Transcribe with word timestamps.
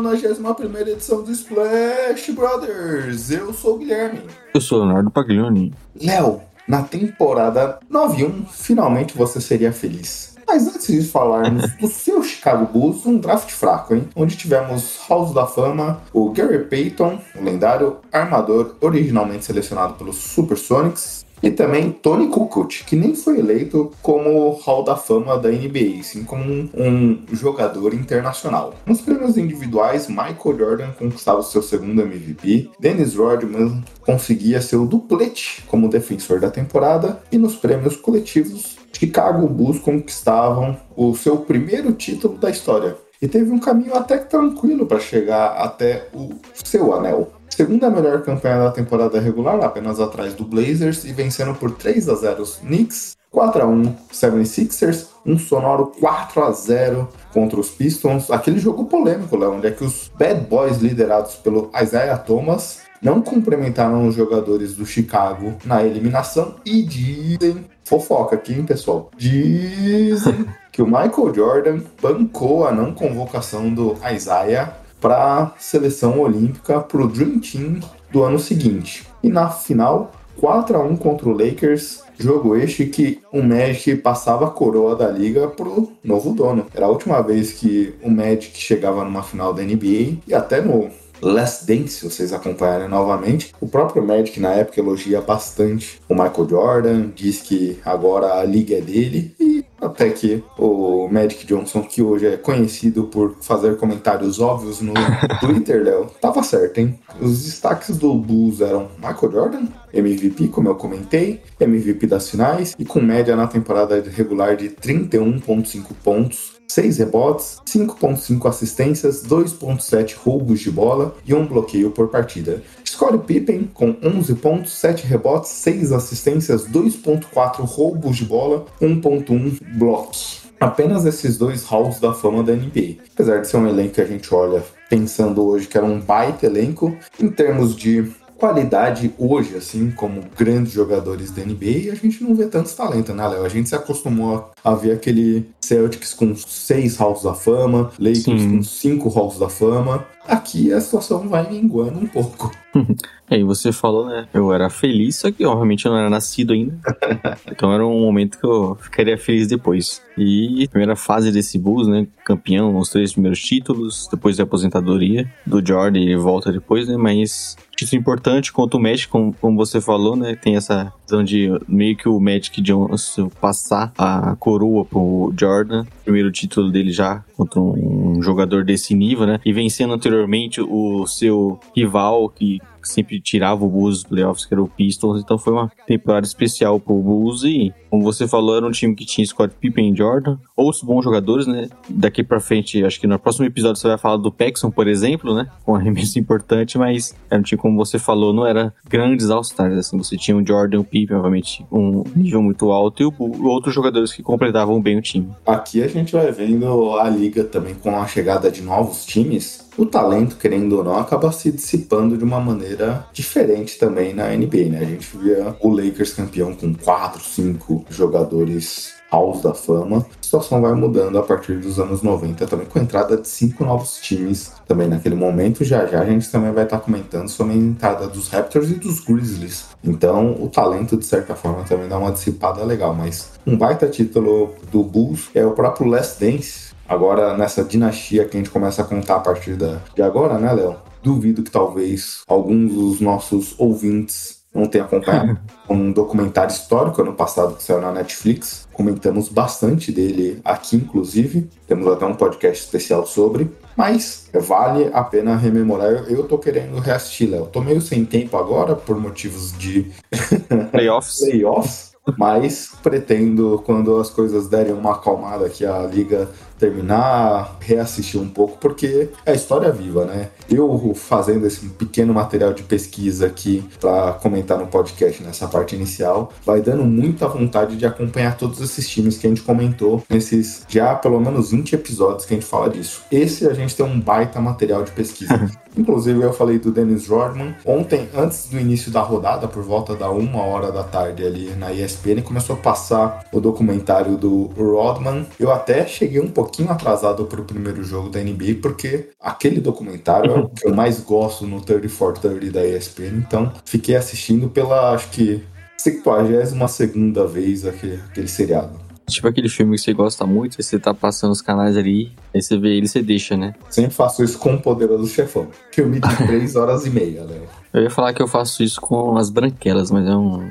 91 0.00 0.76
edição 0.88 1.22
do 1.22 1.30
Splash 1.32 2.30
Brothers. 2.32 3.30
Eu 3.30 3.52
sou 3.52 3.74
o 3.74 3.78
Guilherme. 3.78 4.20
Eu 4.54 4.60
sou 4.60 4.78
Leonardo 4.78 5.10
Paglioni. 5.10 5.74
Léo, 6.00 6.40
na 6.66 6.82
temporada 6.82 7.78
9-1, 7.90 8.46
finalmente 8.50 9.16
você 9.16 9.40
seria 9.40 9.72
feliz. 9.72 10.36
Mas 10.46 10.66
antes 10.68 10.86
de 10.86 11.02
falarmos 11.02 11.72
do 11.80 11.88
seu 11.88 12.22
Chicago 12.22 12.66
Bulls, 12.66 13.04
um 13.04 13.18
draft 13.18 13.50
fraco, 13.50 13.94
hein? 13.94 14.08
Onde 14.14 14.36
tivemos 14.36 15.00
House 15.08 15.34
da 15.34 15.46
Fama, 15.46 16.00
o 16.12 16.30
Gary 16.30 16.64
Payton, 16.64 17.18
o 17.34 17.42
lendário 17.42 17.98
armador 18.12 18.76
originalmente 18.80 19.44
selecionado 19.44 19.94
pelos 19.94 20.16
Supersonics, 20.16 21.25
e 21.46 21.50
também 21.52 21.92
Tony 21.92 22.26
Kukoc, 22.26 22.82
que 22.84 22.96
nem 22.96 23.14
foi 23.14 23.38
eleito 23.38 23.92
como 24.02 24.50
Hall 24.64 24.82
da 24.82 24.96
Fama 24.96 25.38
da 25.38 25.48
NBA, 25.48 26.02
sim 26.02 26.24
como 26.24 26.42
um, 26.42 26.68
um 26.74 27.24
jogador 27.30 27.94
internacional. 27.94 28.74
Nos 28.84 29.00
prêmios 29.00 29.38
individuais, 29.38 30.08
Michael 30.08 30.58
Jordan 30.58 30.90
conquistava 30.98 31.40
seu 31.44 31.62
segundo 31.62 32.02
MVP, 32.02 32.68
Dennis 32.80 33.14
Rodman 33.14 33.80
conseguia 34.00 34.60
seu 34.60 34.84
duplete 34.86 35.62
como 35.68 35.88
defensor 35.88 36.40
da 36.40 36.50
temporada, 36.50 37.22
e 37.30 37.38
nos 37.38 37.54
prêmios 37.54 37.96
coletivos, 37.96 38.76
Chicago 38.92 39.46
Bulls 39.46 39.78
conquistavam 39.78 40.76
o 40.96 41.14
seu 41.14 41.36
primeiro 41.36 41.92
título 41.92 42.36
da 42.38 42.50
história. 42.50 42.96
E 43.22 43.28
teve 43.28 43.50
um 43.50 43.58
caminho 43.58 43.94
até 43.94 44.18
tranquilo 44.18 44.84
para 44.84 45.00
chegar 45.00 45.52
até 45.58 46.08
o 46.12 46.30
seu 46.52 46.92
anel. 46.92 47.30
Segunda 47.56 47.88
melhor 47.88 48.20
campanha 48.20 48.64
da 48.64 48.70
temporada 48.70 49.18
regular, 49.18 49.64
apenas 49.64 49.98
atrás 49.98 50.34
do 50.34 50.44
Blazers, 50.44 51.06
e 51.06 51.12
vencendo 51.14 51.54
por 51.54 51.70
3 51.70 52.06
a 52.06 52.14
0 52.14 52.42
os 52.42 52.56
Knicks, 52.56 53.16
4 53.30 53.62
a 53.62 53.66
1 53.66 53.94
76ers, 54.12 55.06
um 55.24 55.38
sonoro 55.38 55.90
4 55.98 56.44
a 56.44 56.52
0 56.52 57.08
contra 57.32 57.58
os 57.58 57.70
Pistons. 57.70 58.30
Aquele 58.30 58.58
jogo 58.58 58.84
polêmico, 58.84 59.38
Léo, 59.38 59.54
onde 59.54 59.68
é 59.68 59.70
que 59.70 59.82
os 59.82 60.12
Bad 60.18 60.42
Boys 60.42 60.82
liderados 60.82 61.36
pelo 61.36 61.70
Isaiah 61.82 62.18
Thomas 62.18 62.80
não 63.00 63.22
cumprimentaram 63.22 64.06
os 64.06 64.14
jogadores 64.14 64.74
do 64.74 64.84
Chicago 64.84 65.54
na 65.64 65.82
eliminação 65.82 66.56
e 66.62 66.82
dizem, 66.82 67.64
fofoca 67.82 68.36
aqui, 68.36 68.52
hein, 68.52 68.66
pessoal? 68.66 69.10
Dizem 69.16 70.44
que 70.70 70.82
o 70.82 70.86
Michael 70.86 71.34
Jordan 71.34 71.80
bancou 72.02 72.66
a 72.66 72.70
não 72.70 72.92
convocação 72.92 73.72
do 73.72 73.96
Isaiah 74.14 74.76
para 75.06 75.40
a 75.40 75.52
seleção 75.56 76.18
olímpica 76.18 76.80
para 76.80 77.00
o 77.00 77.06
Dream 77.06 77.38
Team 77.38 77.78
do 78.10 78.24
ano 78.24 78.40
seguinte. 78.40 79.06
E 79.22 79.28
na 79.28 79.48
final, 79.48 80.10
4 80.40 80.76
a 80.76 80.80
1 80.80 80.96
contra 80.96 81.28
o 81.28 81.32
Lakers, 81.32 82.02
jogo 82.18 82.56
este 82.56 82.86
que 82.86 83.20
o 83.32 83.40
Magic 83.40 83.94
passava 83.98 84.48
a 84.48 84.50
coroa 84.50 84.96
da 84.96 85.08
liga 85.08 85.46
pro 85.46 85.92
novo 86.02 86.32
dono. 86.32 86.66
Era 86.74 86.86
a 86.86 86.88
última 86.88 87.20
vez 87.22 87.52
que 87.52 87.94
o 88.02 88.10
Magic 88.10 88.58
chegava 88.58 89.04
numa 89.04 89.22
final 89.22 89.54
da 89.54 89.62
NBA 89.62 90.18
e 90.26 90.34
até 90.34 90.60
no 90.60 90.90
Last 91.22 91.66
Dance, 91.66 92.00
se 92.00 92.04
vocês 92.04 92.32
acompanharem 92.32 92.88
novamente. 92.88 93.54
O 93.60 93.68
próprio 93.68 94.04
Magic 94.04 94.40
na 94.40 94.54
época 94.54 94.80
elogia 94.80 95.20
bastante 95.20 96.00
o 96.08 96.14
Michael 96.14 96.48
Jordan, 96.48 97.10
diz 97.14 97.40
que 97.42 97.78
agora 97.84 98.40
a 98.40 98.44
liga 98.44 98.76
é 98.76 98.80
dele 98.80 99.34
e 99.38 99.64
até 99.86 100.10
que 100.10 100.42
o 100.58 101.08
Magic 101.08 101.46
Johnson, 101.46 101.82
que 101.82 102.02
hoje 102.02 102.26
é 102.26 102.36
conhecido 102.36 103.04
por 103.04 103.36
fazer 103.40 103.76
comentários 103.76 104.40
óbvios 104.40 104.80
no 104.80 104.94
Twitter, 105.40 105.82
Léo, 105.82 106.06
tava 106.20 106.42
certo, 106.42 106.78
hein? 106.78 106.98
Os 107.20 107.44
destaques 107.44 107.96
do 107.96 108.14
Bulls 108.14 108.60
eram 108.60 108.88
Michael 108.98 109.32
Jordan, 109.32 109.66
MVP, 109.92 110.48
como 110.48 110.68
eu 110.68 110.74
comentei, 110.74 111.42
MVP 111.60 112.06
das 112.06 112.28
finais, 112.28 112.74
e 112.78 112.84
com 112.84 113.00
média 113.00 113.34
na 113.36 113.46
temporada 113.46 114.02
regular 114.14 114.56
de 114.56 114.70
31,5 114.70 115.86
pontos, 116.04 116.55
6 116.68 116.98
rebotes, 116.98 117.58
5.5 117.66 118.48
assistências, 118.48 119.22
2.7 119.26 120.16
roubos 120.16 120.60
de 120.60 120.70
bola 120.70 121.14
e 121.26 121.34
um 121.34 121.46
bloqueio 121.46 121.90
por 121.90 122.08
partida. 122.08 122.62
Scottie 122.86 123.18
Pippen 123.18 123.70
com 123.72 123.96
11 124.02 124.34
pontos, 124.36 124.72
7 124.72 125.06
rebotes, 125.06 125.50
6 125.50 125.92
assistências, 125.92 126.66
2.4 126.66 127.60
roubos 127.60 128.16
de 128.16 128.24
bola, 128.24 128.66
1.1 128.80 129.58
blocos. 129.78 130.46
Apenas 130.58 131.04
esses 131.04 131.36
dois 131.36 131.64
halls 131.64 132.00
da 132.00 132.14
fama 132.14 132.42
da 132.42 132.54
NBA. 132.54 133.02
Apesar 133.12 133.40
de 133.40 133.48
ser 133.48 133.58
um 133.58 133.68
elenco 133.68 133.94
que 133.94 134.00
a 134.00 134.06
gente 134.06 134.34
olha 134.34 134.64
pensando 134.88 135.44
hoje 135.44 135.66
que 135.66 135.76
era 135.76 135.86
um 135.86 136.00
baita 136.00 136.46
elenco, 136.46 136.96
em 137.20 137.28
termos 137.28 137.76
de 137.76 138.10
qualidade 138.38 139.12
hoje, 139.18 139.56
assim, 139.56 139.90
como 139.90 140.22
grandes 140.36 140.72
jogadores 140.72 141.30
da 141.30 141.42
NBA, 141.42 141.92
a 141.92 141.94
gente 141.94 142.22
não 142.22 142.34
vê 142.34 142.46
tantos 142.46 142.74
talentos, 142.74 143.14
né, 143.14 143.26
Léo? 143.26 143.44
A 143.44 143.48
gente 143.48 143.68
se 143.68 143.74
acostumou 143.74 144.50
a 144.62 144.74
ver 144.74 144.92
aquele 144.92 145.48
Celtics 145.60 146.14
com 146.14 146.34
seis 146.36 146.96
halls 146.96 147.22
da 147.22 147.34
fama, 147.34 147.90
Lakers 147.98 148.24
Sim. 148.24 148.56
com 148.56 148.62
cinco 148.62 149.08
halls 149.08 149.38
da 149.38 149.48
fama. 149.48 150.06
Aqui 150.28 150.72
a 150.72 150.80
situação 150.80 151.28
vai 151.28 151.48
minguando 151.50 151.98
um 151.98 152.06
pouco. 152.06 152.50
É, 153.28 153.38
e 153.38 153.42
você 153.42 153.72
falou, 153.72 154.06
né? 154.06 154.28
Eu 154.32 154.52
era 154.52 154.70
feliz, 154.70 155.16
só 155.16 155.32
que 155.32 155.44
obviamente 155.44 155.84
eu 155.84 155.90
não 155.90 155.98
era 155.98 156.08
nascido 156.08 156.52
ainda. 156.52 156.78
então 157.50 157.72
era 157.72 157.84
um 157.84 158.00
momento 158.00 158.38
que 158.38 158.46
eu 158.46 158.76
ficaria 158.76 159.18
feliz 159.18 159.48
depois. 159.48 160.00
E 160.16 160.68
primeira 160.68 160.94
fase 160.94 161.32
desse 161.32 161.58
Bulls, 161.58 161.88
né? 161.88 162.06
Campeão, 162.24 162.78
os 162.78 162.88
três 162.88 163.12
primeiros 163.12 163.40
títulos, 163.40 164.08
depois 164.08 164.36
da 164.36 164.44
aposentadoria 164.44 165.28
do 165.44 165.64
Jordan, 165.64 165.98
ele 165.98 166.16
volta 166.16 166.52
depois, 166.52 166.86
né? 166.86 166.96
Mas 166.96 167.56
título 167.76 168.00
importante 168.00 168.52
contra 168.52 168.78
o 168.78 168.80
Magic, 168.80 169.08
como, 169.08 169.34
como 169.34 169.56
você 169.56 169.80
falou, 169.80 170.14
né? 170.14 170.36
Tem 170.36 170.54
essa 170.54 170.92
visão 171.06 171.24
de 171.24 171.48
meio 171.68 171.96
que 171.96 172.08
o 172.08 172.18
Magic 172.18 172.60
Johnson 172.60 173.30
passar 173.40 173.92
a 173.96 174.34
coroa 174.36 174.84
pro 174.84 175.32
Jordan. 175.38 175.86
Primeiro 176.04 176.32
título 176.32 176.70
dele 176.70 176.90
já 176.90 177.24
contra 177.36 177.60
um 177.60 178.20
jogador 178.20 178.64
desse 178.64 178.94
nível, 178.94 179.26
né? 179.26 179.40
E 179.44 179.52
vencendo 179.52 179.94
anteriormente 179.94 180.60
o 180.60 181.06
seu 181.06 181.58
rival 181.74 182.28
que 182.28 182.60
sempre 182.88 183.20
tirava 183.20 183.64
o 183.64 183.68
Bulls 183.68 183.96
dos 184.02 184.04
playoffs, 184.04 184.46
que 184.46 184.54
era 184.54 184.62
o 184.62 184.68
Pistons, 184.68 185.20
então 185.22 185.38
foi 185.38 185.52
uma 185.52 185.70
temporada 185.86 186.26
especial 186.26 186.78
pro 186.80 186.94
Bulls 186.94 187.42
e, 187.44 187.72
como 187.90 188.02
você 188.02 188.26
falou, 188.28 188.56
era 188.56 188.66
um 188.66 188.70
time 188.70 188.94
que 188.94 189.04
tinha 189.04 189.26
Scott 189.26 189.54
Pippen 189.60 189.92
e 189.92 189.96
Jordan, 189.96 190.38
outros 190.56 190.82
bons 190.82 191.02
jogadores, 191.04 191.46
né? 191.46 191.68
Daqui 191.88 192.22
pra 192.22 192.40
frente, 192.40 192.84
acho 192.84 193.00
que 193.00 193.06
no 193.06 193.18
próximo 193.18 193.46
episódio 193.46 193.80
você 193.80 193.88
vai 193.88 193.98
falar 193.98 194.16
do 194.16 194.30
Paxson, 194.32 194.70
por 194.70 194.86
exemplo, 194.86 195.34
né? 195.34 195.48
Com 195.64 195.72
um 195.72 195.74
arremesso 195.76 196.18
importante, 196.20 196.76
mas 196.78 197.14
era 197.30 197.40
um 197.40 197.42
time, 197.42 197.60
como 197.60 197.76
você 197.76 197.98
falou, 197.98 198.32
não 198.32 198.46
era 198.46 198.72
grandes 198.88 199.30
All-Stars, 199.30 199.76
assim, 199.78 199.96
você 199.98 200.16
tinha 200.16 200.36
o 200.36 200.46
Jordan, 200.46 200.80
o 200.80 200.84
Pippen, 200.84 201.16
obviamente, 201.16 201.64
um 201.70 202.02
nível 202.14 202.42
muito 202.42 202.70
alto, 202.70 203.02
e 203.02 203.06
o 203.06 203.10
Bull- 203.10 203.46
outros 203.46 203.74
jogadores 203.74 204.12
que 204.12 204.22
completavam 204.22 204.80
bem 204.80 204.98
o 204.98 205.02
time. 205.02 205.28
Aqui 205.46 205.82
a 205.82 205.88
gente 205.88 206.12
vai 206.12 206.30
vendo 206.32 206.94
a 206.98 207.08
liga 207.08 207.44
também 207.44 207.74
com 207.74 207.96
a 207.96 208.06
chegada 208.06 208.50
de 208.50 208.62
novos 208.62 209.04
times. 209.06 209.65
O 209.76 209.84
talento, 209.84 210.36
querendo 210.36 210.78
ou 210.78 210.84
não, 210.84 210.96
acaba 210.98 211.30
se 211.30 211.52
dissipando 211.52 212.16
de 212.16 212.24
uma 212.24 212.40
maneira 212.40 213.06
diferente 213.12 213.78
também 213.78 214.14
na 214.14 214.28
NBA, 214.28 214.70
né? 214.70 214.78
A 214.80 214.84
gente 214.84 215.16
via 215.16 215.54
o 215.60 215.68
Lakers 215.68 216.14
campeão 216.14 216.54
com 216.54 216.74
4, 216.74 217.22
5 217.22 217.84
jogadores 217.90 218.96
halls 219.10 219.42
da 219.42 219.54
fama. 219.54 219.98
A 219.98 220.22
situação 220.22 220.60
vai 220.60 220.72
mudando 220.74 221.18
a 221.18 221.22
partir 221.22 221.58
dos 221.58 221.78
anos 221.78 222.02
90 222.02 222.46
também, 222.46 222.66
com 222.66 222.78
a 222.78 222.82
entrada 222.82 223.16
de 223.16 223.28
cinco 223.28 223.64
novos 223.64 223.98
times 224.00 224.52
também 224.66 224.88
naquele 224.88 225.14
momento. 225.14 225.64
Já 225.64 225.86
já 225.86 226.00
a 226.00 226.06
gente 226.06 226.30
também 226.30 226.52
vai 226.52 226.64
estar 226.64 226.78
comentando 226.80 227.28
sobre 227.28 227.54
a 227.54 227.56
entrada 227.56 228.06
dos 228.08 228.28
Raptors 228.28 228.70
e 228.70 228.74
dos 228.74 229.00
Grizzlies. 229.00 229.66
Então 229.82 230.36
o 230.42 230.48
talento, 230.48 230.96
de 230.96 231.04
certa 231.04 231.34
forma, 231.34 231.64
também 231.64 231.88
dá 231.88 231.98
uma 231.98 232.12
dissipada 232.12 232.64
legal. 232.64 232.94
Mas 232.94 233.30
um 233.46 233.56
baita 233.56 233.86
título 233.86 234.54
do 234.72 234.82
Bulls 234.82 235.28
é 235.34 235.44
o 235.44 235.52
próprio 235.52 235.88
Last 235.88 236.24
Dance. 236.24 236.65
Agora, 236.88 237.36
nessa 237.36 237.64
dinastia 237.64 238.24
que 238.24 238.36
a 238.36 238.40
gente 238.40 238.50
começa 238.50 238.82
a 238.82 238.84
contar 238.84 239.16
a 239.16 239.20
partir 239.20 239.54
da, 239.54 239.80
de 239.94 240.02
agora, 240.02 240.38
né, 240.38 240.52
Léo? 240.52 240.76
Duvido 241.02 241.42
que 241.42 241.50
talvez 241.50 242.22
alguns 242.26 242.72
dos 242.72 243.00
nossos 243.00 243.54
ouvintes 243.58 244.36
não 244.54 244.66
tenham 244.66 244.86
acompanhado 244.86 245.38
um 245.68 245.92
documentário 245.92 246.50
histórico 246.50 247.02
ano 247.02 247.12
passado 247.12 247.56
que 247.56 247.62
saiu 247.62 247.80
na 247.80 247.92
Netflix. 247.92 248.66
Comentamos 248.72 249.28
bastante 249.28 249.92
dele 249.92 250.40
aqui, 250.44 250.76
inclusive. 250.76 251.50
Temos 251.66 251.86
até 251.88 252.06
um 252.06 252.14
podcast 252.14 252.64
especial 252.64 253.06
sobre. 253.06 253.50
Mas 253.76 254.28
vale 254.32 254.88
a 254.92 255.04
pena 255.04 255.36
rememorar. 255.36 255.90
Eu, 255.90 256.04
eu 256.06 256.22
tô 256.24 256.38
querendo 256.38 256.78
reassistir, 256.78 257.30
Léo. 257.30 257.46
Tô 257.46 257.60
meio 257.60 257.80
sem 257.80 258.04
tempo 258.04 258.36
agora 258.36 258.74
por 258.74 258.98
motivos 258.98 259.52
de 259.58 259.90
Playoffs. 260.72 261.18
playoffs. 261.18 261.96
Mas 262.16 262.72
pretendo, 262.82 263.60
quando 263.66 263.96
as 263.96 264.08
coisas 264.08 264.48
derem 264.48 264.72
uma 264.72 264.92
acalmada 264.92 265.48
que 265.48 265.66
a 265.66 265.82
liga 265.82 266.28
terminar, 266.58 267.56
reassistir 267.60 268.20
um 268.20 268.28
pouco, 268.28 268.58
porque 268.58 269.08
é 269.24 269.32
a 269.32 269.34
história 269.34 269.70
viva, 269.70 270.04
né? 270.04 270.28
Eu 270.48 270.94
fazendo 270.94 271.46
esse 271.46 271.66
pequeno 271.68 272.14
material 272.14 272.52
de 272.52 272.62
pesquisa 272.62 273.26
aqui 273.26 273.64
para 273.80 274.14
comentar 274.14 274.58
no 274.58 274.66
podcast 274.66 275.22
nessa 275.22 275.46
parte 275.46 275.74
inicial, 275.74 276.32
vai 276.44 276.60
dando 276.60 276.84
muita 276.84 277.28
vontade 277.28 277.76
de 277.76 277.86
acompanhar 277.86 278.36
todos 278.36 278.60
esses 278.60 278.88
times 278.88 279.18
que 279.18 279.26
a 279.26 279.30
gente 279.30 279.42
comentou 279.42 280.02
nesses 280.08 280.64
já 280.68 280.94
pelo 280.94 281.20
menos 281.20 281.50
20 281.50 281.74
episódios 281.74 282.24
que 282.24 282.34
a 282.34 282.36
gente 282.36 282.48
fala 282.48 282.70
disso. 282.70 283.02
Esse 283.10 283.46
a 283.46 283.54
gente 283.54 283.74
tem 283.74 283.84
um 283.84 284.00
baita 284.00 284.40
material 284.40 284.82
de 284.82 284.90
pesquisa. 284.92 285.50
Inclusive, 285.76 286.22
eu 286.22 286.32
falei 286.32 286.58
do 286.58 286.72
Dennis 286.72 287.06
Rodman. 287.06 287.54
Ontem, 287.64 288.08
antes 288.16 288.48
do 288.48 288.58
início 288.58 288.90
da 288.90 289.02
rodada, 289.02 289.46
por 289.46 289.62
volta 289.62 289.94
da 289.94 290.10
uma 290.10 290.42
hora 290.42 290.72
da 290.72 290.82
tarde 290.82 291.24
ali 291.24 291.54
na 291.54 291.70
ESPN, 291.70 292.22
começou 292.22 292.56
a 292.56 292.58
passar 292.58 293.24
o 293.30 293.40
documentário 293.40 294.16
do 294.16 294.46
Rodman. 294.56 295.26
Eu 295.38 295.52
até 295.52 295.86
cheguei 295.86 296.18
um 296.18 296.28
pouquinho 296.28 296.45
atrasado 296.70 297.24
para 297.26 297.40
o 297.40 297.44
primeiro 297.44 297.82
jogo 297.84 298.08
da 298.08 298.20
NBA, 298.20 298.60
porque 298.60 299.10
aquele 299.20 299.60
documentário 299.60 300.30
é 300.30 300.38
o 300.38 300.48
que 300.48 300.66
eu 300.66 300.74
mais 300.74 301.00
gosto 301.00 301.46
no 301.46 301.60
30 301.60 301.88
for 301.88 302.16
30 302.16 302.50
da 302.50 302.66
ESPN. 302.66 303.18
Então, 303.18 303.52
fiquei 303.64 303.96
assistindo 303.96 304.48
pela, 304.48 304.92
acho 304.92 305.10
que, 305.10 305.42
52 305.78 306.70
segunda 306.70 307.26
vez 307.26 307.66
aquele, 307.66 308.00
aquele 308.10 308.28
seriado. 308.28 308.86
Tipo 309.08 309.28
aquele 309.28 309.48
filme 309.48 309.76
que 309.76 309.82
você 309.82 309.92
gosta 309.92 310.26
muito, 310.26 310.60
você 310.60 310.80
tá 310.80 310.92
passando 310.92 311.30
os 311.30 311.40
canais 311.40 311.76
ali, 311.76 312.12
aí 312.34 312.42
você 312.42 312.58
vê 312.58 312.70
ele 312.70 312.86
e 312.86 312.88
você 312.88 313.00
deixa, 313.00 313.36
né? 313.36 313.54
Sempre 313.70 313.92
faço 313.92 314.24
isso 314.24 314.36
com 314.36 314.54
o 314.54 314.60
Poderoso 314.60 315.06
Chefão. 315.06 315.46
Filme 315.70 316.00
de 316.00 316.16
3 316.26 316.56
horas 316.56 316.86
e 316.86 316.90
meia, 316.90 317.22
né? 317.22 317.40
Eu 317.76 317.82
ia 317.82 317.90
falar 317.90 318.14
que 318.14 318.22
eu 318.22 318.26
faço 318.26 318.62
isso 318.62 318.80
com 318.80 319.18
as 319.18 319.28
branquelas, 319.28 319.90
mas 319.90 320.08
é 320.08 320.16
um. 320.16 320.50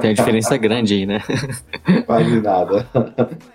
Tem 0.00 0.10
uma 0.10 0.14
diferença 0.14 0.56
grande 0.56 0.94
aí, 0.94 1.04
né? 1.04 1.20
Vale 2.06 2.40
nada. 2.40 2.86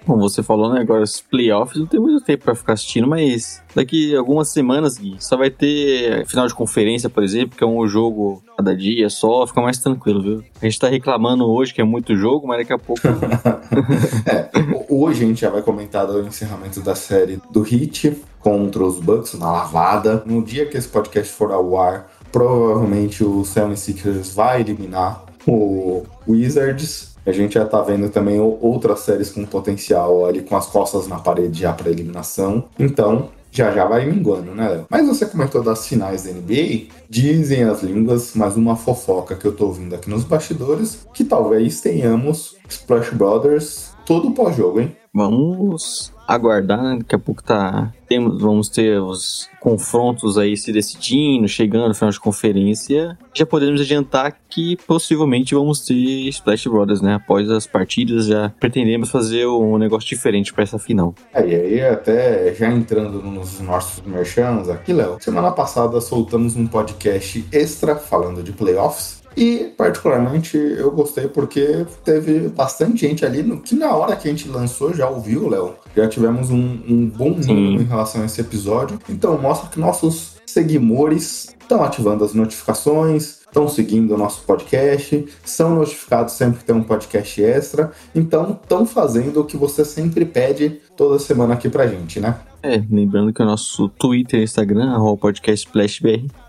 Bom, 0.05 0.17
você 0.17 0.43
falou, 0.43 0.73
né? 0.73 0.81
Agora 0.81 1.01
os 1.01 1.21
playoffs 1.21 1.79
não 1.79 1.87
tem 1.87 1.97
muito 1.97 2.25
tempo 2.25 2.43
pra 2.43 2.53
ficar 2.53 2.73
assistindo, 2.73 3.07
mas 3.07 3.63
daqui 3.73 4.13
algumas 4.13 4.49
semanas, 4.49 4.97
Gui, 4.97 5.15
só 5.17 5.37
vai 5.37 5.49
ter 5.49 6.27
final 6.27 6.45
de 6.45 6.53
conferência, 6.53 7.09
por 7.09 7.23
exemplo, 7.23 7.57
que 7.57 7.63
é 7.63 7.67
um 7.67 7.87
jogo 7.87 8.43
cada 8.57 8.75
dia 8.75 9.09
só, 9.09 9.47
fica 9.47 9.61
mais 9.61 9.77
tranquilo, 9.77 10.21
viu? 10.21 10.43
A 10.61 10.65
gente 10.65 10.77
tá 10.77 10.89
reclamando 10.89 11.45
hoje 11.45 11.73
que 11.73 11.79
é 11.79 11.85
muito 11.85 12.17
jogo, 12.17 12.45
mas 12.45 12.57
daqui 12.57 12.73
a 12.73 12.77
pouco. 12.77 13.01
é, 14.27 14.49
hoje 14.89 15.23
a 15.23 15.27
gente 15.27 15.39
já 15.39 15.49
vai 15.49 15.61
comentar 15.61 16.05
do 16.05 16.19
encerramento 16.19 16.81
da 16.81 16.95
série 16.95 17.39
do 17.49 17.61
Hit 17.61 18.21
contra 18.41 18.83
os 18.83 18.99
Bucks 18.99 19.33
na 19.39 19.51
lavada. 19.51 20.21
No 20.25 20.43
dia 20.43 20.65
que 20.65 20.77
esse 20.77 20.87
podcast 20.87 21.33
for 21.33 21.51
ao 21.51 21.79
ar, 21.79 22.07
provavelmente 22.35 23.23
o 23.23 23.43
76ers 23.43 24.35
vai 24.35 24.59
eliminar 24.59 25.23
o 25.47 26.03
Wizards. 26.27 27.15
A 27.25 27.31
gente 27.31 27.53
já 27.53 27.65
tá 27.65 27.81
vendo 27.81 28.09
também 28.09 28.41
outras 28.41 28.99
séries 28.99 29.31
com 29.31 29.45
potencial 29.45 30.25
ali 30.25 30.41
com 30.41 30.57
as 30.57 30.65
costas 30.65 31.07
na 31.07 31.17
parede 31.17 31.61
já 31.61 31.71
para 31.71 31.89
eliminação. 31.89 32.65
Então, 32.77 33.29
já 33.49 33.71
já 33.71 33.85
vai 33.85 34.05
minguando, 34.05 34.53
né, 34.53 34.67
Léo? 34.67 34.85
Mas 34.89 35.07
você 35.07 35.25
comentou 35.25 35.63
das 35.63 35.87
finais 35.87 36.23
da 36.23 36.31
NBA, 36.31 36.87
dizem 37.09 37.63
as 37.63 37.81
línguas, 37.81 38.33
mas 38.35 38.57
uma 38.57 38.75
fofoca 38.75 39.33
que 39.33 39.45
eu 39.45 39.55
tô 39.55 39.67
ouvindo 39.67 39.95
aqui 39.95 40.09
nos 40.09 40.25
bastidores, 40.25 41.07
que 41.13 41.23
talvez 41.23 41.79
tenhamos 41.79 42.57
Splash 42.67 43.11
Brothers 43.11 43.93
todo 44.05 44.31
pós-jogo, 44.31 44.81
hein? 44.81 44.93
Vamos 45.13 46.11
aguardar, 46.27 46.81
né? 46.81 46.97
Daqui 46.99 47.15
a 47.15 47.19
pouco 47.19 47.43
tá. 47.43 47.91
Temos, 48.07 48.39
vamos 48.39 48.69
ter 48.69 49.01
os 49.01 49.49
confrontos 49.59 50.37
aí 50.37 50.55
se 50.55 50.71
decidindo, 50.71 51.47
chegando 51.47 51.87
no 51.87 51.95
final 51.95 52.11
de 52.11 52.19
conferência. 52.19 53.17
Já 53.33 53.47
podemos 53.47 53.81
adiantar 53.81 54.37
que 54.47 54.77
possivelmente 54.85 55.55
vamos 55.55 55.79
ter 55.79 55.95
Splash 56.29 56.67
Brothers, 56.67 57.01
né? 57.01 57.15
Após 57.15 57.49
as 57.49 57.65
partidas, 57.65 58.27
já 58.27 58.51
pretendemos 58.59 59.09
fazer 59.09 59.47
um 59.47 59.77
negócio 59.79 60.07
diferente 60.07 60.53
para 60.53 60.63
essa 60.63 60.77
final. 60.77 61.15
É, 61.33 61.47
e 61.47 61.55
aí, 61.55 61.81
até 61.81 62.53
já 62.53 62.71
entrando 62.71 63.23
nos 63.23 63.59
nossos 63.59 64.05
merchants 64.05 64.69
aqui, 64.69 64.93
Léo, 64.93 65.17
semana 65.19 65.49
passada 65.51 65.99
soltamos 65.99 66.55
um 66.55 66.67
podcast 66.67 67.43
extra 67.51 67.95
falando 67.95 68.43
de 68.43 68.51
playoffs. 68.51 69.14
E, 69.35 69.73
particularmente, 69.77 70.57
eu 70.57 70.91
gostei 70.91 71.27
porque 71.27 71.85
teve 72.03 72.47
bastante 72.49 73.07
gente 73.07 73.25
ali 73.25 73.43
no, 73.43 73.59
que, 73.59 73.75
na 73.75 73.93
hora 73.93 74.15
que 74.15 74.27
a 74.27 74.31
gente 74.31 74.47
lançou, 74.47 74.93
já 74.93 75.09
ouviu, 75.09 75.49
Léo. 75.49 75.75
Já 75.95 76.07
tivemos 76.07 76.49
um, 76.49 76.79
um 76.87 77.07
bom 77.07 77.31
número 77.31 77.81
em 77.81 77.85
relação 77.85 78.21
a 78.21 78.25
esse 78.25 78.39
episódio. 78.39 78.99
Então, 79.09 79.37
mostra 79.37 79.69
que 79.69 79.79
nossos 79.79 80.35
seguidores 80.45 81.55
estão 81.59 81.83
ativando 81.83 82.23
as 82.23 82.33
notificações, 82.33 83.39
estão 83.39 83.67
seguindo 83.67 84.13
o 84.13 84.17
nosso 84.17 84.43
podcast, 84.43 85.25
são 85.43 85.75
notificados 85.75 86.33
sempre 86.33 86.59
que 86.59 86.65
tem 86.65 86.75
um 86.75 86.83
podcast 86.83 87.43
extra, 87.43 87.91
então 88.13 88.59
estão 88.61 88.85
fazendo 88.85 89.41
o 89.41 89.45
que 89.45 89.57
você 89.57 89.83
sempre 89.83 90.25
pede 90.25 90.81
toda 90.95 91.17
semana 91.19 91.55
aqui 91.55 91.69
pra 91.69 91.87
gente, 91.87 92.19
né? 92.19 92.37
É, 92.65 92.83
lembrando 92.89 93.31
que 93.31 93.43
o 93.43 93.45
nosso 93.45 93.87
Twitter 93.89 94.39
e 94.39 94.43
Instagram, 94.43 94.89
arroba 94.89 95.21
podcast. 95.21 95.69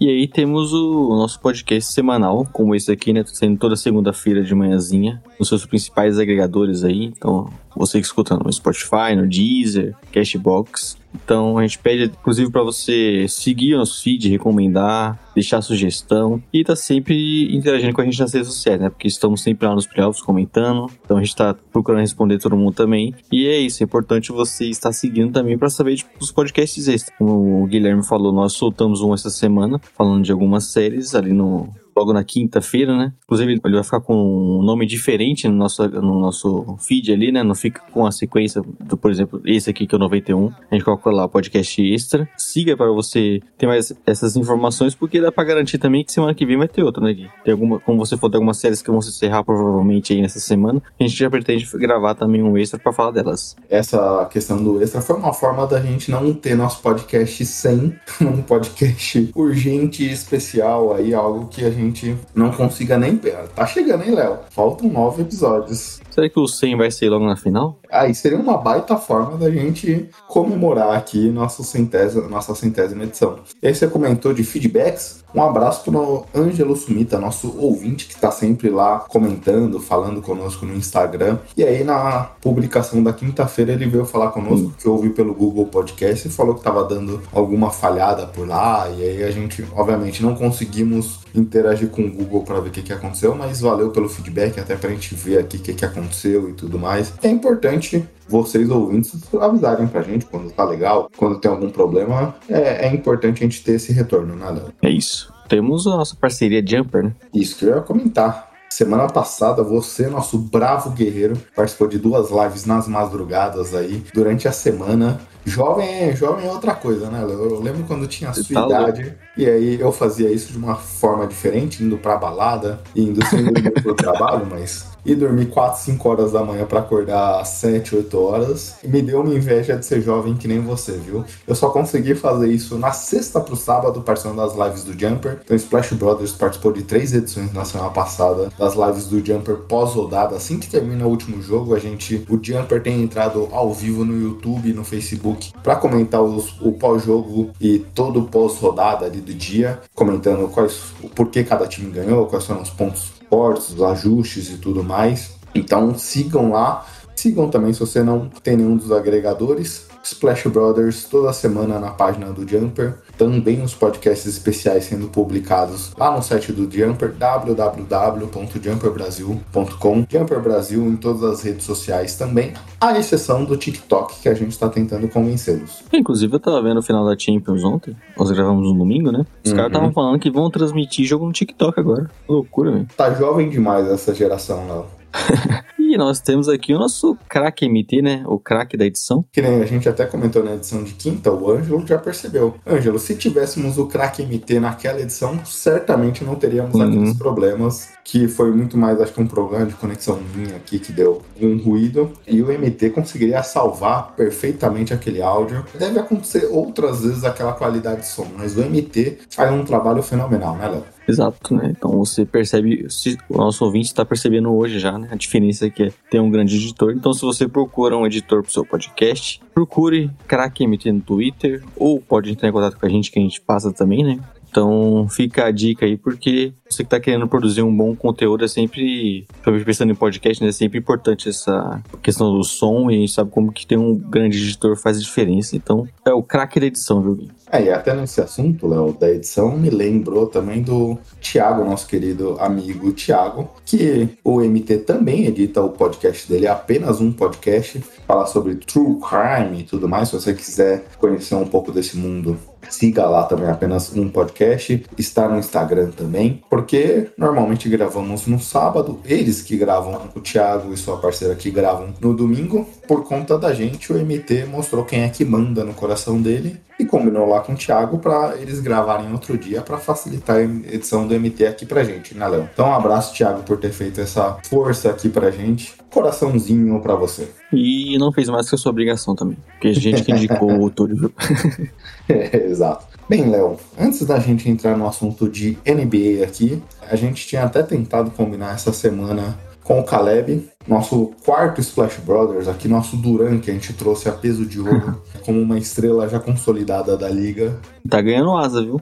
E 0.01 0.09
aí 0.09 0.27
temos 0.27 0.73
o, 0.73 1.11
nosso 1.11 1.39
podcast 1.39 1.93
semanal, 1.93 2.49
como 2.55 2.75
esse 2.75 2.91
aqui, 2.91 3.13
né? 3.13 3.23
Sendo 3.27 3.59
toda 3.59 3.77
segunda-feira 3.77 4.43
de 4.43 4.55
manhãzinha, 4.55 5.23
nos 5.39 5.49
seus 5.49 5.67
principais 5.67 6.19
agregadores 6.19 6.85
aí. 6.85 7.05
Então, 7.05 7.53
você 7.77 8.01
que 8.01 8.07
escuta 8.07 8.35
no 8.35 8.51
Spotify, 8.51 9.15
no 9.15 9.29
Deezer, 9.29 9.95
Cashbox. 10.11 10.97
Então 11.25 11.59
a 11.59 11.63
gente 11.63 11.79
pede, 11.79 12.05
inclusive, 12.05 12.51
para 12.51 12.63
você 12.63 13.27
seguir 13.29 13.75
o 13.75 13.79
nosso 13.79 14.03
feed, 14.03 14.29
recomendar, 14.29 15.19
deixar 15.35 15.61
sugestão 15.63 16.43
e 16.53 16.65
tá 16.65 16.77
sempre 16.77 17.55
interagindo 17.55 17.93
com 17.93 18.01
a 18.01 18.05
gente 18.05 18.21
nas 18.21 18.33
redes 18.33 18.49
sociais, 18.49 18.81
né? 18.81 18.89
Porque 18.89 19.09
estamos 19.09 19.43
sempre 19.43 19.67
lá 19.67 19.75
nos 19.75 19.87
playoffs 19.87 20.23
comentando. 20.23 20.91
Então 21.05 21.17
a 21.17 21.21
gente 21.21 21.35
tá 21.35 21.55
procurando 21.73 22.01
responder 22.01 22.39
todo 22.39 22.57
mundo 22.57 22.75
também. 22.75 23.15
E 23.33 23.47
é 23.47 23.59
isso, 23.59 23.83
é 23.83 23.85
importante 23.85 24.33
você 24.33 24.67
estar 24.67 24.93
seguindo 24.93 25.33
também 25.33 25.59
para 25.59 25.69
saber 25.69 25.97
tipo, 25.97 26.11
os 26.21 26.31
podcasts 26.31 26.89
extras. 26.89 27.17
Como 27.19 27.63
o 27.63 27.67
Guilherme 27.67 28.05
falou, 28.05 28.33
nós 28.33 28.53
soltamos 28.53 29.01
um 29.01 29.15
essa 29.15 29.31
semana 29.31 29.81
falando 29.97 30.25
de 30.25 30.33
algumas 30.33 30.65
séries 30.73 31.15
ali 31.15 31.33
no 31.33 31.69
logo 31.97 32.13
na 32.13 32.23
quinta-feira, 32.23 32.97
né? 32.97 33.13
Inclusive, 33.25 33.61
ele 33.65 33.75
vai 33.75 33.85
ficar 33.85 34.01
com 34.01 34.15
um 34.15 34.63
nome 34.63 34.87
diferente 34.87 35.49
no 35.49 35.55
nosso, 35.55 35.89
no 35.89 36.21
nosso 36.21 36.77
feed 36.79 37.13
ali, 37.13 37.33
né? 37.33 37.43
Não 37.43 37.55
fica 37.55 37.81
com 37.93 38.07
a 38.07 38.13
sequência 38.13 38.63
do, 38.81 38.97
por 38.97 39.11
exemplo, 39.11 39.41
esse 39.45 39.71
aqui 39.71 39.87
que 39.87 39.95
é 39.95 39.97
o 39.97 40.01
91. 40.01 40.53
A 40.71 40.75
gente 40.75 40.85
coloca 40.85 41.11
lá 41.11 41.29
podcast 41.29 41.83
extra. 41.83 42.29
Siga 42.37 42.77
para 42.77 42.91
você 42.93 43.41
ter 43.57 43.67
mais 43.67 43.93
essas 44.07 44.37
informações, 44.37 44.95
porque 44.95 45.21
dá 45.21 45.33
para 45.33 45.45
garantir 45.45 45.79
também 45.79 46.05
que 46.05 46.13
semana 46.13 46.35
que 46.35 46.45
vem 46.45 46.59
vai 46.59 46.69
ter 46.69 46.83
outro, 46.83 47.03
né, 47.03 47.13
Gui? 47.15 47.31
Tem 47.45 47.53
alguma, 47.53 47.81
como 47.81 47.99
você 47.99 48.17
falou, 48.17 48.31
tem 48.31 48.39
algumas 48.39 48.59
séries 48.59 48.83
que 48.83 48.91
vão 48.91 49.01
se 49.01 49.09
encerrar 49.09 49.43
provavelmente 49.45 50.13
aí 50.13 50.21
nessa 50.21 50.39
semana. 50.39 50.83
A 51.01 51.03
gente 51.03 51.17
já 51.17 51.31
pretende 51.31 51.67
gravar 51.75 52.15
também 52.15 52.43
um 52.43 52.59
extra 52.59 52.79
para 52.79 52.93
falar 52.93 53.13
delas. 53.13 53.57
Essa 53.71 54.27
questão 54.27 54.63
do 54.63 54.83
extra 54.83 55.01
foi 55.01 55.17
uma 55.17 55.33
forma 55.33 55.67
da 55.67 55.81
gente 55.81 56.11
não 56.11 56.35
ter 56.35 56.55
nosso 56.55 56.83
podcast 56.83 57.45
sem 57.47 57.95
um 58.21 58.43
podcast 58.43 59.31
urgente 59.35 60.05
e 60.05 60.13
especial 60.13 60.95
aí, 60.95 61.15
algo 61.15 61.49
que 61.49 61.65
a 61.65 61.71
gente 61.71 61.86
gente 61.87 62.17
não 62.35 62.51
consiga 62.51 62.99
nem. 62.99 63.17
Tá 63.55 63.67
chegando, 63.67 64.05
hein, 64.05 64.15
Léo? 64.15 64.39
Faltam 64.51 64.89
nove 64.89 65.23
episódios. 65.23 66.01
Será 66.17 66.31
que 66.31 66.41
o 66.41 66.49
100 66.49 66.79
vai 66.79 66.91
ser 66.91 67.11
logo 67.11 67.27
na 67.27 67.37
final? 67.37 67.79
Aí 67.93 68.15
seria 68.15 68.39
uma 68.39 68.57
baita 68.57 68.97
forma 68.97 69.37
da 69.37 69.51
gente 69.51 70.09
comemorar 70.27 70.97
aqui 70.97 71.29
nossa 71.29 71.63
centésima, 71.63 72.27
nossa 72.27 72.55
centésima 72.55 73.05
edição. 73.05 73.41
E 73.63 73.69
aí 73.69 73.75
você 73.75 73.87
comentou 73.87 74.33
de 74.33 74.43
feedbacks. 74.43 75.23
Um 75.35 75.43
abraço 75.43 75.85
pro 75.85 76.25
Ângelo 76.35 76.75
Sumita, 76.75 77.19
nosso 77.19 77.55
ouvinte 77.59 78.07
que 78.07 78.15
está 78.15 78.31
sempre 78.31 78.71
lá 78.71 79.01
comentando, 79.01 79.79
falando 79.79 80.23
conosco 80.23 80.65
no 80.65 80.75
Instagram. 80.75 81.39
E 81.55 81.63
aí 81.63 81.85
na 81.85 82.31
publicação 82.41 83.03
da 83.03 83.13
quinta-feira 83.13 83.73
ele 83.73 83.85
veio 83.85 84.07
falar 84.07 84.31
conosco 84.31 84.73
que 84.79 84.89
ouviu 84.89 85.13
pelo 85.13 85.35
Google 85.35 85.67
Podcast 85.67 86.27
e 86.27 86.31
falou 86.31 86.55
que 86.55 86.61
estava 86.61 86.83
dando 86.85 87.21
alguma 87.31 87.71
falhada 87.71 88.27
por 88.27 88.49
lá. 88.49 88.89
E 88.89 89.03
aí 89.03 89.23
a 89.23 89.31
gente, 89.31 89.63
obviamente, 89.75 90.23
não 90.23 90.35
conseguimos 90.35 91.21
interagir 91.35 91.91
com 91.91 92.07
o 92.07 92.11
Google 92.11 92.43
para 92.43 92.59
ver 92.61 92.71
o 92.71 92.73
que, 92.73 92.81
que 92.81 92.93
aconteceu, 92.95 93.35
mas 93.35 93.61
valeu 93.61 93.91
pelo 93.91 94.09
feedback, 94.09 94.59
até 94.59 94.75
para 94.75 94.89
a 94.89 94.93
gente 94.93 95.15
ver 95.15 95.39
aqui 95.41 95.59
o 95.59 95.61
que, 95.61 95.75
que 95.75 95.85
aconteceu 95.85 96.06
e 96.49 96.53
tudo 96.53 96.79
mais. 96.79 97.13
É 97.23 97.29
importante 97.29 98.07
vocês 98.29 98.71
ouvintes 98.71 99.13
avisarem 99.41 99.87
pra 99.87 100.03
gente 100.03 100.27
quando 100.27 100.51
tá 100.51 100.65
legal, 100.65 101.11
quando 101.17 101.39
tem 101.39 101.51
algum 101.51 101.71
problema. 101.71 102.35
É, 102.49 102.87
é 102.87 102.95
importante 102.95 103.43
a 103.43 103.47
gente 103.47 103.63
ter 103.63 103.73
esse 103.73 103.93
retorno, 103.93 104.35
né, 104.35 104.51
Léo? 104.51 104.73
É 104.83 104.91
isso. 104.91 105.33
Temos 105.49 105.87
a 105.87 105.91
nossa 105.91 106.17
parceria 106.17 106.65
Jumper, 106.67 107.05
né? 107.05 107.13
Isso 107.33 107.57
que 107.57 107.65
eu 107.65 107.77
ia 107.77 107.83
comentar. 107.83 108.51
Semana 108.69 109.07
passada, 109.07 109.63
você, 109.63 110.09
nosso 110.09 110.37
bravo 110.37 110.91
guerreiro, 110.91 111.37
participou 111.55 111.87
de 111.87 111.99
duas 111.99 112.31
lives 112.31 112.67
nas 112.67 112.89
madrugadas 112.89 113.75
aí 113.75 114.03
durante 114.13 114.49
a 114.49 114.53
semana 114.53 115.21
Jovem 115.47 115.89
é, 115.89 116.17
jovem 116.17 116.45
é 116.45 116.51
outra 116.51 116.75
coisa, 116.75 117.09
né? 117.09 117.23
Eu 117.23 117.61
lembro 117.61 117.85
quando 117.85 118.09
tinha 118.09 118.31
a 118.31 118.35
sua 118.35 118.45
tá 118.53 118.67
idade, 118.67 119.15
e 119.37 119.47
aí 119.47 119.81
eu 119.81 119.93
fazia 119.93 120.31
isso 120.31 120.53
de 120.53 120.59
uma 120.59 120.77
forma 120.77 121.27
diferente, 121.27 121.83
indo 121.83 121.99
pra 121.99 122.17
balada, 122.17 122.81
e 122.95 123.03
indo 123.03 123.25
sem 123.27 123.45
dormir 123.45 123.71
pro 123.83 123.95
trabalho, 123.97 124.47
mas 124.49 124.97
e 125.07 125.15
dormir 125.15 125.47
4, 125.47 125.81
5 125.83 126.09
horas 126.09 126.33
da 126.33 126.43
manhã 126.43 126.67
pra 126.67 126.81
acordar 126.81 127.41
às 127.41 127.49
7, 127.49 127.95
8 127.95 128.21
horas. 128.21 128.75
E 128.83 128.89
me 128.89 129.01
deu 129.01 129.21
uma 129.21 129.33
inveja 129.33 129.77
de 129.77 129.87
ser 129.87 130.03
jovem 130.03 130.35
que 130.35 130.49
nem 130.49 130.61
você, 130.61 130.93
viu? 130.93 131.25
Eu 131.47 131.55
só 131.55 131.71
consegui 131.71 132.15
fazer 132.15 132.49
isso 132.49 132.77
na 132.77 132.91
sexta 132.91 133.41
pro 133.41 133.55
sábado, 133.55 134.03
participando 134.03 134.39
das 134.39 134.55
lives 134.55 134.83
do 134.83 134.99
Jumper. 134.99 135.39
Então, 135.45 135.57
Splash 135.57 135.93
Brothers 135.93 136.33
participou 136.33 136.73
de 136.73 136.83
três 136.83 137.15
edições 137.15 137.53
na 137.53 137.65
semana 137.65 137.91
passada 137.91 138.51
das 138.59 138.75
lives 138.75 139.07
do 139.07 139.25
Jumper 139.25 139.57
pós-rodada. 139.59 140.35
Assim 140.35 140.59
que 140.59 140.69
termina 140.69 141.07
o 141.07 141.11
último 141.11 141.41
jogo, 141.41 141.75
a 141.75 141.79
gente, 141.79 142.27
o 142.29 142.39
Jumper 142.43 142.83
tem 142.83 143.01
entrado 143.01 143.49
ao 143.53 143.73
vivo 143.73 144.05
no 144.05 144.21
YouTube 144.21 144.71
e 144.71 144.73
no 144.73 144.85
Facebook 144.85 145.53
para 145.63 145.77
comentar 145.77 146.21
os, 146.21 146.61
o 146.61 146.73
pós-jogo 146.73 147.51
e 147.61 147.79
todo 147.79 148.21
o 148.21 148.25
pós-rodada 148.25 149.07
ali 149.07 149.21
do 149.27 149.35
dia, 149.35 149.81
comentando 149.95 150.49
quais, 150.49 150.95
o 151.03 151.09
porquê 151.09 151.43
cada 151.43 151.67
time 151.67 151.91
ganhou, 151.91 152.27
quais 152.27 152.47
foram 152.47 152.63
os 152.63 152.71
pontos 152.71 153.13
fortes, 153.29 153.71
os 153.71 153.83
ajustes 153.83 154.51
e 154.51 154.59
tudo 154.59 154.83
mais. 154.83 155.33
Então 155.55 155.97
sigam 155.99 156.53
lá. 156.53 156.87
Sigam 157.17 157.49
também 157.49 157.73
se 157.73 157.81
você 157.81 158.03
não 158.03 158.29
tem 158.43 158.57
nenhum 158.57 158.77
dos 158.77 158.93
agregadores. 158.93 159.87
Splash 160.05 160.47
Brothers 160.47 161.05
toda 161.05 161.33
semana 161.33 161.81
na 161.81 161.91
página 161.91 162.27
do 162.27 162.47
Jumper. 162.49 162.95
Também 163.19 163.61
os 163.63 163.75
podcasts 163.75 164.27
especiais 164.27 164.85
sendo 164.85 165.09
publicados 165.09 165.93
lá 165.99 166.15
no 166.15 166.23
site 166.23 166.53
do 166.53 166.71
Jumper, 166.71 167.13
www.jumperbrasil.com. 167.13 170.07
Jumper 170.09 170.41
Brasil 170.41 170.87
em 170.87 170.95
todas 170.97 171.23
as 171.25 171.43
redes 171.43 171.65
sociais 171.65 172.15
também, 172.17 172.53
à 172.81 172.97
exceção 172.99 173.45
do 173.45 173.57
TikTok, 173.57 174.21
que 174.21 174.29
a 174.29 174.35
gente 174.35 174.51
está 174.51 174.69
tentando 174.69 175.09
convencê-los. 175.09 175.83
Inclusive, 175.93 176.35
eu 176.35 176.41
tava 176.41 176.63
vendo 176.63 176.79
o 176.79 176.83
final 176.83 177.05
da 177.05 177.19
Champions 177.19 177.65
ontem. 177.65 177.97
Nós 178.17 178.31
gravamos 178.31 178.71
no 178.71 178.79
domingo, 178.79 179.11
né? 179.11 179.25
Os 179.45 179.51
Uhum. 179.51 179.57
caras 179.57 179.73
estavam 179.73 179.93
falando 179.93 180.21
que 180.21 180.31
vão 180.31 180.49
transmitir 180.51 181.05
jogo 181.07 181.27
no 181.27 181.33
TikTok 181.33 181.81
agora. 181.81 182.09
Loucura, 182.29 182.71
velho. 182.71 182.87
Tá 182.97 183.13
jovem 183.15 183.49
demais 183.49 183.89
essa 183.89 184.15
geração, 184.15 184.67
Léo. 184.69 184.87
E 185.97 185.99
nós 185.99 186.21
temos 186.21 186.47
aqui 186.47 186.75
o 186.75 186.79
nosso 186.79 187.17
craque 187.27 187.67
MT, 187.67 188.03
né? 188.03 188.23
O 188.27 188.39
craque 188.39 188.77
da 188.77 188.85
edição. 188.85 189.25
Que 189.33 189.41
nem 189.41 189.63
a 189.63 189.65
gente 189.65 189.89
até 189.89 190.05
comentou 190.05 190.45
na 190.45 190.53
edição 190.53 190.85
de 190.85 190.93
quinta, 190.93 191.33
o 191.33 191.51
Ângelo 191.51 191.87
já 191.87 191.97
percebeu. 191.97 192.55
Ângelo, 192.67 192.99
se 192.99 193.15
tivéssemos 193.15 193.79
o 193.79 193.87
craque 193.87 194.23
MT 194.23 194.61
naquela 194.61 195.01
edição, 195.01 195.43
certamente 195.47 196.23
não 196.23 196.35
teríamos 196.35 196.75
Uhum. 196.75 196.83
aqueles 196.83 197.15
problemas, 197.17 197.89
que 198.05 198.29
foi 198.29 198.51
muito 198.51 198.77
mais, 198.77 199.01
acho 199.01 199.15
que 199.15 199.23
um 199.23 199.27
problema 199.27 199.65
de 199.65 199.75
conexão 199.75 200.21
minha 200.35 200.57
aqui 200.57 200.79
que 200.79 200.93
deu 200.93 201.23
um 201.41 201.57
ruído. 201.57 202.13
E 202.29 202.43
o 202.43 202.49
MT 202.53 202.91
conseguiria 202.91 203.43
salvar 203.43 204.15
perfeitamente 204.15 204.93
aquele 204.93 205.23
áudio. 205.23 205.65
Deve 205.79 205.99
acontecer 205.99 206.47
outras 206.51 207.05
vezes 207.05 207.25
aquela 207.25 207.55
qualidade 207.55 208.03
de 208.03 208.07
som, 208.09 208.27
mas 208.37 208.55
o 208.55 208.61
MT 208.61 209.21
faz 209.31 209.51
um 209.51 209.65
trabalho 209.65 210.03
fenomenal, 210.03 210.57
né, 210.57 210.69
Léo? 210.69 210.85
Exato, 211.09 211.55
né? 211.55 211.73
Então 211.77 211.93
você 211.93 212.25
percebe, 212.25 212.87
se 212.91 213.17
o 213.29 213.39
nosso 213.39 213.65
ouvinte 213.65 213.87
está 213.87 214.05
percebendo 214.05 214.53
hoje 214.53 214.79
já, 214.79 214.99
né? 214.99 215.09
A 215.11 215.15
diferença 215.15 215.71
que 215.71 215.85
é 215.85 215.93
ter 216.11 216.21
um 216.21 216.31
grande 216.31 216.57
editor. 216.57 216.93
Então, 216.93 217.13
se 217.13 217.23
você 217.23 217.47
procura 217.47 217.97
um 217.97 218.07
editor 218.07 218.43
para 218.43 218.49
o 218.49 218.53
seu 218.53 218.65
podcast, 218.65 219.41
procure 219.55 220.11
Crack 220.27 220.67
MT 220.67 220.93
no 220.93 221.01
Twitter 221.01 221.63
ou 221.77 222.01
pode 222.01 222.31
entrar 222.31 222.49
em 222.49 222.53
contato 222.53 222.77
com 222.79 222.87
a 222.87 222.89
gente 222.89 223.11
que 223.11 223.19
a 223.19 223.23
gente 223.23 223.41
passa 223.41 223.73
também, 223.73 224.03
né? 224.03 224.19
Então 224.57 225.07
fica 225.11 225.45
a 225.45 225.51
dica 225.51 225.85
aí, 225.85 225.99
porque 225.99 226.55
você 226.67 226.83
que 226.83 226.89
tá 226.89 226.99
querendo 226.99 227.29
produzir 227.29 227.61
um 227.61 227.77
bom 227.77 227.95
conteúdo 227.95 228.43
é 228.43 228.49
sempre, 228.49 229.27
pensando 229.67 229.93
em 229.93 229.95
podcast, 229.95 230.43
né? 230.43 230.49
É 230.49 230.53
sempre 230.53 230.79
importante 230.79 231.29
essa 231.29 231.83
questão 232.03 232.33
do 232.33 232.43
som 232.43 232.91
e 232.91 232.95
a 232.95 232.99
gente 233.01 233.13
sabe 233.13 233.31
como 233.31 233.53
que 233.53 233.67
ter 233.67 233.77
um 233.77 233.95
grande 233.95 234.39
editor 234.39 234.75
faz 234.75 235.03
diferença. 235.03 235.55
Então 235.55 235.87
é 236.07 236.13
o 236.13 236.23
craque 236.23 236.59
da 236.59 236.65
edição, 236.65 237.03
viu, 237.03 237.17
Gui? 237.17 237.31
É, 237.53 237.65
e 237.65 237.71
até 237.71 237.95
nesse 237.95 238.19
assunto, 238.21 238.67
Léo, 238.67 238.97
da 238.99 239.11
edição, 239.11 239.57
me 239.59 239.69
lembrou 239.69 240.27
também 240.27 240.63
do 240.63 240.99
Thiago, 241.21 241.63
nosso 241.63 241.87
querido 241.87 242.37
amigo 242.41 242.93
Thiago, 242.93 243.51
que 243.65 244.09
o 244.25 244.41
MT 244.41 244.79
também 244.79 245.27
edita 245.27 245.63
o 245.63 245.69
podcast 245.69 246.27
dele, 246.27 246.47
é 246.47 246.51
apenas 246.51 247.01
um 247.01 247.13
podcast, 247.13 247.79
fala 248.07 248.27
sobre 248.27 248.55
true 248.55 248.99
crime 249.01 249.61
e 249.61 249.65
tudo 249.65 249.87
mais. 249.87 250.09
Se 250.09 250.15
você 250.15 250.33
quiser 250.33 250.87
conhecer 250.99 251.35
um 251.35 251.47
pouco 251.47 251.71
desse 251.71 251.97
mundo, 251.97 252.37
siga 252.71 253.07
lá 253.07 253.25
também, 253.25 253.49
apenas 253.49 253.95
um 253.97 254.09
podcast. 254.09 254.85
Está 254.99 255.29
no 255.29 255.39
Instagram 255.39 255.91
também, 255.91 256.43
porque 256.49 257.09
normalmente 257.17 257.69
gravamos 257.69 258.27
no 258.27 258.39
sábado, 258.39 259.01
eles 259.05 259.43
que 259.43 259.57
gravam, 259.57 260.09
o 260.15 260.21
Thiago 260.21 260.73
e 260.73 260.77
sua 260.77 260.99
parceira 260.99 261.35
que 261.35 261.51
gravam 261.51 261.95
no 262.01 262.15
domingo. 262.15 262.69
Por 262.87 263.05
conta 263.05 263.39
da 263.39 263.53
gente, 263.53 263.93
o 263.93 263.97
MT 263.97 264.47
mostrou 264.47 264.85
quem 264.85 265.03
é 265.03 265.09
que 265.09 265.25
manda 265.25 265.65
no 265.65 265.75
coração 265.75 266.21
dele 266.21 266.61
e 266.79 266.85
combinou 266.85 267.29
lá 267.29 267.41
com 267.41 267.55
o 267.55 267.57
Thiago 267.57 267.99
para 267.99 268.37
eles 268.39 268.61
gravarem 268.61 269.11
outro 269.13 269.37
dia 269.39 269.63
para 269.63 269.79
facilitar 269.79 270.37
a 270.37 270.43
edição 270.43 271.07
do 271.07 271.19
MT 271.19 271.47
aqui 271.47 271.65
pra 271.65 271.83
gente, 271.83 272.17
né, 272.17 272.27
Léo? 272.29 272.49
Então, 272.53 272.69
um 272.69 272.75
abraço, 272.75 273.15
Thiago, 273.15 273.43
por 273.43 273.57
ter 273.57 273.73
feito 273.73 274.01
essa 274.01 274.39
força 274.45 274.91
aqui 274.91 275.09
pra 275.09 275.31
gente. 275.31 275.75
Coraçãozinho 275.91 276.79
pra 276.81 276.95
você. 276.95 277.29
E 277.53 277.97
não 277.99 278.13
fez 278.13 278.29
mais 278.29 278.49
que 278.49 278.55
a 278.55 278.59
sua 278.59 278.71
obrigação 278.71 279.15
também. 279.15 279.39
Porque 279.53 279.69
a 279.69 279.73
gente 279.73 280.03
que 280.03 280.13
indicou 280.13 280.63
o 280.63 280.71
Túlio? 280.71 281.11
Exato. 282.33 282.87
Bem, 283.09 283.31
Léo, 283.31 283.57
antes 283.79 284.05
da 284.05 284.19
gente 284.19 284.51
entrar 284.51 284.77
no 284.77 284.87
assunto 284.87 285.29
de 285.29 285.57
NBA 285.65 286.25
aqui, 286.25 286.63
a 286.91 286.97
gente 286.97 287.27
tinha 287.27 287.45
até 287.45 287.63
tentado 287.63 288.11
combinar 288.11 288.55
essa 288.55 288.73
semana 288.73 289.39
com 289.67 289.81
o 289.81 289.85
Caleb, 289.85 290.49
nosso 290.67 291.13
quarto 291.25 291.61
Splash 291.61 291.99
Brothers, 291.99 292.47
aqui 292.47 292.69
nosso 292.69 292.97
Duran, 292.97 293.41
que 293.41 293.51
a 293.51 293.55
gente 293.55 293.73
trouxe 293.73 294.09
a 294.09 294.13
peso 294.13 294.47
de 294.47 294.61
ouro, 294.61 295.03
como 295.27 295.41
uma 295.41 295.59
estrela 295.59 296.09
já 296.09 296.21
consolidada 296.21 296.97
da 296.97 297.09
liga. 297.09 297.59
Tá 297.89 298.01
ganhando 298.01 298.37
asa, 298.37 298.63
viu? 298.63 298.81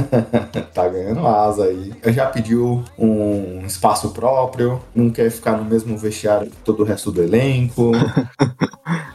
tá 0.72 0.88
ganhando 0.88 1.26
asa 1.26 1.64
aí. 1.64 1.92
Já 2.06 2.26
pediu 2.26 2.82
um 2.98 3.66
espaço 3.66 4.10
próprio, 4.10 4.80
não 4.94 5.10
quer 5.10 5.30
ficar 5.30 5.58
no 5.58 5.64
mesmo 5.64 5.96
vestiário 5.98 6.50
que 6.50 6.56
todo 6.58 6.82
o 6.82 6.86
resto 6.86 7.12
do 7.12 7.22
elenco, 7.22 7.92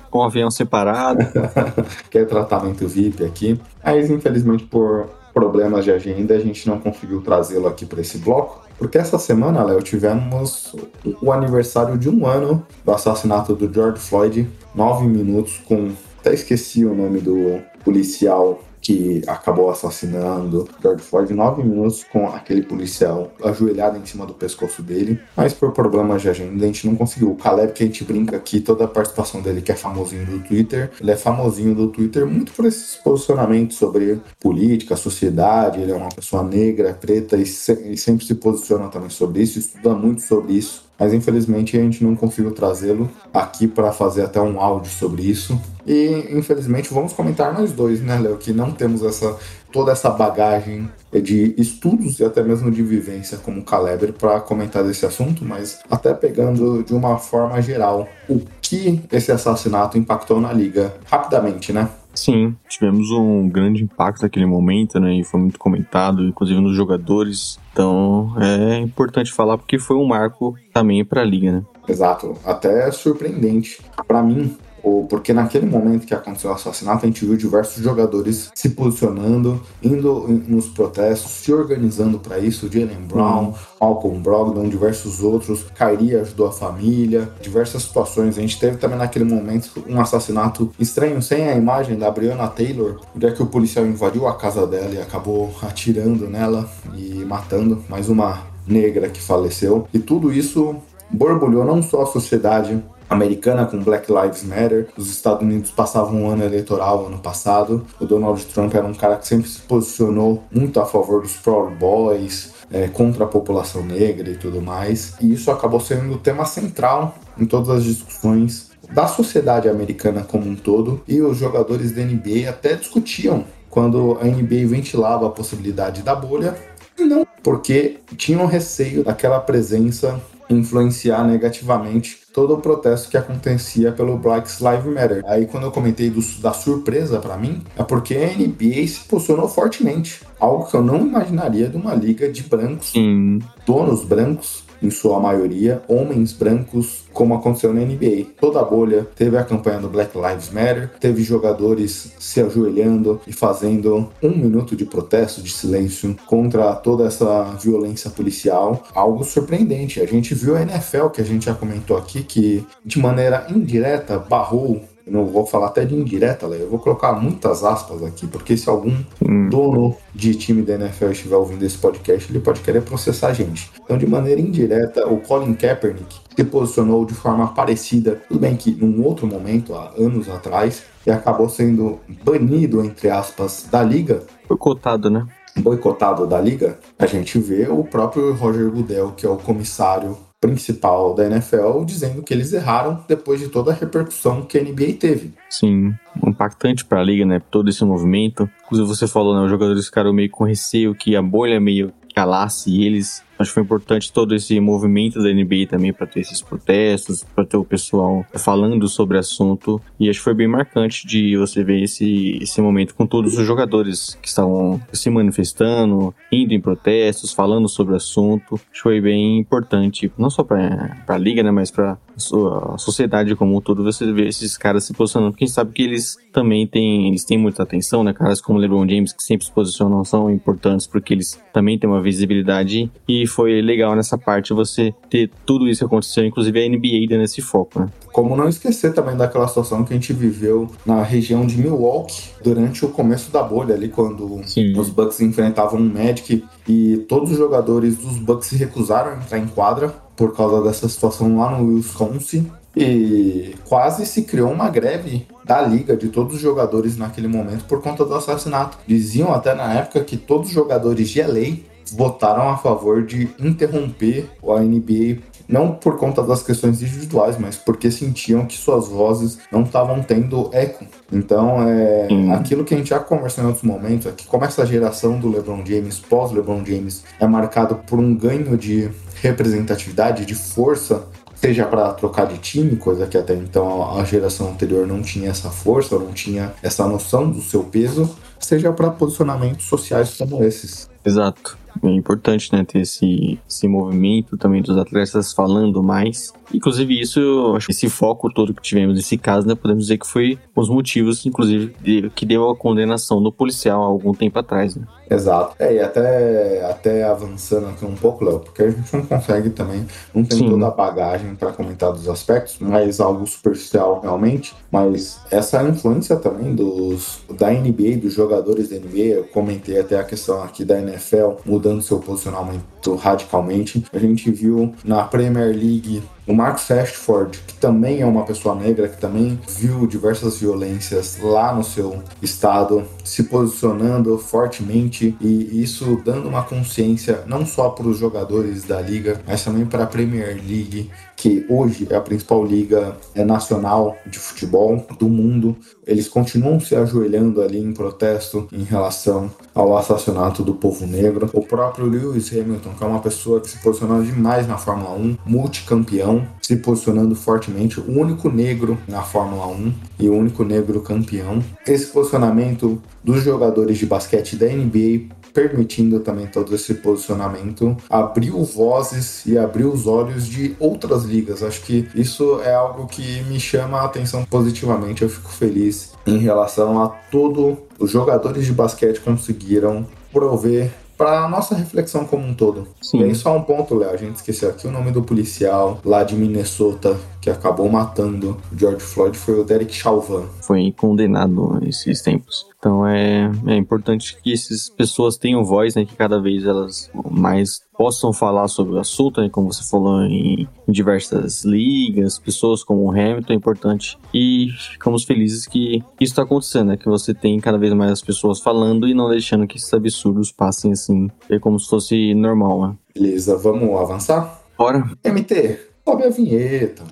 Com 0.09 0.19
o 0.19 0.23
avião 0.23 0.49
separado. 0.49 1.25
quer 2.09 2.25
tratamento 2.25 2.87
VIP 2.87 3.23
aqui. 3.23 3.59
Mas 3.83 4.09
infelizmente 4.09 4.63
por 4.65 5.09
problemas 5.33 5.85
de 5.85 5.91
agenda 5.91 6.33
a 6.33 6.39
gente 6.39 6.67
não 6.67 6.79
conseguiu 6.79 7.21
trazê-lo 7.21 7.67
aqui 7.67 7.85
para 7.85 8.01
esse 8.01 8.17
bloco. 8.17 8.67
Porque 8.77 8.97
essa 8.97 9.19
semana, 9.19 9.63
Léo, 9.63 9.81
tivemos 9.81 10.73
o 11.21 11.31
aniversário 11.31 11.97
de 11.97 12.09
um 12.09 12.25
ano 12.25 12.65
do 12.85 12.91
assassinato 12.93 13.53
do 13.53 13.71
George 13.71 13.99
Floyd. 13.99 14.49
Nove 14.73 15.05
minutos 15.05 15.61
com. 15.67 15.91
Até 16.19 16.33
esqueci 16.33 16.85
o 16.85 16.93
nome 16.93 17.21
do 17.21 17.61
policial 17.83 18.61
que 18.89 19.21
acabou 19.27 19.69
assassinando 19.69 20.67
George 20.81 21.03
Floyd. 21.03 21.31
Nove 21.31 21.61
minutos 21.61 22.03
com 22.11 22.25
aquele 22.25 22.63
policial 22.63 23.31
ajoelhado 23.43 23.99
em 23.99 24.05
cima 24.05 24.25
do 24.25 24.33
pescoço 24.33 24.81
dele. 24.81 25.19
Mas 25.37 25.53
por 25.53 25.71
problemas 25.73 26.23
de 26.23 26.29
agenda 26.29 26.63
a 26.63 26.67
gente 26.67 26.87
não 26.87 26.95
conseguiu. 26.95 27.29
O 27.29 27.35
Caleb, 27.35 27.73
que 27.73 27.83
a 27.83 27.85
gente 27.85 28.03
brinca 28.03 28.35
aqui, 28.35 28.59
toda 28.59 28.85
a 28.85 28.87
participação 28.87 29.43
dele, 29.43 29.61
que 29.61 29.71
é 29.71 29.75
famosinho 29.75 30.25
do 30.25 30.39
Twitter, 30.39 30.89
ele 30.99 31.11
é 31.11 31.15
famosinho 31.15 31.75
do 31.75 31.89
Twitter 31.89 32.25
muito 32.25 32.51
por 32.51 32.65
esses 32.65 32.95
posicionamentos 32.95 33.77
sobre 33.77 34.19
política, 34.39 34.95
sociedade. 34.95 35.79
Ele 35.79 35.91
é 35.91 35.95
uma 35.95 36.09
pessoa 36.09 36.41
negra, 36.41 36.91
preta 36.91 37.37
e, 37.37 37.45
se 37.45 37.71
e 37.91 37.95
sempre 37.95 38.25
se 38.25 38.33
posiciona 38.33 38.87
também 38.87 39.11
sobre 39.11 39.43
isso, 39.43 39.59
estuda 39.59 39.93
muito 39.93 40.23
sobre 40.23 40.53
isso 40.53 40.88
mas 40.99 41.13
infelizmente 41.13 41.77
a 41.77 41.81
gente 41.81 42.03
não 42.03 42.15
conseguiu 42.15 42.51
trazê-lo 42.51 43.09
aqui 43.33 43.67
para 43.67 43.91
fazer 43.91 44.23
até 44.23 44.41
um 44.41 44.59
áudio 44.59 44.91
sobre 44.91 45.23
isso. 45.23 45.59
E 45.87 46.27
infelizmente 46.31 46.93
vamos 46.93 47.13
comentar 47.13 47.53
nós 47.53 47.71
dois, 47.71 48.01
né, 48.01 48.19
Léo, 48.19 48.37
que 48.37 48.51
não 48.51 48.71
temos 48.71 49.01
essa 49.03 49.37
toda 49.71 49.91
essa 49.91 50.09
bagagem 50.09 50.89
de 51.13 51.53
estudos 51.57 52.19
e 52.19 52.25
até 52.25 52.41
mesmo 52.41 52.71
de 52.71 52.81
vivência 52.83 53.37
como 53.37 53.63
Calebre 53.63 54.11
para 54.11 54.39
comentar 54.39 54.83
desse 54.83 55.05
assunto, 55.05 55.45
mas 55.45 55.79
até 55.89 56.13
pegando 56.13 56.83
de 56.83 56.93
uma 56.93 57.17
forma 57.17 57.61
geral 57.61 58.07
o 58.27 58.41
que 58.61 59.01
esse 59.11 59.31
assassinato 59.31 59.97
impactou 59.97 60.41
na 60.41 60.51
liga 60.51 60.93
rapidamente, 61.05 61.71
né? 61.71 61.89
Sim, 62.19 62.53
tivemos 62.67 63.11
um 63.11 63.47
grande 63.47 63.81
impacto 63.81 64.23
naquele 64.23 64.45
momento, 64.45 64.99
né? 64.99 65.13
E 65.13 65.23
foi 65.23 65.39
muito 65.39 65.57
comentado, 65.57 66.21
inclusive 66.21 66.59
nos 66.59 66.75
jogadores. 66.75 67.57
Então 67.71 68.33
é 68.37 68.77
importante 68.79 69.31
falar 69.31 69.57
porque 69.57 69.79
foi 69.79 69.95
um 69.95 70.05
marco 70.05 70.53
também 70.73 71.05
para 71.05 71.21
a 71.21 71.23
liga, 71.23 71.49
né? 71.49 71.63
Exato, 71.87 72.35
até 72.43 72.91
surpreendente 72.91 73.81
para 74.05 74.21
mim, 74.21 74.57
ou 74.83 75.05
porque 75.05 75.33
naquele 75.33 75.65
momento 75.65 76.05
que 76.05 76.13
aconteceu 76.13 76.51
o 76.51 76.53
assassinato, 76.53 77.05
a 77.05 77.07
gente 77.07 77.25
viu 77.25 77.35
diversos 77.35 77.83
jogadores 77.83 78.51
se 78.53 78.69
posicionando, 78.69 79.61
indo 79.81 80.27
nos 80.47 80.67
protestos, 80.67 81.31
se 81.31 81.53
organizando 81.53 82.19
para 82.19 82.39
isso. 82.39 82.69
Jalen 82.71 83.07
Brown, 83.07 83.53
Malcolm 83.79 84.19
Brogdon, 84.19 84.67
diversos 84.67 85.21
outros. 85.21 85.65
Kyrie 85.75 86.15
ajudou 86.15 86.47
a 86.47 86.51
família, 86.51 87.29
diversas 87.41 87.83
situações. 87.83 88.37
A 88.37 88.41
gente 88.41 88.59
teve 88.59 88.77
também 88.77 88.97
naquele 88.97 89.25
momento 89.25 89.83
um 89.87 89.99
assassinato 89.99 90.71
estranho, 90.79 91.21
sem 91.21 91.47
a 91.47 91.55
imagem 91.55 91.97
da 91.97 92.11
Breonna 92.11 92.47
Taylor, 92.47 92.99
onde 93.15 93.31
que 93.31 93.43
o 93.43 93.47
policial 93.47 93.85
invadiu 93.85 94.27
a 94.27 94.35
casa 94.35 94.65
dela 94.65 94.93
e 94.93 95.01
acabou 95.01 95.53
atirando 95.61 96.27
nela 96.27 96.69
e 96.95 97.23
matando 97.25 97.83
mais 97.87 98.09
uma 98.09 98.41
negra 98.67 99.09
que 99.09 99.21
faleceu. 99.21 99.87
E 99.93 99.99
tudo 99.99 100.31
isso 100.31 100.75
borbulhou 101.09 101.65
não 101.65 101.81
só 101.81 102.03
a 102.03 102.05
sociedade 102.05 102.81
americana 103.09 103.65
com 103.65 103.79
Black 103.79 104.11
Lives 104.11 104.43
Matter. 104.43 104.87
Os 104.95 105.09
Estados 105.09 105.41
Unidos 105.41 105.71
passavam 105.71 106.23
um 106.23 106.29
ano 106.29 106.43
eleitoral 106.43 107.07
ano 107.07 107.17
passado. 107.19 107.85
O 107.99 108.05
Donald 108.05 108.45
Trump 108.45 108.73
era 108.75 108.85
um 108.85 108.93
cara 108.93 109.17
que 109.17 109.27
sempre 109.27 109.49
se 109.49 109.59
posicionou 109.61 110.43
muito 110.51 110.79
a 110.79 110.85
favor 110.85 111.21
dos 111.21 111.33
Proud 111.33 111.75
Boys, 111.75 112.53
é, 112.71 112.87
contra 112.87 113.25
a 113.25 113.27
população 113.27 113.83
negra 113.83 114.29
e 114.29 114.35
tudo 114.35 114.61
mais. 114.61 115.15
E 115.19 115.33
isso 115.33 115.49
acabou 115.51 115.79
sendo 115.79 116.13
o 116.13 116.17
tema 116.17 116.45
central 116.45 117.15
em 117.37 117.45
todas 117.45 117.69
as 117.69 117.83
discussões 117.83 118.69
da 118.91 119.07
sociedade 119.07 119.67
americana 119.67 120.23
como 120.23 120.47
um 120.47 120.55
todo. 120.55 121.01
E 121.07 121.21
os 121.21 121.37
jogadores 121.37 121.91
da 121.91 122.03
NBA 122.03 122.49
até 122.49 122.75
discutiam 122.75 123.45
quando 123.69 124.17
a 124.21 124.25
NBA 124.25 124.67
ventilava 124.67 125.27
a 125.27 125.29
possibilidade 125.29 126.01
da 126.01 126.15
bolha, 126.15 126.55
não 126.97 127.25
porque 127.43 127.99
tinham 128.17 128.45
receio 128.45 129.03
daquela 129.03 129.39
presença 129.39 130.19
influenciar 130.49 131.23
negativamente 131.25 132.19
todo 132.33 132.53
o 132.53 132.61
protesto 132.61 133.09
que 133.09 133.17
acontecia 133.17 133.91
pelo 133.91 134.17
Black 134.17 134.49
Lives 134.61 134.85
Matter. 134.85 135.23
Aí 135.25 135.45
quando 135.45 135.63
eu 135.63 135.71
comentei 135.71 136.09
do, 136.09 136.21
da 136.41 136.53
surpresa 136.53 137.19
para 137.19 137.37
mim, 137.37 137.61
é 137.77 137.83
porque 137.83 138.15
a 138.15 138.27
NBA 138.27 138.87
se 138.87 139.01
posicionou 139.07 139.47
fortemente, 139.47 140.21
algo 140.39 140.65
que 140.65 140.75
eu 140.75 140.81
não 140.81 141.05
imaginaria 141.05 141.69
de 141.69 141.77
uma 141.77 141.93
liga 141.93 142.31
de 142.31 142.43
brancos, 142.43 142.91
Sim. 142.91 143.39
donos 143.65 144.03
brancos 144.03 144.68
em 144.81 144.89
sua 144.89 145.19
maioria, 145.19 145.81
homens 145.87 146.33
brancos, 146.33 147.03
como 147.13 147.33
aconteceu 147.33 147.73
na 147.73 147.81
NBA. 147.81 148.27
Toda 148.39 148.59
a 148.59 148.63
bolha 148.63 149.07
teve 149.15 149.37
a 149.37 149.43
campanha 149.43 149.79
do 149.79 149.89
Black 149.89 150.17
Lives 150.17 150.51
Matter, 150.51 150.89
teve 150.99 151.23
jogadores 151.23 152.13
se 152.19 152.41
ajoelhando 152.41 153.19
e 153.27 153.33
fazendo 153.33 154.09
um 154.21 154.29
minuto 154.29 154.75
de 154.75 154.85
protesto, 154.85 155.41
de 155.41 155.51
silêncio 155.51 156.15
contra 156.25 156.73
toda 156.75 157.05
essa 157.05 157.43
violência 157.61 158.09
policial. 158.09 158.83
Algo 158.93 159.23
surpreendente. 159.23 160.01
A 160.01 160.05
gente 160.05 160.33
viu 160.33 160.55
a 160.55 160.61
NFL, 160.61 161.07
que 161.07 161.21
a 161.21 161.25
gente 161.25 161.45
já 161.45 161.53
comentou 161.53 161.97
aqui, 161.97 162.23
que 162.23 162.65
de 162.85 162.99
maneira 162.99 163.47
indireta 163.49 164.17
barrou 164.17 164.81
não 165.09 165.25
vou 165.25 165.45
falar 165.45 165.67
até 165.67 165.85
de 165.85 165.95
indireta, 165.95 166.47
Léo. 166.47 166.61
Eu 166.61 166.69
vou 166.69 166.79
colocar 166.79 167.13
muitas 167.13 167.63
aspas 167.63 168.03
aqui, 168.03 168.27
porque 168.27 168.55
se 168.57 168.69
algum 168.69 168.95
Hum. 169.21 169.49
dono 169.49 169.95
de 170.13 170.35
time 170.35 170.61
da 170.61 170.75
NFL 170.75 171.11
estiver 171.11 171.35
ouvindo 171.35 171.63
esse 171.65 171.77
podcast, 171.77 172.31
ele 172.31 172.39
pode 172.39 172.61
querer 172.61 172.81
processar 172.81 173.27
a 173.27 173.33
gente. 173.33 173.71
Então, 173.83 173.97
de 173.97 174.05
maneira 174.07 174.39
indireta, 174.39 175.07
o 175.07 175.17
Colin 175.19 175.53
Kaepernick 175.53 176.15
se 176.35 176.43
posicionou 176.43 177.05
de 177.05 177.13
forma 177.13 177.47
parecida, 177.53 178.21
tudo 178.27 178.39
bem 178.39 178.55
que 178.55 178.71
num 178.71 179.03
outro 179.03 179.27
momento, 179.27 179.75
há 179.75 179.91
anos 179.97 180.29
atrás, 180.29 180.83
e 181.05 181.11
acabou 181.11 181.49
sendo 181.49 181.99
banido, 182.23 182.83
entre 182.83 183.09
aspas, 183.09 183.65
da 183.69 183.83
liga, 183.83 184.23
Foi 184.47 184.57
cotado, 184.57 185.09
né? 185.09 185.25
boicotado 185.59 186.25
da 186.25 186.39
liga, 186.39 186.79
a 186.97 187.05
gente 187.05 187.37
vê 187.39 187.67
o 187.67 187.83
próprio 187.83 188.33
Roger 188.33 188.69
Goodell, 188.71 189.11
que 189.11 189.25
é 189.25 189.29
o 189.29 189.35
comissário 189.35 190.15
principal 190.41 191.13
da 191.13 191.25
NFL, 191.25 191.83
dizendo 191.85 192.23
que 192.23 192.33
eles 192.33 192.53
erraram 192.53 193.03
depois 193.07 193.39
de 193.39 193.49
toda 193.49 193.71
a 193.71 193.73
repercussão 193.73 194.43
que 194.43 194.57
a 194.57 194.63
NBA 194.63 194.93
teve. 194.99 195.33
Sim, 195.49 195.93
impactante 196.25 196.85
pra 196.85 197.03
liga, 197.03 197.25
né? 197.25 197.41
Todo 197.51 197.69
esse 197.69 197.83
movimento. 197.83 198.49
Inclusive 198.65 198.87
você 198.87 199.07
falou, 199.07 199.35
né? 199.35 199.43
Os 199.43 199.49
jogadores 199.49 199.85
ficaram 199.85 200.13
meio 200.13 200.29
com 200.29 200.45
receio 200.45 200.95
que 200.95 201.15
a 201.15 201.21
bolha 201.21 201.59
meio 201.59 201.91
calasse 202.15 202.81
eles. 202.81 203.21
Acho 203.39 203.51
que 203.51 203.53
foi 203.53 203.63
importante 203.63 204.11
todo 204.11 204.35
esse 204.35 204.59
movimento 204.59 205.23
da 205.23 205.33
NBA 205.33 205.67
também 205.69 205.93
para 205.93 206.05
ter 206.05 206.19
esses 206.19 206.41
protestos, 206.41 207.23
para 207.23 207.45
ter 207.45 207.55
o 207.55 207.63
pessoal 207.63 208.25
falando 208.35 208.85
sobre 208.89 209.15
o 209.15 209.19
assunto. 209.21 209.81
E 209.97 210.09
acho 210.09 210.19
que 210.19 210.25
foi 210.25 210.33
bem 210.33 210.47
marcante 210.47 211.07
de 211.07 211.37
você 211.37 211.63
ver 211.63 211.81
esse, 211.81 212.37
esse 212.41 212.61
momento 212.61 212.93
com 212.93 213.07
todos 213.07 213.37
os 213.37 213.47
jogadores 213.47 214.17
que 214.21 214.27
estavam 214.27 214.81
se 214.91 215.09
manifestando, 215.09 216.13
indo 216.29 216.53
em 216.53 216.59
protestos, 216.59 217.31
falando 217.31 217.69
sobre 217.69 217.93
o 217.93 217.95
assunto. 217.95 218.55
Acho 218.55 218.73
que 218.73 218.81
foi 218.81 218.99
bem 218.99 219.39
importante, 219.39 220.11
não 220.17 220.29
só 220.29 220.43
para 220.43 220.97
a 221.07 221.17
liga, 221.17 221.41
né, 221.41 221.49
mas 221.49 221.71
para 221.71 221.97
a 222.13 222.77
sociedade 222.77 223.33
como 223.37 223.55
um 223.55 223.61
todo, 223.61 223.83
você 223.83 224.11
ver 224.11 224.27
esses 224.27 224.57
caras 224.57 224.83
se 224.83 224.93
posicionando, 224.93 225.31
porque 225.31 225.47
sabe 225.47 225.71
que 225.71 225.83
eles 225.83 226.17
também 226.33 226.67
têm, 226.67 227.07
eles 227.07 227.23
têm 227.23 227.37
muita 227.37 227.63
atenção, 227.63 228.03
né, 228.03 228.11
caras 228.11 228.41
como 228.41 228.59
LeBron 228.59 228.87
James 228.87 229.13
que 229.13 229.23
sempre 229.23 229.45
se 229.45 229.51
posicionam 229.51 230.03
são 230.03 230.29
importantes 230.29 230.85
porque 230.85 231.13
eles 231.13 231.41
também 231.53 231.79
têm 231.79 231.89
uma 231.89 232.01
visibilidade 232.01 232.91
e 233.07 233.25
foi 233.29 233.61
legal 233.61 233.95
nessa 233.95 234.17
parte 234.17 234.53
você 234.53 234.93
ter 235.09 235.31
tudo 235.45 235.67
isso 235.67 235.79
que 235.79 235.85
aconteceu, 235.85 236.25
inclusive 236.25 236.65
a 236.65 236.69
NBA 236.69 237.07
dando 237.09 237.23
esse 237.23 237.41
foco, 237.41 237.79
né? 237.79 237.87
Como 238.11 238.35
não 238.35 238.49
esquecer 238.49 238.93
também 238.93 239.15
daquela 239.15 239.47
situação 239.47 239.85
que 239.85 239.93
a 239.93 239.95
gente 239.95 240.11
viveu 240.11 240.69
na 240.85 241.01
região 241.01 241.45
de 241.45 241.57
Milwaukee 241.57 242.31
durante 242.43 242.83
o 242.83 242.89
começo 242.89 243.31
da 243.31 243.41
bolha 243.41 243.75
ali, 243.75 243.87
quando 243.87 244.41
Sim. 244.45 244.77
os 244.77 244.89
Bucks 244.89 245.21
enfrentavam 245.21 245.79
um 245.79 245.89
Magic 245.89 246.43
e 246.67 246.97
todos 247.07 247.31
os 247.31 247.37
jogadores 247.37 247.97
dos 247.97 248.17
Bucks 248.17 248.49
se 248.49 248.57
recusaram 248.57 249.11
a 249.11 249.15
entrar 249.15 249.37
em 249.37 249.47
quadra 249.47 249.93
por 250.15 250.35
causa 250.35 250.61
dessa 250.61 250.89
situação 250.89 251.37
lá 251.37 251.57
no 251.57 251.75
Wisconsin. 251.75 252.51
E 252.75 253.55
quase 253.65 254.05
se 254.05 254.23
criou 254.23 254.51
uma 254.51 254.69
greve 254.69 255.25
da 255.43 255.61
liga 255.61 255.97
de 255.97 256.09
todos 256.09 256.35
os 256.35 256.41
jogadores 256.41 256.95
naquele 256.97 257.27
momento 257.27 257.65
por 257.65 257.81
conta 257.81 258.05
do 258.05 258.13
assassinato. 258.13 258.77
Diziam 258.85 259.33
até 259.33 259.55
na 259.55 259.73
época 259.73 260.03
que 260.03 260.15
todos 260.15 260.49
os 260.49 260.53
jogadores 260.53 261.09
de 261.09 261.21
LA 261.21 261.57
votaram 261.91 262.49
a 262.49 262.57
favor 262.57 263.03
de 263.05 263.29
interromper 263.39 264.29
a 264.47 264.59
NBA 264.59 265.19
não 265.49 265.71
por 265.71 265.97
conta 265.97 266.21
das 266.21 266.43
questões 266.43 266.79
individuais, 266.81 267.35
mas 267.39 267.55
porque 267.55 267.89
sentiam 267.89 268.45
que 268.45 268.55
suas 268.55 268.87
vozes 268.87 269.39
não 269.51 269.63
estavam 269.63 270.03
tendo 270.03 270.47
eco. 270.53 270.85
Então, 271.11 271.67
é 271.67 272.07
Hum. 272.11 272.31
aquilo 272.33 272.63
que 272.63 272.75
a 272.75 272.77
gente 272.77 272.91
já 272.91 272.99
conversou 272.99 273.43
em 273.43 273.47
outros 273.47 273.63
momentos, 273.65 274.05
é 274.05 274.11
que 274.11 274.27
como 274.27 274.45
essa 274.45 274.63
geração 274.63 275.19
do 275.19 275.27
LeBron 275.27 275.65
James, 275.65 275.97
pós-LeBron 275.99 276.63
James, 276.63 277.03
é 277.19 277.25
marcado 277.25 277.75
por 277.87 277.97
um 277.97 278.13
ganho 278.15 278.55
de 278.55 278.91
representatividade, 279.15 280.23
de 280.23 280.35
força, 280.35 281.03
seja 281.33 281.65
para 281.65 281.93
trocar 281.93 282.27
de 282.27 282.37
time, 282.37 282.75
coisa 282.75 283.07
que 283.07 283.17
até 283.17 283.33
então 283.33 283.97
a 283.97 284.03
geração 284.03 284.49
anterior 284.49 284.85
não 284.85 285.01
tinha 285.01 285.29
essa 285.29 285.49
força, 285.49 285.97
não 285.97 286.11
tinha 286.11 286.53
essa 286.61 286.85
noção 286.85 287.29
do 287.29 287.41
seu 287.41 287.63
peso, 287.63 288.09
seja 288.39 288.71
para 288.71 288.89
posicionamentos 288.91 289.65
sociais 289.65 290.15
como 290.15 290.43
esses. 290.43 290.89
Exato. 291.09 291.57
É 291.83 291.87
importante, 291.87 292.51
né, 292.51 292.65
ter 292.65 292.79
esse, 292.79 293.39
esse 293.47 293.67
movimento 293.67 294.35
também 294.37 294.61
dos 294.61 294.75
atletas 294.77 295.31
falando 295.31 295.81
mais. 295.81 296.33
Inclusive, 296.53 296.99
isso, 296.99 297.57
esse 297.69 297.87
foco 297.89 298.29
todo 298.33 298.53
que 298.53 298.61
tivemos 298.61 298.95
nesse 298.95 299.17
caso, 299.17 299.47
né, 299.47 299.55
podemos 299.55 299.83
dizer 299.83 299.97
que 299.97 300.07
foi 300.07 300.37
os 300.55 300.67
motivos, 300.67 301.25
inclusive, 301.25 301.73
de- 301.81 302.09
que 302.15 302.25
deu 302.25 302.49
a 302.49 302.55
condenação 302.55 303.21
do 303.21 303.31
policial 303.31 303.83
há 303.83 303.85
algum 303.85 304.13
tempo 304.13 304.37
atrás, 304.39 304.75
né? 304.75 304.83
Exato. 305.09 305.55
É, 305.59 305.75
e 305.75 305.79
até, 305.79 306.65
até 306.69 307.03
avançando 307.03 307.67
aqui 307.67 307.85
um 307.85 307.95
pouco, 307.95 308.23
Léo, 308.25 308.39
porque 308.39 308.63
a 308.63 308.69
gente 308.69 308.95
não 308.95 309.05
consegue 309.05 309.49
também, 309.51 309.85
não 310.13 310.23
tem 310.23 310.39
Sim. 310.39 310.49
toda 310.49 310.67
a 310.67 310.71
bagagem 310.71 311.35
para 311.35 311.51
comentar 311.51 311.91
dos 311.91 312.07
aspectos, 312.09 312.57
mas 312.59 312.99
algo 312.99 313.25
superficial 313.25 314.01
realmente. 314.01 314.53
Mas 314.71 315.19
essa 315.31 315.63
influência 315.63 316.15
também 316.15 316.53
dos 316.53 317.21
da 317.37 317.51
NBA, 317.51 317.97
dos 318.01 318.13
jogadores 318.13 318.69
da 318.69 318.75
NBA, 318.77 319.15
eu 319.15 319.23
comentei 319.25 319.79
até 319.79 319.99
a 319.99 320.03
questão 320.03 320.43
aqui 320.43 320.63
da 320.63 320.79
NFL 320.79 320.98
mudando 321.45 321.81
seu 321.81 321.99
posicionamento 321.99 322.95
radicalmente. 322.95 323.85
A 323.93 323.99
gente 323.99 324.29
viu 324.31 324.73
na 324.83 325.03
Premier 325.03 325.47
League 325.47 326.01
o 326.29 326.35
Marcus 326.35 326.67
Rashford, 326.67 327.39
que 327.47 327.55
também 327.55 328.01
é 328.01 328.05
uma 328.05 328.23
pessoa 328.23 328.53
negra, 328.53 328.87
que 328.87 329.01
também 329.01 329.39
viu 329.49 329.87
diversas 329.87 330.37
violências 330.37 331.17
lá 331.19 331.51
no 331.55 331.63
seu 331.63 332.03
estado, 332.21 332.85
se 333.03 333.23
posicionando 333.23 334.15
fortemente 334.19 335.17
e 335.19 335.59
isso 335.59 335.99
dando 336.05 336.29
uma 336.29 336.43
consciência 336.43 337.23
não 337.25 337.47
só 337.47 337.69
para 337.69 337.87
os 337.87 337.97
jogadores 337.97 338.63
da 338.63 338.79
liga, 338.79 339.19
mas 339.27 339.43
também 339.43 339.65
para 339.65 339.85
a 339.85 339.87
Premier 339.87 340.35
League, 340.35 340.91
que 341.19 341.45
hoje 341.49 341.85
é 341.89 341.95
a 341.95 342.01
principal 342.01 342.45
liga 342.45 342.95
é 343.13 343.25
nacional 343.25 343.97
de 344.05 344.17
futebol 344.17 344.87
do 344.97 345.09
mundo. 345.09 345.57
Eles 345.85 346.07
continuam 346.07 346.61
se 346.61 346.75
ajoelhando 346.75 347.41
ali 347.41 347.59
em 347.59 347.73
protesto 347.73 348.47
em 348.53 348.63
relação 348.63 349.29
ao 349.53 349.75
assassinato 349.75 350.43
do 350.43 350.53
povo 350.53 350.87
negro. 350.87 351.29
O 351.33 351.41
próprio 351.41 351.87
Lewis 351.87 352.31
Hamilton, 352.31 352.69
que 352.69 352.83
é 352.83 352.87
uma 352.87 353.01
pessoa 353.01 353.41
que 353.41 353.49
se 353.49 353.57
posicionou 353.57 354.01
demais 354.01 354.47
na 354.47 354.57
Fórmula 354.57 354.91
1, 354.91 355.17
multicampeão, 355.25 356.18
se 356.41 356.55
posicionando 356.55 357.15
fortemente, 357.15 357.79
o 357.79 357.99
único 357.99 358.29
negro 358.29 358.77
na 358.87 359.01
Fórmula 359.01 359.47
1 359.47 359.73
e 359.99 360.09
o 360.09 360.15
único 360.15 360.43
negro 360.43 360.81
campeão. 360.81 361.43
Esse 361.67 361.87
posicionamento 361.87 362.81
dos 363.03 363.23
jogadores 363.23 363.77
de 363.77 363.85
basquete 363.85 364.35
da 364.35 364.47
NBA 364.47 365.19
permitindo 365.33 365.99
também 365.99 366.27
todo 366.27 366.53
esse 366.53 366.73
posicionamento, 366.75 367.77
abriu 367.89 368.43
vozes 368.43 369.25
e 369.25 369.37
abriu 369.37 369.71
os 369.71 369.87
olhos 369.87 370.27
de 370.27 370.55
outras 370.59 371.03
ligas. 371.03 371.43
Acho 371.43 371.61
que 371.61 371.87
isso 371.95 372.41
é 372.43 372.53
algo 372.53 372.87
que 372.87 373.23
me 373.23 373.39
chama 373.39 373.79
a 373.79 373.85
atenção 373.85 374.25
positivamente. 374.25 375.03
Eu 375.03 375.09
fico 375.09 375.31
feliz 375.31 375.91
em 376.05 376.17
relação 376.17 376.81
a 376.81 376.89
todo 376.89 377.57
os 377.79 377.91
jogadores 377.91 378.45
de 378.45 378.51
basquete 378.51 378.99
conseguiram 378.99 379.85
prover 380.11 380.71
para 380.99 381.29
nossa 381.29 381.55
reflexão 381.55 382.05
como 382.05 382.27
um 382.27 382.33
todo. 382.33 382.67
Sim. 382.81 382.99
Tem 382.99 383.13
só 383.13 383.33
um 383.33 383.41
ponto, 383.41 383.73
Léo, 383.73 383.91
a 383.91 383.95
gente 383.95 384.17
esqueceu 384.17 384.49
aqui 384.49 384.67
o 384.67 384.71
nome 384.71 384.91
do 384.91 385.01
policial 385.01 385.79
lá 385.85 386.03
de 386.03 386.13
Minnesota 386.13 386.99
que 387.21 387.29
acabou 387.29 387.69
matando 387.69 388.37
o 388.51 388.57
George 388.57 388.83
Floyd 388.83 389.17
foi 389.17 389.39
o 389.39 389.43
Derek 389.43 389.73
Chauvin. 389.73 390.25
Foi 390.41 390.73
condenado 390.77 391.59
esses 391.63 392.01
tempos. 392.01 392.47
Então 392.57 392.85
é, 392.85 393.31
é 393.47 393.55
importante 393.55 394.17
que 394.21 394.33
essas 394.33 394.69
pessoas 394.69 395.17
tenham 395.17 395.43
voz, 395.43 395.75
né? 395.75 395.85
Que 395.85 395.95
cada 395.95 396.21
vez 396.21 396.45
elas 396.45 396.91
mais 397.09 397.61
possam 397.77 398.11
falar 398.11 398.49
sobre 398.49 398.73
o 398.73 398.79
assunto, 398.79 399.21
né, 399.21 399.29
como 399.29 399.53
você 399.53 399.63
falou 399.63 400.01
em, 400.01 400.45
em, 400.67 400.71
diversas 400.71 401.45
ligas, 401.45 402.19
pessoas 402.19 402.61
como 402.61 402.83
o 402.83 402.91
Hamilton, 402.91 403.31
é 403.31 403.35
importante. 403.37 403.97
E 404.13 404.49
ficamos 404.73 405.05
felizes 405.05 405.47
que 405.47 405.77
isso 405.97 406.11
está 406.11 406.23
acontecendo, 406.23 406.67
né, 406.67 406.77
que 406.77 406.89
você 406.89 407.13
tem 407.13 407.39
cada 407.39 407.57
vez 407.57 407.73
mais 407.73 407.91
as 407.93 408.01
pessoas 408.01 408.41
falando 408.41 408.85
e 408.85 408.93
não 408.93 409.09
deixando 409.09 409.47
que 409.47 409.55
esses 409.55 409.73
absurdos 409.73 410.29
passem 410.29 410.73
assim, 410.73 411.09
é 411.29 411.39
como 411.39 411.57
se 411.57 411.69
fosse 411.69 412.13
normal. 412.13 412.67
Né? 412.67 412.75
Beleza, 412.93 413.37
vamos 413.37 413.79
avançar? 413.79 414.41
Bora. 414.57 414.83
MT, 415.05 415.57
sobe 415.89 416.03
a 416.03 416.09
vinheta. 416.09 416.83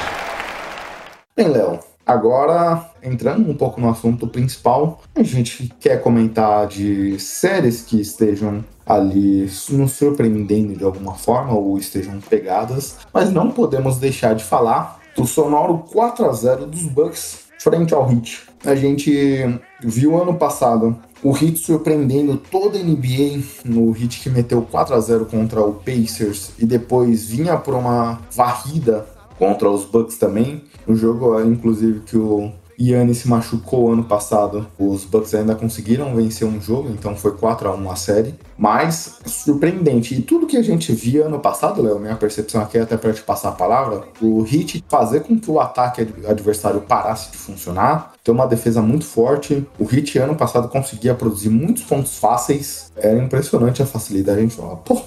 Bem, 1.35 1.49
Léo, 1.49 1.79
agora 2.05 2.91
entrando 3.03 3.49
um 3.49 3.53
pouco 3.53 3.81
no 3.81 3.89
assunto 3.89 4.25
principal, 4.25 5.01
a 5.13 5.21
gente 5.21 5.69
quer 5.81 6.01
comentar 6.01 6.65
de 6.67 7.19
séries 7.19 7.81
que 7.81 7.99
estejam 7.99 8.63
ali 8.85 9.51
nos 9.71 9.91
surpreendendo 9.91 10.77
de 10.77 10.83
alguma 10.85 11.15
forma 11.15 11.53
ou 11.53 11.77
estejam 11.77 12.21
pegadas, 12.21 12.99
mas 13.13 13.29
não 13.31 13.51
podemos 13.51 13.97
deixar 13.97 14.33
de 14.33 14.45
falar 14.45 15.01
do 15.13 15.27
sonoro 15.27 15.79
4 15.91 16.25
a 16.25 16.31
0 16.31 16.67
dos 16.67 16.83
Bucks 16.83 17.45
frente 17.59 17.93
ao 17.93 18.09
Heat. 18.09 18.43
A 18.63 18.75
gente 18.75 19.59
viu 19.81 20.21
ano 20.21 20.35
passado 20.35 20.97
o 21.25 21.35
Heat 21.35 21.57
surpreendendo 21.57 22.37
toda 22.37 22.77
a 22.77 22.83
NBA 22.83 23.41
no 23.65 23.97
Heat 23.97 24.21
que 24.21 24.29
meteu 24.29 24.61
4 24.61 24.93
a 24.93 24.99
0 24.99 25.25
contra 25.25 25.59
o 25.59 25.73
Pacers 25.73 26.51
e 26.59 26.67
depois 26.67 27.25
vinha 27.25 27.57
por 27.57 27.73
uma 27.73 28.21
varrida 28.31 29.07
contra 29.39 29.67
os 29.67 29.85
Bucks 29.85 30.19
também. 30.19 30.61
No 30.85 30.95
jogo, 30.95 31.41
inclusive, 31.41 32.01
que 32.01 32.15
o 32.15 32.51
Yannis 32.79 33.19
se 33.19 33.29
machucou 33.29 33.91
ano 33.91 34.03
passado. 34.03 34.67
Os 34.77 35.05
Bucks 35.05 35.33
ainda 35.33 35.55
conseguiram 35.55 36.15
vencer 36.15 36.47
um 36.47 36.59
jogo, 36.61 36.89
então 36.89 37.15
foi 37.15 37.31
4 37.31 37.69
a 37.69 37.75
1 37.75 37.91
a 37.91 37.95
série. 37.95 38.35
Mas 38.57 39.19
surpreendente. 39.25 40.15
E 40.15 40.21
tudo 40.21 40.47
que 40.47 40.57
a 40.57 40.61
gente 40.61 40.93
via 40.93 41.25
ano 41.25 41.39
passado, 41.39 41.81
Léo, 41.81 41.99
minha 41.99 42.15
percepção 42.15 42.61
aqui 42.61 42.77
é 42.77 42.81
até 42.81 42.97
para 42.97 43.13
te 43.13 43.21
passar 43.21 43.49
a 43.49 43.53
palavra, 43.53 44.03
o 44.21 44.45
Heat 44.45 44.83
fazer 44.87 45.21
com 45.21 45.39
que 45.39 45.49
o 45.49 45.59
ataque 45.59 46.07
adversário 46.27 46.81
parasse 46.81 47.31
de 47.31 47.37
funcionar, 47.37 48.13
ter 48.23 48.31
uma 48.31 48.47
defesa 48.47 48.81
muito 48.81 49.05
forte. 49.05 49.65
O 49.79 49.83
Heat 49.83 50.17
ano 50.19 50.35
passado 50.35 50.67
conseguia 50.69 51.13
produzir 51.13 51.49
muitos 51.49 51.83
pontos 51.83 52.17
fáceis. 52.17 52.91
Era 52.95 53.17
impressionante 53.17 53.81
a 53.81 53.85
facilidade. 53.85 54.39
A 54.39 54.41
gente 54.41 54.55
falava, 54.55 54.77
pô, 54.77 55.01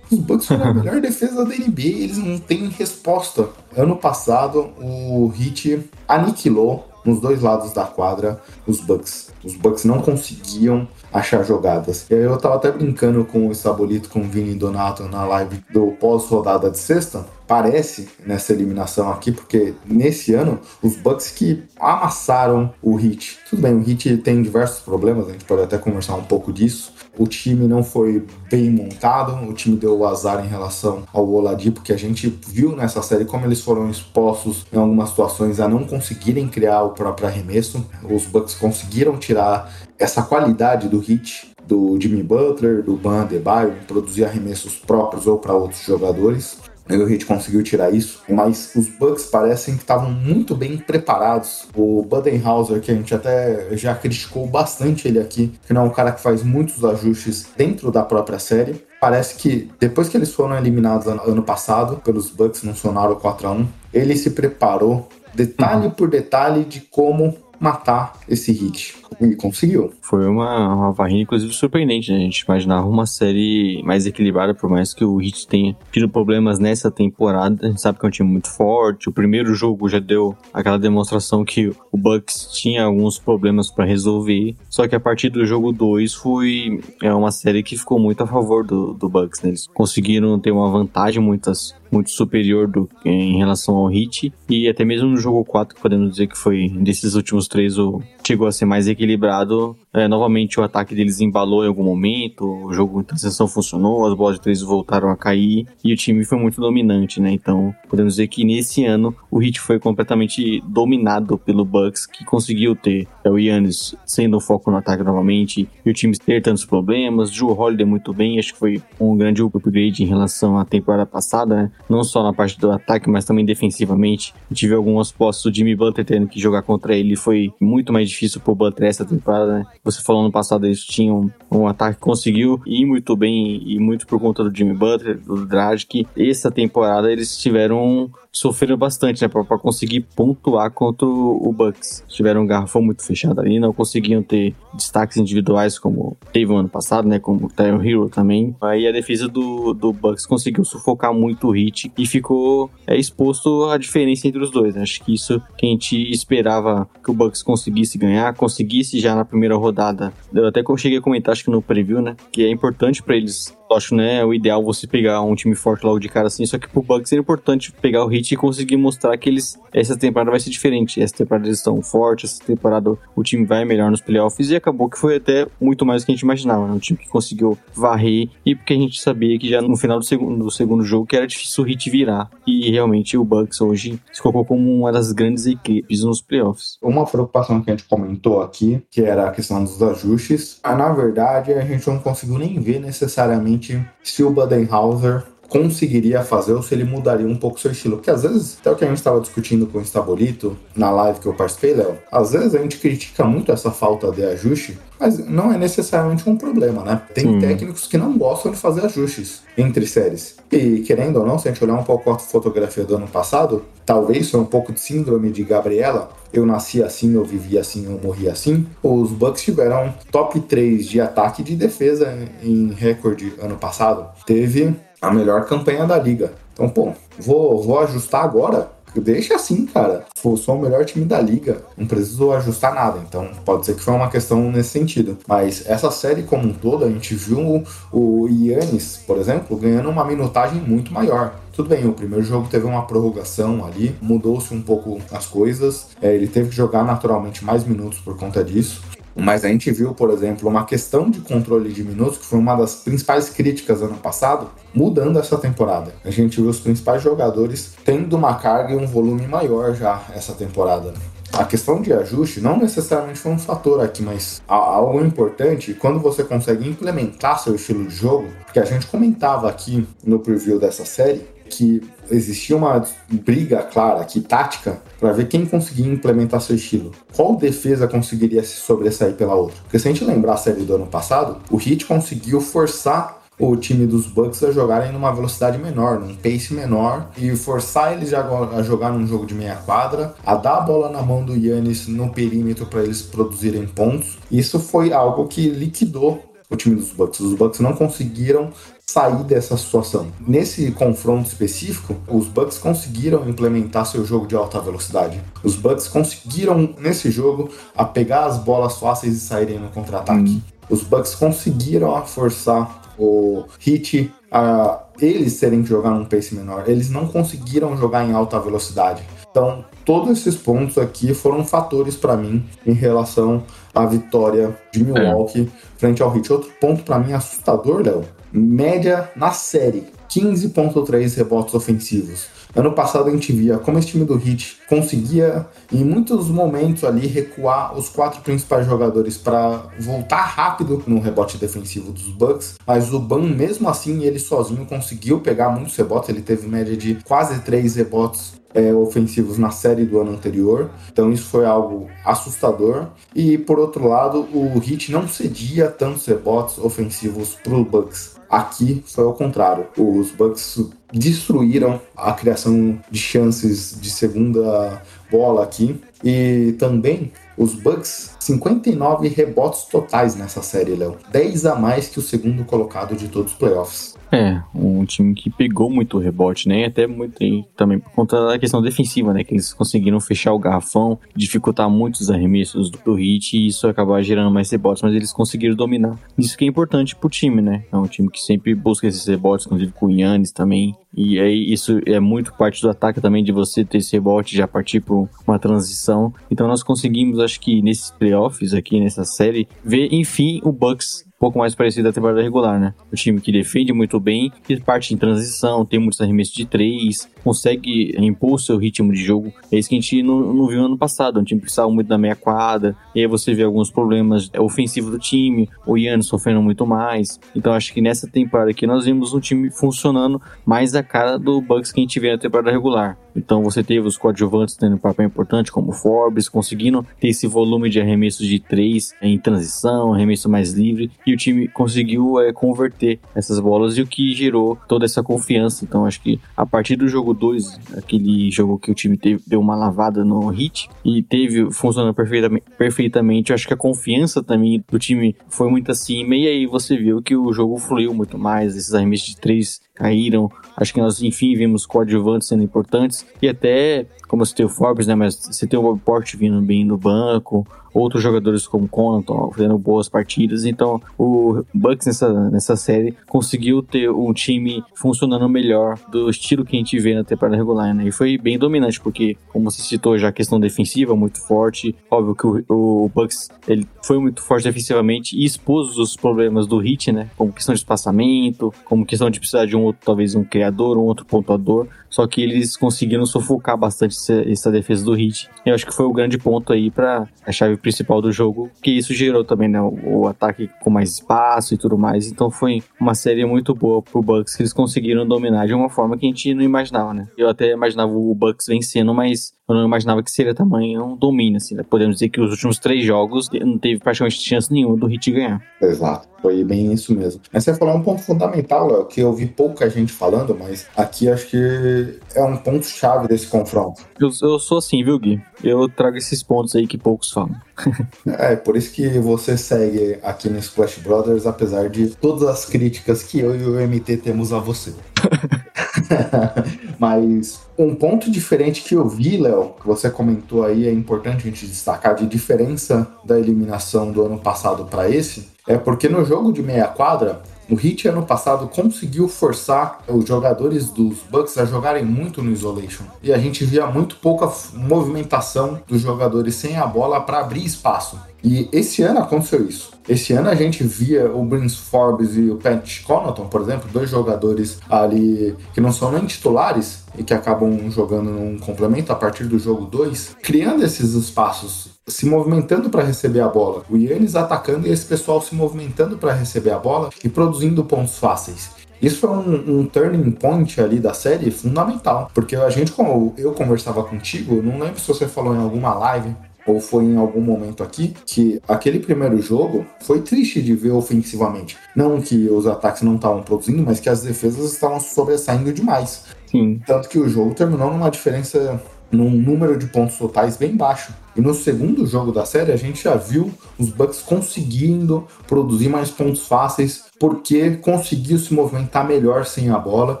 os 0.10 0.18
Bucks 0.18 0.46
foram 0.46 0.64
a 0.64 0.74
melhor 0.74 1.00
defesa 1.00 1.44
da 1.44 1.54
NBA, 1.54 1.82
eles 1.82 2.18
não 2.18 2.38
têm 2.38 2.68
resposta. 2.68 3.48
Ano 3.76 3.96
passado, 3.96 4.70
o 4.80 5.32
Heat 5.38 5.90
aniquilou 6.06 6.87
nos 7.04 7.20
dois 7.20 7.42
lados 7.42 7.72
da 7.72 7.84
quadra 7.84 8.40
os 8.66 8.80
Bucks. 8.80 9.30
Os 9.44 9.54
Bucks 9.54 9.84
não 9.84 10.00
conseguiam 10.00 10.86
achar 11.12 11.42
jogadas. 11.44 12.06
E 12.10 12.14
aí 12.14 12.22
eu 12.22 12.36
tava 12.36 12.56
até 12.56 12.70
brincando 12.70 13.24
com 13.24 13.48
o 13.48 13.54
Sabolito, 13.54 14.08
com 14.08 14.20
o 14.20 14.24
Vini 14.24 14.54
Donato 14.54 15.04
na 15.04 15.24
live 15.24 15.62
do 15.72 15.92
pós-rodada 15.92 16.70
de 16.70 16.78
sexta. 16.78 17.24
Parece 17.46 18.08
nessa 18.26 18.52
eliminação 18.52 19.10
aqui, 19.10 19.32
porque 19.32 19.74
nesse 19.86 20.34
ano 20.34 20.60
os 20.82 20.96
Bucks 20.96 21.30
que 21.30 21.64
amassaram 21.80 22.74
o 22.82 22.98
Heat. 23.00 23.38
Tudo 23.48 23.62
bem, 23.62 23.74
o 23.74 23.88
Heat 23.88 24.18
tem 24.18 24.42
diversos 24.42 24.80
problemas, 24.80 25.28
a 25.28 25.32
gente 25.32 25.44
pode 25.44 25.62
até 25.62 25.78
conversar 25.78 26.14
um 26.16 26.24
pouco 26.24 26.52
disso. 26.52 26.92
O 27.18 27.26
time 27.26 27.66
não 27.66 27.82
foi 27.82 28.24
bem 28.48 28.70
montado, 28.70 29.34
o 29.48 29.52
time 29.52 29.76
deu 29.76 29.98
o 29.98 30.06
azar 30.06 30.44
em 30.44 30.48
relação 30.48 31.02
ao 31.12 31.28
Oladipo, 31.28 31.82
que 31.82 31.92
a 31.92 31.96
gente 31.96 32.28
viu 32.46 32.76
nessa 32.76 33.02
série 33.02 33.24
como 33.24 33.44
eles 33.44 33.60
foram 33.60 33.90
expostos 33.90 34.64
em 34.72 34.78
algumas 34.78 35.10
situações 35.10 35.58
a 35.58 35.68
não 35.68 35.84
conseguirem 35.84 36.46
criar 36.46 36.82
o 36.84 36.90
próprio 36.90 37.26
arremesso. 37.26 37.84
Os 38.08 38.24
Bucks 38.24 38.54
conseguiram 38.54 39.18
tirar 39.18 39.72
essa 39.98 40.22
qualidade 40.22 40.88
do 40.88 41.00
hit 41.00 41.52
do 41.66 42.00
Jimmy 42.00 42.22
Butler, 42.22 42.82
do 42.82 42.96
Ban 42.96 43.22
Adebayo, 43.22 43.74
produzir 43.86 44.24
arremessos 44.24 44.76
próprios 44.76 45.26
ou 45.26 45.38
para 45.38 45.52
outros 45.52 45.84
jogadores. 45.84 46.58
O 46.90 47.08
Heat 47.08 47.26
conseguiu 47.26 47.62
tirar 47.62 47.92
isso, 47.92 48.22
mas 48.28 48.72
os 48.74 48.88
Bucks 48.88 49.26
parecem 49.26 49.74
que 49.74 49.82
estavam 49.82 50.10
muito 50.10 50.54
bem 50.54 50.78
preparados. 50.78 51.66
O 51.74 52.02
Budenhauser, 52.02 52.80
que 52.80 52.90
a 52.90 52.94
gente 52.94 53.14
até 53.14 53.76
já 53.76 53.94
criticou 53.94 54.46
bastante 54.46 55.06
ele 55.06 55.18
aqui, 55.18 55.52
que 55.66 55.74
não 55.74 55.82
é 55.82 55.84
um 55.84 55.90
cara 55.90 56.12
que 56.12 56.20
faz 56.20 56.42
muitos 56.42 56.84
ajustes 56.84 57.48
dentro 57.56 57.90
da 57.90 58.02
própria 58.02 58.38
série. 58.38 58.82
Parece 59.00 59.36
que 59.36 59.70
depois 59.78 60.08
que 60.08 60.16
eles 60.16 60.32
foram 60.32 60.56
eliminados 60.56 61.06
ano 61.06 61.42
passado 61.42 62.00
pelos 62.02 62.30
Bucks 62.30 62.62
no 62.62 62.74
Sonaro 62.74 63.16
4 63.16 63.46
a 63.46 63.52
1 63.52 63.68
ele 63.92 64.16
se 64.16 64.30
preparou 64.30 65.08
detalhe 65.34 65.86
uhum. 65.86 65.90
por 65.90 66.08
detalhe 66.08 66.64
de 66.64 66.80
como 66.80 67.36
matar 67.60 68.14
esse 68.28 68.52
hit. 68.52 68.96
E 69.20 69.34
conseguiu. 69.34 69.92
Foi 70.00 70.26
uma, 70.26 70.74
uma 70.74 70.92
varrida, 70.92 71.22
inclusive, 71.22 71.52
surpreendente, 71.52 72.12
né? 72.12 72.18
A 72.18 72.20
gente 72.20 72.40
imaginava 72.40 72.86
uma 72.86 73.06
série 73.06 73.82
mais 73.84 74.06
equilibrada, 74.06 74.54
por 74.54 74.70
mais 74.70 74.94
que 74.94 75.04
o 75.04 75.16
Hit 75.16 75.46
tenha 75.46 75.76
tido 75.90 76.08
problemas 76.08 76.58
nessa 76.58 76.90
temporada. 76.90 77.66
A 77.66 77.70
gente 77.70 77.80
sabe 77.80 77.98
que 77.98 78.06
é 78.06 78.08
um 78.08 78.12
time 78.12 78.30
muito 78.30 78.50
forte. 78.50 79.08
O 79.08 79.12
primeiro 79.12 79.54
jogo 79.54 79.88
já 79.88 79.98
deu 79.98 80.36
aquela 80.52 80.78
demonstração 80.78 81.44
que 81.44 81.68
o 81.90 81.96
Bucks 81.96 82.48
tinha 82.52 82.84
alguns 82.84 83.18
problemas 83.18 83.70
para 83.70 83.84
resolver. 83.84 84.54
Só 84.68 84.86
que 84.86 84.94
a 84.94 85.00
partir 85.00 85.30
do 85.30 85.44
jogo 85.44 85.72
2 85.72 86.14
foi 86.14 86.80
é 87.02 87.12
uma 87.12 87.30
série 87.30 87.62
que 87.62 87.76
ficou 87.76 87.98
muito 87.98 88.22
a 88.22 88.26
favor 88.26 88.64
do, 88.64 88.94
do 88.94 89.08
Bucks, 89.08 89.42
né? 89.42 89.50
Eles 89.50 89.66
conseguiram 89.66 90.38
ter 90.38 90.50
uma 90.50 90.70
vantagem 90.70 91.22
muitas 91.22 91.74
muito 91.90 92.10
superior 92.10 92.68
do, 92.68 92.88
em 93.04 93.38
relação 93.38 93.76
ao 93.76 93.86
Hit 93.86 94.32
e 94.48 94.68
até 94.68 94.84
mesmo 94.84 95.08
no 95.08 95.16
jogo 95.16 95.44
4 95.44 95.78
podemos 95.80 96.10
dizer 96.10 96.26
que 96.26 96.36
foi 96.36 96.68
desses 96.68 97.14
últimos 97.14 97.48
três 97.48 97.78
o 97.78 98.02
chegou 98.28 98.46
a 98.46 98.52
ser 98.52 98.66
mais 98.66 98.86
equilibrado. 98.86 99.74
É, 99.92 100.06
novamente 100.06 100.60
o 100.60 100.62
ataque 100.62 100.94
deles 100.94 101.20
embalou 101.20 101.64
em 101.64 101.68
algum 101.68 101.82
momento, 101.82 102.44
o 102.44 102.74
jogo 102.74 103.00
de 103.00 103.08
transição 103.08 103.48
funcionou, 103.48 104.06
as 104.06 104.14
bolas 104.14 104.36
de 104.36 104.42
três 104.42 104.60
voltaram 104.60 105.10
a 105.10 105.16
cair 105.16 105.66
e 105.82 105.92
o 105.92 105.96
time 105.96 106.24
foi 106.24 106.38
muito 106.38 106.60
dominante, 106.60 107.20
né? 107.20 107.32
Então 107.32 107.74
podemos 107.88 108.14
dizer 108.14 108.28
que 108.28 108.44
nesse 108.44 108.84
ano 108.84 109.16
o 109.30 109.42
Heat 109.42 109.60
foi 109.60 109.78
completamente 109.78 110.62
dominado 110.66 111.38
pelo 111.38 111.64
Bucks, 111.64 112.04
que 112.04 112.22
conseguiu 112.24 112.76
ter 112.76 113.08
é, 113.24 113.30
o 113.30 113.38
Yannis 113.38 113.96
sendo 114.04 114.36
o 114.36 114.40
foco 114.40 114.70
no 114.70 114.76
ataque 114.76 115.02
novamente 115.02 115.66
e 115.84 115.90
o 115.90 115.94
time 115.94 116.16
ter 116.18 116.42
tantos 116.42 116.66
problemas. 116.66 117.32
Joe 117.32 117.52
Holiday 117.52 117.86
muito 117.86 118.12
bem, 118.12 118.38
acho 118.38 118.52
que 118.52 118.58
foi 118.58 118.82
um 119.00 119.16
grande 119.16 119.42
upgrade 119.42 120.02
em 120.02 120.06
relação 120.06 120.58
à 120.58 120.66
temporada 120.66 121.06
passada, 121.06 121.54
né? 121.54 121.70
Não 121.88 122.04
só 122.04 122.22
na 122.22 122.34
parte 122.34 122.58
do 122.58 122.70
ataque, 122.70 123.08
mas 123.08 123.24
também 123.24 123.44
defensivamente. 123.44 124.34
Tive 124.52 124.74
algumas 124.74 125.10
postos, 125.10 125.46
o 125.46 125.54
Jimmy 125.54 125.74
Butler 125.74 126.04
tendo 126.04 126.28
que 126.28 126.38
jogar 126.38 126.60
contra 126.60 126.94
ele 126.94 127.16
foi 127.16 127.52
muito 127.58 127.90
mais 127.90 128.08
difícil 128.08 128.17
difícil 128.18 128.40
pro 128.40 128.54
Butler 128.54 128.88
essa 128.88 129.04
temporada, 129.04 129.58
né? 129.58 129.66
Você 129.84 130.02
falou 130.02 130.22
no 130.22 130.32
passado 130.32 130.66
eles 130.66 130.84
tinham 130.84 131.32
um 131.50 131.66
ataque 131.66 131.96
que 131.96 132.02
conseguiu 132.02 132.60
ir 132.66 132.84
muito 132.84 133.16
bem 133.16 133.62
e 133.64 133.78
muito 133.78 134.06
por 134.06 134.20
conta 134.20 134.42
do 134.42 134.54
Jimmy 134.54 134.74
Butler, 134.74 135.18
do 135.18 135.46
Dragic. 135.46 136.06
Essa 136.16 136.50
temporada 136.50 137.10
eles 137.10 137.38
tiveram 137.38 138.10
sofreram 138.32 138.76
bastante, 138.76 139.22
né, 139.22 139.28
para 139.28 139.44
conseguir 139.58 140.00
pontuar 140.14 140.70
contra 140.70 141.06
o 141.06 141.52
Bucks. 141.52 142.04
Tiveram 142.08 142.42
um 142.42 142.46
garrafão 142.46 142.82
muito 142.82 143.04
fechado 143.04 143.40
ali, 143.40 143.58
não 143.58 143.72
conseguiam 143.72 144.22
ter 144.22 144.54
destaques 144.74 145.16
individuais 145.16 145.78
como 145.78 146.16
teve 146.32 146.52
no 146.52 146.58
ano 146.58 146.68
passado, 146.68 147.08
né, 147.08 147.18
como 147.18 147.46
o 147.46 147.48
Tyron 147.48 147.82
Hero 147.82 148.08
também. 148.08 148.54
Aí 148.60 148.86
a 148.86 148.92
defesa 148.92 149.28
do, 149.28 149.72
do 149.72 149.92
Bucks 149.92 150.26
conseguiu 150.26 150.64
sufocar 150.64 151.12
muito 151.12 151.48
o 151.48 151.50
Hit 151.50 151.92
e 151.96 152.06
ficou 152.06 152.70
é, 152.86 152.96
exposto 152.96 153.64
à 153.70 153.78
diferença 153.78 154.28
entre 154.28 154.42
os 154.42 154.50
dois. 154.50 154.74
Né? 154.74 154.82
Acho 154.82 155.02
que 155.02 155.14
isso 155.14 155.40
que 155.56 155.66
a 155.66 155.68
gente 155.68 155.96
esperava 156.10 156.88
que 157.02 157.10
o 157.10 157.14
Bucks 157.14 157.42
conseguisse 157.42 157.98
ganhar, 157.98 158.34
conseguisse 158.34 159.00
já 159.00 159.14
na 159.14 159.24
primeira 159.24 159.56
rodada. 159.56 160.12
Eu 160.32 160.46
até 160.46 160.62
cheguei 160.76 160.98
a 160.98 161.02
comentar, 161.02 161.32
acho 161.32 161.44
que 161.44 161.50
no 161.50 161.62
preview, 161.62 162.00
né, 162.00 162.14
que 162.30 162.44
é 162.44 162.50
importante 162.50 163.02
para 163.02 163.16
eles 163.16 163.57
Lógico, 163.70 163.94
né? 163.94 164.24
O 164.24 164.32
ideal 164.32 164.62
você 164.62 164.86
pegar 164.86 165.20
um 165.20 165.34
time 165.34 165.54
forte 165.54 165.84
logo 165.84 165.98
de 165.98 166.08
cara 166.08 166.28
assim. 166.28 166.46
Só 166.46 166.58
que 166.58 166.68
pro 166.68 166.82
Bucks 166.82 167.12
é 167.12 167.16
importante 167.16 167.70
pegar 167.72 168.04
o 168.04 168.08
hit 168.08 168.32
e 168.32 168.36
conseguir 168.36 168.76
mostrar 168.76 169.16
que 169.18 169.28
eles. 169.28 169.58
Essa 169.72 169.96
temporada 169.96 170.30
vai 170.30 170.40
ser 170.40 170.50
diferente. 170.50 171.02
Essa 171.02 171.14
temporada 171.14 171.46
eles 171.46 171.58
estão 171.58 171.82
fortes. 171.82 172.32
Essa 172.32 172.44
temporada 172.44 172.96
o 173.14 173.22
time 173.22 173.44
vai 173.44 173.64
melhor 173.64 173.90
nos 173.90 174.00
playoffs. 174.00 174.50
E 174.50 174.56
acabou 174.56 174.88
que 174.88 174.98
foi 174.98 175.16
até 175.16 175.46
muito 175.60 175.84
mais 175.84 176.02
do 176.02 176.06
que 176.06 176.12
a 176.12 176.14
gente 176.14 176.22
imaginava. 176.22 176.66
Né? 176.66 176.72
Um 176.72 176.78
time 176.78 176.98
que 176.98 177.08
conseguiu 177.08 177.58
varrer. 177.74 178.28
E 178.44 178.54
porque 178.54 178.72
a 178.72 178.76
gente 178.76 179.00
sabia 179.00 179.38
que 179.38 179.48
já 179.48 179.60
no 179.60 179.76
final 179.76 179.98
do 179.98 180.04
segundo, 180.04 180.44
do 180.44 180.50
segundo 180.50 180.82
jogo 180.82 181.06
que 181.06 181.16
era 181.16 181.26
difícil 181.26 181.62
o 181.62 181.66
hit 181.66 181.90
virar. 181.90 182.30
E 182.46 182.70
realmente 182.70 183.18
o 183.18 183.24
Bucks 183.24 183.60
hoje 183.60 184.00
se 184.10 184.22
colocou 184.22 184.44
como 184.46 184.72
uma 184.72 184.90
das 184.90 185.12
grandes 185.12 185.44
equipes 185.46 186.02
nos 186.02 186.22
playoffs. 186.22 186.78
Uma 186.82 187.04
preocupação 187.04 187.60
que 187.60 187.70
a 187.70 187.76
gente 187.76 187.86
comentou 187.86 188.40
aqui, 188.40 188.82
que 188.90 189.02
era 189.02 189.28
a 189.28 189.30
questão 189.30 189.62
dos 189.62 189.82
ajustes. 189.82 190.58
Ah, 190.62 190.74
na 190.74 190.90
verdade, 190.92 191.52
a 191.52 191.60
gente 191.60 191.86
não 191.86 191.98
conseguiu 191.98 192.38
nem 192.38 192.58
ver 192.60 192.80
necessariamente 192.80 193.57
se 194.02 194.24
o 194.24 194.30
Badenhauser 194.30 195.22
conseguiria 195.48 196.22
fazer 196.22 196.52
ou 196.52 196.62
se 196.62 196.74
ele 196.74 196.84
mudaria 196.84 197.26
um 197.26 197.36
pouco 197.36 197.58
seu 197.58 197.72
estilo. 197.72 197.96
Porque 197.96 198.10
às 198.10 198.22
vezes, 198.22 198.58
até 198.60 198.70
o 198.70 198.76
que 198.76 198.84
a 198.84 198.88
gente 198.88 198.98
estava 198.98 199.20
discutindo 199.20 199.66
com 199.66 199.78
o 199.78 199.80
Estabolito 199.80 200.56
na 200.76 200.90
live 200.90 201.20
que 201.20 201.26
eu 201.26 201.34
participei, 201.34 201.74
Léo, 201.74 201.98
às 202.12 202.32
vezes 202.32 202.54
a 202.54 202.58
gente 202.58 202.78
critica 202.78 203.24
muito 203.24 203.50
essa 203.50 203.70
falta 203.70 204.10
de 204.12 204.22
ajuste, 204.22 204.78
mas 205.00 205.18
não 205.18 205.52
é 205.52 205.58
necessariamente 205.58 206.28
um 206.28 206.36
problema, 206.36 206.82
né? 206.82 207.00
Tem 207.14 207.24
Sim. 207.24 207.38
técnicos 207.38 207.86
que 207.86 207.96
não 207.96 208.18
gostam 208.18 208.52
de 208.52 208.58
fazer 208.58 208.84
ajustes 208.84 209.42
entre 209.56 209.86
séries. 209.86 210.36
E 210.50 210.80
querendo 210.80 211.20
ou 211.20 211.26
não, 211.26 211.38
se 211.38 211.48
a 211.48 211.52
gente 211.52 211.62
olhar 211.62 211.74
um 211.74 211.84
pouco 211.84 212.10
a 212.10 212.18
fotografia 212.18 212.84
do 212.84 212.96
ano 212.96 213.06
passado, 213.06 213.64
talvez 213.86 214.30
foi 214.30 214.40
um 214.40 214.44
pouco 214.44 214.72
de 214.72 214.80
síndrome 214.80 215.30
de 215.30 215.44
Gabriela. 215.44 216.10
Eu 216.32 216.44
nasci 216.44 216.82
assim, 216.82 217.14
eu 217.14 217.24
vivi 217.24 217.58
assim, 217.58 217.86
eu 217.86 217.98
morri 218.02 218.28
assim. 218.28 218.66
Os 218.82 219.10
Bucks 219.12 219.42
tiveram 219.42 219.94
top 220.10 220.40
3 220.40 220.86
de 220.86 221.00
ataque 221.00 221.42
e 221.42 221.44
de 221.44 221.56
defesa 221.56 222.18
em 222.42 222.72
recorde 222.72 223.32
ano 223.40 223.56
passado. 223.56 224.06
Teve 224.26 224.74
a 225.00 225.10
melhor 225.10 225.44
campanha 225.46 225.86
da 225.86 225.98
liga. 225.98 226.32
Então, 226.52 226.68
pô, 226.68 226.92
vou, 227.18 227.62
vou 227.62 227.78
ajustar 227.80 228.24
agora? 228.24 228.78
Deixa 228.94 229.36
assim, 229.36 229.66
cara. 229.66 230.04
Pô, 230.22 230.36
sou 230.36 230.56
o 230.56 230.60
melhor 230.60 230.84
time 230.84 231.04
da 231.04 231.20
liga. 231.20 231.62
Não 231.76 231.86
preciso 231.86 232.32
ajustar 232.32 232.74
nada. 232.74 232.98
Então, 233.06 233.28
pode 233.44 233.66
ser 233.66 233.74
que 233.74 233.82
foi 233.82 233.94
uma 233.94 234.08
questão 234.10 234.50
nesse 234.50 234.70
sentido. 234.70 235.18
Mas 235.26 235.64
essa 235.66 235.90
série 235.90 236.22
como 236.22 236.48
um 236.48 236.52
todo, 236.52 236.84
a 236.84 236.88
gente 236.88 237.14
viu 237.14 237.62
o, 237.92 238.28
Yannis, 238.28 239.00
por 239.06 239.18
exemplo, 239.18 239.56
ganhando 239.56 239.88
uma 239.88 240.04
minutagem 240.04 240.60
muito 240.60 240.92
maior. 240.92 241.34
Tudo 241.52 241.68
bem, 241.68 241.86
o 241.86 241.92
primeiro 241.92 242.24
jogo 242.24 242.48
teve 242.48 242.66
uma 242.66 242.86
prorrogação 242.86 243.64
ali, 243.64 243.94
mudou-se 244.00 244.54
um 244.54 244.62
pouco 244.62 245.00
as 245.12 245.26
coisas. 245.26 245.88
É, 246.00 246.14
ele 246.14 246.28
teve 246.28 246.50
que 246.50 246.56
jogar 246.56 246.84
naturalmente 246.84 247.44
mais 247.44 247.64
minutos 247.64 247.98
por 247.98 248.16
conta 248.16 248.44
disso. 248.44 248.80
Mas 249.14 249.44
a 249.44 249.48
gente 249.48 249.70
viu, 249.70 249.94
por 249.94 250.10
exemplo, 250.10 250.48
uma 250.48 250.64
questão 250.64 251.10
de 251.10 251.20
controle 251.20 251.72
de 251.72 251.82
minutos, 251.82 252.18
que 252.18 252.26
foi 252.26 252.38
uma 252.38 252.54
das 252.54 252.76
principais 252.76 253.28
críticas 253.28 253.82
ano 253.82 253.96
passado, 253.96 254.48
mudando 254.72 255.18
essa 255.18 255.36
temporada. 255.36 255.92
A 256.04 256.10
gente 256.10 256.40
viu 256.40 256.50
os 256.50 256.60
principais 256.60 257.02
jogadores 257.02 257.74
tendo 257.84 258.16
uma 258.16 258.34
carga 258.34 258.74
e 258.74 258.76
um 258.76 258.86
volume 258.86 259.26
maior 259.26 259.74
já 259.74 260.02
essa 260.14 260.32
temporada. 260.32 260.94
A 261.32 261.44
questão 261.44 261.82
de 261.82 261.92
ajuste 261.92 262.40
não 262.40 262.58
necessariamente 262.58 263.18
foi 263.18 263.32
um 263.32 263.38
fator 263.38 263.82
aqui, 263.82 264.02
mas 264.02 264.42
algo 264.48 265.04
importante 265.04 265.74
quando 265.74 266.00
você 266.00 266.24
consegue 266.24 266.66
implementar 266.66 267.38
seu 267.38 267.54
estilo 267.54 267.86
de 267.86 267.94
jogo, 267.94 268.28
porque 268.44 268.58
a 268.58 268.64
gente 268.64 268.86
comentava 268.86 269.48
aqui 269.48 269.86
no 270.02 270.18
preview 270.20 270.58
dessa 270.58 270.86
série 270.86 271.26
que 271.48 271.82
existia 272.10 272.56
uma 272.56 272.84
briga 273.10 273.62
clara 273.62 274.00
aqui, 274.00 274.20
tática, 274.20 274.80
para 274.98 275.12
ver 275.12 275.28
quem 275.28 275.46
conseguia 275.46 275.86
implementar 275.86 276.40
seu 276.40 276.56
estilo. 276.56 276.92
Qual 277.14 277.36
defesa 277.36 277.86
conseguiria 277.86 278.42
se 278.42 278.56
sobressair 278.56 279.14
pela 279.14 279.34
outra? 279.34 279.56
Porque 279.62 279.78
se 279.78 279.88
a 279.88 279.92
gente 279.92 280.04
lembrar 280.04 280.34
a 280.34 280.38
série 280.38 280.62
do 280.62 280.74
ano 280.74 280.86
passado, 280.86 281.38
o 281.50 281.56
Heat 281.56 281.86
conseguiu 281.86 282.40
forçar 282.40 283.18
o 283.38 283.54
time 283.56 283.86
dos 283.86 284.06
Bucks 284.06 284.42
a 284.42 284.50
jogarem 284.50 284.92
numa 284.92 285.12
velocidade 285.12 285.58
menor, 285.58 286.00
num 286.00 286.14
pace 286.14 286.52
menor, 286.52 287.10
e 287.16 287.34
forçar 287.36 287.92
eles 287.92 288.12
a 288.12 288.62
jogar 288.62 288.90
num 288.90 289.06
jogo 289.06 289.26
de 289.26 289.34
meia 289.34 289.54
quadra, 289.54 290.14
a 290.26 290.34
dar 290.34 290.56
a 290.56 290.60
bola 290.60 290.88
na 290.90 291.02
mão 291.02 291.24
do 291.24 291.36
Yannis 291.36 291.86
no 291.86 292.10
perímetro 292.10 292.66
para 292.66 292.82
eles 292.82 293.00
produzirem 293.00 293.66
pontos. 293.66 294.18
Isso 294.30 294.58
foi 294.58 294.92
algo 294.92 295.28
que 295.28 295.48
liquidou 295.48 296.22
o 296.50 296.56
time 296.56 296.76
dos 296.76 296.92
Bucks. 296.92 297.20
Os 297.20 297.34
Bucks 297.34 297.60
não 297.60 297.74
conseguiram 297.74 298.50
sair 298.86 299.22
dessa 299.24 299.56
situação. 299.56 300.06
Nesse 300.18 300.70
confronto 300.72 301.28
específico, 301.28 301.96
os 302.08 302.26
Bucks 302.26 302.58
conseguiram 302.58 303.28
implementar 303.28 303.84
seu 303.86 304.04
jogo 304.04 304.26
de 304.26 304.34
alta 304.34 304.60
velocidade. 304.60 305.20
Os 305.44 305.54
Bucks 305.54 305.88
conseguiram 305.88 306.74
nesse 306.78 307.10
jogo 307.10 307.50
a 307.76 307.84
pegar 307.84 308.24
as 308.24 308.38
bolas 308.38 308.78
fáceis 308.78 309.14
e 309.14 309.20
saírem 309.20 309.58
no 309.58 309.68
contra-ataque. 309.68 310.42
Os 310.70 310.82
Bucks 310.82 311.14
conseguiram 311.14 312.04
forçar 312.06 312.94
o 312.98 313.44
Heat 313.64 314.12
a 314.30 314.80
eles 315.00 315.38
terem 315.38 315.62
que 315.62 315.68
jogar 315.68 315.90
num 315.90 316.04
pace 316.04 316.34
menor. 316.34 316.64
Eles 316.68 316.90
não 316.90 317.06
conseguiram 317.06 317.76
jogar 317.76 318.04
em 318.04 318.12
alta 318.12 318.38
velocidade. 318.40 319.02
Então, 319.30 319.64
todos 319.84 320.18
esses 320.18 320.34
pontos 320.34 320.76
aqui 320.78 321.14
foram 321.14 321.44
fatores 321.44 321.96
para 321.96 322.16
mim 322.16 322.44
em 322.66 322.72
relação 322.72 323.44
à 323.74 323.86
vitória 323.86 324.56
de 324.72 324.82
Milwaukee 324.82 325.50
frente 325.76 326.02
ao 326.02 326.14
Heat. 326.14 326.32
Outro 326.32 326.50
ponto 326.60 326.82
para 326.82 326.98
mim 326.98 327.12
assustador, 327.12 327.82
Léo, 327.82 328.04
média 328.32 329.10
na 329.16 329.30
série, 329.30 329.84
15.3 330.08 331.16
rebotes 331.16 331.54
ofensivos. 331.54 332.38
Ano 332.56 332.72
passado 332.72 333.08
a 333.08 333.12
gente 333.12 333.30
via 333.30 333.58
como 333.58 333.78
esse 333.78 333.88
time 333.88 334.04
do 334.04 334.14
Heat 334.14 334.58
conseguia, 334.68 335.46
em 335.70 335.84
muitos 335.84 336.28
momentos 336.28 336.82
ali, 336.82 337.06
recuar 337.06 337.76
os 337.76 337.88
quatro 337.90 338.22
principais 338.22 338.66
jogadores 338.66 339.18
para 339.18 339.64
voltar 339.78 340.24
rápido 340.24 340.82
no 340.86 340.98
rebote 340.98 341.36
defensivo 341.36 341.92
dos 341.92 342.08
Bucks, 342.08 342.54
mas 342.66 342.92
o 342.92 342.98
Ban, 342.98 343.20
mesmo 343.20 343.68
assim, 343.68 344.02
ele 344.02 344.18
sozinho 344.18 344.64
conseguiu 344.64 345.20
pegar 345.20 345.50
muitos 345.50 345.76
rebotes, 345.76 346.08
ele 346.08 346.22
teve 346.22 346.48
média 346.48 346.76
de 346.76 346.96
quase 347.04 347.38
três 347.40 347.76
rebotes 347.76 348.37
é, 348.54 348.72
ofensivos 348.72 349.38
na 349.38 349.50
série 349.50 349.84
do 349.84 350.00
ano 350.00 350.12
anterior, 350.12 350.70
então 350.90 351.12
isso 351.12 351.26
foi 351.26 351.44
algo 351.44 351.88
assustador. 352.04 352.86
E 353.14 353.38
por 353.38 353.58
outro 353.58 353.86
lado, 353.88 354.26
o 354.32 354.56
Heat 354.56 354.90
não 354.92 355.06
cedia 355.08 355.68
tantos 355.68 356.06
rebotes 356.06 356.58
ofensivos 356.58 357.34
para 357.34 357.54
os 357.54 357.66
Bucks. 357.66 358.18
Aqui 358.28 358.82
foi 358.86 359.04
ao 359.04 359.14
contrário. 359.14 359.66
Os 359.76 360.10
Bucks 360.10 360.60
destruíram 360.92 361.80
a 361.96 362.12
criação 362.12 362.78
de 362.90 362.98
chances 362.98 363.78
de 363.80 363.90
segunda 363.90 364.82
bola 365.10 365.42
aqui. 365.42 365.80
E 366.04 366.54
também 366.58 367.10
os 367.36 367.54
Bucks, 367.54 368.16
59 368.20 369.08
rebotes 369.08 369.64
totais 369.64 370.14
nessa 370.14 370.42
série, 370.42 370.74
Léo. 370.74 370.96
10 371.10 371.46
a 371.46 371.54
mais 371.54 371.88
que 371.88 371.98
o 371.98 372.02
segundo 372.02 372.44
colocado 372.44 372.94
de 372.94 373.08
todos 373.08 373.32
os 373.32 373.38
playoffs. 373.38 373.97
É, 374.10 374.40
um 374.54 374.84
time 374.84 375.14
que 375.14 375.28
pegou 375.28 375.70
muito 375.70 375.98
rebote, 375.98 376.48
né? 376.48 376.64
Até 376.64 376.86
muito 376.86 377.22
e 377.22 377.44
também 377.56 377.78
por 377.78 377.92
conta 377.92 378.26
da 378.26 378.38
questão 378.38 378.62
defensiva, 378.62 379.12
né? 379.12 379.22
Que 379.22 379.34
eles 379.34 379.52
conseguiram 379.52 380.00
fechar 380.00 380.32
o 380.32 380.38
garrafão, 380.38 380.98
dificultar 381.14 381.68
muitos 381.68 382.10
arremessos 382.10 382.70
do, 382.70 382.78
do 382.78 382.98
Heat 382.98 383.36
e 383.36 383.46
isso 383.48 383.68
acabar 383.68 384.02
gerando 384.02 384.30
mais 384.30 384.50
rebotes, 384.50 384.82
mas 384.82 384.94
eles 384.94 385.12
conseguiram 385.12 385.54
dominar. 385.54 385.98
Isso 386.16 386.36
que 386.36 386.44
é 386.44 386.48
importante 386.48 386.96
pro 386.96 387.10
time, 387.10 387.42
né? 387.42 387.64
É 387.70 387.76
um 387.76 387.86
time 387.86 388.10
que 388.10 388.20
sempre 388.20 388.54
busca 388.54 388.86
esses 388.86 389.06
rebotes, 389.06 389.46
inclusive 389.46 389.72
com 389.72 389.86
o 389.86 389.90
Yannis 389.90 390.32
também. 390.32 390.74
E 390.96 391.20
aí 391.20 391.52
isso 391.52 391.80
é 391.84 392.00
muito 392.00 392.32
parte 392.32 392.62
do 392.62 392.70
ataque 392.70 393.00
também 393.00 393.22
de 393.22 393.30
você 393.30 393.64
ter 393.64 393.78
esse 393.78 393.92
rebote 393.92 394.36
já 394.36 394.48
partir 394.48 394.80
para 394.80 394.94
uma 395.26 395.38
transição. 395.38 396.14
Então 396.30 396.48
nós 396.48 396.62
conseguimos, 396.62 397.18
acho 397.18 397.38
que 397.40 397.60
nesses 397.60 397.90
playoffs 397.90 398.54
aqui 398.54 398.80
nessa 398.80 399.04
série, 399.04 399.46
ver 399.62 399.88
enfim 399.92 400.40
o 400.42 400.50
Bucks 400.50 401.07
um 401.18 401.20
pouco 401.20 401.38
mais 401.38 401.52
parecido 401.52 401.88
da 401.88 401.92
temporada 401.92 402.22
regular, 402.22 402.60
né? 402.60 402.72
O 402.92 402.94
time 402.94 403.20
que 403.20 403.32
defende 403.32 403.72
muito 403.72 403.98
bem, 403.98 404.32
que 404.46 404.58
parte 404.60 404.94
em 404.94 404.96
transição, 404.96 405.64
tem 405.64 405.80
muitos 405.80 406.00
arremessos 406.00 406.32
de 406.32 406.46
três, 406.46 407.10
consegue 407.24 407.92
impor 407.98 408.34
o 408.34 408.38
seu 408.38 408.56
ritmo 408.56 408.92
de 408.92 409.02
jogo. 409.02 409.32
É 409.50 409.58
isso 409.58 409.68
que 409.68 409.76
a 409.76 409.80
gente 409.80 410.00
não, 410.00 410.32
não 410.32 410.46
viu 410.46 410.64
ano 410.64 410.78
passado. 410.78 411.18
Um 411.18 411.24
time 411.24 411.40
precisava 411.40 411.68
muito 411.70 411.88
da 411.88 411.98
meia 411.98 412.14
quadra, 412.14 412.76
e 412.94 413.00
aí 413.00 413.06
você 413.08 413.34
vê 413.34 413.42
alguns 413.42 413.68
problemas 413.68 414.30
ofensivos 414.38 414.92
do 414.92 414.98
time, 414.98 415.48
o 415.66 415.76
Yannis 415.76 416.06
sofrendo 416.06 416.40
muito 416.40 416.64
mais. 416.64 417.18
Então 417.34 417.52
acho 417.52 417.74
que 417.74 417.80
nessa 417.80 418.06
temporada 418.06 418.52
aqui 418.52 418.64
nós 418.64 418.84
vimos 418.84 419.12
um 419.12 419.18
time 419.18 419.50
funcionando 419.50 420.22
mais 420.46 420.76
a 420.76 420.84
cara 420.84 421.18
do 421.18 421.40
Bucks 421.40 421.72
que 421.72 421.80
a 421.80 421.82
gente 421.82 421.98
vê 421.98 422.12
na 422.12 422.18
temporada 422.18 422.52
regular. 422.52 422.96
Então 423.18 423.42
você 423.42 423.62
teve 423.62 423.86
os 423.86 423.98
coadjuvantes 423.98 424.56
tendo 424.56 424.76
um 424.76 424.78
papel 424.78 425.06
importante, 425.06 425.50
como 425.50 425.72
Forbes, 425.72 426.28
conseguindo 426.28 426.86
ter 427.00 427.08
esse 427.08 427.26
volume 427.26 427.68
de 427.68 427.80
arremessos 427.80 428.26
de 428.26 428.38
três 428.38 428.94
em 429.02 429.18
transição, 429.18 429.92
arremesso 429.92 430.28
mais 430.28 430.52
livre, 430.52 430.90
e 431.04 431.12
o 431.12 431.16
time 431.16 431.48
conseguiu 431.48 432.20
é, 432.20 432.32
converter 432.32 433.00
essas 433.14 433.40
bolas 433.40 433.76
e 433.76 433.82
o 433.82 433.86
que 433.86 434.14
gerou 434.14 434.56
toda 434.68 434.84
essa 434.84 435.02
confiança. 435.02 435.64
Então 435.64 435.84
acho 435.84 436.00
que 436.00 436.20
a 436.36 436.46
partir 436.46 436.76
do 436.76 436.88
jogo 436.88 437.12
2, 437.12 437.58
aquele 437.76 438.30
jogo 438.30 438.58
que 438.58 438.70
o 438.70 438.74
time 438.74 438.96
teve, 438.96 439.20
deu 439.26 439.40
uma 439.40 439.56
lavada 439.56 440.04
no 440.04 440.28
hit 440.28 440.68
e 440.84 441.02
teve 441.02 441.50
funcionando 441.50 441.94
perfeitamente, 441.94 442.44
perfeitamente, 442.56 443.32
acho 443.32 443.46
que 443.46 443.54
a 443.54 443.56
confiança 443.56 444.22
também 444.22 444.64
do 444.70 444.78
time 444.78 445.16
foi 445.28 445.50
muito 445.50 445.72
acima 445.72 446.14
e 446.14 446.26
aí 446.26 446.46
você 446.46 446.76
viu 446.76 447.02
que 447.02 447.16
o 447.16 447.32
jogo 447.32 447.58
fluiu 447.58 447.92
muito 447.92 448.16
mais, 448.16 448.56
esses 448.56 448.72
arremessos 448.74 449.08
de 449.08 449.16
três 449.16 449.60
caíram. 449.78 450.30
Acho 450.56 450.74
que 450.74 450.80
nós, 450.80 451.00
enfim, 451.00 451.36
vimos 451.36 451.64
coadjuvantes 451.64 452.28
sendo 452.28 452.42
importantes. 452.42 453.06
E 453.22 453.28
até, 453.28 453.86
como 454.08 454.26
você 454.26 454.34
tem 454.34 454.44
o 454.44 454.48
Forbes, 454.48 454.86
né? 454.86 454.94
Mas 454.94 455.14
você 455.14 455.46
tem 455.46 455.58
o 455.58 455.76
Bob 455.76 456.04
vindo 456.16 456.40
bem 456.42 456.64
no 456.64 456.76
banco. 456.76 457.46
Outros 457.78 458.02
jogadores 458.02 458.46
como 458.46 458.68
Connaughton 458.68 459.30
fazendo 459.30 459.58
boas 459.58 459.88
partidas. 459.88 460.44
Então, 460.44 460.80
o 460.98 461.44
Bucks 461.54 461.86
nessa, 461.86 462.30
nessa 462.30 462.56
série 462.56 462.94
conseguiu 463.06 463.62
ter 463.62 463.90
um 463.90 464.12
time 464.12 464.62
funcionando 464.74 465.28
melhor 465.28 465.78
do 465.90 466.10
estilo 466.10 466.44
que 466.44 466.56
a 466.56 466.58
gente 466.58 466.78
vê 466.78 466.94
na 466.94 467.04
temporada 467.04 467.36
regular, 467.36 467.74
né? 467.74 467.86
E 467.86 467.92
foi 467.92 468.18
bem 468.18 468.38
dominante, 468.38 468.80
porque, 468.80 469.16
como 469.28 469.50
você 469.50 469.62
citou 469.62 469.96
já, 469.96 470.08
a 470.08 470.12
questão 470.12 470.40
defensiva 470.40 470.96
muito 470.96 471.20
forte. 471.26 471.74
Óbvio 471.90 472.14
que 472.14 472.52
o, 472.52 472.84
o 472.84 472.90
Bucks 472.94 473.28
ele 473.46 473.66
foi 473.82 473.98
muito 473.98 474.22
forte 474.22 474.44
defensivamente 474.44 475.16
e 475.16 475.24
expôs 475.24 475.78
os 475.78 475.96
problemas 475.96 476.46
do 476.46 476.60
Heat, 476.60 476.92
né? 476.92 477.08
Como 477.16 477.32
questão 477.32 477.54
de 477.54 477.60
espaçamento, 477.60 478.52
como 478.64 478.84
questão 478.84 479.08
de 479.08 479.18
precisar 479.18 479.46
de 479.46 479.56
um 479.56 479.62
outro, 479.62 479.82
talvez 479.84 480.14
um 480.14 480.24
criador, 480.24 480.76
um 480.76 480.82
outro 480.82 481.06
pontuador. 481.06 481.68
Só 481.88 482.06
que 482.06 482.22
eles 482.22 482.56
conseguiram 482.56 483.06
sufocar 483.06 483.56
bastante 483.56 483.96
essa, 484.26 484.50
defesa 484.50 484.84
do 484.84 484.98
Heat. 484.98 485.28
Eu 485.44 485.54
acho 485.54 485.66
que 485.66 485.74
foi 485.74 485.86
o 485.86 485.92
grande 485.92 486.18
ponto 486.18 486.52
aí 486.52 486.70
para 486.70 487.08
a 487.26 487.32
chave 487.32 487.56
principal 487.56 488.00
do 488.02 488.12
jogo, 488.12 488.50
que 488.62 488.70
isso 488.70 488.92
gerou 488.94 489.24
também, 489.24 489.48
né? 489.48 489.60
O, 489.60 490.00
o, 490.00 490.06
ataque 490.06 490.50
com 490.60 490.70
mais 490.70 490.92
espaço 490.92 491.54
e 491.54 491.58
tudo 491.58 491.78
mais. 491.78 492.10
Então 492.10 492.30
foi 492.30 492.62
uma 492.80 492.94
série 492.94 493.24
muito 493.24 493.54
boa 493.54 493.82
pro 493.82 494.02
Bucks 494.02 494.36
que 494.36 494.42
eles 494.42 494.52
conseguiram 494.52 495.06
dominar 495.06 495.46
de 495.46 495.54
uma 495.54 495.68
forma 495.68 495.96
que 495.96 496.06
a 496.06 496.08
gente 496.08 496.34
não 496.34 496.42
imaginava, 496.42 496.92
né? 496.92 497.08
Eu 497.16 497.28
até 497.28 497.52
imaginava 497.52 497.92
o 497.92 498.14
Bucks 498.14 498.46
vencendo, 498.46 498.94
mas 498.94 499.32
eu 499.48 499.54
não 499.54 499.64
imaginava 499.64 500.02
que 500.02 500.10
seria 500.10 500.34
tamanho 500.34 500.84
um 500.84 500.96
domínio, 500.96 501.38
assim, 501.38 501.54
né? 501.54 501.62
Podemos 501.62 501.96
dizer 501.96 502.10
que 502.10 502.20
os 502.20 502.30
últimos 502.30 502.58
três 502.58 502.84
jogos 502.84 503.30
não 503.30 503.58
teve 503.58 503.80
praticamente 503.80 504.20
chance 504.20 504.52
nenhuma 504.52 504.76
do 504.76 504.90
Heat 504.90 505.10
ganhar. 505.10 505.42
Exato, 505.60 506.06
foi 506.20 506.44
bem 506.44 506.72
isso 506.72 506.94
mesmo. 506.94 507.22
Mas 507.32 507.44
você 507.44 507.54
falou 507.54 507.74
um 507.74 507.82
ponto 507.82 508.02
fundamental, 508.02 508.70
Léo, 508.70 508.84
que 508.84 509.00
eu 509.00 509.12
vi 509.12 509.26
pouca 509.26 509.68
gente 509.70 509.90
falando, 509.90 510.36
mas 510.38 510.66
aqui 510.76 511.08
acho 511.08 511.28
que 511.28 511.98
é 512.14 512.22
um 512.22 512.36
ponto 512.36 512.66
chave 512.66 513.08
desse 513.08 513.26
confronto. 513.26 513.82
Eu, 513.98 514.10
eu 514.22 514.38
sou 514.38 514.58
assim, 514.58 514.84
viu, 514.84 514.98
Gui? 514.98 515.20
Eu 515.42 515.66
trago 515.68 515.96
esses 515.96 516.22
pontos 516.22 516.54
aí 516.54 516.66
que 516.66 516.76
poucos 516.76 517.10
falam. 517.10 517.34
é, 518.18 518.36
por 518.36 518.54
isso 518.54 518.72
que 518.72 518.86
você 518.98 519.36
segue 519.36 519.98
aqui 520.02 520.28
no 520.28 520.38
Splash 520.38 520.78
Brothers, 520.78 521.26
apesar 521.26 521.70
de 521.70 521.88
todas 521.96 522.24
as 522.24 522.44
críticas 522.44 523.02
que 523.02 523.20
eu 523.20 523.34
e 523.34 523.44
o 523.44 523.66
MT 523.66 523.96
temos 523.98 524.32
a 524.32 524.38
você. 524.38 524.74
Mas 526.78 527.40
um 527.58 527.74
ponto 527.74 528.10
diferente 528.10 528.62
que 528.62 528.74
eu 528.74 528.88
vi, 528.88 529.16
Léo, 529.16 529.54
que 529.60 529.66
você 529.66 529.90
comentou 529.90 530.44
aí, 530.44 530.68
é 530.68 530.72
importante 530.72 531.26
a 531.26 531.30
gente 531.30 531.46
destacar 531.46 531.94
de 531.96 532.06
diferença 532.06 532.86
da 533.04 533.18
eliminação 533.18 533.90
do 533.90 534.04
ano 534.04 534.18
passado 534.18 534.64
para 534.66 534.88
esse, 534.88 535.28
é 535.46 535.56
porque 535.56 535.88
no 535.88 536.04
jogo 536.04 536.32
de 536.32 536.42
meia 536.42 536.68
quadra, 536.68 537.20
o 537.50 537.54
Heat 537.54 537.88
ano 537.88 538.04
passado 538.04 538.46
conseguiu 538.48 539.08
forçar 539.08 539.80
os 539.88 540.06
jogadores 540.06 540.70
dos 540.70 540.98
Bucks 541.10 541.38
a 541.38 541.44
jogarem 541.44 541.84
muito 541.84 542.22
no 542.22 542.30
isolation. 542.30 542.84
E 543.02 543.12
a 543.12 543.18
gente 543.18 543.44
via 543.44 543.66
muito 543.66 543.96
pouca 543.96 544.30
movimentação 544.54 545.60
dos 545.66 545.80
jogadores 545.80 546.34
sem 546.34 546.56
a 546.56 546.66
bola 546.66 547.00
para 547.00 547.20
abrir 547.20 547.44
espaço. 547.44 547.98
E 548.22 548.48
esse 548.52 548.82
ano 548.82 548.98
aconteceu 548.98 549.48
isso. 549.48 549.70
Esse 549.88 550.12
ano 550.12 550.28
a 550.28 550.34
gente 550.34 550.64
via 550.64 551.10
o 551.10 551.26
Prince 551.26 551.56
Forbes 551.56 552.16
e 552.16 552.30
o 552.30 552.36
Pat 552.36 552.82
Connaughton, 552.82 553.28
por 553.28 553.40
exemplo, 553.40 553.70
dois 553.72 553.88
jogadores 553.88 554.58
ali 554.68 555.34
que 555.54 555.60
não 555.60 555.72
são 555.72 555.92
nem 555.92 556.04
titulares 556.04 556.84
e 556.96 557.04
que 557.04 557.14
acabam 557.14 557.70
jogando 557.70 558.10
num 558.10 558.38
complemento 558.38 558.92
a 558.92 558.96
partir 558.96 559.24
do 559.24 559.38
jogo 559.38 559.66
2, 559.66 560.16
criando 560.22 560.64
esses 560.64 560.94
espaços, 560.94 561.77
se 561.88 562.06
movimentando 562.06 562.70
para 562.70 562.84
receber 562.84 563.20
a 563.20 563.28
bola. 563.28 563.62
O 563.70 563.76
Yannis 563.76 564.14
atacando 564.14 564.66
e 564.66 564.70
esse 564.70 564.84
pessoal 564.84 565.20
se 565.20 565.34
movimentando 565.34 565.96
para 565.96 566.12
receber 566.12 566.50
a 566.50 566.58
bola 566.58 566.90
e 567.02 567.08
produzindo 567.08 567.64
pontos 567.64 567.98
fáceis. 567.98 568.50
Isso 568.80 569.00
foi 569.00 569.10
um, 569.10 569.60
um, 569.60 569.66
turning 569.66 570.12
point 570.12 570.60
ali 570.60 570.78
da 570.78 570.94
série 570.94 571.30
fundamental, 571.32 572.10
porque 572.14 572.36
a 572.36 572.48
gente, 572.48 572.70
como 572.70 573.12
eu 573.18 573.32
conversava 573.32 573.82
contigo, 573.82 574.40
não 574.40 574.58
lembro 574.58 574.78
se 574.78 574.86
você 574.86 575.08
falou 575.08 575.34
em 575.34 575.38
alguma 575.38 575.74
live 575.74 576.14
ou 576.46 576.60
foi 576.60 576.84
em 576.84 576.96
algum 576.96 577.20
momento 577.20 577.62
aqui, 577.62 577.94
que 578.06 578.40
aquele 578.48 578.78
primeiro 578.78 579.20
jogo 579.20 579.66
foi 579.80 580.00
triste 580.00 580.40
de 580.40 580.54
ver 580.54 580.70
ofensivamente. 580.70 581.58
Não 581.76 582.00
que 582.00 582.28
os 582.30 582.46
ataques 582.46 582.82
não 582.82 582.96
estavam 582.96 583.22
produzindo, 583.22 583.62
mas 583.62 583.80
que 583.80 583.88
as 583.88 584.02
defesas 584.02 584.52
estavam 584.52 584.80
sobressaindo 584.80 585.52
demais. 585.52 586.04
Sim. 586.26 586.60
Tanto 586.66 586.88
que 586.88 586.98
o 586.98 587.08
jogo 587.08 587.34
terminou 587.34 587.70
numa 587.70 587.90
diferença 587.90 588.60
num 588.90 589.10
número 589.10 589.58
de 589.58 589.66
pontos 589.66 589.96
totais 589.96 590.36
bem 590.36 590.56
baixo. 590.56 590.92
E 591.16 591.20
no 591.20 591.34
segundo 591.34 591.84
jogo 591.84 592.12
da 592.12 592.24
série, 592.24 592.52
a 592.52 592.56
gente 592.56 592.84
já 592.84 592.94
viu 592.94 593.32
os 593.58 593.70
Bucks 593.70 594.00
conseguindo 594.00 595.06
produzir 595.26 595.68
mais 595.68 595.90
pontos 595.90 596.28
fáceis, 596.28 596.84
porque 596.98 597.56
conseguiu 597.56 598.18
se 598.18 598.32
movimentar 598.32 598.86
melhor 598.86 599.26
sem 599.26 599.50
a 599.50 599.58
bola 599.58 600.00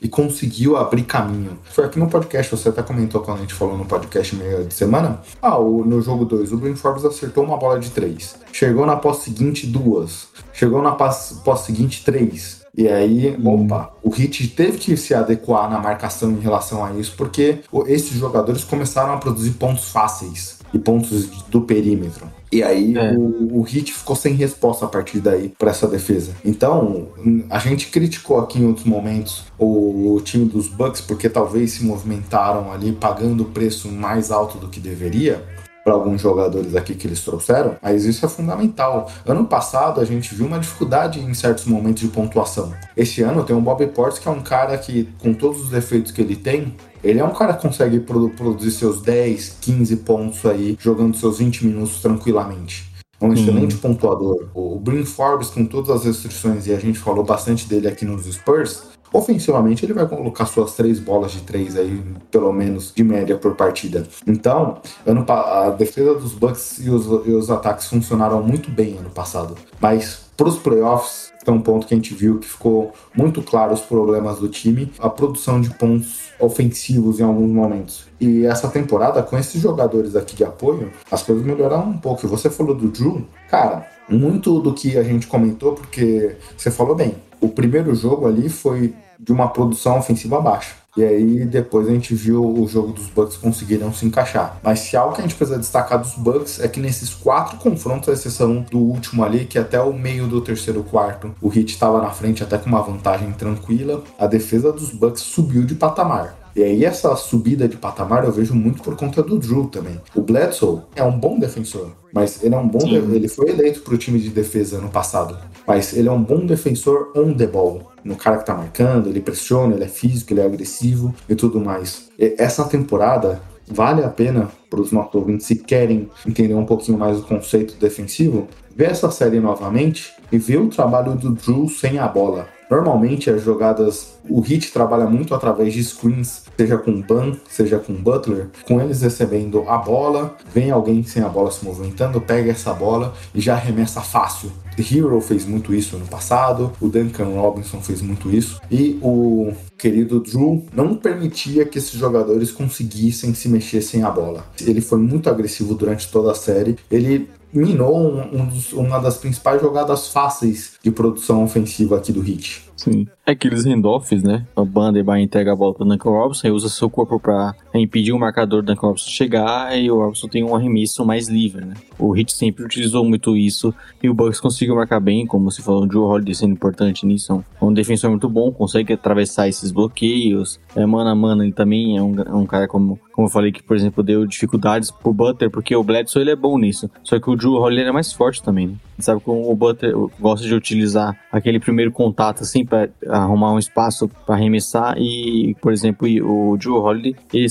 e 0.00 0.08
conseguiu 0.08 0.78
abrir 0.78 1.02
caminho. 1.02 1.58
Foi 1.64 1.84
aqui 1.84 1.98
no 1.98 2.08
podcast, 2.08 2.56
você 2.56 2.70
até 2.70 2.82
comentou 2.82 3.20
quando 3.20 3.38
a 3.38 3.40
gente 3.42 3.52
falou 3.52 3.76
no 3.76 3.84
podcast 3.84 4.34
meio 4.34 4.64
de 4.64 4.72
semana. 4.72 5.20
Ah, 5.42 5.58
no 5.58 6.00
jogo 6.00 6.24
2, 6.24 6.52
o 6.52 6.56
Bryn 6.56 6.74
Forbes 6.74 7.04
acertou 7.04 7.44
uma 7.44 7.58
bola 7.58 7.78
de 7.78 7.90
3. 7.90 8.36
Chegou 8.50 8.86
na 8.86 8.96
pós 8.96 9.18
seguinte, 9.18 9.66
duas. 9.66 10.28
Chegou 10.54 10.80
na 10.80 10.92
pós 10.92 11.60
seguinte, 11.66 12.02
três. 12.02 12.63
E 12.76 12.88
aí, 12.88 13.36
hum. 13.38 13.64
opa, 13.64 13.92
o 14.02 14.10
Hit 14.10 14.48
teve 14.48 14.78
que 14.78 14.96
se 14.96 15.14
adequar 15.14 15.70
na 15.70 15.78
marcação 15.78 16.30
em 16.32 16.40
relação 16.40 16.84
a 16.84 16.92
isso, 16.92 17.14
porque 17.16 17.60
esses 17.86 18.18
jogadores 18.18 18.64
começaram 18.64 19.12
a 19.12 19.16
produzir 19.16 19.52
pontos 19.52 19.90
fáceis 19.90 20.58
e 20.72 20.78
pontos 20.78 21.26
do 21.48 21.60
perímetro. 21.60 22.26
E 22.50 22.62
aí 22.62 22.96
é. 22.96 23.12
o, 23.12 23.58
o 23.58 23.62
Hit 23.62 23.92
ficou 23.92 24.14
sem 24.16 24.34
resposta 24.34 24.84
a 24.84 24.88
partir 24.88 25.20
daí 25.20 25.48
para 25.56 25.70
essa 25.70 25.86
defesa. 25.86 26.32
Então, 26.44 27.08
a 27.48 27.58
gente 27.58 27.88
criticou 27.88 28.38
aqui 28.38 28.58
em 28.58 28.66
outros 28.66 28.86
momentos 28.86 29.44
o, 29.58 30.14
o, 30.14 30.20
time 30.20 30.44
dos 30.44 30.68
Bucks 30.68 31.00
porque 31.00 31.28
talvez 31.28 31.72
se 31.72 31.84
movimentaram 31.84 32.72
ali 32.72 32.92
pagando 32.92 33.42
o 33.42 33.46
preço 33.46 33.88
mais 33.88 34.30
alto 34.30 34.58
do 34.58 34.68
que 34.68 34.80
deveria 34.80 35.44
para 35.84 35.92
alguns 35.92 36.22
jogadores 36.22 36.74
aqui 36.74 36.94
que 36.94 37.06
eles 37.06 37.20
trouxeram, 37.20 37.76
mas 37.82 38.06
isso 38.06 38.24
é 38.24 38.28
fundamental. 38.28 39.12
Ano 39.26 39.44
passado 39.44 40.00
a 40.00 40.04
gente 40.04 40.34
viu 40.34 40.46
uma 40.46 40.58
dificuldade 40.58 41.20
em 41.20 41.34
certos 41.34 41.66
momentos 41.66 42.00
de 42.00 42.08
pontuação. 42.08 42.72
Esse 42.96 43.22
ano 43.22 43.44
tem 43.44 43.54
o 43.54 43.60
Bob 43.60 43.86
Portes 43.88 44.18
que 44.18 44.26
é 44.26 44.30
um 44.30 44.40
cara 44.40 44.78
que, 44.78 45.10
com 45.18 45.34
todos 45.34 45.60
os 45.60 45.68
defeitos 45.68 46.10
que 46.10 46.22
ele 46.22 46.36
tem, 46.36 46.74
ele 47.02 47.18
é 47.20 47.24
um 47.24 47.34
cara 47.34 47.52
que 47.52 47.60
consegue 47.60 48.00
produzir 48.00 48.70
seus 48.70 49.02
10, 49.02 49.58
15 49.60 49.96
pontos 49.96 50.46
aí, 50.46 50.74
jogando 50.80 51.14
seus 51.16 51.38
20 51.38 51.66
minutos 51.66 52.00
tranquilamente. 52.00 52.90
É 53.20 53.24
um 53.24 53.28
uhum. 53.28 53.34
excelente 53.34 53.76
pontuador. 53.76 54.48
O 54.54 54.78
Brin 54.78 55.04
Forbes, 55.04 55.50
com 55.50 55.66
todas 55.66 55.90
as 55.90 56.04
restrições, 56.04 56.66
e 56.66 56.72
a 56.72 56.78
gente 56.78 56.98
falou 56.98 57.22
bastante 57.22 57.68
dele 57.68 57.88
aqui 57.88 58.06
nos 58.06 58.24
Spurs, 58.24 58.93
ofensivamente 59.14 59.86
ele 59.86 59.94
vai 59.94 60.06
colocar 60.08 60.44
suas 60.44 60.74
três 60.74 60.98
bolas 60.98 61.30
de 61.30 61.40
três 61.42 61.76
aí, 61.76 62.02
pelo 62.32 62.52
menos, 62.52 62.92
de 62.92 63.04
média 63.04 63.38
por 63.38 63.54
partida. 63.54 64.06
Então, 64.26 64.78
ano, 65.06 65.24
a 65.28 65.70
defesa 65.70 66.14
dos 66.14 66.34
Bucks 66.34 66.78
e 66.84 66.90
os, 66.90 67.06
e 67.24 67.30
os 67.30 67.48
ataques 67.48 67.86
funcionaram 67.86 68.42
muito 68.42 68.70
bem 68.70 68.98
ano 68.98 69.10
passado. 69.10 69.54
Mas 69.80 70.24
para 70.36 70.48
os 70.48 70.58
playoffs, 70.58 71.32
é 71.46 71.50
um 71.50 71.60
ponto 71.60 71.86
que 71.86 71.94
a 71.94 71.96
gente 71.96 72.12
viu 72.12 72.38
que 72.38 72.48
ficou 72.48 72.92
muito 73.14 73.40
claro 73.40 73.72
os 73.72 73.82
problemas 73.82 74.38
do 74.38 74.48
time, 74.48 74.90
a 74.98 75.08
produção 75.08 75.60
de 75.60 75.70
pontos 75.70 76.30
ofensivos 76.40 77.20
em 77.20 77.22
alguns 77.22 77.50
momentos. 77.50 78.06
E 78.18 78.44
essa 78.44 78.66
temporada, 78.66 79.22
com 79.22 79.38
esses 79.38 79.60
jogadores 79.60 80.16
aqui 80.16 80.34
de 80.34 80.42
apoio, 80.42 80.90
as 81.08 81.22
coisas 81.22 81.44
melhoraram 81.44 81.90
um 81.90 81.98
pouco. 81.98 82.26
Você 82.26 82.50
falou 82.50 82.74
do 82.74 82.88
Drew, 82.88 83.24
cara, 83.48 83.86
muito 84.08 84.58
do 84.58 84.72
que 84.72 84.98
a 84.98 85.04
gente 85.04 85.26
comentou, 85.28 85.72
porque 85.72 86.36
você 86.56 86.70
falou 86.70 86.96
bem, 86.96 87.14
o 87.40 87.48
primeiro 87.48 87.94
jogo 87.94 88.26
ali 88.26 88.48
foi 88.48 88.94
de 89.18 89.32
uma 89.32 89.48
produção 89.48 89.98
ofensiva 89.98 90.40
baixa. 90.40 90.84
E 90.96 91.02
aí 91.02 91.44
depois 91.44 91.88
a 91.88 91.90
gente 91.90 92.14
viu 92.14 92.44
o 92.44 92.68
jogo 92.68 92.92
dos 92.92 93.08
Bucks 93.08 93.36
conseguiram 93.36 93.92
se 93.92 94.06
encaixar. 94.06 94.60
Mas 94.62 94.80
se 94.80 94.96
algo 94.96 95.14
que 95.14 95.20
a 95.20 95.24
gente 95.24 95.34
precisa 95.34 95.58
destacar 95.58 95.98
dos 95.98 96.14
Bucks 96.14 96.60
é 96.60 96.68
que 96.68 96.78
nesses 96.78 97.12
quatro 97.12 97.58
confrontos, 97.58 98.08
a 98.08 98.12
exceção 98.12 98.64
do 98.70 98.78
último 98.78 99.24
ali, 99.24 99.44
que 99.44 99.58
até 99.58 99.80
o 99.80 99.92
meio 99.92 100.28
do 100.28 100.40
terceiro 100.40 100.84
quarto, 100.84 101.34
o 101.42 101.48
Heat 101.48 101.72
estava 101.72 102.00
na 102.00 102.10
frente 102.10 102.44
até 102.44 102.58
com 102.58 102.66
uma 102.68 102.82
vantagem 102.82 103.32
tranquila, 103.32 104.04
a 104.18 104.26
defesa 104.26 104.72
dos 104.72 104.90
Bucks 104.90 105.22
subiu 105.22 105.64
de 105.64 105.74
patamar. 105.74 106.44
E 106.56 106.62
aí 106.62 106.84
essa 106.84 107.16
subida 107.16 107.66
de 107.66 107.76
patamar 107.76 108.24
eu 108.24 108.30
vejo 108.30 108.54
muito 108.54 108.80
por 108.80 108.94
conta 108.94 109.20
do 109.20 109.36
Drew 109.36 109.66
também. 109.66 110.00
O 110.14 110.20
Bledsoe 110.20 110.82
é 110.94 111.02
um 111.02 111.18
bom 111.18 111.36
defensor, 111.36 111.90
mas 112.12 112.44
ele 112.44 112.54
é 112.54 112.58
um 112.58 112.68
bom 112.68 112.78
de... 112.78 112.94
ele 112.94 113.26
foi 113.26 113.50
eleito 113.50 113.80
para 113.80 113.94
o 113.94 113.98
time 113.98 114.20
de 114.20 114.30
defesa 114.30 114.80
no 114.80 114.88
passado, 114.88 115.36
mas 115.66 115.96
ele 115.96 116.08
é 116.08 116.12
um 116.12 116.22
bom 116.22 116.44
defensor 116.44 117.12
on 117.16 117.34
the 117.34 117.46
ball. 117.46 117.92
No 118.04 118.16
cara 118.16 118.38
que 118.38 118.46
tá 118.46 118.54
marcando, 118.54 119.08
ele 119.08 119.20
pressiona, 119.20 119.74
ele 119.74 119.84
é 119.84 119.88
físico, 119.88 120.32
ele 120.32 120.40
é 120.40 120.44
agressivo 120.44 121.14
e 121.28 121.34
tudo 121.34 121.60
mais. 121.60 122.10
E 122.18 122.34
essa 122.38 122.64
temporada 122.64 123.40
vale 123.66 124.04
a 124.04 124.08
pena 124.08 124.50
para 124.68 124.80
os 124.80 124.92
nossos 124.92 125.14
ouvintes 125.14 125.46
se 125.46 125.56
querem 125.56 126.10
entender 126.26 126.54
um 126.54 126.66
pouquinho 126.66 126.98
mais 126.98 127.18
o 127.18 127.22
conceito 127.22 127.76
defensivo, 127.78 128.46
ver 128.74 128.90
essa 128.90 129.10
série 129.10 129.40
novamente 129.40 130.12
e 130.30 130.38
ver 130.38 130.58
o 130.58 130.68
trabalho 130.68 131.14
do 131.14 131.30
Drew 131.30 131.68
sem 131.68 131.98
a 131.98 132.06
bola. 132.06 132.48
Normalmente 132.70 133.30
as 133.30 133.42
jogadas, 133.42 134.18
o 134.28 134.40
Hit 134.40 134.72
trabalha 134.72 135.06
muito 135.06 135.34
através 135.34 135.72
de 135.72 135.84
screens, 135.84 136.43
seja 136.56 136.78
com 136.78 137.00
Ban, 137.00 137.36
seja 137.48 137.78
com 137.78 137.94
Butler, 137.94 138.48
com 138.66 138.80
eles 138.80 139.02
recebendo 139.02 139.68
a 139.68 139.78
bola, 139.78 140.36
vem 140.52 140.70
alguém 140.70 141.02
sem 141.04 141.22
a 141.22 141.28
bola 141.28 141.50
se 141.50 141.64
movimentando, 141.64 142.20
pega 142.20 142.50
essa 142.50 142.72
bola 142.72 143.14
e 143.34 143.40
já 143.40 143.54
arremessa 143.54 144.00
fácil. 144.00 144.50
The 144.76 144.82
Hero 144.82 145.20
fez 145.20 145.44
muito 145.44 145.72
isso 145.72 145.96
no 145.96 146.06
passado, 146.06 146.72
o 146.80 146.88
Duncan 146.88 147.26
Robinson 147.26 147.80
fez 147.80 148.02
muito 148.02 148.30
isso, 148.30 148.60
e 148.70 148.98
o 149.00 149.52
querido 149.78 150.20
Drew 150.20 150.66
não 150.74 150.96
permitia 150.96 151.64
que 151.64 151.78
esses 151.78 151.92
jogadores 151.92 152.50
conseguissem 152.50 153.34
se 153.34 153.48
mexer 153.48 153.82
sem 153.82 154.02
a 154.02 154.10
bola. 154.10 154.44
Ele 154.60 154.80
foi 154.80 154.98
muito 154.98 155.30
agressivo 155.30 155.74
durante 155.74 156.10
toda 156.10 156.32
a 156.32 156.34
série, 156.34 156.76
ele 156.90 157.28
minou 157.52 157.96
um, 157.96 158.40
um 158.40 158.46
dos, 158.46 158.72
uma 158.72 158.98
das 158.98 159.16
principais 159.16 159.60
jogadas 159.60 160.08
fáceis 160.08 160.72
de 160.82 160.90
produção 160.90 161.44
ofensiva 161.44 161.96
aqui 161.96 162.12
do 162.12 162.26
Heat. 162.26 162.63
Sim. 162.76 163.06
É 163.26 163.32
aqueles 163.32 163.64
handoffs, 163.64 164.22
né? 164.22 164.46
A 164.54 164.64
banda 164.64 165.02
vai 165.02 165.22
entrega 165.22 165.52
a 165.52 165.56
bola 165.56 165.72
pro 165.72 165.84
Duncan 165.84 166.10
Robinson 166.10 166.48
e 166.48 166.50
usa 166.50 166.68
seu 166.68 166.90
corpo 166.90 167.18
pra 167.18 167.54
é 167.72 167.80
impedir 167.80 168.12
o 168.12 168.18
marcador 168.18 168.62
do 168.62 168.66
Duncan 168.66 168.88
Robinson 168.88 169.10
chegar 169.10 169.78
e 169.78 169.90
o 169.90 169.96
Robinson 169.96 170.28
tem 170.28 170.44
um 170.44 170.54
arremesso 170.54 171.04
mais 171.04 171.28
livre, 171.28 171.64
né? 171.64 171.74
O 171.98 172.16
Heat 172.16 172.32
sempre 172.32 172.64
utilizou 172.64 173.04
muito 173.04 173.36
isso 173.36 173.74
e 174.02 174.08
o 174.08 174.14
Bucks 174.14 174.40
conseguiu 174.40 174.74
marcar 174.76 175.00
bem, 175.00 175.26
como 175.26 175.50
você 175.50 175.62
falou, 175.62 175.84
o 175.84 175.86
Drew 175.86 176.02
Holiday 176.02 176.34
sendo 176.34 176.52
importante 176.52 177.06
nisso. 177.06 177.44
É 177.60 177.64
um 177.64 177.72
defensor 177.72 178.10
muito 178.10 178.28
bom, 178.28 178.52
consegue 178.52 178.92
atravessar 178.92 179.48
esses 179.48 179.70
bloqueios. 179.70 180.60
É, 180.76 180.84
mano 180.84 181.08
a 181.08 181.14
mano, 181.14 181.42
ele 181.42 181.52
também 181.52 181.96
é 181.96 182.02
um, 182.02 182.20
é 182.20 182.34
um 182.34 182.46
cara 182.46 182.68
como 182.68 182.98
como 183.14 183.28
eu 183.28 183.30
falei, 183.30 183.52
que, 183.52 183.62
por 183.62 183.76
exemplo, 183.76 184.02
deu 184.02 184.26
dificuldades 184.26 184.90
pro 184.90 185.12
Butter, 185.12 185.48
porque 185.48 185.74
o 185.76 185.84
Bledsoe 185.84 186.22
ele 186.22 186.32
é 186.32 186.36
bom 186.36 186.58
nisso. 186.58 186.90
Só 187.04 187.20
que 187.20 187.30
o 187.30 187.36
Drew 187.36 187.52
Holiday 187.54 187.86
é 187.86 187.92
mais 187.92 188.12
forte 188.12 188.42
também, 188.42 188.66
né? 188.66 188.74
Sabe 188.98 189.20
como 189.20 189.48
o 189.48 189.54
Butter 189.54 189.94
gosta 190.18 190.44
de 190.44 190.52
utilizar 190.52 191.16
aquele 191.30 191.60
primeiro 191.60 191.92
contato, 191.92 192.42
assim, 192.42 192.64
para 192.64 192.88
arrumar 193.08 193.52
um 193.52 193.58
espaço 193.58 194.08
para 194.26 194.34
arremessar. 194.34 194.96
E, 194.98 195.56
por 195.60 195.72
exemplo, 195.72 196.08
o 196.08 196.56
Drew 196.56 196.74
Holiday, 196.74 197.14
ele, 197.32 197.46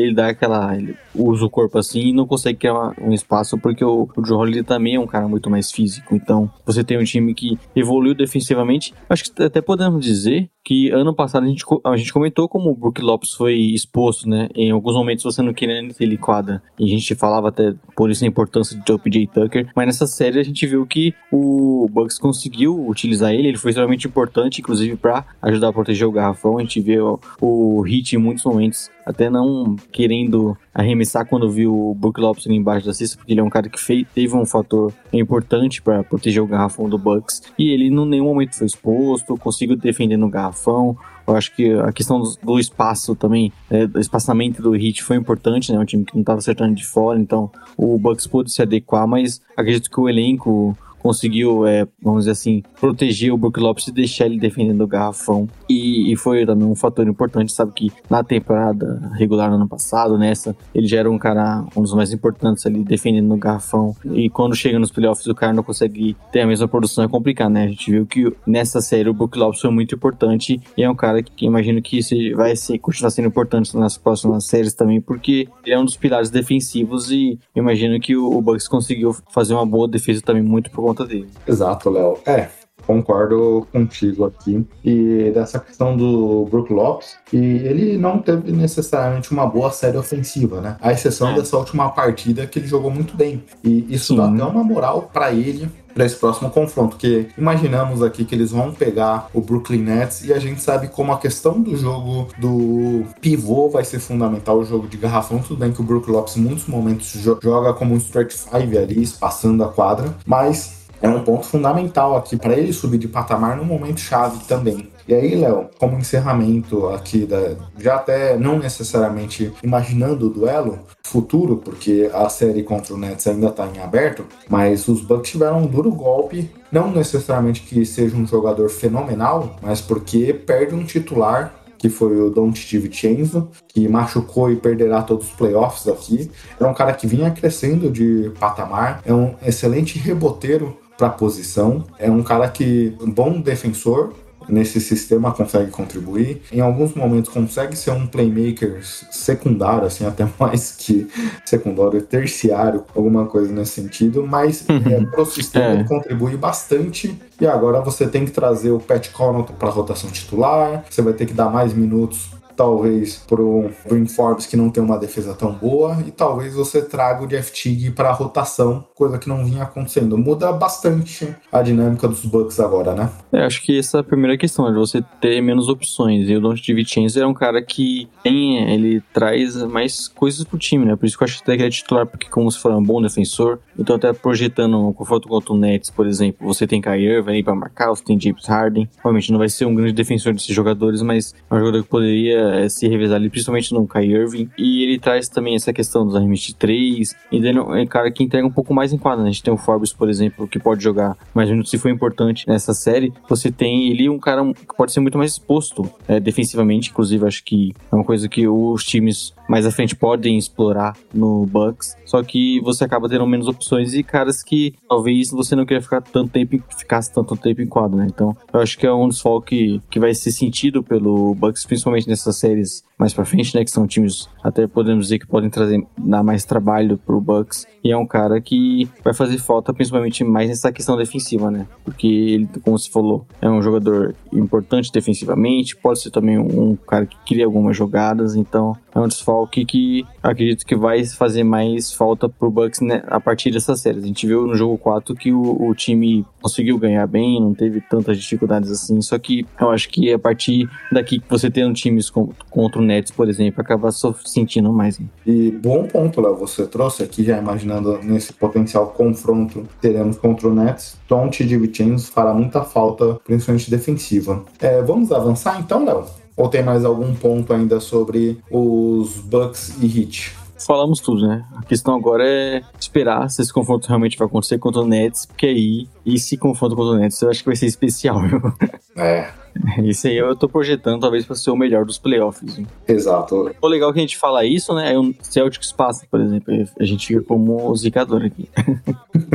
ele 0.00 0.14
dá 0.14 0.28
aquela. 0.28 0.76
Ele 0.76 0.96
usa 1.18 1.44
o 1.44 1.50
corpo 1.50 1.78
assim 1.78 2.00
e 2.00 2.12
não 2.12 2.26
consegue 2.26 2.58
criar 2.58 2.92
um 3.00 3.12
espaço, 3.12 3.58
porque 3.58 3.84
o, 3.84 4.08
o 4.16 4.22
Drew 4.22 4.38
Holiday 4.38 4.62
também 4.62 4.94
é 4.94 5.00
um 5.00 5.06
cara 5.06 5.28
muito 5.28 5.50
mais 5.50 5.70
físico. 5.70 6.14
Então, 6.14 6.50
você 6.64 6.84
tem 6.84 6.98
um 6.98 7.04
time 7.04 7.34
que 7.34 7.58
evoluiu 7.74 8.14
defensivamente. 8.14 8.94
Acho 9.08 9.24
que 9.24 9.42
até 9.42 9.60
podemos 9.60 10.04
dizer 10.04 10.50
que 10.68 10.90
ano 10.90 11.14
passado 11.14 11.44
a 11.44 11.48
gente, 11.48 11.64
a 11.82 11.96
gente 11.96 12.12
comentou 12.12 12.46
como 12.46 12.70
o 12.70 12.74
Brook 12.74 13.00
Lopes 13.00 13.32
foi 13.32 13.54
exposto, 13.54 14.28
né? 14.28 14.48
Em 14.54 14.70
alguns 14.70 14.94
momentos 14.94 15.24
você 15.24 15.40
não 15.40 15.54
querendo 15.54 15.94
ele 15.98 16.18
quadra. 16.18 16.62
E 16.78 16.84
a 16.84 16.88
gente 16.88 17.14
falava 17.14 17.48
até 17.48 17.74
por 17.96 18.10
isso 18.10 18.22
a 18.22 18.26
importância 18.28 18.78
de 18.78 18.98
PJ 18.98 19.28
Tucker. 19.28 19.70
Mas 19.74 19.86
nessa 19.86 20.06
série 20.06 20.38
a 20.38 20.42
gente 20.42 20.66
viu 20.66 20.86
que 20.86 21.14
o 21.32 21.88
Bucks 21.90 22.18
conseguiu 22.18 22.86
utilizar 22.86 23.32
ele. 23.32 23.48
Ele 23.48 23.56
foi 23.56 23.70
extremamente 23.70 24.06
importante, 24.06 24.60
inclusive 24.60 24.94
para 24.96 25.24
ajudar 25.40 25.68
a 25.68 25.72
proteger 25.72 26.06
o 26.06 26.12
garrafão. 26.12 26.58
A 26.58 26.60
gente 26.60 26.82
vê 26.82 27.00
o, 27.00 27.18
o 27.40 27.80
Hit 27.80 28.14
em 28.14 28.18
muitos 28.18 28.44
momentos 28.44 28.90
até 29.06 29.30
não 29.30 29.74
querendo 29.90 30.54
arremessar 30.78 31.26
quando 31.26 31.50
viu 31.50 31.74
o 31.74 31.92
Brook 31.92 32.20
Lopes 32.20 32.46
ali 32.46 32.54
embaixo 32.54 32.86
da 32.86 32.94
cesta, 32.94 33.16
porque 33.16 33.32
ele 33.32 33.40
é 33.40 33.42
um 33.42 33.50
cara 33.50 33.68
que 33.68 33.80
fez, 33.80 34.06
teve 34.14 34.36
um 34.36 34.46
fator 34.46 34.92
importante 35.12 35.82
para 35.82 36.04
proteger 36.04 36.40
o 36.40 36.46
garrafão 36.46 36.88
do 36.88 36.96
Bucks. 36.96 37.42
E 37.58 37.70
ele 37.70 37.88
em 37.88 38.06
nenhum 38.06 38.26
momento 38.26 38.56
foi 38.56 38.66
exposto, 38.66 39.36
conseguiu 39.36 39.76
defender 39.76 40.16
no 40.16 40.28
garrafão. 40.28 40.96
Eu 41.26 41.34
acho 41.34 41.54
que 41.54 41.72
a 41.72 41.92
questão 41.92 42.22
do, 42.42 42.58
espaço 42.60 43.16
também, 43.16 43.52
é, 43.68 43.88
do 43.88 43.98
espaçamento 43.98 44.62
do 44.62 44.74
Heat 44.74 45.02
foi 45.02 45.16
importante, 45.16 45.72
né? 45.72 45.78
Um 45.78 45.84
time 45.84 46.04
que 46.04 46.14
não 46.14 46.20
estava 46.20 46.38
acertando 46.38 46.74
de 46.74 46.86
fora, 46.86 47.18
então 47.18 47.50
o 47.76 47.98
Bucks 47.98 48.26
pôde 48.26 48.50
se 48.50 48.62
adequar, 48.62 49.06
mas 49.06 49.42
acredito 49.56 49.90
que 49.90 50.00
o 50.00 50.08
elenco 50.08 50.78
conseguiu, 51.02 51.66
é, 51.66 51.86
vamos 52.02 52.20
dizer 52.20 52.32
assim, 52.32 52.62
proteger 52.80 53.32
o 53.32 53.38
Brook 53.38 53.58
Lopes 53.60 53.86
e 53.88 53.92
deixar 53.92 54.26
ele 54.26 54.38
defendendo 54.38 54.82
o 54.82 54.86
garrafão. 54.86 55.48
E, 55.68 56.12
e, 56.12 56.16
foi 56.16 56.44
também 56.46 56.66
um 56.66 56.74
fator 56.74 57.06
importante, 57.06 57.52
sabe 57.52 57.72
que 57.72 57.92
na 58.08 58.22
temporada 58.24 59.10
regular 59.14 59.50
no 59.50 59.56
ano 59.56 59.68
passado, 59.68 60.18
nessa, 60.18 60.56
ele 60.74 60.86
já 60.86 60.98
era 60.98 61.10
um 61.10 61.18
cara, 61.18 61.64
um 61.76 61.82
dos 61.82 61.94
mais 61.94 62.12
importantes 62.12 62.64
ali 62.66 62.82
defendendo 62.82 63.26
no 63.26 63.36
garrafão. 63.36 63.94
E 64.12 64.28
quando 64.30 64.54
chega 64.54 64.78
nos 64.78 64.90
playoffs 64.90 65.26
o 65.26 65.34
cara 65.34 65.52
não 65.52 65.62
consegue 65.62 66.16
ter 66.32 66.40
a 66.40 66.46
mesma 66.46 66.66
produção, 66.68 67.04
é 67.04 67.08
complicado, 67.08 67.52
né? 67.52 67.64
A 67.64 67.68
gente 67.68 67.90
viu 67.90 68.06
que 68.06 68.32
nessa 68.46 68.80
série 68.80 69.08
o 69.08 69.14
Brook 69.14 69.38
Lopes 69.38 69.60
foi 69.60 69.70
muito 69.70 69.94
importante 69.94 70.60
e 70.76 70.82
é 70.82 70.90
um 70.90 70.94
cara 70.94 71.22
que, 71.22 71.30
que 71.32 71.46
imagino 71.46 71.80
que 71.82 72.00
vai 72.34 72.56
ser, 72.56 72.78
continuar 72.78 73.10
sendo 73.10 73.28
importante 73.28 73.76
nas 73.76 73.98
próximas 73.98 74.46
séries 74.46 74.72
também, 74.72 75.00
porque 75.00 75.48
ele 75.64 75.74
é 75.74 75.78
um 75.78 75.84
dos 75.84 75.96
pilares 75.96 76.30
defensivos 76.30 77.10
e 77.10 77.38
imagino 77.54 78.00
que 78.00 78.16
o, 78.16 78.36
o 78.36 78.40
Bucks 78.40 78.68
conseguiu 78.68 79.14
fazer 79.30 79.54
uma 79.54 79.66
boa 79.66 79.88
defesa 79.88 80.22
também 80.22 80.42
muito 80.42 80.70
por 80.70 80.82
conta 80.82 80.97
Exato, 81.46 81.90
Léo. 81.90 82.18
É, 82.26 82.48
concordo 82.88 83.66
contigo 83.70 84.24
aqui. 84.24 84.66
E 84.82 85.30
dessa 85.34 85.58
questão 85.58 85.94
do 85.94 86.46
Brook 86.50 86.72
Lopes, 86.72 87.16
e 87.30 87.36
ele 87.36 87.98
não 87.98 88.18
teve 88.18 88.50
necessariamente 88.50 89.30
uma 89.30 89.46
boa 89.46 89.70
série 89.70 89.98
ofensiva, 89.98 90.62
né? 90.62 90.78
A 90.80 90.90
exceção 90.90 91.30
é. 91.30 91.34
dessa 91.34 91.56
última 91.58 91.90
partida 91.90 92.46
que 92.46 92.58
ele 92.58 92.66
jogou 92.66 92.90
muito 92.90 93.14
bem. 93.14 93.44
E 93.62 93.86
isso 93.94 94.14
Sim. 94.14 94.16
dá 94.16 94.24
até 94.24 94.44
uma 94.44 94.64
moral 94.64 95.10
para 95.12 95.30
ele 95.32 95.68
para 95.94 96.06
esse 96.06 96.14
próximo 96.14 96.48
confronto, 96.48 96.96
que 96.96 97.26
imaginamos 97.36 98.04
aqui 98.04 98.24
que 98.24 98.32
eles 98.32 98.52
vão 98.52 98.72
pegar 98.72 99.28
o 99.34 99.40
Brooklyn 99.40 99.82
Nets 99.82 100.24
e 100.24 100.32
a 100.32 100.38
gente 100.38 100.60
sabe 100.60 100.86
como 100.86 101.12
a 101.12 101.18
questão 101.18 101.60
do 101.60 101.76
jogo 101.76 102.28
do 102.38 103.04
pivô 103.20 103.68
vai 103.68 103.84
ser 103.84 103.98
fundamental, 103.98 104.58
o 104.58 104.64
jogo 104.64 104.86
de 104.86 104.96
garrafão, 104.96 105.40
tudo 105.40 105.58
bem 105.58 105.72
que 105.72 105.80
o 105.80 105.84
Brook 105.84 106.08
Lopes 106.08 106.36
em 106.36 106.40
muitos 106.40 106.66
momentos 106.68 107.08
joga 107.42 107.74
como 107.74 107.94
um 107.94 107.96
stretch 107.96 108.32
five 108.32 108.78
ali, 108.78 109.02
espaçando 109.02 109.64
a 109.64 109.68
quadra, 109.68 110.14
mas 110.24 110.77
é 111.00 111.08
um 111.08 111.22
ponto 111.22 111.46
fundamental 111.46 112.16
aqui 112.16 112.36
para 112.36 112.54
ele 112.54 112.72
subir 112.72 112.98
de 112.98 113.08
patamar 113.08 113.56
num 113.56 113.64
momento 113.64 114.00
chave 114.00 114.38
também. 114.46 114.90
E 115.06 115.14
aí, 115.14 115.34
Léo, 115.36 115.70
como 115.78 115.96
encerramento 115.96 116.88
aqui, 116.88 117.24
da, 117.24 117.56
já 117.78 117.94
até 117.94 118.36
não 118.36 118.58
necessariamente 118.58 119.50
imaginando 119.62 120.26
o 120.26 120.30
duelo 120.30 120.80
futuro, 121.02 121.56
porque 121.56 122.10
a 122.12 122.28
série 122.28 122.62
contra 122.62 122.92
o 122.92 122.98
Nets 122.98 123.26
ainda 123.26 123.48
está 123.48 123.66
em 123.66 123.78
aberto, 123.80 124.26
mas 124.50 124.86
os 124.86 125.00
Bucks 125.00 125.30
tiveram 125.30 125.62
um 125.62 125.66
duro 125.66 125.90
golpe, 125.90 126.50
não 126.70 126.90
necessariamente 126.90 127.62
que 127.62 127.86
seja 127.86 128.14
um 128.14 128.26
jogador 128.26 128.68
fenomenal, 128.68 129.56
mas 129.62 129.80
porque 129.80 130.34
perde 130.34 130.74
um 130.74 130.84
titular 130.84 131.54
que 131.78 131.88
foi 131.88 132.20
o 132.20 132.28
Don't 132.28 132.60
DiVincenzo, 132.66 133.48
que 133.68 133.88
machucou 133.88 134.50
e 134.50 134.56
perderá 134.56 135.00
todos 135.00 135.28
os 135.28 135.32
playoffs 135.32 135.86
aqui. 135.86 136.28
É 136.58 136.66
um 136.66 136.74
cara 136.74 136.92
que 136.92 137.06
vinha 137.06 137.30
crescendo 137.30 137.88
de 137.88 138.32
patamar, 138.38 139.00
é 139.06 139.14
um 139.14 139.36
excelente 139.46 139.96
reboteiro 139.98 140.76
para 140.98 141.06
a 141.06 141.10
posição. 141.10 141.84
É 141.98 142.10
um 142.10 142.22
cara 142.22 142.48
que 142.48 142.94
um 143.00 143.10
bom 143.10 143.40
defensor, 143.40 144.12
nesse 144.48 144.80
sistema 144.80 145.32
consegue 145.32 145.70
contribuir. 145.70 146.42
Em 146.50 146.60
alguns 146.60 146.94
momentos 146.94 147.30
consegue 147.30 147.76
ser 147.76 147.90
um 147.92 148.06
playmaker 148.06 148.80
secundário, 148.82 149.86
assim, 149.86 150.06
até 150.06 150.26
mais 150.40 150.74
que 150.76 151.06
secundário, 151.44 152.00
terciário, 152.02 152.84
alguma 152.96 153.26
coisa 153.26 153.52
nesse 153.52 153.80
sentido, 153.80 154.26
mas 154.26 154.64
uhum. 154.68 154.82
é, 154.90 155.04
pro 155.06 155.24
sistema 155.24 155.66
é. 155.66 155.74
ele 155.74 155.84
contribui 155.84 156.36
bastante. 156.36 157.16
E 157.40 157.46
agora 157.46 157.80
você 157.80 158.08
tem 158.08 158.24
que 158.24 158.32
trazer 158.32 158.72
o 158.72 158.80
Pat 158.80 159.10
Connaughton 159.12 159.54
para 159.54 159.68
rotação 159.68 160.10
titular, 160.10 160.84
você 160.90 161.00
vai 161.02 161.12
ter 161.12 161.26
que 161.26 161.34
dar 161.34 161.48
mais 161.48 161.72
minutos 161.72 162.30
talvez 162.58 163.22
pro 163.28 163.70
Green 163.88 164.06
Forbes 164.06 164.44
que 164.44 164.56
não 164.56 164.68
tem 164.68 164.82
uma 164.82 164.98
defesa 164.98 165.32
tão 165.32 165.52
boa 165.52 165.96
e 166.04 166.10
talvez 166.10 166.54
você 166.54 166.82
traga 166.82 167.22
o 167.22 167.28
Jeff 167.28 167.52
Teague 167.52 167.92
para 167.92 168.10
rotação, 168.10 168.84
coisa 168.96 169.16
que 169.16 169.28
não 169.28 169.44
vinha 169.44 169.62
acontecendo. 169.62 170.18
Muda 170.18 170.50
bastante 170.50 171.36
a 171.52 171.62
dinâmica 171.62 172.08
dos 172.08 172.24
Bucks 172.24 172.58
agora, 172.58 172.96
né? 172.96 173.10
É, 173.32 173.44
acho 173.44 173.62
que 173.62 173.78
essa 173.78 173.98
é 173.98 174.00
a 174.00 174.04
primeira 174.04 174.36
questão, 174.36 174.66
é 174.66 174.72
de 174.72 174.76
você 174.76 175.00
ter 175.20 175.40
menos 175.40 175.68
opções. 175.68 176.28
E 176.28 176.34
o 176.34 176.40
Don 176.40 176.54
DiVincenzo 176.54 177.20
é 177.20 177.26
um 177.26 177.32
cara 177.32 177.62
que 177.62 178.08
tem, 178.24 178.58
ele 178.72 179.00
traz 179.12 179.54
mais 179.62 180.08
coisas 180.08 180.42
pro 180.42 180.58
time, 180.58 180.84
né? 180.84 180.96
Por 180.96 181.06
isso 181.06 181.16
que 181.16 181.22
eu 181.22 181.26
acho 181.26 181.42
que 181.42 181.48
ele 181.48 181.62
é 181.62 181.70
titular, 181.70 182.06
porque 182.06 182.28
como 182.28 182.50
se 182.50 182.58
for 182.58 182.72
um 182.72 182.82
bom 182.82 183.00
defensor, 183.00 183.60
então 183.78 183.96
até 183.96 184.12
projetando 184.12 184.88
um 184.88 184.92
confronto 184.92 185.28
contra 185.28 185.52
o 185.52 185.56
Nets, 185.56 185.90
por 185.90 186.06
exemplo, 186.06 186.46
você 186.46 186.66
tem 186.66 186.80
Kyrie 186.80 187.06
Irving 187.06 187.42
para 187.42 187.54
marcar, 187.54 187.88
você 187.88 188.02
tem 188.02 188.20
James 188.20 188.44
Harden. 188.46 188.88
Obviamente 188.98 189.30
não 189.30 189.38
vai 189.38 189.48
ser 189.48 189.66
um 189.66 189.74
grande 189.74 189.92
defensor 189.92 190.32
desses 190.32 190.54
jogadores, 190.54 191.00
mas 191.02 191.34
é 191.50 191.54
um 191.54 191.58
jogador 191.58 191.82
que 191.82 191.88
poderia 191.88 192.38
é, 192.56 192.68
se 192.68 192.88
revezar 192.88 193.16
ali, 193.16 193.30
principalmente 193.30 193.72
no 193.72 193.86
Kai 193.86 194.06
Irving. 194.06 194.50
E 194.58 194.82
ele 194.82 194.98
traz 194.98 195.28
também 195.28 195.54
essa 195.54 195.72
questão 195.72 196.04
dos 196.04 196.16
arremessos 196.16 196.48
de 196.48 196.54
3. 196.56 197.14
E 197.30 197.36
ele 197.36 197.58
é 197.58 197.62
um 197.62 197.86
cara 197.86 198.10
que 198.10 198.22
entrega 198.22 198.46
um 198.46 198.50
pouco 198.50 198.74
mais 198.74 198.92
em 198.92 198.98
quadra, 198.98 199.22
né? 199.22 199.30
A 199.30 199.32
gente 199.32 199.42
tem 199.42 199.54
o 199.54 199.56
Forbes, 199.56 199.92
por 199.92 200.08
exemplo, 200.08 200.48
que 200.48 200.58
pode 200.58 200.82
jogar 200.82 201.16
mais 201.32 201.48
minutos 201.48 201.70
se 201.70 201.78
for 201.78 201.90
importante 201.90 202.46
nessa 202.48 202.74
série. 202.74 203.12
Você 203.28 203.50
tem 203.50 203.90
ele 203.90 204.08
um 204.08 204.18
cara 204.18 204.42
que 204.52 204.76
pode 204.76 204.92
ser 204.92 205.00
muito 205.00 205.16
mais 205.16 205.32
exposto 205.32 205.88
é, 206.06 206.18
defensivamente, 206.18 206.90
inclusive 206.90 207.26
acho 207.26 207.44
que 207.44 207.74
é 207.90 207.94
uma 207.94 208.04
coisa 208.04 208.28
que 208.28 208.48
os 208.48 208.84
times 208.84 209.34
mais 209.48 209.66
à 209.66 209.70
frente 209.70 209.94
podem 209.94 210.36
explorar 210.36 210.96
no 211.14 211.46
Bucks. 211.46 211.96
Só 212.04 212.22
que 212.22 212.60
você 212.60 212.84
acaba 212.84 213.08
tendo 213.08 213.26
menos 213.26 213.46
opções 213.46 213.67
e 213.76 214.02
caras 214.02 214.42
que 214.42 214.74
talvez 214.88 215.30
você 215.30 215.54
não 215.56 215.66
queira 215.66 215.82
ficar 215.82 216.00
tanto 216.00 216.30
tempo, 216.30 216.62
ficasse 216.76 217.12
tanto 217.12 217.36
tempo 217.36 217.60
em 217.60 217.66
quadra, 217.66 217.96
né? 217.96 218.06
Então, 218.08 218.36
eu 218.52 218.60
acho 218.60 218.78
que 218.78 218.86
é 218.86 218.92
um 218.92 219.08
desfalque 219.08 219.82
que 219.90 220.00
vai 220.00 220.14
ser 220.14 220.30
sentido 220.30 220.82
pelo 220.82 221.34
Bucks, 221.34 221.66
principalmente 221.66 222.08
nessas 222.08 222.36
séries 222.36 222.84
mais 222.98 223.14
para 223.14 223.24
frente, 223.24 223.54
né? 223.54 223.64
Que 223.64 223.70
são 223.70 223.86
times, 223.86 224.28
até 224.42 224.66
podemos 224.66 225.06
dizer 225.06 225.18
que 225.18 225.26
podem 225.26 225.48
trazer 225.48 225.86
dar 225.96 226.22
mais 226.22 226.44
trabalho 226.44 226.98
pro 226.98 227.20
Bucks. 227.20 227.66
E 227.82 227.92
é 227.92 227.96
um 227.96 228.06
cara 228.06 228.40
que 228.40 228.88
vai 229.04 229.14
fazer 229.14 229.38
falta, 229.38 229.72
principalmente 229.72 230.24
mais 230.24 230.48
nessa 230.48 230.72
questão 230.72 230.96
defensiva, 230.96 231.50
né? 231.50 231.66
Porque 231.84 232.06
ele, 232.06 232.48
como 232.62 232.78
você 232.78 232.90
falou, 232.90 233.24
é 233.40 233.48
um 233.48 233.62
jogador 233.62 234.14
importante 234.32 234.90
defensivamente, 234.92 235.76
pode 235.76 236.00
ser 236.00 236.10
também 236.10 236.38
um, 236.38 236.76
cara 236.76 237.06
que 237.06 237.16
cria 237.26 237.44
algumas 237.44 237.76
jogadas, 237.76 238.34
então 238.34 238.76
é 238.98 239.04
um 239.04 239.08
desfalque 239.08 239.64
que 239.64 240.04
acredito 240.22 240.66
que 240.66 240.76
vai 240.76 241.04
fazer 241.04 241.44
mais 241.44 241.92
falta 241.92 242.28
pro 242.28 242.50
Bucks 242.50 242.80
né, 242.80 243.02
a 243.06 243.20
partir 243.20 243.50
dessas 243.50 243.80
séries. 243.80 244.02
A 244.02 244.06
gente 244.06 244.26
viu 244.26 244.46
no 244.46 244.54
jogo 244.54 244.76
4 244.78 245.14
que 245.14 245.32
o, 245.32 245.68
o 245.68 245.74
time 245.74 246.26
conseguiu 246.42 246.78
ganhar 246.78 247.06
bem, 247.06 247.40
não 247.40 247.54
teve 247.54 247.80
tantas 247.80 248.18
dificuldades 248.18 248.70
assim, 248.70 249.00
só 249.00 249.18
que 249.18 249.46
eu 249.60 249.70
acho 249.70 249.88
que 249.88 250.12
a 250.12 250.18
partir 250.18 250.68
daqui 250.90 251.18
que 251.18 251.28
você 251.28 251.50
tendo 251.50 251.74
times 251.74 252.10
com, 252.10 252.30
contra 252.50 252.80
o 252.80 252.84
Nets, 252.84 253.12
por 253.12 253.28
exemplo, 253.28 253.60
acaba 253.60 253.90
sentindo 254.24 254.72
mais. 254.72 254.98
Né? 254.98 255.06
E 255.26 255.50
bom 255.50 255.84
ponto, 255.84 256.20
Léo, 256.20 256.36
você 256.36 256.66
trouxe 256.66 257.02
aqui, 257.02 257.24
já 257.24 257.38
imaginando 257.38 257.98
nesse 258.02 258.32
potencial 258.32 258.88
confronto 258.88 259.62
que 259.62 259.76
teremos 259.80 260.18
contra 260.18 260.48
o 260.48 260.54
Nets. 260.54 260.96
Don't 261.08 261.44
de 261.44 261.56
Vincenzo 261.56 262.10
fará 262.10 262.34
muita 262.34 262.62
falta, 262.62 263.14
principalmente 263.24 263.70
defensiva. 263.70 264.44
É, 264.58 264.82
vamos 264.82 265.12
avançar 265.12 265.60
então, 265.60 265.84
Léo? 265.84 266.04
Ou 266.38 266.48
tem 266.48 266.62
mais 266.62 266.84
algum 266.84 267.12
ponto 267.14 267.52
ainda 267.52 267.80
sobre 267.80 268.38
os 268.50 269.18
Bucks 269.18 269.76
e 269.82 270.00
Heat? 270.00 270.34
Falamos 270.66 271.00
tudo, 271.00 271.26
né? 271.26 271.44
A 271.56 271.62
questão 271.62 271.94
agora 271.94 272.24
é 272.26 272.62
esperar 272.80 273.28
se 273.28 273.42
esse 273.42 273.52
confronto 273.52 273.86
realmente 273.86 274.16
vai 274.16 274.26
acontecer 274.26 274.58
contra 274.58 274.80
o 274.80 274.86
Nets, 274.86 275.26
porque 275.26 275.46
aí, 275.46 275.88
esse 276.06 276.36
confronto 276.36 276.74
contra 276.74 276.96
o 276.96 276.98
Nets 276.98 277.20
eu 277.22 277.30
acho 277.30 277.40
que 277.40 277.46
vai 277.46 277.56
ser 277.56 277.66
especial, 277.66 278.20
viu? 278.22 278.40
É, 278.96 279.30
Esse 279.84 280.08
aí 280.08 280.16
eu 280.16 280.34
tô 280.36 280.48
projetando 280.48 281.00
talvez 281.00 281.24
pra 281.24 281.34
ser 281.34 281.50
o 281.50 281.56
melhor 281.56 281.84
dos 281.84 281.98
playoffs. 281.98 282.60
exato. 282.86 283.50
O 283.60 283.66
legal 283.66 283.92
que 283.92 283.98
a 283.98 284.02
gente 284.02 284.16
fala 284.16 284.44
isso, 284.44 284.74
né? 284.74 284.92
É 284.92 284.98
o 284.98 285.14
Celtics 285.20 285.72
passa, 285.72 286.06
por 286.10 286.20
exemplo. 286.20 286.52
A 286.78 286.84
gente 286.84 287.06
fica 287.06 287.22
como 287.22 287.74
zicador 287.76 288.24
aqui. 288.24 288.48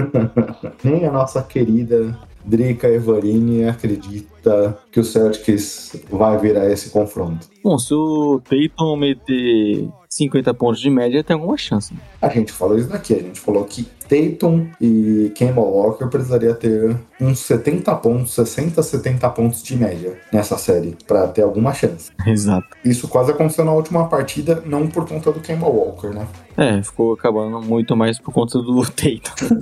Nem 0.83 1.05
a 1.05 1.11
nossa 1.11 1.41
querida 1.41 2.17
Drica 2.43 2.87
Evarini 2.87 3.65
acredita 3.65 4.77
que 4.91 4.99
o 4.99 5.03
Celtics 5.03 5.95
vai 6.09 6.37
virar 6.37 6.69
esse 6.69 6.89
confronto. 6.89 7.47
Bom, 7.63 7.77
se 7.77 7.93
o 7.93 8.41
Tatum 8.41 8.95
meter 8.97 9.89
50 10.09 10.53
pontos 10.53 10.79
de 10.79 10.89
média, 10.89 11.23
tem 11.23 11.35
alguma 11.35 11.57
chance. 11.57 11.93
A 12.23 12.29
gente 12.29 12.53
falou 12.53 12.77
isso 12.77 12.87
daqui, 12.87 13.13
a 13.13 13.19
gente 13.19 13.37
falou 13.37 13.65
que 13.65 13.85
Tatum 14.07 14.67
e 14.79 15.29
Kemba 15.35 15.59
Walker 15.59 16.07
precisaria 16.07 16.53
ter 16.53 16.95
uns 17.19 17.39
70 17.39 17.93
pontos, 17.95 18.33
60, 18.33 18.81
70 18.81 19.29
pontos 19.31 19.61
de 19.61 19.75
média 19.75 20.17
nessa 20.31 20.57
série 20.57 20.95
para 21.05 21.27
ter 21.27 21.41
alguma 21.41 21.73
chance. 21.73 22.11
Exato. 22.25 22.65
Isso 22.85 23.09
quase 23.09 23.31
aconteceu 23.31 23.65
na 23.65 23.73
última 23.73 24.07
partida, 24.07 24.63
não 24.65 24.87
por 24.87 25.05
conta 25.05 25.33
do 25.33 25.41
Kemba 25.41 25.67
Walker, 25.67 26.11
né? 26.11 26.25
É, 26.55 26.81
ficou 26.81 27.13
acabando 27.13 27.61
muito 27.61 27.93
mais 27.93 28.17
por 28.17 28.33
conta 28.33 28.57
do 28.59 28.81
Tatum. 28.89 29.59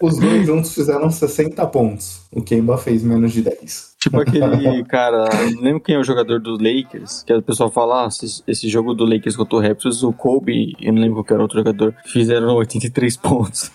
Os 0.00 0.18
dois 0.18 0.46
juntos 0.46 0.72
fizeram 0.72 1.10
60 1.10 1.66
pontos. 1.66 2.22
O 2.32 2.40
Kemba 2.40 2.78
fez 2.78 3.02
menos 3.02 3.32
de 3.32 3.42
10. 3.42 3.96
Tipo 4.06 4.20
aquele 4.20 4.84
cara, 4.84 5.28
não 5.52 5.62
lembro 5.62 5.80
quem 5.80 5.96
é 5.96 5.98
o 5.98 6.04
jogador 6.04 6.38
do 6.38 6.52
Lakers, 6.52 7.24
que 7.24 7.32
o 7.32 7.42
pessoal 7.42 7.70
fala, 7.72 8.04
ah, 8.04 8.06
esse, 8.08 8.42
esse 8.46 8.68
jogo 8.68 8.94
do 8.94 9.04
Lakers 9.04 9.34
contra 9.34 9.56
o 9.56 9.60
Raptors, 9.60 10.04
o 10.04 10.12
Kobe, 10.12 10.76
eu 10.86 10.92
não 10.92 11.02
lembro 11.02 11.16
qual 11.16 11.24
que 11.24 11.32
era 11.32 11.42
outro 11.42 11.58
jogador, 11.58 11.92
fizeram 12.04 12.54
83 12.54 13.16
pontos. 13.18 13.72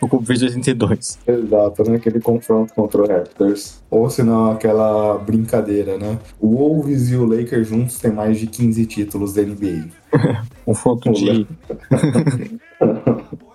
o 0.00 0.08
Kobe 0.08 0.26
fez 0.26 0.42
82. 0.42 1.18
Exato, 1.26 1.88
né? 1.88 1.96
Aquele 1.96 2.20
confronto 2.20 2.74
contra 2.74 3.02
o 3.02 3.06
Raptors. 3.06 3.80
Ou 3.88 4.10
se 4.10 4.24
não, 4.24 4.50
aquela 4.50 5.16
brincadeira, 5.18 5.96
né? 5.96 6.18
O 6.40 6.56
Wolves 6.56 7.10
e 7.10 7.16
o 7.16 7.24
Lakers 7.24 7.68
juntos 7.68 7.98
têm 7.98 8.10
mais 8.12 8.38
de 8.38 8.48
15 8.48 8.84
títulos 8.86 9.32
da 9.34 9.42
NBA. 9.42 9.88
Confronto 10.64 11.12
de. 11.12 11.46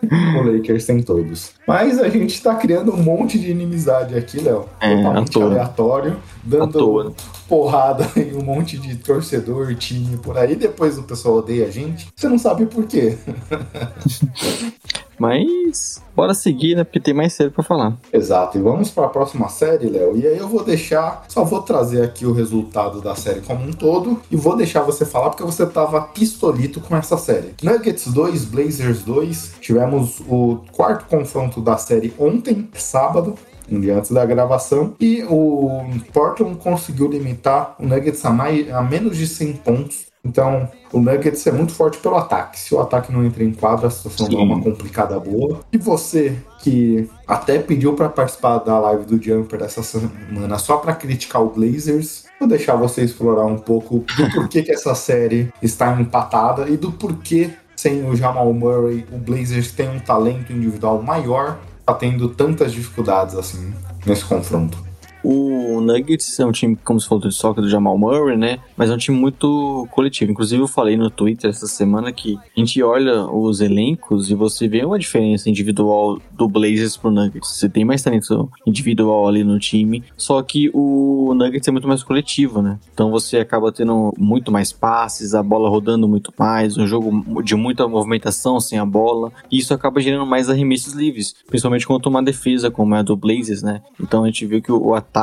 o 0.39 0.43
Lakers 0.43 0.85
tem 0.85 1.01
todos. 1.01 1.51
Mas 1.67 1.99
a 1.99 2.07
gente 2.09 2.41
tá 2.41 2.55
criando 2.55 2.93
um 2.93 3.01
monte 3.01 3.39
de 3.39 3.51
inimizade 3.51 4.15
aqui, 4.15 4.39
Léo. 4.39 4.65
É, 4.79 4.95
Totalmente 4.95 5.41
aleatório. 5.41 6.17
Dando 6.43 7.15
porrada 7.47 8.09
em 8.15 8.35
um 8.35 8.43
monte 8.43 8.77
de 8.77 8.95
torcedor, 8.95 9.73
time 9.75 10.17
por 10.17 10.37
aí. 10.37 10.55
Depois 10.55 10.97
o 10.97 11.03
pessoal 11.03 11.37
odeia 11.37 11.67
a 11.67 11.71
gente. 11.71 12.07
Você 12.15 12.27
não 12.27 12.37
sabe 12.37 12.65
por 12.65 12.85
quê. 12.85 13.17
Mas, 15.17 16.01
bora 16.15 16.33
seguir, 16.33 16.75
né? 16.75 16.83
Porque 16.83 16.99
tem 16.99 17.13
mais 17.13 17.33
sério 17.33 17.51
pra 17.51 17.63
falar. 17.63 17.93
Exato, 18.11 18.57
e 18.57 18.61
vamos 18.61 18.89
para 18.89 19.05
a 19.05 19.09
próxima 19.09 19.47
série, 19.49 19.87
Léo. 19.87 20.17
E 20.17 20.27
aí 20.27 20.37
eu 20.37 20.47
vou 20.47 20.63
deixar, 20.63 21.25
só 21.27 21.43
vou 21.43 21.61
trazer 21.61 22.03
aqui 22.03 22.25
o 22.25 22.33
resultado 22.33 23.01
da 23.01 23.15
série 23.15 23.41
como 23.41 23.65
um 23.65 23.71
todo 23.71 24.21
e 24.29 24.35
vou 24.35 24.55
deixar 24.55 24.81
você 24.81 25.05
falar 25.05 25.29
porque 25.29 25.43
você 25.43 25.65
tava 25.65 26.01
pistolito 26.01 26.79
com 26.81 26.95
essa 26.95 27.17
série. 27.17 27.55
Nuggets 27.61 28.07
2, 28.07 28.45
Blazers 28.45 29.01
2. 29.03 29.55
Tivemos 29.61 30.21
o 30.27 30.59
quarto 30.71 31.05
confronto 31.05 31.61
da 31.61 31.77
série 31.77 32.13
ontem, 32.19 32.69
sábado. 32.73 33.35
Um 33.69 33.79
dia 33.79 33.97
antes 33.97 34.11
da 34.11 34.23
gravação, 34.25 34.93
e 34.99 35.23
o 35.23 35.81
Portland 36.13 36.55
conseguiu 36.57 37.07
limitar 37.07 37.75
o 37.79 37.85
Nuggets 37.87 38.23
a, 38.23 38.29
mais, 38.29 38.71
a 38.71 38.81
menos 38.83 39.17
de 39.17 39.27
100 39.27 39.53
pontos. 39.53 40.04
Então, 40.25 40.67
o 40.91 40.99
Nuggets 40.99 41.45
é 41.45 41.51
muito 41.51 41.71
forte 41.71 41.99
pelo 41.99 42.15
ataque. 42.15 42.59
Se 42.59 42.73
o 42.73 42.79
ataque 42.79 43.13
não 43.13 43.23
entra 43.23 43.43
em 43.43 43.53
quadra, 43.53 43.87
a 43.87 43.91
situação 43.91 44.27
dá 44.27 44.37
uma 44.37 44.59
complicada 44.59 45.19
boa. 45.19 45.59
E 45.71 45.77
você, 45.77 46.35
que 46.61 47.07
até 47.27 47.59
pediu 47.59 47.93
para 47.93 48.09
participar 48.09 48.57
da 48.57 48.79
live 48.79 49.05
do 49.05 49.21
Jumper 49.21 49.61
essa 49.61 49.83
semana 49.83 50.57
só 50.57 50.77
para 50.77 50.95
criticar 50.95 51.43
o 51.43 51.49
Blazers, 51.49 52.25
vou 52.39 52.49
deixar 52.49 52.75
você 52.75 53.03
explorar 53.03 53.45
um 53.45 53.57
pouco 53.57 53.99
do 53.99 54.31
porquê 54.33 54.63
que 54.63 54.71
essa 54.71 54.95
série 54.95 55.53
está 55.61 55.99
empatada 55.99 56.67
e 56.67 56.75
do 56.75 56.91
porquê, 56.91 57.51
sem 57.75 58.03
o 58.09 58.15
Jamal 58.15 58.51
Murray, 58.51 59.05
o 59.11 59.17
Blazers 59.17 59.71
tem 59.71 59.89
um 59.89 59.99
talento 59.99 60.51
individual 60.51 61.01
maior, 61.03 61.59
tá 61.85 61.93
tendo 61.93 62.29
tantas 62.29 62.73
dificuldades 62.73 63.35
assim 63.35 63.73
nesse 64.05 64.25
confronto. 64.25 64.84
O 65.27 65.81
Nuggets 65.81 66.39
é 66.39 66.45
um 66.45 66.51
time, 66.51 66.77
como 66.83 67.01
você 67.01 67.07
falou, 67.07 67.27
de 67.27 67.33
soccer 67.33 67.63
do 67.63 67.67
Jamal 67.67 67.97
Murray, 67.97 68.37
né? 68.37 68.59
Mas 68.77 68.91
é 68.91 68.93
um 68.93 68.97
time 68.97 69.17
muito 69.17 69.87
coletivo. 69.89 70.31
Inclusive, 70.31 70.61
eu 70.61 70.67
falei 70.67 70.95
no 70.95 71.09
Twitter 71.09 71.49
essa 71.49 71.65
semana 71.65 72.11
que 72.11 72.37
a 72.37 72.59
gente 72.59 72.81
olha 72.83 73.25
os 73.25 73.59
elencos 73.59 74.29
e 74.29 74.35
você 74.35 74.67
vê 74.67 74.85
uma 74.85 74.99
diferença 74.99 75.49
individual 75.49 76.19
do 76.31 76.47
Blazers 76.47 76.95
pro 76.95 77.09
Nuggets. 77.09 77.57
Você 77.57 77.67
tem 77.67 77.83
mais 77.83 78.03
talento 78.03 78.51
individual 78.67 79.27
ali 79.27 79.43
no 79.43 79.57
time, 79.57 80.03
só 80.15 80.39
que 80.43 80.69
o 80.75 81.33
Nuggets 81.33 81.67
é 81.67 81.71
muito 81.71 81.87
mais 81.87 82.03
coletivo, 82.03 82.61
né? 82.61 82.77
Então 82.93 83.09
você 83.09 83.37
acaba 83.39 83.71
tendo 83.71 84.13
muito 84.19 84.51
mais 84.51 84.71
passes, 84.71 85.33
a 85.33 85.41
bola 85.41 85.67
rodando 85.69 86.07
muito 86.07 86.31
mais, 86.37 86.77
um 86.77 86.85
jogo 86.85 87.41
de 87.41 87.55
muita 87.55 87.87
movimentação 87.87 88.59
sem 88.59 88.77
a 88.77 88.85
bola. 88.85 89.31
E 89.51 89.57
isso 89.57 89.73
acaba 89.73 89.99
gerando 89.99 90.25
mais 90.27 90.51
arremessos 90.51 90.93
livres, 90.93 91.33
principalmente 91.47 91.87
contra 91.87 92.11
uma 92.11 92.21
defesa 92.21 92.69
como 92.69 92.93
é 92.93 92.99
a 92.99 93.01
do 93.01 93.15
Blazers, 93.15 93.63
né? 93.63 93.81
Então 93.99 94.23
a 94.23 94.27
gente 94.27 94.45
viu 94.45 94.61
que 94.61 94.71
o 94.71 94.93
ataque 94.93 95.14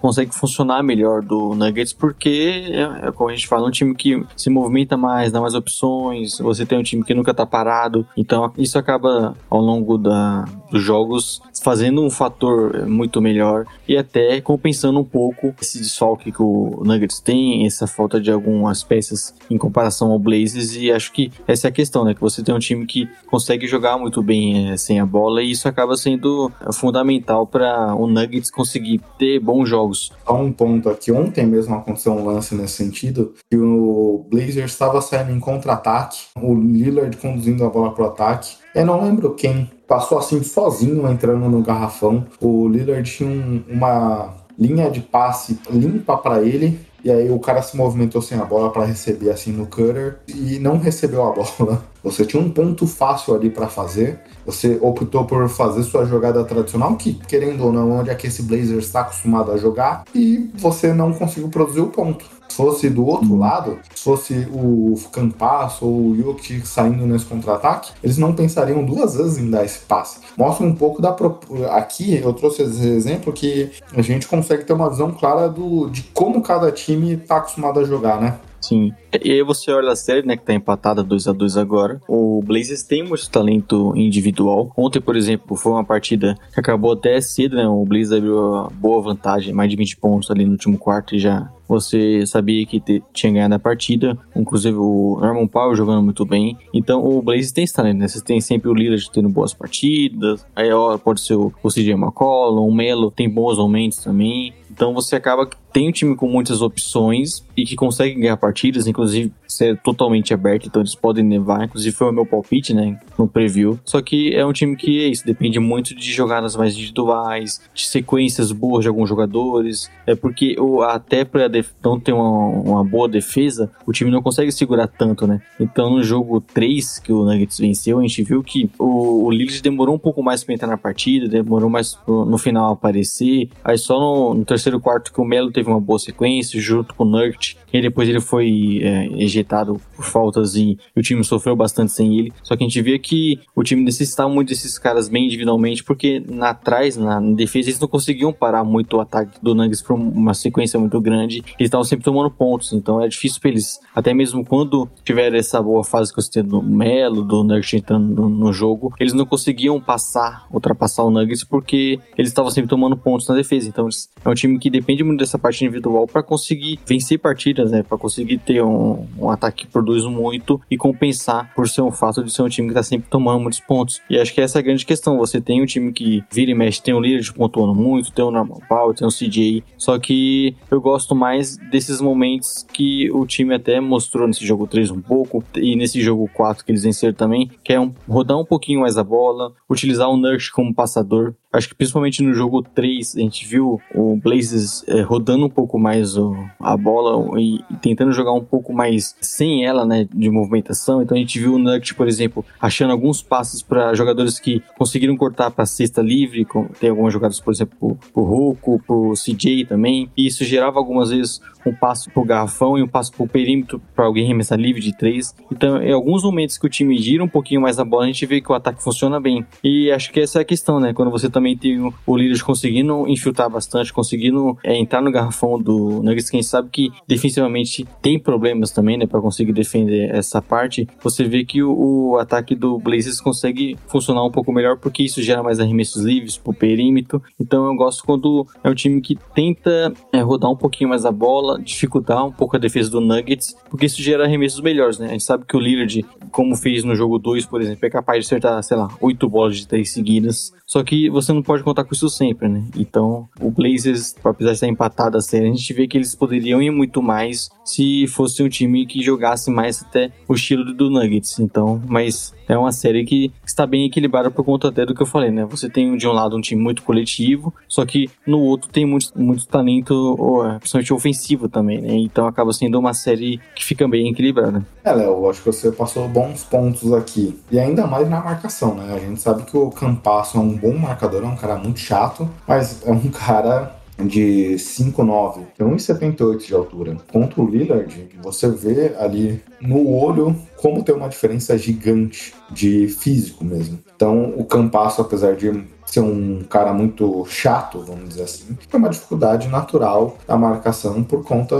consegue 0.00 0.34
funcionar 0.34 0.82
melhor 0.82 1.22
do 1.22 1.54
Nuggets 1.54 1.92
porque 1.92 2.64
é, 2.68 3.08
é 3.08 3.12
como 3.12 3.30
a 3.30 3.34
gente 3.34 3.46
fala, 3.46 3.66
um 3.66 3.70
time 3.70 3.94
que 3.94 4.24
se 4.36 4.48
movimenta 4.48 4.96
mais, 4.96 5.30
dá 5.30 5.40
mais 5.40 5.54
opções, 5.54 6.38
você 6.38 6.64
tem 6.64 6.78
um 6.78 6.82
time 6.82 7.04
que 7.04 7.14
nunca 7.14 7.34
tá 7.34 7.44
parado, 7.44 8.06
então 8.16 8.52
isso 8.56 8.78
acaba 8.78 9.36
ao 9.50 9.60
longo 9.60 9.98
da, 9.98 10.44
dos 10.70 10.82
jogos 10.82 11.42
fazendo 11.62 12.02
um 12.02 12.10
fator 12.10 12.86
muito 12.86 13.20
melhor 13.20 13.66
e 13.88 13.96
até 13.96 14.40
compensando 14.40 15.00
um 15.00 15.04
pouco 15.04 15.54
esse 15.60 15.78
desfalque 15.78 16.30
que 16.30 16.42
o 16.42 16.82
Nuggets 16.84 17.20
tem, 17.20 17.66
essa 17.66 17.86
falta 17.86 18.20
de 18.20 18.30
algumas 18.30 18.82
peças 18.82 19.34
em 19.50 19.56
comparação 19.56 20.10
ao 20.10 20.18
Blazers 20.18 20.74
e 20.76 20.90
acho 20.90 21.12
que 21.12 21.30
essa 21.46 21.68
é 21.68 21.70
a 21.70 21.72
questão, 21.72 22.04
né, 22.04 22.14
que 22.14 22.20
você 22.20 22.42
tem 22.42 22.54
um 22.54 22.58
time 22.58 22.86
que 22.86 23.08
consegue 23.26 23.66
jogar 23.66 23.98
muito 23.98 24.22
bem 24.22 24.70
eh, 24.70 24.76
sem 24.76 25.00
a 25.00 25.06
bola 25.06 25.42
e 25.42 25.50
isso 25.50 25.68
acaba 25.68 25.96
sendo 25.96 26.50
fundamental 26.72 27.46
para 27.46 27.94
o 27.94 28.06
Nuggets 28.06 28.50
conseguir 28.50 29.00
ter 29.18 29.33
bons 29.38 29.68
jogos. 29.68 30.12
Só 30.26 30.34
um 30.36 30.52
ponto 30.52 30.88
aqui, 30.88 31.10
ontem 31.12 31.46
mesmo 31.46 31.74
aconteceu 31.74 32.12
um 32.12 32.24
lance 32.24 32.54
nesse 32.54 32.74
sentido, 32.74 33.34
que 33.50 33.56
o 33.56 34.26
Blazers 34.30 34.72
estava 34.72 35.00
saindo 35.00 35.32
em 35.32 35.40
contra-ataque, 35.40 36.18
o 36.40 36.54
Lillard 36.54 37.16
conduzindo 37.16 37.64
a 37.64 37.68
bola 37.70 37.92
pro 37.92 38.06
ataque. 38.06 38.56
Eu 38.74 38.86
não 38.86 39.02
lembro 39.04 39.34
quem 39.34 39.70
passou 39.86 40.18
assim 40.18 40.42
sozinho 40.42 41.08
entrando 41.10 41.48
no 41.48 41.62
garrafão. 41.62 42.24
O 42.40 42.66
Lillard 42.68 43.08
tinha 43.10 43.28
um- 43.28 43.62
uma 43.68 44.34
linha 44.58 44.90
de 44.90 45.00
passe 45.00 45.58
limpa 45.70 46.16
para 46.16 46.42
ele. 46.42 46.78
E 47.04 47.10
aí 47.10 47.30
o 47.30 47.38
cara 47.38 47.60
se 47.60 47.76
movimentou 47.76 48.22
sem 48.22 48.38
a 48.38 48.44
bola 48.46 48.70
para 48.70 48.84
receber 48.86 49.28
assim 49.30 49.52
no 49.52 49.66
cutter 49.66 50.20
e 50.26 50.58
não 50.58 50.78
recebeu 50.78 51.22
a 51.22 51.32
bola. 51.58 51.84
Você 52.04 52.24
tinha 52.26 52.40
um 52.42 52.50
ponto 52.50 52.86
fácil 52.86 53.34
ali 53.34 53.48
para 53.50 53.66
fazer. 53.66 54.20
Você 54.44 54.78
optou 54.82 55.24
por 55.24 55.48
fazer 55.48 55.82
sua 55.82 56.04
jogada 56.04 56.44
tradicional, 56.44 56.96
que 56.96 57.14
querendo 57.14 57.64
ou 57.64 57.72
não, 57.72 57.90
onde 57.92 58.10
é 58.10 58.14
que 58.14 58.26
esse 58.26 58.42
Blazers 58.42 58.84
está 58.86 59.00
acostumado 59.00 59.50
a 59.50 59.56
jogar, 59.56 60.04
e 60.14 60.50
você 60.54 60.92
não 60.92 61.12
conseguiu 61.14 61.48
produzir 61.48 61.80
o 61.80 61.86
ponto. 61.88 62.24
Se 62.46 62.56
fosse 62.58 62.88
do 62.90 63.04
outro 63.04 63.34
lado, 63.36 63.78
se 63.94 64.04
fosse 64.04 64.46
o 64.52 64.94
Campasso 65.10 65.86
ou 65.86 66.10
o 66.10 66.16
Jokic 66.16 66.68
saindo 66.68 67.04
nesse 67.06 67.24
contra-ataque, 67.24 67.90
eles 68.02 68.18
não 68.18 68.32
pensariam 68.32 68.84
duas 68.84 69.16
vezes 69.16 69.38
em 69.38 69.50
dar 69.50 69.64
esse 69.64 69.80
passe. 69.80 70.18
Mostra 70.36 70.64
um 70.64 70.74
pouco 70.74 71.00
da. 71.02 71.10
pro- 71.10 71.40
Aqui 71.70 72.16
eu 72.22 72.32
trouxe 72.32 72.62
esse 72.62 72.86
exemplo 72.86 73.32
que 73.32 73.72
a 73.96 74.02
gente 74.02 74.28
consegue 74.28 74.64
ter 74.64 74.72
uma 74.72 74.90
visão 74.90 75.10
clara 75.10 75.48
do, 75.48 75.88
de 75.88 76.02
como 76.14 76.42
cada 76.42 76.70
time 76.70 77.14
está 77.14 77.38
acostumado 77.38 77.80
a 77.80 77.84
jogar, 77.84 78.20
né? 78.20 78.34
Sim. 78.68 78.92
E 79.22 79.30
aí 79.32 79.42
você 79.42 79.70
olha 79.70 79.92
a 79.92 79.96
série, 79.96 80.26
né, 80.26 80.36
que 80.36 80.44
tá 80.44 80.54
empatada 80.54 81.02
2 81.02 81.28
a 81.28 81.32
2 81.32 81.56
agora. 81.56 82.00
O 82.08 82.42
Blazers 82.44 82.82
tem 82.82 83.02
muito 83.02 83.28
talento 83.30 83.92
individual. 83.96 84.72
Ontem, 84.76 85.00
por 85.00 85.16
exemplo, 85.16 85.56
foi 85.56 85.72
uma 85.72 85.84
partida 85.84 86.34
que 86.52 86.58
acabou 86.60 86.92
até 86.92 87.20
cedo, 87.20 87.56
né? 87.56 87.66
O 87.68 87.84
Blazers 87.84 88.12
abriu 88.18 88.36
uma 88.38 88.68
boa 88.70 89.02
vantagem, 89.02 89.52
mais 89.54 89.70
de 89.70 89.76
20 89.76 89.96
pontos 89.98 90.30
ali 90.30 90.44
no 90.44 90.52
último 90.52 90.78
quarto 90.78 91.14
e 91.14 91.18
já 91.18 91.50
você 91.66 92.26
sabia 92.26 92.66
que 92.66 92.78
te- 92.78 93.02
tinha 93.12 93.32
ganhado 93.32 93.54
a 93.54 93.58
partida. 93.58 94.18
Inclusive 94.36 94.76
o 94.76 95.18
Norman 95.20 95.46
Powell 95.46 95.74
jogando 95.74 96.02
muito 96.02 96.24
bem. 96.24 96.58
Então 96.74 97.02
o 97.04 97.22
Blazers 97.22 97.52
tem 97.52 97.64
esse 97.64 97.72
talento, 97.74 97.98
né? 97.98 98.08
Você 98.08 98.22
tem 98.22 98.40
sempre 98.40 98.68
o 98.68 98.74
Lillard 98.74 99.10
tendo 99.10 99.28
boas 99.28 99.54
partidas. 99.54 100.44
Aí 100.54 100.70
ó, 100.72 100.98
pode 100.98 101.20
ser 101.20 101.34
o, 101.34 101.52
o 101.62 101.68
CJ 101.70 101.92
McCollum, 101.92 102.66
o 102.68 102.74
Melo 102.74 103.10
tem 103.10 103.28
bons 103.30 103.56
momentos 103.58 103.98
também. 103.98 104.52
Então 104.70 104.92
você 104.92 105.16
acaba 105.16 105.48
tem 105.74 105.88
um 105.88 105.92
time 105.92 106.14
com 106.14 106.28
muitas 106.28 106.62
opções 106.62 107.44
e 107.56 107.64
que 107.64 107.74
consegue 107.74 108.14
ganhar 108.14 108.36
partidas. 108.36 108.86
Inclusive, 108.86 109.32
série 109.46 109.76
totalmente 109.76 110.32
aberta, 110.32 110.66
então 110.66 110.80
eles 110.80 110.94
podem 110.94 111.28
levar. 111.28 111.64
Inclusive 111.64 111.94
foi 111.94 112.08
o 112.08 112.12
meu 112.12 112.24
palpite, 112.24 112.72
né? 112.72 112.98
No 113.18 113.26
preview. 113.26 113.78
Só 113.84 114.00
que 114.00 114.34
é 114.34 114.44
um 114.46 114.52
time 114.52 114.76
que 114.76 115.04
é 115.04 115.08
isso, 115.08 115.26
depende 115.26 115.58
muito 115.58 115.94
de 115.94 116.12
jogadas 116.12 116.56
mais 116.56 116.74
individuais, 116.74 117.60
de 117.74 117.86
sequências 117.86 118.52
boas 118.52 118.82
de 118.84 118.88
alguns 118.88 119.08
jogadores. 119.08 119.90
É 120.06 120.14
porque 120.14 120.56
o, 120.58 120.82
até 120.82 121.24
para 121.24 121.50
não 121.82 121.98
ter 121.98 122.12
uma, 122.12 122.48
uma 122.48 122.84
boa 122.84 123.08
defesa, 123.08 123.70
o 123.86 123.92
time 123.92 124.10
não 124.10 124.22
consegue 124.22 124.52
segurar 124.52 124.86
tanto, 124.86 125.26
né? 125.26 125.40
Então 125.58 125.90
no 125.90 126.02
jogo 126.02 126.40
3 126.40 127.00
que 127.00 127.12
o 127.12 127.24
Nuggets 127.24 127.58
venceu, 127.58 127.98
a 127.98 128.02
gente 128.02 128.22
viu 128.22 128.42
que 128.42 128.70
o, 128.78 129.24
o 129.26 129.30
Lillard 129.30 129.62
demorou 129.62 129.94
um 129.94 129.98
pouco 129.98 130.22
mais 130.22 130.44
para 130.44 130.54
entrar 130.54 130.68
na 130.68 130.76
partida, 130.76 131.28
demorou 131.28 131.68
mais 131.70 131.98
no, 132.06 132.24
no 132.24 132.38
final 132.38 132.72
aparecer. 132.72 133.48
Aí 133.64 133.78
só 133.78 133.98
no, 133.98 134.34
no, 134.34 134.44
terceiro 134.44 134.80
quarto 134.80 135.12
que 135.12 135.20
o 135.20 135.24
Melo 135.24 135.50
teve 135.50 135.63
uma 135.68 135.80
boa 135.80 135.98
sequência, 135.98 136.60
junto 136.60 136.94
com 136.94 137.04
o 137.04 137.06
Nurt. 137.06 137.54
E 137.72 137.80
depois 137.80 138.08
ele 138.08 138.20
foi 138.20 138.80
é, 138.82 139.06
ejetado 139.22 139.80
por 139.96 140.04
faltas 140.04 140.54
e, 140.54 140.78
o 140.96 141.02
time 141.02 141.24
sofreu 141.24 141.56
bastante 141.56 141.92
sem 141.92 142.18
ele. 142.18 142.32
Só 142.42 142.56
que 142.56 142.64
a 142.64 142.66
gente 142.66 142.80
vê 142.80 142.98
que 142.98 143.40
o 143.54 143.62
time 143.62 143.82
necessitava 143.82 144.28
muito 144.28 144.48
desses 144.48 144.78
caras 144.78 145.08
bem 145.08 145.26
individualmente, 145.26 145.82
porque 145.82 146.22
na 146.26 146.54
atrás, 146.54 146.96
na, 146.96 147.20
defesa, 147.20 147.68
eles 147.68 147.80
não 147.80 147.88
conseguiam 147.88 148.32
parar 148.32 148.64
muito 148.64 148.96
o 148.96 149.00
ataque 149.00 149.38
do 149.42 149.54
Nuggets 149.54 149.82
por 149.82 149.94
uma 149.94 150.32
sequência 150.34 150.78
muito 150.78 151.00
grande. 151.00 151.38
Eles 151.58 151.66
estavam 151.66 151.84
sempre 151.84 152.04
tomando 152.04 152.30
pontos, 152.30 152.72
então 152.72 153.00
é 153.00 153.08
difícil 153.08 153.40
para 153.40 153.50
eles, 153.50 153.78
até 153.94 154.14
mesmo 154.14 154.44
quando 154.44 154.88
tiver 155.04 155.34
essa 155.34 155.60
boa 155.60 155.84
fase 155.84 156.12
que 156.12 156.22
você 156.22 156.30
tem 156.30 156.44
do 156.44 156.62
Melo, 156.62 157.22
do 157.22 157.44
Nuggets 157.44 157.74
entrando 157.74 158.22
no, 158.22 158.28
no 158.28 158.52
jogo, 158.52 158.94
eles 158.98 159.12
não 159.12 159.26
conseguiam 159.26 159.80
passar, 159.80 160.46
ultrapassar 160.50 161.02
o 161.02 161.10
Nuggets 161.10 161.44
porque 161.44 161.98
eles 162.16 162.30
estavam 162.30 162.50
sempre 162.50 162.70
tomando 162.70 162.96
pontos 162.96 163.28
na 163.28 163.34
defesa. 163.34 163.68
Então 163.68 163.88
é 164.24 164.28
um 164.28 164.34
time 164.34 164.58
que 164.58 164.70
depende 164.70 165.04
muito 165.04 165.20
dessa 165.20 165.38
parte 165.38 165.53
individual 165.62 166.06
para 166.06 166.22
conseguir 166.22 166.78
vencer 166.86 167.18
partidas, 167.18 167.70
né? 167.70 167.82
Para 167.82 167.98
conseguir 167.98 168.38
ter 168.38 168.62
um, 168.62 169.06
um, 169.18 169.30
ataque 169.30 169.64
que 169.64 169.72
produz 169.72 170.04
muito 170.04 170.60
e 170.70 170.76
compensar 170.76 171.52
por 171.54 171.68
ser 171.68 171.82
um 171.82 171.90
fato 171.90 172.24
de 172.24 172.32
ser 172.32 172.42
um 172.42 172.48
time 172.48 172.68
que 172.68 172.72
está 172.72 172.82
sempre 172.82 173.08
tomando 173.10 173.40
muitos 173.40 173.60
pontos. 173.60 174.00
E 174.08 174.18
acho 174.18 174.32
que 174.32 174.40
essa 174.40 174.58
é 174.58 174.60
a 174.60 174.62
grande 174.62 174.86
questão. 174.86 175.18
Você 175.18 175.40
tem 175.40 175.62
um 175.62 175.66
time 175.66 175.92
que 175.92 176.22
vira 176.30 176.50
e 176.50 176.54
mexe, 176.54 176.82
tem 176.82 176.94
um 176.94 177.00
líder 177.00 177.32
pontuando 177.32 177.74
muito, 177.74 178.12
tem 178.12 178.24
o 178.24 178.30
Normal 178.30 178.60
Power, 178.68 178.94
tem 178.94 179.06
o 179.06 179.10
CJ. 179.10 179.62
Só 179.76 179.98
que 179.98 180.56
eu 180.70 180.80
gosto 180.80 181.14
mais 181.14 181.56
desses 181.56 182.00
momentos 182.00 182.66
que 182.72 183.10
o 183.12 183.26
time 183.26 183.54
até 183.54 183.80
mostrou 183.80 184.26
nesse 184.26 184.46
jogo 184.46 184.66
3 184.66 184.90
um 184.90 185.00
pouco 185.00 185.44
e 185.54 185.76
nesse 185.76 186.00
jogo 186.00 186.28
4 186.32 186.64
que 186.64 186.72
eles 186.72 186.82
venceram 186.82 187.14
também, 187.14 187.50
que 187.62 187.72
é 187.72 187.80
um, 187.80 187.92
rodar 188.08 188.38
um 188.38 188.44
pouquinho 188.44 188.80
mais 188.80 188.96
a 188.96 189.04
bola, 189.04 189.52
utilizar 189.68 190.08
o 190.08 190.16
Nurse 190.16 190.50
como 190.50 190.74
passador. 190.74 191.34
Acho 191.54 191.68
que 191.68 191.74
principalmente 191.76 192.20
no 192.20 192.34
jogo 192.34 192.62
3 192.62 193.16
a 193.16 193.20
gente 193.20 193.46
viu 193.46 193.80
o 193.94 194.16
Blazers 194.16 194.82
é, 194.88 195.02
rodando 195.02 195.46
um 195.46 195.48
pouco 195.48 195.78
mais 195.78 196.16
o, 196.16 196.36
a 196.58 196.76
bola 196.76 197.40
e, 197.40 197.60
e, 197.70 197.76
tentando 197.76 198.10
jogar 198.10 198.32
um 198.32 198.42
pouco 198.42 198.72
mais 198.72 199.14
sem 199.20 199.64
ela, 199.64 199.86
né, 199.86 200.04
de 200.12 200.28
movimentação. 200.28 201.00
Então 201.00 201.16
a 201.16 201.20
gente 201.20 201.38
viu 201.38 201.54
o 201.54 201.58
Nugget, 201.58 201.94
por 201.94 202.08
exemplo, 202.08 202.44
achando 202.60 202.90
alguns 202.90 203.22
passos 203.22 203.62
para 203.62 203.94
jogadores 203.94 204.40
que 204.40 204.60
conseguiram 204.76 205.16
cortar 205.16 205.52
para 205.52 205.64
cesta 205.64 206.02
livre. 206.02 206.44
Com, 206.44 206.66
tem 206.80 206.90
algumas 206.90 207.12
jogadas, 207.12 207.38
por 207.38 207.52
exemplo, 207.52 207.96
pro 208.12 208.24
Roku, 208.24 208.82
pro 208.84 209.12
CJ 209.12 209.66
também. 209.66 210.10
E 210.16 210.26
isso 210.26 210.44
gerava 210.44 210.80
algumas 210.80 211.10
vezes 211.10 211.40
um 211.64 211.72
passo 211.72 212.10
pro 212.10 212.24
garrafão 212.24 212.76
e 212.76 212.82
um 212.82 212.88
passo 212.88 213.12
pro 213.12 213.26
perímetro 213.26 213.80
para 213.94 214.04
alguém 214.04 214.26
remessar 214.26 214.58
livre 214.58 214.82
de 214.82 214.96
três. 214.96 215.34
Então, 215.50 215.82
em 215.82 215.92
alguns 215.92 216.22
momentos 216.22 216.58
que 216.58 216.66
o 216.66 216.68
time 216.68 216.98
gira 216.98 217.22
um 217.22 217.28
pouquinho 217.28 217.60
mais 217.60 217.78
a 217.78 217.84
bola, 217.84 218.04
a 218.04 218.06
gente 218.06 218.26
vê 218.26 218.40
que 218.40 218.50
o 218.50 218.54
ataque 218.54 218.82
funciona 218.82 219.20
bem. 219.20 219.46
E 219.62 219.90
acho 219.90 220.12
que 220.12 220.20
essa 220.20 220.40
é 220.40 220.42
a 220.42 220.44
questão, 220.44 220.80
né? 220.80 220.92
Quando 220.92 221.10
você 221.10 221.30
também 221.30 221.43
tem 221.52 221.92
o 222.06 222.16
líder 222.16 222.42
conseguindo 222.42 223.06
infiltrar 223.08 223.50
bastante, 223.50 223.92
conseguindo 223.92 224.56
é, 224.64 224.76
entrar 224.76 225.02
no 225.02 225.12
garrafão 225.12 225.60
do 225.60 226.02
Nuggets, 226.02 226.30
quem 226.30 226.42
sabe 226.42 226.70
que 226.70 226.90
defensivamente 227.06 227.86
tem 228.00 228.18
problemas 228.18 228.70
também, 228.70 228.96
né? 228.96 229.06
Para 229.06 229.20
conseguir 229.20 229.52
defender 229.52 230.10
essa 230.14 230.40
parte, 230.40 230.88
você 231.02 231.24
vê 231.24 231.44
que 231.44 231.62
o, 231.62 232.12
o, 232.12 232.18
ataque 232.18 232.54
do 232.54 232.78
Blazers 232.78 233.20
consegue 233.20 233.76
funcionar 233.88 234.24
um 234.24 234.30
pouco 234.30 234.52
melhor 234.52 234.78
porque 234.78 235.02
isso 235.02 235.22
gera 235.22 235.42
mais 235.42 235.60
arremessos 235.60 236.02
livres 236.02 236.38
pro 236.38 236.54
perímetro. 236.54 237.22
Então, 237.38 237.66
eu 237.66 237.74
gosto 237.74 238.04
quando 238.04 238.46
é 238.62 238.70
um 238.70 238.74
time 238.74 239.00
que 239.00 239.18
tenta 239.34 239.92
é, 240.12 240.20
rodar 240.20 240.50
um 240.50 240.56
pouquinho 240.56 240.90
mais 240.90 241.04
a 241.04 241.12
bola 241.12 241.60
dificultar 241.60 242.24
um 242.24 242.32
pouco 242.32 242.56
a 242.56 242.58
defesa 242.58 242.90
do 242.90 243.00
Nuggets, 243.00 243.56
porque 243.68 243.86
isso 243.86 244.00
gera 244.00 244.24
arremessos 244.24 244.60
melhores, 244.60 244.98
né? 244.98 245.06
A 245.08 245.12
gente 245.12 245.24
sabe 245.24 245.44
que 245.46 245.56
o 245.56 245.60
Lillard, 245.60 246.04
como 246.30 246.56
fez 246.56 246.84
no 246.84 246.94
jogo 246.94 247.18
2, 247.18 247.46
por 247.46 247.60
exemplo, 247.60 247.84
é 247.84 247.90
capaz 247.90 248.20
de 248.20 248.26
acertar, 248.26 248.62
sei 248.62 248.76
lá, 248.76 248.88
8 249.00 249.28
bolas 249.28 249.56
de 249.56 249.66
3 249.66 249.90
seguidas. 249.90 250.52
Só 250.66 250.82
que 250.82 251.10
você 251.10 251.32
não 251.34 251.42
pode 251.42 251.62
contar 251.62 251.84
com 251.84 251.94
isso 251.94 252.08
sempre, 252.08 252.48
né? 252.48 252.64
Então, 252.76 253.28
o 253.40 253.50
Blazers, 253.50 254.14
apesar 254.24 254.50
de 254.50 254.56
estar 254.56 254.68
empatado 254.68 255.16
a 255.16 255.20
série, 255.20 255.46
a 255.46 255.52
gente 255.52 255.72
vê 255.72 255.86
que 255.86 255.96
eles 255.96 256.14
poderiam 256.14 256.62
ir 256.62 256.70
muito 256.70 257.02
mais 257.02 257.50
se 257.64 258.06
fosse 258.06 258.42
um 258.42 258.48
time 258.48 258.86
que 258.86 259.02
jogasse 259.02 259.50
mais 259.50 259.82
até 259.82 260.10
o 260.28 260.34
estilo 260.34 260.72
do 260.72 260.90
Nuggets. 260.90 261.38
Então, 261.38 261.82
mas 261.86 262.34
é 262.48 262.56
uma 262.56 262.72
série 262.72 263.04
que 263.04 263.32
está 263.46 263.66
bem 263.66 263.86
equilibrada 263.86 264.30
por 264.30 264.44
conta 264.44 264.68
até 264.68 264.84
do 264.84 264.94
que 264.94 265.02
eu 265.02 265.06
falei, 265.06 265.30
né? 265.30 265.44
Você 265.46 265.68
tem 265.68 265.96
de 265.96 266.06
um 266.06 266.12
lado 266.12 266.36
um 266.36 266.40
time 266.40 266.60
muito 266.60 266.82
coletivo, 266.82 267.54
só 267.68 267.84
que 267.84 268.10
no 268.26 268.40
outro 268.40 268.68
tem 268.70 268.86
muito, 268.86 269.10
muito 269.16 269.46
talento, 269.46 270.16
principalmente 270.58 270.92
ofensivo 270.92 271.48
também, 271.48 271.80
né? 271.80 271.94
Então 271.94 272.26
acaba 272.26 272.52
sendo 272.52 272.78
uma 272.78 272.94
série 272.94 273.40
que 273.54 273.64
fica 273.64 273.86
bem 273.88 274.08
equilibrada. 274.10 274.64
É, 274.82 274.92
Léo, 274.92 275.28
acho 275.28 275.40
que 275.40 275.46
você 275.46 275.70
passou 275.72 276.08
bons 276.08 276.44
pontos 276.44 276.92
aqui. 276.92 277.38
E 277.50 277.58
ainda 277.58 277.86
mais 277.86 278.08
na 278.08 278.20
marcação, 278.20 278.74
né? 278.74 278.94
A 278.94 278.98
gente 278.98 279.20
sabe 279.20 279.44
que 279.44 279.56
o 279.56 279.70
Campasso 279.70 280.36
é 280.36 280.40
um 280.40 280.56
bom 280.56 280.76
marcador, 280.76 281.22
é 281.22 281.26
um 281.26 281.36
cara 281.36 281.56
muito 281.56 281.80
chato, 281.80 282.28
mas 282.46 282.86
é 282.86 282.90
um 282.90 283.08
cara 283.10 283.83
de 283.98 284.56
5'9", 284.56 285.40
tem 285.56 285.66
1,78 285.66 286.46
de 286.46 286.54
altura. 286.54 286.96
Contra 287.12 287.40
o 287.40 287.48
Lillard, 287.48 288.08
você 288.22 288.48
vê 288.48 288.94
ali 288.98 289.40
no 289.60 289.88
olho 289.88 290.36
como 290.56 290.82
tem 290.82 290.94
uma 290.94 291.08
diferença 291.08 291.56
gigante 291.58 292.34
de 292.50 292.88
físico 292.88 293.44
mesmo. 293.44 293.78
Então, 293.94 294.32
o 294.36 294.44
Campasso, 294.44 295.02
apesar 295.02 295.36
de 295.36 295.64
ser 295.86 296.00
um 296.00 296.42
cara 296.48 296.72
muito 296.72 297.24
chato, 297.26 297.80
vamos 297.80 298.08
dizer 298.08 298.22
assim, 298.22 298.56
é 298.72 298.76
uma 298.76 298.88
dificuldade 298.88 299.48
natural 299.48 300.16
da 300.26 300.36
marcação 300.36 301.04
por 301.04 301.22
conta 301.22 301.56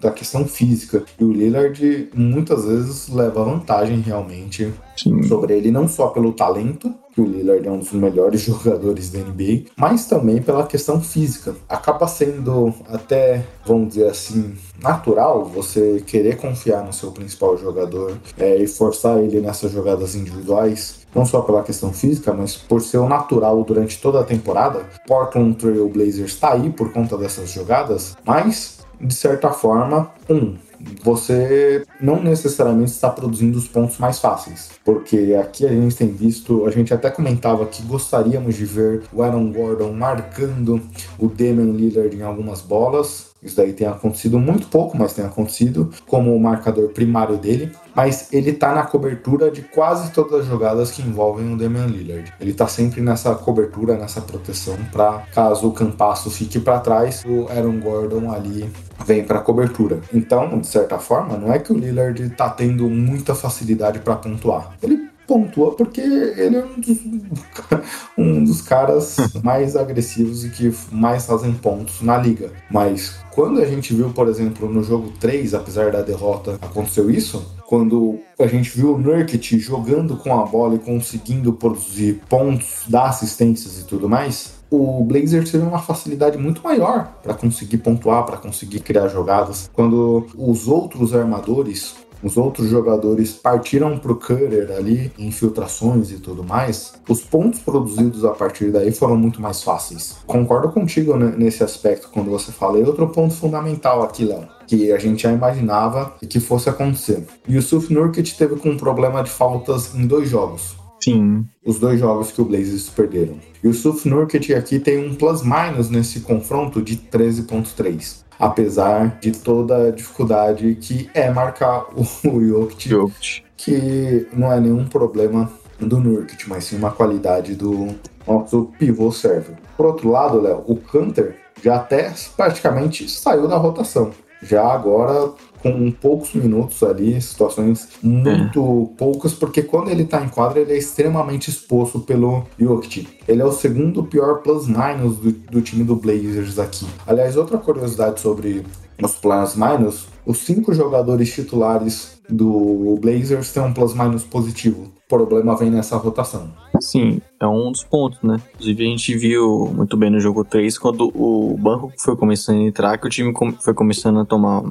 da 0.00 0.10
questão 0.10 0.46
física. 0.46 1.04
E 1.18 1.24
o 1.24 1.32
Lillard 1.32 2.08
muitas 2.14 2.64
vezes 2.64 3.08
leva 3.08 3.44
vantagem 3.44 4.00
realmente 4.00 4.72
Sim. 4.96 5.22
sobre 5.24 5.54
ele, 5.54 5.70
não 5.70 5.88
só 5.88 6.08
pelo 6.08 6.32
talento, 6.32 6.94
que 7.12 7.20
o 7.20 7.24
Lillard 7.24 7.66
é 7.66 7.70
um 7.70 7.78
dos 7.78 7.92
melhores 7.92 8.40
jogadores 8.42 9.10
da 9.10 9.18
NBA, 9.20 9.70
mas 9.76 10.06
também 10.06 10.40
pela 10.40 10.66
questão 10.66 11.00
física. 11.00 11.54
Acaba 11.68 12.06
sendo 12.06 12.72
até, 12.88 13.44
vamos 13.64 13.90
dizer 13.90 14.08
assim, 14.08 14.54
natural 14.82 15.44
você 15.44 16.02
querer 16.06 16.36
confiar 16.36 16.84
no 16.84 16.92
seu 16.92 17.10
principal 17.12 17.56
jogador 17.56 18.16
é, 18.38 18.56
e 18.56 18.66
forçar 18.66 19.18
ele 19.18 19.40
nessas 19.40 19.72
jogadas 19.72 20.14
individuais, 20.14 21.06
não 21.14 21.24
só 21.26 21.40
pela 21.42 21.62
questão 21.62 21.92
física, 21.92 22.32
mas 22.32 22.56
por 22.56 22.80
ser 22.80 22.98
o 22.98 23.08
natural 23.08 23.62
durante 23.64 24.00
toda 24.00 24.20
a 24.20 24.24
temporada. 24.24 24.84
Portland 25.06 25.56
Trail 25.56 25.88
Blazers 25.88 26.32
está 26.32 26.52
aí 26.52 26.70
por 26.70 26.92
conta 26.92 27.16
dessas 27.16 27.50
jogadas, 27.50 28.16
mas 28.24 28.80
de 29.00 29.14
certa 29.14 29.50
forma, 29.50 30.10
um, 30.28 30.56
você 31.02 31.84
não 32.00 32.22
necessariamente 32.22 32.90
está 32.90 33.10
produzindo 33.10 33.58
os 33.58 33.68
pontos 33.68 33.98
mais 33.98 34.18
fáceis. 34.18 34.70
Porque 34.84 35.36
aqui 35.40 35.66
a 35.66 35.70
gente 35.70 35.96
tem 35.96 36.08
visto, 36.08 36.66
a 36.66 36.70
gente 36.70 36.92
até 36.92 37.10
comentava 37.10 37.66
que 37.66 37.82
gostaríamos 37.82 38.54
de 38.54 38.64
ver 38.64 39.02
o 39.12 39.22
Aaron 39.22 39.52
Gordon 39.52 39.92
marcando 39.92 40.80
o 41.18 41.28
Damian 41.28 41.72
Lillard 41.72 42.16
em 42.16 42.22
algumas 42.22 42.60
bolas. 42.60 43.29
Isso 43.42 43.56
daí 43.56 43.72
tem 43.72 43.86
acontecido 43.86 44.38
muito 44.38 44.68
pouco, 44.68 44.96
mas 44.96 45.14
tem 45.14 45.24
acontecido 45.24 45.90
como 46.06 46.34
o 46.34 46.40
marcador 46.40 46.90
primário 46.90 47.36
dele. 47.36 47.72
Mas 47.94 48.32
ele 48.32 48.52
tá 48.52 48.74
na 48.74 48.82
cobertura 48.82 49.50
de 49.50 49.62
quase 49.62 50.12
todas 50.12 50.40
as 50.40 50.46
jogadas 50.46 50.90
que 50.90 51.02
envolvem 51.02 51.52
o 51.52 51.56
Damian 51.56 51.86
Lillard. 51.86 52.32
Ele 52.40 52.52
tá 52.52 52.68
sempre 52.68 53.00
nessa 53.00 53.34
cobertura, 53.34 53.96
nessa 53.96 54.20
proteção, 54.20 54.76
para 54.92 55.24
caso 55.34 55.68
o 55.68 55.72
Campasso 55.72 56.30
fique 56.30 56.60
para 56.60 56.78
trás, 56.80 57.24
o 57.24 57.48
Aaron 57.48 57.80
Gordon 57.80 58.30
ali 58.30 58.70
vem 59.04 59.24
para 59.24 59.40
cobertura. 59.40 60.00
Então, 60.12 60.58
de 60.58 60.66
certa 60.66 60.98
forma, 60.98 61.36
não 61.36 61.52
é 61.52 61.58
que 61.58 61.72
o 61.72 61.76
Lillard 61.78 62.30
tá 62.30 62.48
tendo 62.48 62.88
muita 62.88 63.34
facilidade 63.34 63.98
para 64.00 64.16
pontuar. 64.16 64.76
Ele 64.82 65.09
pontua 65.30 65.76
porque 65.76 66.00
ele 66.00 66.56
é 66.56 66.64
um 66.64 66.80
dos, 66.80 66.98
um 68.18 68.44
dos 68.44 68.60
caras 68.60 69.16
mais 69.44 69.76
agressivos 69.76 70.44
e 70.44 70.50
que 70.50 70.74
mais 70.90 71.24
fazem 71.24 71.52
pontos 71.52 72.02
na 72.02 72.18
liga. 72.18 72.50
Mas 72.68 73.14
quando 73.30 73.60
a 73.60 73.64
gente 73.64 73.94
viu, 73.94 74.10
por 74.10 74.26
exemplo, 74.26 74.68
no 74.68 74.82
jogo 74.82 75.12
3, 75.20 75.54
apesar 75.54 75.92
da 75.92 76.02
derrota, 76.02 76.58
aconteceu 76.60 77.08
isso, 77.08 77.46
quando 77.64 78.18
a 78.40 78.48
gente 78.48 78.76
viu 78.76 78.96
o 78.96 78.98
Nurkic 78.98 79.56
jogando 79.60 80.16
com 80.16 80.36
a 80.36 80.44
bola 80.44 80.74
e 80.74 80.78
conseguindo 80.80 81.52
produzir 81.52 82.20
pontos, 82.28 82.82
dar 82.88 83.04
assistências 83.04 83.78
e 83.78 83.84
tudo 83.84 84.08
mais, 84.08 84.58
o 84.68 85.04
Blazers 85.04 85.50
teve 85.50 85.64
uma 85.64 85.80
facilidade 85.80 86.38
muito 86.38 86.62
maior 86.62 87.12
para 87.22 87.34
conseguir 87.34 87.78
pontuar, 87.78 88.24
para 88.24 88.36
conseguir 88.36 88.80
criar 88.80 89.08
jogadas. 89.08 89.68
Quando 89.72 90.26
os 90.36 90.68
outros 90.68 91.14
armadores 91.14 91.94
os 92.22 92.36
outros 92.36 92.68
jogadores 92.68 93.32
partiram 93.32 93.98
pro 93.98 94.16
cutter 94.16 94.70
ali, 94.76 95.10
infiltrações 95.18 96.10
e 96.10 96.18
tudo 96.18 96.44
mais, 96.44 96.94
os 97.08 97.22
pontos 97.22 97.60
produzidos 97.60 98.24
a 98.24 98.30
partir 98.30 98.70
daí 98.70 98.92
foram 98.92 99.16
muito 99.16 99.40
mais 99.40 99.62
fáceis. 99.62 100.16
Concordo 100.26 100.70
contigo 100.70 101.16
nesse 101.16 101.62
aspecto 101.64 102.08
quando 102.12 102.30
você 102.30 102.52
fala. 102.52 102.78
E 102.78 102.82
outro 102.82 103.08
ponto 103.08 103.34
fundamental 103.34 104.02
aqui, 104.02 104.24
Léo, 104.24 104.46
que 104.66 104.92
a 104.92 104.98
gente 104.98 105.22
já 105.22 105.32
imaginava 105.32 106.14
que 106.28 106.40
fosse 106.40 106.68
acontecer. 106.68 107.26
Yusuf 107.48 107.92
Nurkic 107.92 108.34
teve 108.34 108.56
com 108.56 108.70
um 108.70 108.76
problema 108.76 109.22
de 109.22 109.30
faltas 109.30 109.94
em 109.94 110.06
dois 110.06 110.28
jogos. 110.28 110.76
Sim. 111.02 111.46
Os 111.64 111.78
dois 111.78 111.98
jogos 111.98 112.30
que 112.30 112.42
o 112.42 112.44
Blazers 112.44 112.90
perderam. 112.90 113.38
Yusuf 113.64 114.06
Nurkic 114.06 114.52
aqui 114.54 114.78
tem 114.78 114.98
um 114.98 115.14
plus-minus 115.14 115.88
nesse 115.88 116.20
confronto 116.20 116.82
de 116.82 116.96
13.3 116.96 118.29
apesar 118.40 119.18
de 119.20 119.32
toda 119.32 119.88
a 119.88 119.90
dificuldade 119.90 120.74
que 120.76 121.10
é 121.12 121.30
marcar 121.30 121.86
o 121.94 122.40
Jokic, 122.40 122.88
Jokic. 122.88 123.44
que 123.56 124.26
não 124.32 124.50
é 124.50 124.58
nenhum 124.58 124.86
problema 124.86 125.52
do 125.78 125.98
Nurkic, 126.00 126.48
mas 126.48 126.64
sim 126.64 126.76
uma 126.76 126.90
qualidade 126.90 127.54
do 127.54 127.88
nosso 128.26 128.70
pivô 128.78 129.12
servo. 129.12 129.54
Por 129.76 129.86
outro 129.86 130.10
lado, 130.10 130.40
Léo, 130.40 130.64
o 130.66 130.76
Canter 130.76 131.36
já 131.62 131.76
até 131.76 132.12
praticamente 132.36 133.08
saiu 133.08 133.46
da 133.46 133.56
rotação. 133.56 134.10
Já 134.42 134.66
agora 134.66 135.32
com 135.62 135.90
poucos 135.90 136.32
minutos 136.34 136.82
ali, 136.82 137.20
situações 137.20 137.88
muito 138.02 138.90
é. 138.92 138.96
poucas, 138.98 139.32
porque 139.34 139.62
quando 139.62 139.90
ele 139.90 140.04
tá 140.04 140.22
em 140.22 140.28
quadra, 140.28 140.60
ele 140.60 140.72
é 140.72 140.78
extremamente 140.78 141.48
exposto 141.48 142.00
pelo 142.00 142.44
Jokic. 142.58 143.08
Ele 143.28 143.42
é 143.42 143.44
o 143.44 143.52
segundo 143.52 144.04
pior 144.04 144.42
plus-minus 144.42 145.16
do, 145.16 145.32
do 145.32 145.60
time 145.60 145.84
do 145.84 145.96
Blazers 145.96 146.58
aqui. 146.58 146.86
Aliás, 147.06 147.36
outra 147.36 147.58
curiosidade 147.58 148.20
sobre 148.20 148.64
os 149.02 149.14
plus-minus, 149.14 150.06
os 150.26 150.38
cinco 150.38 150.72
jogadores 150.72 151.32
titulares 151.32 152.20
do 152.28 152.98
Blazers 153.00 153.52
têm 153.52 153.62
um 153.62 153.72
plus-minus 153.72 154.22
positivo. 154.24 154.92
O 155.06 155.08
problema 155.08 155.56
vem 155.56 155.70
nessa 155.70 155.96
rotação. 155.96 156.50
Sim, 156.80 157.20
é 157.40 157.46
um 157.46 157.72
dos 157.72 157.82
pontos, 157.82 158.18
né? 158.22 158.38
Inclusive, 158.54 158.84
a 158.84 158.88
gente 158.88 159.16
viu 159.16 159.72
muito 159.74 159.96
bem 159.96 160.10
no 160.10 160.20
jogo 160.20 160.44
3, 160.44 160.78
quando 160.78 161.10
o 161.14 161.56
banco 161.58 161.90
foi 161.98 162.14
começando 162.14 162.58
a 162.58 162.62
entrar, 162.62 162.98
que 162.98 163.06
o 163.06 163.10
time 163.10 163.32
foi 163.60 163.72
começando 163.72 164.20
a 164.20 164.24
tomar, 164.24 164.62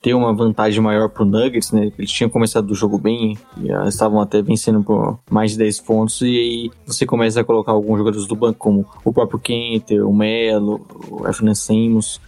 ter 0.00 0.14
uma 0.14 0.34
vantagem 0.34 0.82
maior 0.82 1.10
pro 1.10 1.26
Nuggets, 1.26 1.72
né? 1.72 1.92
Eles 1.98 2.10
tinham 2.10 2.30
começado 2.30 2.70
o 2.70 2.74
jogo 2.74 2.98
bem, 2.98 3.36
e 3.58 3.70
estavam 3.86 4.20
até 4.20 4.40
vencendo 4.40 4.82
por 4.82 5.18
mais 5.30 5.52
de 5.52 5.58
10 5.58 5.80
pontos, 5.80 6.22
e 6.22 6.24
aí 6.24 6.70
você 6.86 7.04
começa 7.04 7.40
a 7.40 7.44
colocar 7.44 7.72
alguns 7.72 7.98
jogadores 7.98 8.26
do 8.26 8.34
banco, 8.34 8.58
como 8.58 8.86
o 9.04 9.12
próprio 9.12 9.38
Kenter, 9.38 10.08
o 10.08 10.14
Melo, 10.14 10.80
o 11.10 11.28
Efren 11.28 11.52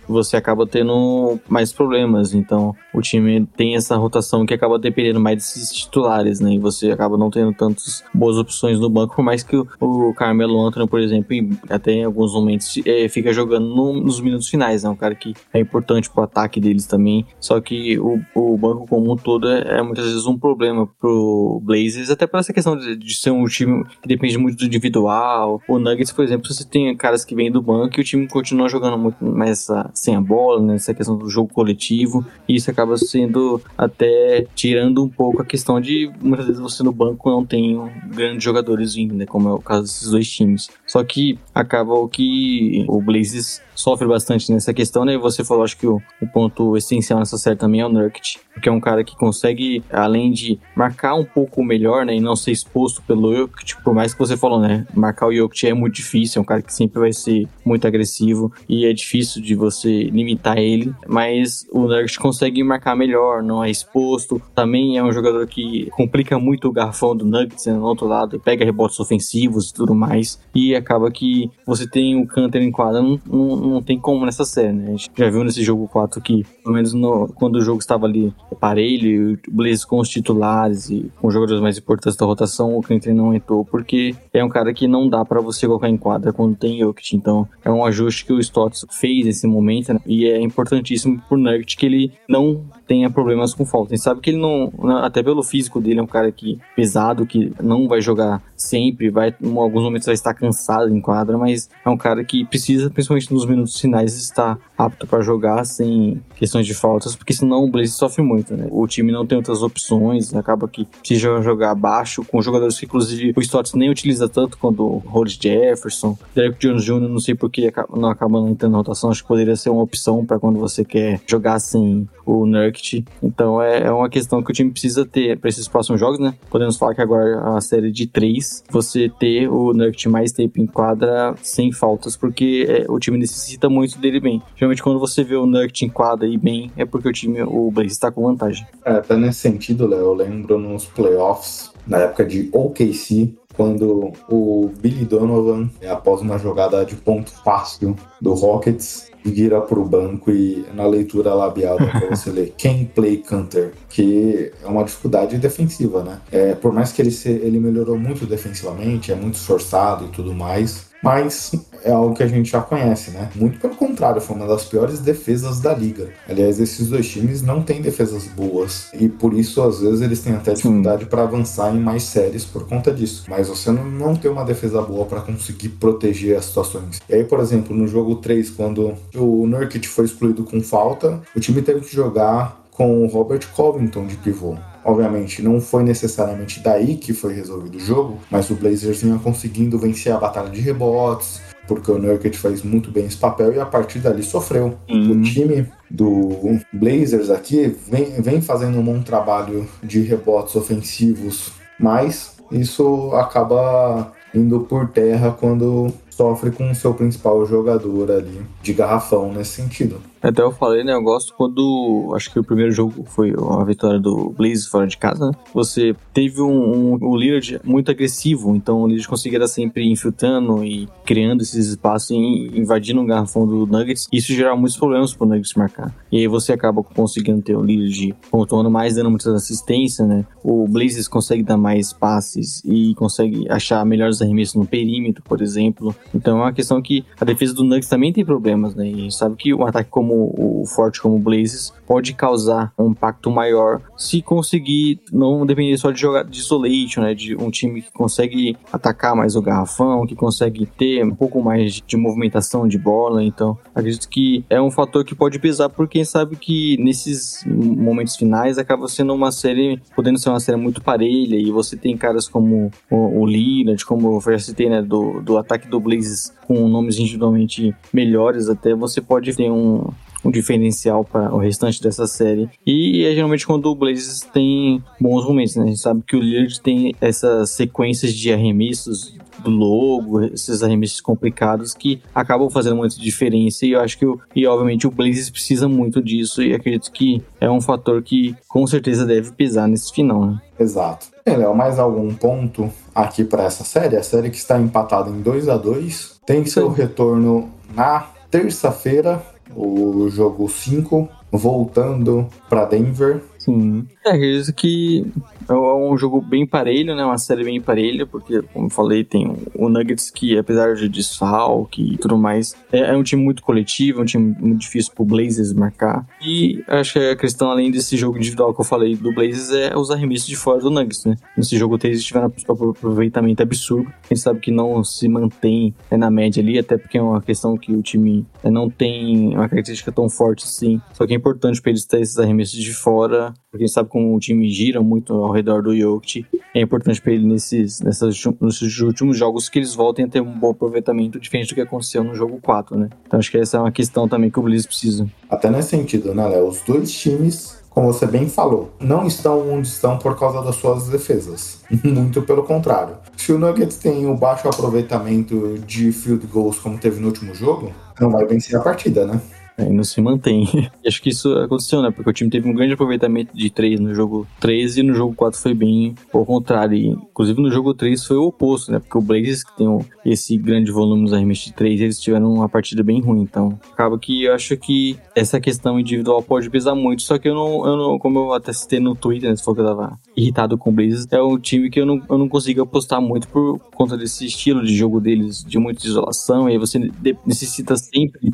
você 0.08 0.36
acaba 0.36 0.66
tendo 0.66 1.38
mais 1.48 1.72
problemas. 1.72 2.32
Então, 2.32 2.74
o 2.94 3.00
time 3.00 3.46
tem 3.56 3.76
essa 3.76 3.96
rotação 3.96 4.46
que 4.46 4.54
acaba 4.54 4.78
dependendo 4.78 5.20
mais 5.20 5.36
desses 5.36 5.70
titulares, 5.70 6.40
né? 6.40 6.54
E 6.54 6.58
você 6.58 6.90
acaba 6.90 7.16
não 7.16 7.30
tendo 7.30 7.52
tantas 7.52 8.02
boas 8.14 8.36
opções 8.36 8.80
no 8.80 8.88
banco, 8.88 9.16
por 9.16 9.24
mais 9.24 9.42
que 9.42 9.56
o 9.56 9.77
Carmelo 10.14 10.60
Anthony, 10.66 10.88
por 10.88 11.00
exemplo, 11.00 11.36
até 11.68 11.92
em 11.92 12.04
alguns 12.04 12.32
momentos 12.32 12.80
é, 12.84 13.08
fica 13.08 13.32
jogando 13.32 13.66
no, 13.66 13.92
nos 13.92 14.20
minutos 14.20 14.48
finais, 14.48 14.84
é 14.84 14.86
né? 14.86 14.92
um 14.92 14.96
cara 14.96 15.14
que 15.14 15.34
é 15.52 15.60
importante 15.60 16.10
pro 16.10 16.22
ataque 16.22 16.60
deles 16.60 16.86
também. 16.86 17.26
Só 17.40 17.60
que 17.60 17.98
o, 17.98 18.20
o 18.34 18.56
banco 18.56 18.86
como 18.86 19.12
um 19.12 19.16
todo 19.16 19.48
é, 19.48 19.78
é 19.78 19.82
muitas 19.82 20.04
vezes 20.06 20.26
um 20.26 20.38
problema 20.38 20.86
pro 21.00 21.60
Blazers, 21.62 22.10
até 22.10 22.26
por 22.26 22.40
essa 22.40 22.52
questão 22.52 22.76
de, 22.76 22.96
de, 22.96 23.14
ser 23.14 23.30
um 23.30 23.44
time 23.44 23.84
que 24.02 24.08
depende 24.08 24.36
muito 24.38 24.58
do 24.58 24.64
individual. 24.64 25.62
O 25.68 25.78
Nuggets, 25.78 26.12
por 26.12 26.24
exemplo, 26.24 26.52
você 26.52 26.64
tem 26.64 26.96
caras 26.96 27.24
que 27.24 27.34
vêm 27.34 27.50
do 27.50 27.62
banco 27.62 27.98
e 27.98 28.00
o 28.00 28.04
time 28.04 28.26
continua 28.26 28.68
jogando 28.68 28.98
muito 28.98 29.24
mais 29.24 29.68
sem 29.94 30.16
a 30.16 30.20
bola, 30.20 30.60
nessa 30.60 30.92
né? 30.92 30.96
questão 30.96 31.16
do 31.16 31.28
jogo 31.28 31.52
coletivo, 31.52 32.24
e 32.48 32.56
isso 32.56 32.70
acaba 32.70 32.96
sendo 32.96 33.60
até 33.76 34.46
tirando 34.54 35.04
um 35.04 35.08
pouco 35.08 35.42
a 35.42 35.44
questão 35.44 35.80
de 35.80 36.10
muitas 36.20 36.46
vezes 36.46 36.60
você 36.60 36.82
no 36.82 36.92
banco 36.92 37.30
não 37.30 37.44
tem 37.44 37.78
grandes 38.14 38.42
jogadores 38.42 38.94
vindo, 38.94 39.14
né? 39.14 39.26
Como 39.26 39.48
é 39.48 39.52
o 39.52 39.60
caso 39.68 39.82
desses 39.82 40.10
dois 40.10 40.28
times. 40.28 40.68
Só 40.86 41.04
que 41.04 41.38
acaba 41.54 41.92
o 41.94 42.08
que 42.08 42.84
o 42.88 43.00
Blazes 43.00 43.62
sofre 43.78 44.08
bastante 44.08 44.52
nessa 44.52 44.74
questão, 44.74 45.04
né? 45.04 45.16
Você 45.16 45.44
falou, 45.44 45.62
acho 45.62 45.76
que 45.76 45.86
o, 45.86 46.02
o 46.20 46.26
ponto 46.26 46.76
essencial 46.76 47.20
nessa 47.20 47.38
série 47.38 47.56
também 47.56 47.80
é 47.80 47.86
o 47.86 47.88
Nurkic, 47.88 48.38
porque 48.52 48.68
é 48.68 48.72
um 48.72 48.80
cara 48.80 49.04
que 49.04 49.16
consegue, 49.16 49.84
além 49.90 50.32
de 50.32 50.58
marcar 50.74 51.14
um 51.14 51.24
pouco 51.24 51.62
melhor, 51.62 52.04
né, 52.04 52.16
e 52.16 52.20
não 52.20 52.34
ser 52.34 52.50
exposto 52.50 53.00
pelo 53.02 53.34
Jokic, 53.34 53.80
por 53.84 53.94
mais 53.94 54.12
que 54.12 54.18
você 54.18 54.36
falou, 54.36 54.60
né, 54.60 54.84
marcar 54.92 55.28
o 55.28 55.34
Jokic 55.34 55.68
é 55.68 55.74
muito 55.74 55.94
difícil, 55.94 56.40
é 56.40 56.42
um 56.42 56.44
cara 56.44 56.60
que 56.60 56.74
sempre 56.74 56.98
vai 56.98 57.12
ser 57.12 57.46
muito 57.64 57.86
agressivo 57.86 58.52
e 58.68 58.84
é 58.84 58.92
difícil 58.92 59.40
de 59.40 59.54
você 59.54 60.04
limitar 60.04 60.58
ele, 60.58 60.92
mas 61.06 61.64
o 61.72 61.82
Nurkic 61.86 62.18
consegue 62.18 62.64
marcar 62.64 62.96
melhor, 62.96 63.42
não 63.44 63.62
é 63.62 63.70
exposto, 63.70 64.42
também 64.54 64.98
é 64.98 65.04
um 65.04 65.12
jogador 65.12 65.46
que 65.46 65.88
complica 65.92 66.36
muito 66.38 66.68
o 66.68 66.72
garrafão 66.72 67.16
do 67.16 67.24
Nuggets, 67.24 67.66
né, 67.66 67.74
no 67.74 67.84
outro 67.84 68.08
lado, 68.08 68.40
pega 68.40 68.64
rebotes 68.64 68.98
ofensivos 68.98 69.70
e 69.70 69.74
tudo 69.74 69.94
mais, 69.94 70.40
e 70.52 70.74
acaba 70.74 71.10
que 71.12 71.48
você 71.64 71.88
tem 71.88 72.20
o 72.20 72.26
Canter 72.26 72.60
em 72.60 72.72
quadra, 72.72 73.00
não, 73.00 73.20
não 73.24 73.67
não 73.68 73.82
tem 73.82 73.98
como 73.98 74.24
nessa 74.24 74.44
série, 74.44 74.72
né? 74.72 74.86
A 74.86 74.90
gente 74.90 75.10
já 75.16 75.30
viu 75.30 75.44
nesse 75.44 75.62
jogo 75.62 75.88
4 75.88 76.20
que, 76.20 76.44
pelo 76.62 76.74
menos 76.74 76.92
no, 76.92 77.28
quando 77.34 77.56
o 77.56 77.60
jogo 77.60 77.78
estava 77.78 78.06
ali 78.06 78.32
parelho, 78.60 79.38
o 79.48 79.50
Blaze 79.50 79.86
com 79.86 79.98
os 79.98 80.08
titulares 80.08 80.90
e 80.90 81.10
com 81.20 81.28
os 81.28 81.34
jogadores 81.34 81.62
mais 81.62 81.78
importantes 81.78 82.16
da 82.16 82.26
rotação, 82.26 82.76
o 82.76 82.82
Clinton 82.82 83.14
não 83.14 83.34
entrou, 83.34 83.64
porque 83.64 84.14
é 84.32 84.44
um 84.44 84.48
cara 84.48 84.72
que 84.72 84.88
não 84.88 85.08
dá 85.08 85.24
para 85.24 85.40
você 85.40 85.66
colocar 85.66 85.88
em 85.88 85.96
quadra 85.96 86.32
quando 86.32 86.56
tem 86.56 86.78
Jokic. 86.78 87.16
Então, 87.16 87.48
é 87.64 87.70
um 87.70 87.84
ajuste 87.84 88.24
que 88.24 88.32
o 88.32 88.40
Stotts 88.40 88.84
fez 88.90 89.26
nesse 89.26 89.46
momento, 89.46 89.92
né? 89.94 90.00
E 90.06 90.26
é 90.26 90.40
importantíssimo 90.40 91.20
pro 91.28 91.38
Nugget 91.38 91.76
que 91.76 91.86
ele 91.86 92.12
não 92.28 92.64
tenha 92.88 93.10
problemas 93.10 93.52
com 93.52 93.66
falta. 93.66 93.92
A 93.92 93.96
gente 93.96 94.04
sabe 94.04 94.20
que 94.22 94.30
ele 94.30 94.38
não, 94.38 94.72
até 95.04 95.22
pelo 95.22 95.42
físico 95.42 95.78
dele, 95.78 96.00
é 96.00 96.02
um 96.02 96.06
cara 96.06 96.32
que 96.32 96.58
pesado, 96.74 97.26
que 97.26 97.52
não 97.62 97.86
vai 97.86 98.00
jogar 98.00 98.42
sempre, 98.56 99.10
vai 99.10 99.34
em 99.40 99.56
alguns 99.56 99.82
momentos 99.82 100.06
vai 100.06 100.14
estar 100.14 100.32
cansado 100.32 100.92
em 100.92 101.00
quadra, 101.00 101.36
mas 101.36 101.68
é 101.84 101.88
um 101.88 101.96
cara 101.96 102.24
que 102.24 102.46
precisa, 102.46 102.88
principalmente 102.90 103.32
nos 103.32 103.44
minutos 103.44 103.78
finais, 103.78 104.16
estar 104.16 104.58
apto 104.76 105.06
para 105.06 105.20
jogar 105.20 105.64
sem 105.64 106.20
questões 106.34 106.66
de 106.66 106.74
faltas, 106.74 107.14
porque 107.14 107.34
senão 107.34 107.64
o 107.64 107.70
Blaze 107.70 107.92
sofre 107.92 108.22
muito, 108.22 108.56
né? 108.56 108.66
O 108.70 108.86
time 108.86 109.12
não 109.12 109.26
tem 109.26 109.36
outras 109.36 109.62
opções, 109.62 110.34
acaba 110.34 110.66
que 110.66 110.86
precisa 110.86 111.42
jogar 111.42 111.72
abaixo, 111.72 112.24
com 112.24 112.40
jogadores 112.40 112.78
que 112.78 112.86
inclusive 112.86 113.34
o 113.36 113.40
Stotts 113.40 113.74
nem 113.74 113.90
utiliza 113.90 114.28
tanto 114.28 114.56
quando 114.56 114.82
o 114.82 114.98
Hollis 114.98 115.38
Jefferson, 115.40 116.16
Derek 116.34 116.58
Jones 116.58 116.84
Jr., 116.84 117.00
não 117.00 117.20
sei 117.20 117.34
por 117.34 117.50
que 117.50 117.70
não 117.94 118.08
acaba 118.08 118.40
não 118.40 118.48
entrando 118.48 118.72
na 118.72 118.78
rotação, 118.78 119.10
acho 119.10 119.22
que 119.22 119.28
poderia 119.28 119.56
ser 119.56 119.68
uma 119.68 119.82
opção 119.82 120.24
para 120.24 120.38
quando 120.38 120.58
você 120.58 120.84
quer 120.84 121.20
jogar 121.26 121.58
sem 121.58 122.08
o 122.24 122.46
Nurk 122.46 122.77
então 123.22 123.60
é, 123.60 123.84
é 123.84 123.90
uma 123.90 124.08
questão 124.08 124.42
que 124.42 124.50
o 124.50 124.54
time 124.54 124.70
precisa 124.70 125.04
ter 125.04 125.38
para 125.38 125.48
esses 125.48 125.68
próximos 125.68 126.00
jogos, 126.00 126.18
né? 126.18 126.34
Podemos 126.50 126.76
falar 126.76 126.94
que 126.94 127.02
agora 127.02 127.56
a 127.56 127.60
série 127.60 127.90
de 127.90 128.06
três, 128.06 128.62
você 128.70 129.10
ter 129.18 129.48
o 129.48 129.72
Nurkic 129.72 130.08
mais 130.08 130.32
tempo 130.32 130.60
em 130.60 130.66
quadra 130.66 131.34
sem 131.42 131.72
faltas, 131.72 132.16
porque 132.16 132.66
é, 132.68 132.90
o 132.90 132.98
time 132.98 133.18
necessita 133.18 133.68
muito 133.68 133.98
dele 133.98 134.20
bem. 134.20 134.42
Geralmente 134.56 134.82
quando 134.82 134.98
você 134.98 135.22
vê 135.24 135.36
o 135.36 135.46
Nurkic 135.46 135.84
em 135.84 135.88
quadra 135.88 136.26
e 136.26 136.36
bem, 136.36 136.70
é 136.76 136.84
porque 136.84 137.08
o 137.08 137.12
time, 137.12 137.42
o 137.42 137.70
Blaze 137.70 137.92
está 137.92 138.10
com 138.10 138.22
vantagem. 138.22 138.66
É, 138.84 138.92
até 138.92 139.16
nesse 139.16 139.40
sentido, 139.40 139.86
Léo, 139.86 140.00
eu 140.00 140.14
lembro 140.14 140.58
nos 140.58 140.84
playoffs, 140.84 141.72
na 141.86 141.98
época 141.98 142.24
de 142.24 142.48
OKC, 142.52 143.34
quando 143.58 144.12
o 144.28 144.70
Billy 144.80 145.04
Donovan, 145.04 145.68
após 145.90 146.20
uma 146.20 146.38
jogada 146.38 146.84
de 146.84 146.94
ponto 146.94 147.30
fácil 147.42 147.96
do 148.20 148.32
Rockets, 148.34 149.10
vira 149.28 149.60
para 149.60 149.78
o 149.78 149.84
banco 149.84 150.30
e 150.30 150.64
na 150.74 150.86
leitura 150.86 151.34
labial 151.34 151.78
você 152.10 152.30
ler 152.30 152.54
quem 152.56 152.84
play 152.84 153.18
counter, 153.18 153.72
que 153.88 154.52
é 154.62 154.66
uma 154.66 154.84
dificuldade 154.84 155.38
defensiva, 155.38 156.02
né? 156.02 156.20
É, 156.30 156.54
por 156.54 156.72
mais 156.72 156.92
que 156.92 157.00
ele, 157.02 157.10
se, 157.10 157.28
ele 157.28 157.60
melhorou 157.60 157.98
muito 157.98 158.26
defensivamente, 158.26 159.12
é 159.12 159.14
muito 159.14 159.34
esforçado 159.34 160.06
e 160.06 160.08
tudo 160.08 160.34
mais, 160.34 160.87
mas 161.02 161.52
é 161.84 161.92
algo 161.92 162.14
que 162.14 162.22
a 162.22 162.26
gente 162.26 162.50
já 162.50 162.60
conhece, 162.60 163.10
né? 163.10 163.30
Muito 163.34 163.58
pelo 163.58 163.74
contrário, 163.74 164.20
foi 164.20 164.36
uma 164.36 164.46
das 164.46 164.64
piores 164.64 164.98
defesas 165.00 165.60
da 165.60 165.74
liga. 165.74 166.08
Aliás, 166.28 166.60
esses 166.60 166.88
dois 166.88 167.08
times 167.08 167.42
não 167.42 167.62
têm 167.62 167.80
defesas 167.80 168.24
boas 168.24 168.90
e 168.92 169.08
por 169.08 169.34
isso 169.34 169.62
às 169.62 169.80
vezes 169.80 170.00
eles 170.00 170.20
têm 170.20 170.34
até 170.34 170.54
dificuldade 170.54 171.06
para 171.06 171.22
avançar 171.22 171.74
em 171.74 171.80
mais 171.80 172.02
séries 172.02 172.44
por 172.44 172.66
conta 172.66 172.92
disso. 172.92 173.24
Mas 173.28 173.48
você 173.48 173.70
não, 173.70 173.84
não 173.84 174.16
tem 174.16 174.30
uma 174.30 174.44
defesa 174.44 174.82
boa 174.82 175.04
para 175.04 175.20
conseguir 175.20 175.70
proteger 175.70 176.36
as 176.36 176.46
situações. 176.46 177.00
E 177.08 177.14
aí, 177.14 177.24
por 177.24 177.40
exemplo, 177.40 177.74
no 177.74 177.86
jogo 177.86 178.16
3, 178.16 178.50
quando 178.50 178.94
o 179.14 179.46
Nurkic 179.46 179.86
foi 179.86 180.04
excluído 180.04 180.44
com 180.44 180.60
falta, 180.60 181.20
o 181.34 181.40
time 181.40 181.62
teve 181.62 181.80
que 181.80 181.94
jogar 181.94 182.68
com 182.78 183.02
o 183.02 183.08
Robert 183.08 183.40
Covington 183.54 184.06
de 184.06 184.16
pivô. 184.16 184.56
Obviamente, 184.88 185.42
não 185.42 185.60
foi 185.60 185.82
necessariamente 185.82 186.60
daí 186.60 186.96
que 186.96 187.12
foi 187.12 187.34
resolvido 187.34 187.76
o 187.76 187.80
jogo, 187.80 188.16
mas 188.30 188.48
o 188.48 188.54
Blazers 188.54 189.02
vinha 189.02 189.18
conseguindo 189.18 189.78
vencer 189.78 190.10
a 190.10 190.16
batalha 190.16 190.48
de 190.48 190.62
rebotes, 190.62 191.42
porque 191.66 191.92
o 191.92 191.98
Nurkic 191.98 192.38
faz 192.38 192.62
muito 192.62 192.90
bem 192.90 193.04
esse 193.04 193.18
papel 193.18 193.52
e 193.52 193.60
a 193.60 193.66
partir 193.66 193.98
dali 193.98 194.22
sofreu. 194.22 194.78
Uhum. 194.88 195.10
O 195.10 195.22
time 195.22 195.66
do 195.90 196.58
Blazers 196.72 197.28
aqui 197.28 197.76
vem, 197.86 198.22
vem 198.22 198.40
fazendo 198.40 198.78
um 198.78 198.82
bom 198.82 199.02
trabalho 199.02 199.68
de 199.82 200.00
rebotes 200.00 200.56
ofensivos, 200.56 201.52
mas 201.78 202.38
isso 202.50 203.12
acaba 203.12 204.10
indo 204.34 204.60
por 204.60 204.88
terra 204.88 205.36
quando 205.38 205.92
sofre 206.08 206.50
com 206.50 206.70
o 206.70 206.74
seu 206.74 206.94
principal 206.94 207.44
jogador 207.44 208.10
ali 208.10 208.40
de 208.62 208.72
garrafão 208.72 209.30
nesse 209.32 209.50
sentido. 209.50 210.00
Até 210.22 210.42
eu 210.42 210.50
falei, 210.50 210.84
né? 210.84 210.92
Eu 210.92 211.02
gosto 211.02 211.34
quando. 211.34 212.12
Acho 212.14 212.32
que 212.32 212.38
o 212.38 212.44
primeiro 212.44 212.72
jogo 212.72 213.04
foi 213.06 213.32
a 213.32 213.64
vitória 213.64 213.98
do 213.98 214.30
Blaze 214.30 214.68
fora 214.68 214.86
de 214.86 214.96
casa, 214.96 215.26
né? 215.26 215.32
Você 215.54 215.94
teve 216.12 216.40
um, 216.42 216.94
um, 216.94 216.98
um 217.00 217.16
Lillard 217.16 217.60
muito 217.64 217.90
agressivo, 217.90 218.54
então 218.54 218.82
o 218.82 218.86
Lillard 218.86 219.08
conseguia 219.08 219.38
sempre 219.46 219.88
infiltrando 219.88 220.64
e 220.64 220.88
criando 221.04 221.42
esses 221.42 221.68
espaços 221.68 222.10
e 222.10 222.16
invadindo 222.58 223.00
o 223.00 223.06
garrafão 223.06 223.46
do 223.46 223.66
Nuggets. 223.66 224.08
Isso 224.12 224.32
gerava 224.32 224.56
muitos 224.56 224.76
problemas 224.76 225.14
pro 225.14 225.26
Nuggets 225.26 225.54
marcar. 225.54 225.94
E 226.10 226.18
aí 226.18 226.26
você 226.26 226.52
acaba 226.52 226.82
conseguindo 226.82 227.40
ter 227.40 227.56
o 227.56 227.62
Lillard 227.62 228.14
pontuando 228.30 228.70
mais, 228.70 228.96
dando 228.96 229.10
muitas 229.10 229.32
assistências, 229.32 230.06
né? 230.06 230.26
O 230.42 230.66
Blazers 230.66 231.08
consegue 231.08 231.42
dar 231.42 231.56
mais 231.56 231.92
passes 231.92 232.62
e 232.64 232.94
consegue 232.94 233.48
achar 233.50 233.84
melhores 233.84 234.20
arremessos 234.20 234.54
no 234.54 234.66
perímetro, 234.66 235.22
por 235.22 235.40
exemplo. 235.40 235.94
Então 236.14 236.38
é 236.38 236.42
uma 236.42 236.52
questão 236.52 236.80
que 236.82 237.04
a 237.20 237.24
defesa 237.24 237.54
do 237.54 237.64
Nuggets 237.64 237.88
também 237.88 238.12
tem 238.12 238.24
problemas, 238.24 238.74
né? 238.74 238.88
E 238.88 238.94
a 238.94 238.96
gente 238.96 239.14
sabe 239.14 239.36
que 239.36 239.54
um 239.54 239.66
ataque 239.66 239.90
como 240.08 240.32
o 240.36 240.64
forte 240.66 241.00
como 241.00 241.16
o 241.16 241.18
Blazers 241.18 241.72
pode 241.88 242.12
causar 242.12 242.70
um 242.78 242.90
impacto 242.90 243.30
maior 243.30 243.80
se 243.96 244.20
conseguir 244.20 245.00
não 245.10 245.46
depender 245.46 245.74
só 245.78 245.90
de 245.90 245.98
jogar 245.98 246.22
de 246.22 246.38
isolation, 246.38 247.00
né? 247.00 247.14
De 247.14 247.34
um 247.34 247.50
time 247.50 247.80
que 247.80 247.90
consegue 247.90 248.54
atacar 248.70 249.16
mais 249.16 249.34
o 249.34 249.40
garrafão, 249.40 250.06
que 250.06 250.14
consegue 250.14 250.66
ter 250.66 251.02
um 251.02 251.14
pouco 251.14 251.42
mais 251.42 251.82
de 251.86 251.96
movimentação 251.96 252.68
de 252.68 252.76
bola. 252.76 253.24
Então, 253.24 253.56
acredito 253.74 254.06
que 254.06 254.44
é 254.50 254.60
um 254.60 254.70
fator 254.70 255.02
que 255.02 255.14
pode 255.14 255.38
pesar 255.38 255.70
por 255.70 255.88
quem 255.88 256.04
sabe 256.04 256.36
que 256.36 256.76
nesses 256.76 257.42
momentos 257.46 258.16
finais 258.16 258.58
acaba 258.58 258.86
sendo 258.86 259.14
uma 259.14 259.32
série, 259.32 259.80
podendo 259.96 260.18
ser 260.18 260.28
uma 260.28 260.40
série 260.40 260.58
muito 260.58 260.82
parelha 260.82 261.36
e 261.36 261.50
você 261.50 261.74
tem 261.74 261.96
caras 261.96 262.28
como 262.28 262.70
o, 262.90 263.22
o 263.22 263.26
Lillard, 263.26 263.82
como 263.86 264.20
eu 264.26 264.32
já 264.32 264.38
citei, 264.38 264.68
né, 264.68 264.82
do, 264.82 265.22
do 265.22 265.38
ataque 265.38 265.66
do 265.66 265.80
Blazers 265.80 266.34
com 266.46 266.68
nomes 266.68 266.98
individualmente 266.98 267.74
melhores, 267.92 268.50
até 268.50 268.74
você 268.74 269.00
pode 269.00 269.34
ter 269.34 269.50
um, 269.50 269.86
um 270.24 270.30
diferencial 270.30 271.04
para 271.04 271.34
o 271.34 271.38
restante 271.38 271.82
dessa 271.82 272.06
série. 272.06 272.48
E 272.66 273.04
é 273.04 273.14
geralmente 273.14 273.46
quando 273.46 273.66
o 273.66 273.74
Blazers 273.74 274.20
tem 274.32 274.82
bons 275.00 275.24
momentos, 275.24 275.56
né? 275.56 275.64
A 275.64 275.66
gente 275.66 275.80
sabe 275.80 276.02
que 276.06 276.16
o 276.16 276.20
Lillard 276.20 276.60
tem 276.60 276.94
essas 277.00 277.50
sequências 277.50 278.12
de 278.12 278.32
arremessos 278.32 279.16
do 279.38 279.50
logo, 279.50 280.24
esses 280.24 280.62
arremessos 280.62 281.00
complicados 281.00 281.72
que 281.74 282.02
acabam 282.14 282.50
fazendo 282.50 282.76
muita 282.76 282.96
diferença 282.96 283.64
e 283.64 283.72
eu 283.72 283.80
acho 283.80 283.98
que, 283.98 284.06
e 284.34 284.46
obviamente, 284.46 284.86
o 284.86 284.90
Blazers 284.90 285.30
precisa 285.30 285.68
muito 285.68 286.02
disso 286.02 286.42
e 286.42 286.54
acredito 286.54 286.90
que 286.90 287.22
é 287.40 287.48
um 287.50 287.60
fator 287.60 288.02
que 288.02 288.34
com 288.48 288.66
certeza 288.66 289.06
deve 289.06 289.32
pesar 289.32 289.68
nesse 289.68 289.92
final, 289.92 290.26
né? 290.26 290.40
Exato. 290.58 291.06
E, 291.24 291.30
Léo, 291.30 291.54
mais 291.54 291.78
algum 291.78 292.12
ponto 292.14 292.70
aqui 292.94 293.22
para 293.22 293.44
essa 293.44 293.62
série? 293.62 293.96
A 293.96 294.02
série 294.02 294.30
que 294.30 294.36
está 294.36 294.58
empatada 294.58 295.10
em 295.10 295.20
2 295.20 295.48
a 295.48 295.56
2 295.56 296.20
tem 296.26 296.44
seu 296.44 296.68
retorno 296.68 297.48
na 297.74 298.08
terça-feira, 298.30 299.22
o 299.58 300.08
jogo 300.08 300.48
5, 300.48 301.08
voltando 301.32 302.28
para 302.48 302.64
Denver. 302.64 303.22
Sim. 303.48 303.86
É, 304.04 304.10
acredito 304.10 304.52
que 304.54 305.06
é 305.48 305.54
um 305.54 305.96
jogo 305.96 306.20
bem 306.20 306.46
parelho, 306.46 306.94
né? 306.94 307.02
Uma 307.02 307.16
série 307.16 307.42
bem 307.42 307.60
parelha, 307.60 308.06
porque, 308.06 308.42
como 308.52 308.68
falei, 308.68 309.02
tem 309.02 309.34
o 309.54 309.68
Nuggets 309.68 310.10
que, 310.10 310.36
apesar 310.36 310.74
de 310.74 310.88
desfalque 310.88 311.94
e 311.94 311.96
tudo 311.96 312.18
mais, 312.18 312.54
é, 312.70 312.80
é 312.80 312.96
um 312.96 313.02
time 313.02 313.22
muito 313.22 313.42
coletivo, 313.42 314.00
é 314.00 314.02
um 314.02 314.06
time 314.06 314.36
muito 314.38 314.60
difícil 314.60 314.92
pro 314.94 315.04
Blazers 315.04 315.52
marcar. 315.54 316.06
E 316.20 316.62
acho 316.68 316.92
que 316.92 316.98
a 316.98 317.16
questão, 317.16 317.50
além 317.50 317.70
desse 317.70 317.96
jogo 317.96 318.18
individual 318.18 318.52
que 318.52 318.60
eu 318.60 318.64
falei 318.64 318.94
do 318.94 319.12
Blazers, 319.12 319.50
é 319.50 319.76
os 319.76 319.90
arremessos 319.90 320.26
de 320.26 320.36
fora 320.36 320.60
do 320.60 320.70
Nuggets, 320.70 321.06
né? 321.06 321.16
Nesse 321.36 321.56
jogo 321.56 321.78
3 321.78 321.94
eles 321.94 322.04
tiveram 322.04 322.30
um 322.30 322.70
aproveitamento 322.70 323.42
absurdo. 323.42 323.90
Gente 324.08 324.20
sabe 324.20 324.40
que 324.40 324.50
não 324.50 324.84
se 324.84 325.08
mantém 325.08 325.74
é, 325.90 325.96
na 325.96 326.10
média 326.10 326.42
ali, 326.42 326.58
até 326.58 326.76
porque 326.76 326.98
é 326.98 327.02
uma 327.02 327.22
questão 327.22 327.56
que 327.56 327.72
o 327.72 327.80
time 327.80 328.26
é, 328.42 328.50
não 328.50 328.68
tem 328.68 329.34
uma 329.34 329.48
característica 329.48 329.90
tão 329.90 330.10
forte 330.10 330.44
assim. 330.44 330.80
Só 330.92 331.06
que 331.06 331.14
é 331.14 331.16
importante 331.16 331.62
para 331.62 331.70
eles 331.70 331.86
ter 331.86 332.00
esses 332.00 332.18
arremessos 332.18 332.58
de 332.58 332.74
fora, 332.74 333.32
porque 333.50 333.64
a 333.64 333.66
gente 333.66 333.74
sabe 333.74 333.88
como 333.88 334.14
o 334.14 334.18
time 334.18 334.48
gira 334.50 334.80
muito 334.82 335.12
ao 335.14 335.32
redor 335.32 335.62
do 335.62 335.76
Jokic. 335.76 336.26
É 336.54 336.60
importante 336.60 337.00
para 337.00 337.12
ele 337.12 337.26
nesses, 337.26 337.80
nessas, 337.80 338.16
nesses 338.40 338.80
últimos 338.80 339.16
jogos 339.16 339.48
que 339.48 339.58
eles 339.58 339.74
voltem 339.74 340.04
a 340.04 340.08
ter 340.08 340.20
um 340.20 340.38
bom 340.38 340.50
aproveitamento, 340.50 341.18
diferente 341.18 341.48
do 341.48 341.54
que 341.54 341.60
aconteceu 341.60 342.04
no 342.04 342.14
jogo 342.14 342.38
4, 342.42 342.78
né? 342.78 342.88
Então 343.06 343.18
acho 343.18 343.30
que 343.30 343.38
essa 343.38 343.56
é 343.56 343.60
uma 343.60 343.72
questão 343.72 344.08
também 344.08 344.30
que 344.30 344.38
o 344.38 344.42
Blizz 344.42 344.66
precisa. 344.66 345.06
Até 345.30 345.50
nesse 345.50 345.70
sentido, 345.70 346.14
né, 346.14 346.26
Léo? 346.26 346.48
Os 346.48 346.60
dois 346.62 346.90
times, 346.92 347.62
como 347.70 347.92
você 347.92 348.06
bem 348.06 348.28
falou, 348.28 348.70
não 348.80 349.06
estão 349.06 349.50
onde 349.50 349.68
estão 349.68 349.98
por 349.98 350.18
causa 350.18 350.42
das 350.42 350.56
suas 350.56 350.88
defesas. 350.88 351.62
Muito 351.84 352.22
pelo 352.22 352.42
contrário. 352.42 352.96
Se 353.16 353.32
o 353.32 353.38
Nuggets 353.38 353.76
tem 353.76 354.06
o 354.06 354.16
baixo 354.16 354.48
aproveitamento 354.48 355.58
de 355.66 355.92
field 355.92 356.26
goals 356.26 356.58
como 356.58 356.78
teve 356.78 357.00
no 357.00 357.08
último 357.08 357.34
jogo, 357.34 357.72
não 358.00 358.10
vai 358.10 358.26
vencer 358.26 358.56
a 358.56 358.62
partida, 358.62 359.06
né? 359.06 359.20
Aí 359.58 359.70
não 359.70 359.84
se 359.84 360.00
mantém. 360.00 360.48
E 360.84 360.88
acho 360.88 361.02
que 361.02 361.08
isso 361.08 361.32
aconteceu, 361.38 361.82
né? 361.82 361.90
Porque 361.90 362.08
o 362.08 362.12
time 362.12 362.30
teve 362.30 362.48
um 362.48 362.54
grande 362.54 362.74
aproveitamento 362.74 363.36
de 363.36 363.50
3 363.50 363.80
no 363.80 363.92
jogo 363.94 364.26
13 364.38 364.80
e 364.80 364.82
no 364.82 364.94
jogo 364.94 365.14
4 365.14 365.40
foi 365.40 365.52
bem 365.54 365.94
ao 366.12 366.24
contrário. 366.24 366.76
E, 366.76 366.86
inclusive 366.88 367.42
no 367.42 367.50
jogo 367.50 367.74
3 367.74 368.04
foi 368.04 368.16
o 368.16 368.26
oposto, 368.26 368.70
né? 368.70 368.78
Porque 368.78 368.96
o 368.96 369.00
Blazers, 369.00 369.42
que 369.42 369.56
tem 369.56 369.66
esse 370.04 370.36
grande 370.36 370.70
volume 370.70 371.02
nos 371.02 371.12
arremessos 371.12 371.46
de 371.46 371.52
3, 371.54 371.80
eles 371.80 372.00
tiveram 372.00 372.32
uma 372.32 372.48
partida 372.48 372.82
bem 372.82 373.00
ruim. 373.00 373.22
Então, 373.22 373.58
acaba 373.72 373.98
que 373.98 374.24
eu 374.24 374.34
acho 374.34 374.56
que 374.56 374.96
essa 375.14 375.40
questão 375.40 375.80
individual 375.80 376.22
pode 376.22 376.48
pesar 376.48 376.74
muito. 376.74 377.02
Só 377.02 377.18
que 377.18 377.28
eu 377.28 377.34
não, 377.34 377.66
eu 377.66 377.76
não 377.76 377.98
como 377.98 378.18
eu 378.20 378.32
até 378.32 378.52
citei 378.52 378.78
no 378.78 378.94
Twitter, 378.94 379.30
né? 379.30 379.36
Se 379.36 379.42
for 379.42 379.54
que 379.54 379.60
eu 379.60 379.66
tava 379.66 379.98
irritado 380.18 380.58
com 380.58 380.70
o 380.70 380.72
Blazers, 380.72 381.06
é 381.10 381.22
um 381.22 381.38
time 381.38 381.70
que 381.70 381.80
eu 381.80 381.86
não, 381.86 382.02
eu 382.08 382.18
não 382.18 382.28
consigo 382.28 382.62
apostar 382.62 383.00
muito 383.00 383.28
por 383.28 383.58
conta 383.74 383.96
desse 383.96 384.26
estilo 384.26 384.64
de 384.64 384.76
jogo 384.76 385.00
deles, 385.00 385.44
de 385.44 385.58
muita 385.58 385.86
isolação. 385.86 386.48
E 386.48 386.52
aí 386.52 386.58
você 386.58 386.90
necessita 387.24 387.76
sempre 387.76 388.32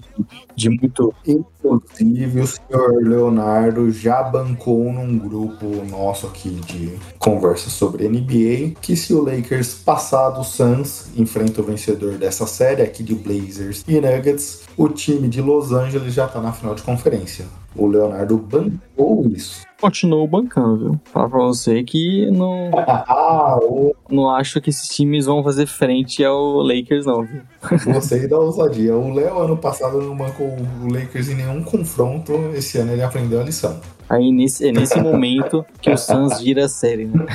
de 0.56 0.70
muito 0.70 1.14
Inclusive, 1.26 2.40
o 2.40 2.46
senhor 2.46 3.02
Leonardo 3.02 3.90
já 3.90 4.22
bancou 4.22 4.92
num 4.92 5.18
grupo 5.18 5.66
nosso 5.90 6.26
aqui 6.26 6.50
de 6.66 6.92
conversa 7.18 7.70
sobre 7.70 8.06
NBA 8.06 8.74
que 8.80 8.94
se 8.94 9.14
o 9.14 9.22
Lakers 9.22 9.74
passar 9.74 10.30
do 10.30 10.44
Suns, 10.44 11.08
enfrenta 11.16 11.62
o 11.62 11.64
vencedor 11.64 12.18
dessa 12.18 12.46
série 12.46 12.82
aqui 12.82 13.02
de 13.02 13.14
Blazers 13.14 13.82
e 13.88 13.94
Nuggets, 13.94 14.62
o 14.76 14.88
time 14.88 15.26
de 15.26 15.40
Los 15.40 15.72
Angeles 15.72 16.12
já 16.12 16.28
tá 16.28 16.40
na 16.40 16.52
final 16.52 16.74
de 16.74 16.82
conferência. 16.82 17.46
O 17.74 17.86
Leonardo 17.86 18.36
bancou 18.36 19.26
isso. 19.28 19.62
Continuou 19.84 20.26
bancando, 20.26 20.78
viu? 20.78 21.00
Fala 21.12 21.28
pra 21.28 21.40
você 21.40 21.84
que 21.84 22.30
não, 22.30 22.70
não 24.08 24.30
acho 24.30 24.58
que 24.58 24.70
esses 24.70 24.88
times 24.88 25.26
vão 25.26 25.44
fazer 25.44 25.66
frente 25.66 26.24
ao 26.24 26.62
Lakers, 26.62 27.04
não, 27.04 27.22
viu? 27.22 27.42
Você 27.92 28.26
da 28.26 28.38
ousadia. 28.38 28.96
O 28.96 29.12
Léo, 29.12 29.40
ano 29.40 29.58
passado, 29.58 30.00
não 30.00 30.16
bancou 30.16 30.46
o 30.46 30.90
Lakers 30.90 31.28
em 31.28 31.34
nenhum 31.34 31.62
confronto. 31.62 32.32
Esse 32.54 32.78
ano 32.78 32.92
ele 32.92 33.02
aprendeu 33.02 33.42
a 33.42 33.44
lição. 33.44 33.78
Aí 34.08 34.32
nesse, 34.32 34.68
é 34.68 34.72
nesse 34.72 34.98
momento 35.02 35.62
que 35.82 35.90
o 35.90 35.98
Suns 35.98 36.40
vira 36.40 36.64
a 36.64 36.68
série, 36.68 37.04
né? 37.04 37.26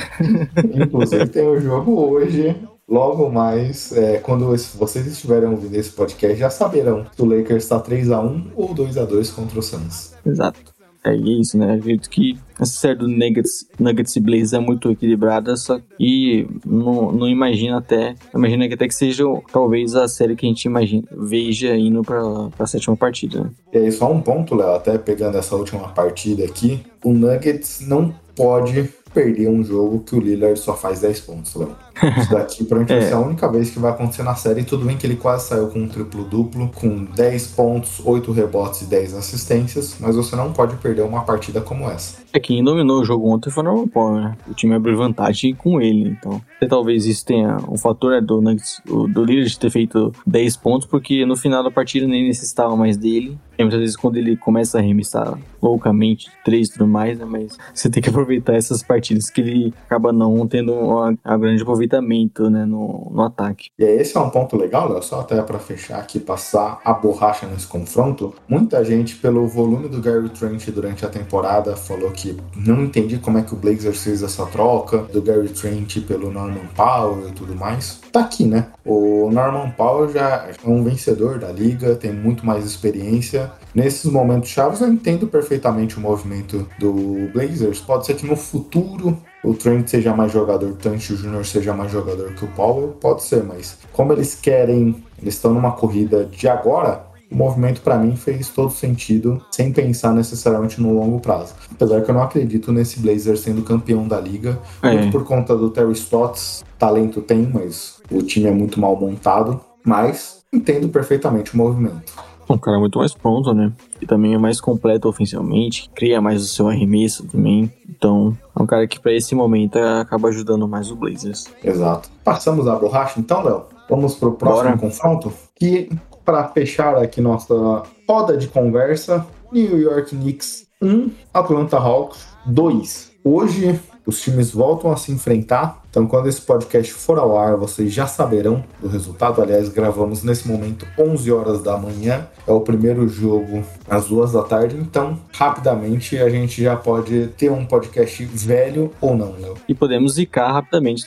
Inclusive 0.74 1.28
tem 1.28 1.46
o 1.46 1.60
jogo 1.60 2.00
hoje. 2.00 2.56
Logo 2.88 3.30
mais, 3.30 3.96
é, 3.96 4.18
quando 4.18 4.46
vocês 4.74 5.06
estiverem 5.06 5.48
ouvindo 5.48 5.76
esse 5.76 5.92
podcast, 5.92 6.36
já 6.36 6.50
saberão 6.50 7.06
que 7.14 7.22
o 7.22 7.24
Lakers 7.24 7.62
está 7.62 7.80
3x1 7.80 8.46
ou 8.56 8.74
2x2 8.74 9.32
contra 9.32 9.60
o 9.60 9.62
Suns. 9.62 10.14
Exato. 10.26 10.79
É 11.02 11.14
isso, 11.14 11.56
né? 11.56 11.74
Acredito 11.74 12.10
que 12.10 12.38
essa 12.58 12.72
série 12.72 12.96
do 12.96 13.08
Nuggets, 13.08 13.66
Nuggets 13.78 14.14
e 14.16 14.20
Blazers 14.20 14.52
é 14.52 14.58
muito 14.58 14.90
equilibrada, 14.90 15.56
só 15.56 15.78
que 15.96 16.46
não, 16.64 17.10
não 17.10 17.28
imagina 17.28 17.78
até. 17.78 18.14
Imagina 18.34 18.68
que 18.68 18.74
até 18.74 18.86
que 18.86 18.94
seja 18.94 19.24
talvez 19.50 19.94
a 19.94 20.06
série 20.06 20.36
que 20.36 20.44
a 20.44 20.48
gente 20.48 20.64
imagina, 20.64 21.04
veja 21.10 21.74
indo 21.74 22.02
pra, 22.02 22.22
pra 22.54 22.66
sétima 22.66 22.96
partida. 22.96 23.44
Né? 23.44 23.50
E 23.72 23.78
aí, 23.78 23.92
só 23.92 24.12
um 24.12 24.20
ponto, 24.20 24.54
Léo, 24.54 24.74
até 24.74 24.98
pegando 24.98 25.38
essa 25.38 25.56
última 25.56 25.88
partida 25.88 26.44
aqui, 26.44 26.82
o 27.02 27.12
Nuggets 27.12 27.80
não 27.86 28.14
pode 28.36 28.90
perder 29.14 29.48
um 29.48 29.64
jogo 29.64 30.00
que 30.00 30.14
o 30.14 30.20
Lillard 30.20 30.58
só 30.58 30.76
faz 30.76 31.00
10 31.00 31.20
pontos, 31.20 31.54
Léo. 31.54 31.74
Isso 32.18 32.30
daqui 32.30 32.64
pra 32.64 32.78
gente 32.78 32.88
vai 32.88 33.02
ser 33.02 33.14
a 33.14 33.20
única 33.20 33.50
vez 33.50 33.70
que 33.70 33.78
vai 33.78 33.90
acontecer 33.90 34.22
na 34.22 34.34
série. 34.34 34.64
Tudo 34.64 34.84
bem 34.84 34.96
que 34.96 35.06
ele 35.06 35.16
quase 35.16 35.48
saiu 35.48 35.68
com 35.68 35.80
um 35.80 35.88
triplo-duplo, 35.88 36.70
com 36.74 37.04
10 37.04 37.46
pontos, 37.48 38.00
8 38.04 38.32
rebotes 38.32 38.82
e 38.82 38.84
10 38.86 39.14
assistências, 39.14 39.96
mas 40.00 40.16
você 40.16 40.36
não 40.36 40.52
pode 40.52 40.76
perder 40.76 41.02
uma 41.02 41.22
partida 41.22 41.60
como 41.60 41.88
essa. 41.88 42.18
É 42.32 42.38
quem 42.38 42.62
dominou 42.62 43.00
o 43.00 43.04
jogo 43.04 43.28
ontem 43.28 43.50
foi 43.50 43.62
o 43.62 43.66
Norman 43.66 43.88
Powell, 43.88 44.20
né? 44.20 44.36
O 44.48 44.54
time 44.54 44.74
abriu 44.74 44.96
vantagem 44.96 45.54
com 45.54 45.80
ele, 45.80 46.10
então. 46.10 46.40
E 46.60 46.66
talvez 46.66 47.06
isso 47.06 47.24
tenha 47.24 47.56
um 47.68 47.76
fator 47.76 48.14
é, 48.14 48.20
do, 48.20 48.40
Nuggets, 48.40 48.80
do 48.86 49.24
Lillard 49.24 49.58
ter 49.58 49.70
feito 49.70 50.12
10 50.26 50.56
pontos, 50.56 50.86
porque 50.86 51.26
no 51.26 51.36
final 51.36 51.64
da 51.64 51.70
partida 51.70 52.06
nem 52.06 52.28
necessitava 52.28 52.76
mais 52.76 52.96
dele. 52.96 53.38
E 53.60 53.62
muitas 53.62 53.80
vezes 53.80 53.96
quando 53.96 54.16
ele 54.16 54.38
começa 54.38 54.78
a 54.78 54.80
arremessar 54.80 55.38
loucamente, 55.60 56.30
três 56.42 56.68
e 56.68 56.72
tudo 56.72 56.86
mais, 56.86 57.18
né? 57.18 57.26
Mas 57.28 57.58
você 57.74 57.90
tem 57.90 58.02
que 58.02 58.08
aproveitar 58.08 58.54
essas 58.54 58.82
partidas 58.82 59.28
que 59.28 59.42
ele 59.42 59.74
acaba 59.84 60.14
não 60.14 60.46
tendo 60.46 60.72
uma, 60.72 61.14
uma 61.22 61.38
grande 61.38 61.60
aproveitamento, 61.60 62.48
né? 62.48 62.64
No, 62.64 63.10
no 63.10 63.22
ataque. 63.22 63.68
E 63.78 63.84
esse 63.84 64.16
é 64.16 64.20
um 64.20 64.30
ponto 64.30 64.56
legal, 64.56 64.90
Léo, 64.90 65.02
só 65.02 65.20
até 65.20 65.42
para 65.42 65.58
fechar 65.58 65.98
aqui, 65.98 66.18
passar 66.18 66.80
a 66.82 66.94
borracha 66.94 67.46
nesse 67.46 67.66
confronto. 67.66 68.34
Muita 68.48 68.82
gente, 68.82 69.16
pelo 69.16 69.46
volume 69.46 69.90
do 69.90 70.00
Gary 70.00 70.30
Trent 70.30 70.70
durante 70.70 71.04
a 71.04 71.10
temporada, 71.10 71.76
falou 71.76 72.10
que 72.12 72.34
não 72.56 72.84
entendi 72.84 73.18
como 73.18 73.36
é 73.36 73.42
que 73.42 73.52
o 73.52 73.58
Blazers 73.58 74.02
fez 74.02 74.22
essa 74.22 74.46
troca 74.46 74.98
do 75.12 75.20
Gary 75.20 75.50
Trent 75.50 76.00
pelo 76.06 76.30
Norman 76.30 76.66
Powell 76.74 77.28
e 77.28 77.32
tudo 77.32 77.54
mais. 77.54 78.00
Tá 78.10 78.20
aqui, 78.20 78.46
né? 78.46 78.68
O 78.86 79.28
Norman 79.30 79.70
Powell 79.72 80.10
já 80.10 80.46
é 80.48 80.54
um 80.64 80.82
vencedor 80.82 81.38
da 81.38 81.52
liga, 81.52 81.94
tem 81.94 82.10
muito 82.10 82.46
mais 82.46 82.64
experiência. 82.64 83.49
Nesses 83.74 84.10
momentos 84.10 84.48
chaves, 84.48 84.80
eu 84.80 84.88
entendo 84.88 85.26
perfeitamente 85.26 85.96
o 85.96 86.00
movimento 86.00 86.66
do 86.78 87.30
Blazers. 87.32 87.80
Pode 87.80 88.06
ser 88.06 88.14
que 88.14 88.26
no 88.26 88.36
futuro 88.36 89.16
o 89.44 89.54
Trent 89.54 89.88
seja 89.88 90.14
mais 90.14 90.32
jogador, 90.32 90.70
o 90.70 90.74
Trent 90.74 91.00
Jr. 91.00 91.44
seja 91.44 91.72
mais 91.72 91.90
jogador 91.90 92.32
que 92.34 92.44
o 92.44 92.48
Powell, 92.48 92.88
pode 93.00 93.22
ser, 93.22 93.42
mas 93.44 93.78
como 93.92 94.12
eles 94.12 94.34
querem, 94.34 95.02
eles 95.20 95.34
estão 95.34 95.54
numa 95.54 95.72
corrida 95.72 96.24
de 96.24 96.46
agora, 96.48 97.06
o 97.30 97.36
movimento 97.36 97.80
para 97.80 97.96
mim 97.96 98.16
fez 98.16 98.48
todo 98.48 98.70
sentido, 98.70 99.40
sem 99.52 99.72
pensar 99.72 100.12
necessariamente 100.12 100.80
no 100.80 100.92
longo 100.92 101.20
prazo. 101.20 101.54
Apesar 101.70 102.02
que 102.02 102.10
eu 102.10 102.14
não 102.14 102.22
acredito 102.22 102.72
nesse 102.72 102.98
Blazers 102.98 103.40
sendo 103.40 103.62
campeão 103.62 104.06
da 104.08 104.20
liga, 104.20 104.58
É. 104.82 104.92
muito 104.92 105.12
por 105.12 105.24
conta 105.24 105.56
do 105.56 105.70
Terry 105.70 105.92
Stotts. 105.92 106.64
Talento 106.76 107.20
tem, 107.22 107.48
mas 107.54 107.98
o 108.10 108.20
time 108.22 108.48
é 108.48 108.50
muito 108.50 108.80
mal 108.80 108.96
montado. 108.96 109.60
Mas 109.84 110.40
entendo 110.52 110.88
perfeitamente 110.88 111.54
o 111.54 111.56
movimento. 111.56 112.12
Um 112.50 112.58
cara 112.58 112.78
muito 112.78 112.98
mais 112.98 113.14
pronto, 113.14 113.54
né? 113.54 113.72
E 114.00 114.06
também 114.06 114.34
é 114.34 114.38
mais 114.38 114.60
completo 114.60 115.08
ofensivamente, 115.08 115.88
cria 115.94 116.20
mais 116.20 116.42
o 116.42 116.46
seu 116.46 116.68
arremesso 116.68 117.24
também. 117.26 117.72
Então, 117.88 118.36
é 118.56 118.62
um 118.62 118.66
cara 118.66 118.86
que 118.88 118.98
para 118.98 119.12
esse 119.12 119.34
momento 119.34 119.76
acaba 119.78 120.28
ajudando 120.28 120.66
mais 120.66 120.90
o 120.90 120.96
Blazers. 120.96 121.46
Exato. 121.62 122.10
Passamos 122.24 122.66
a 122.66 122.74
borracha 122.74 123.20
então, 123.20 123.42
Léo? 123.44 123.64
Vamos 123.88 124.14
pro 124.14 124.32
próximo 124.32 124.70
Bora. 124.70 124.78
confronto? 124.78 125.32
Que, 125.54 125.90
para 126.24 126.48
fechar 126.48 126.96
aqui 126.96 127.20
nossa 127.20 127.82
roda 128.08 128.36
de 128.36 128.48
conversa, 128.48 129.24
New 129.52 129.78
York 129.78 130.16
Knicks 130.16 130.66
1, 130.82 131.10
Atlanta 131.32 131.76
Hawks 131.76 132.26
2. 132.46 133.12
Hoje, 133.22 133.78
os 134.06 134.20
times 134.20 134.50
voltam 134.50 134.90
a 134.90 134.96
se 134.96 135.12
enfrentar. 135.12 135.79
Então, 135.90 136.06
quando 136.06 136.28
esse 136.28 136.40
podcast 136.40 136.92
for 136.92 137.18
ao 137.18 137.36
ar, 137.36 137.56
vocês 137.56 137.92
já 137.92 138.06
saberão 138.06 138.62
do 138.80 138.86
resultado. 138.86 139.42
Aliás, 139.42 139.68
gravamos 139.68 140.22
nesse 140.22 140.46
momento 140.46 140.86
11 140.96 141.32
horas 141.32 141.62
da 141.62 141.76
manhã. 141.76 142.28
É 142.46 142.52
o 142.52 142.60
primeiro 142.60 143.08
jogo 143.08 143.64
às 143.88 144.06
duas 144.06 144.30
da 144.30 144.42
tarde. 144.44 144.76
Então, 144.76 145.18
rapidamente, 145.32 146.16
a 146.16 146.30
gente 146.30 146.62
já 146.62 146.76
pode 146.76 147.26
ter 147.36 147.50
um 147.50 147.66
podcast 147.66 148.24
velho 148.24 148.92
ou 149.00 149.16
não, 149.16 149.32
Léo. 149.32 149.54
E 149.68 149.74
podemos 149.74 150.14
zicar 150.14 150.52
rapidamente. 150.52 151.06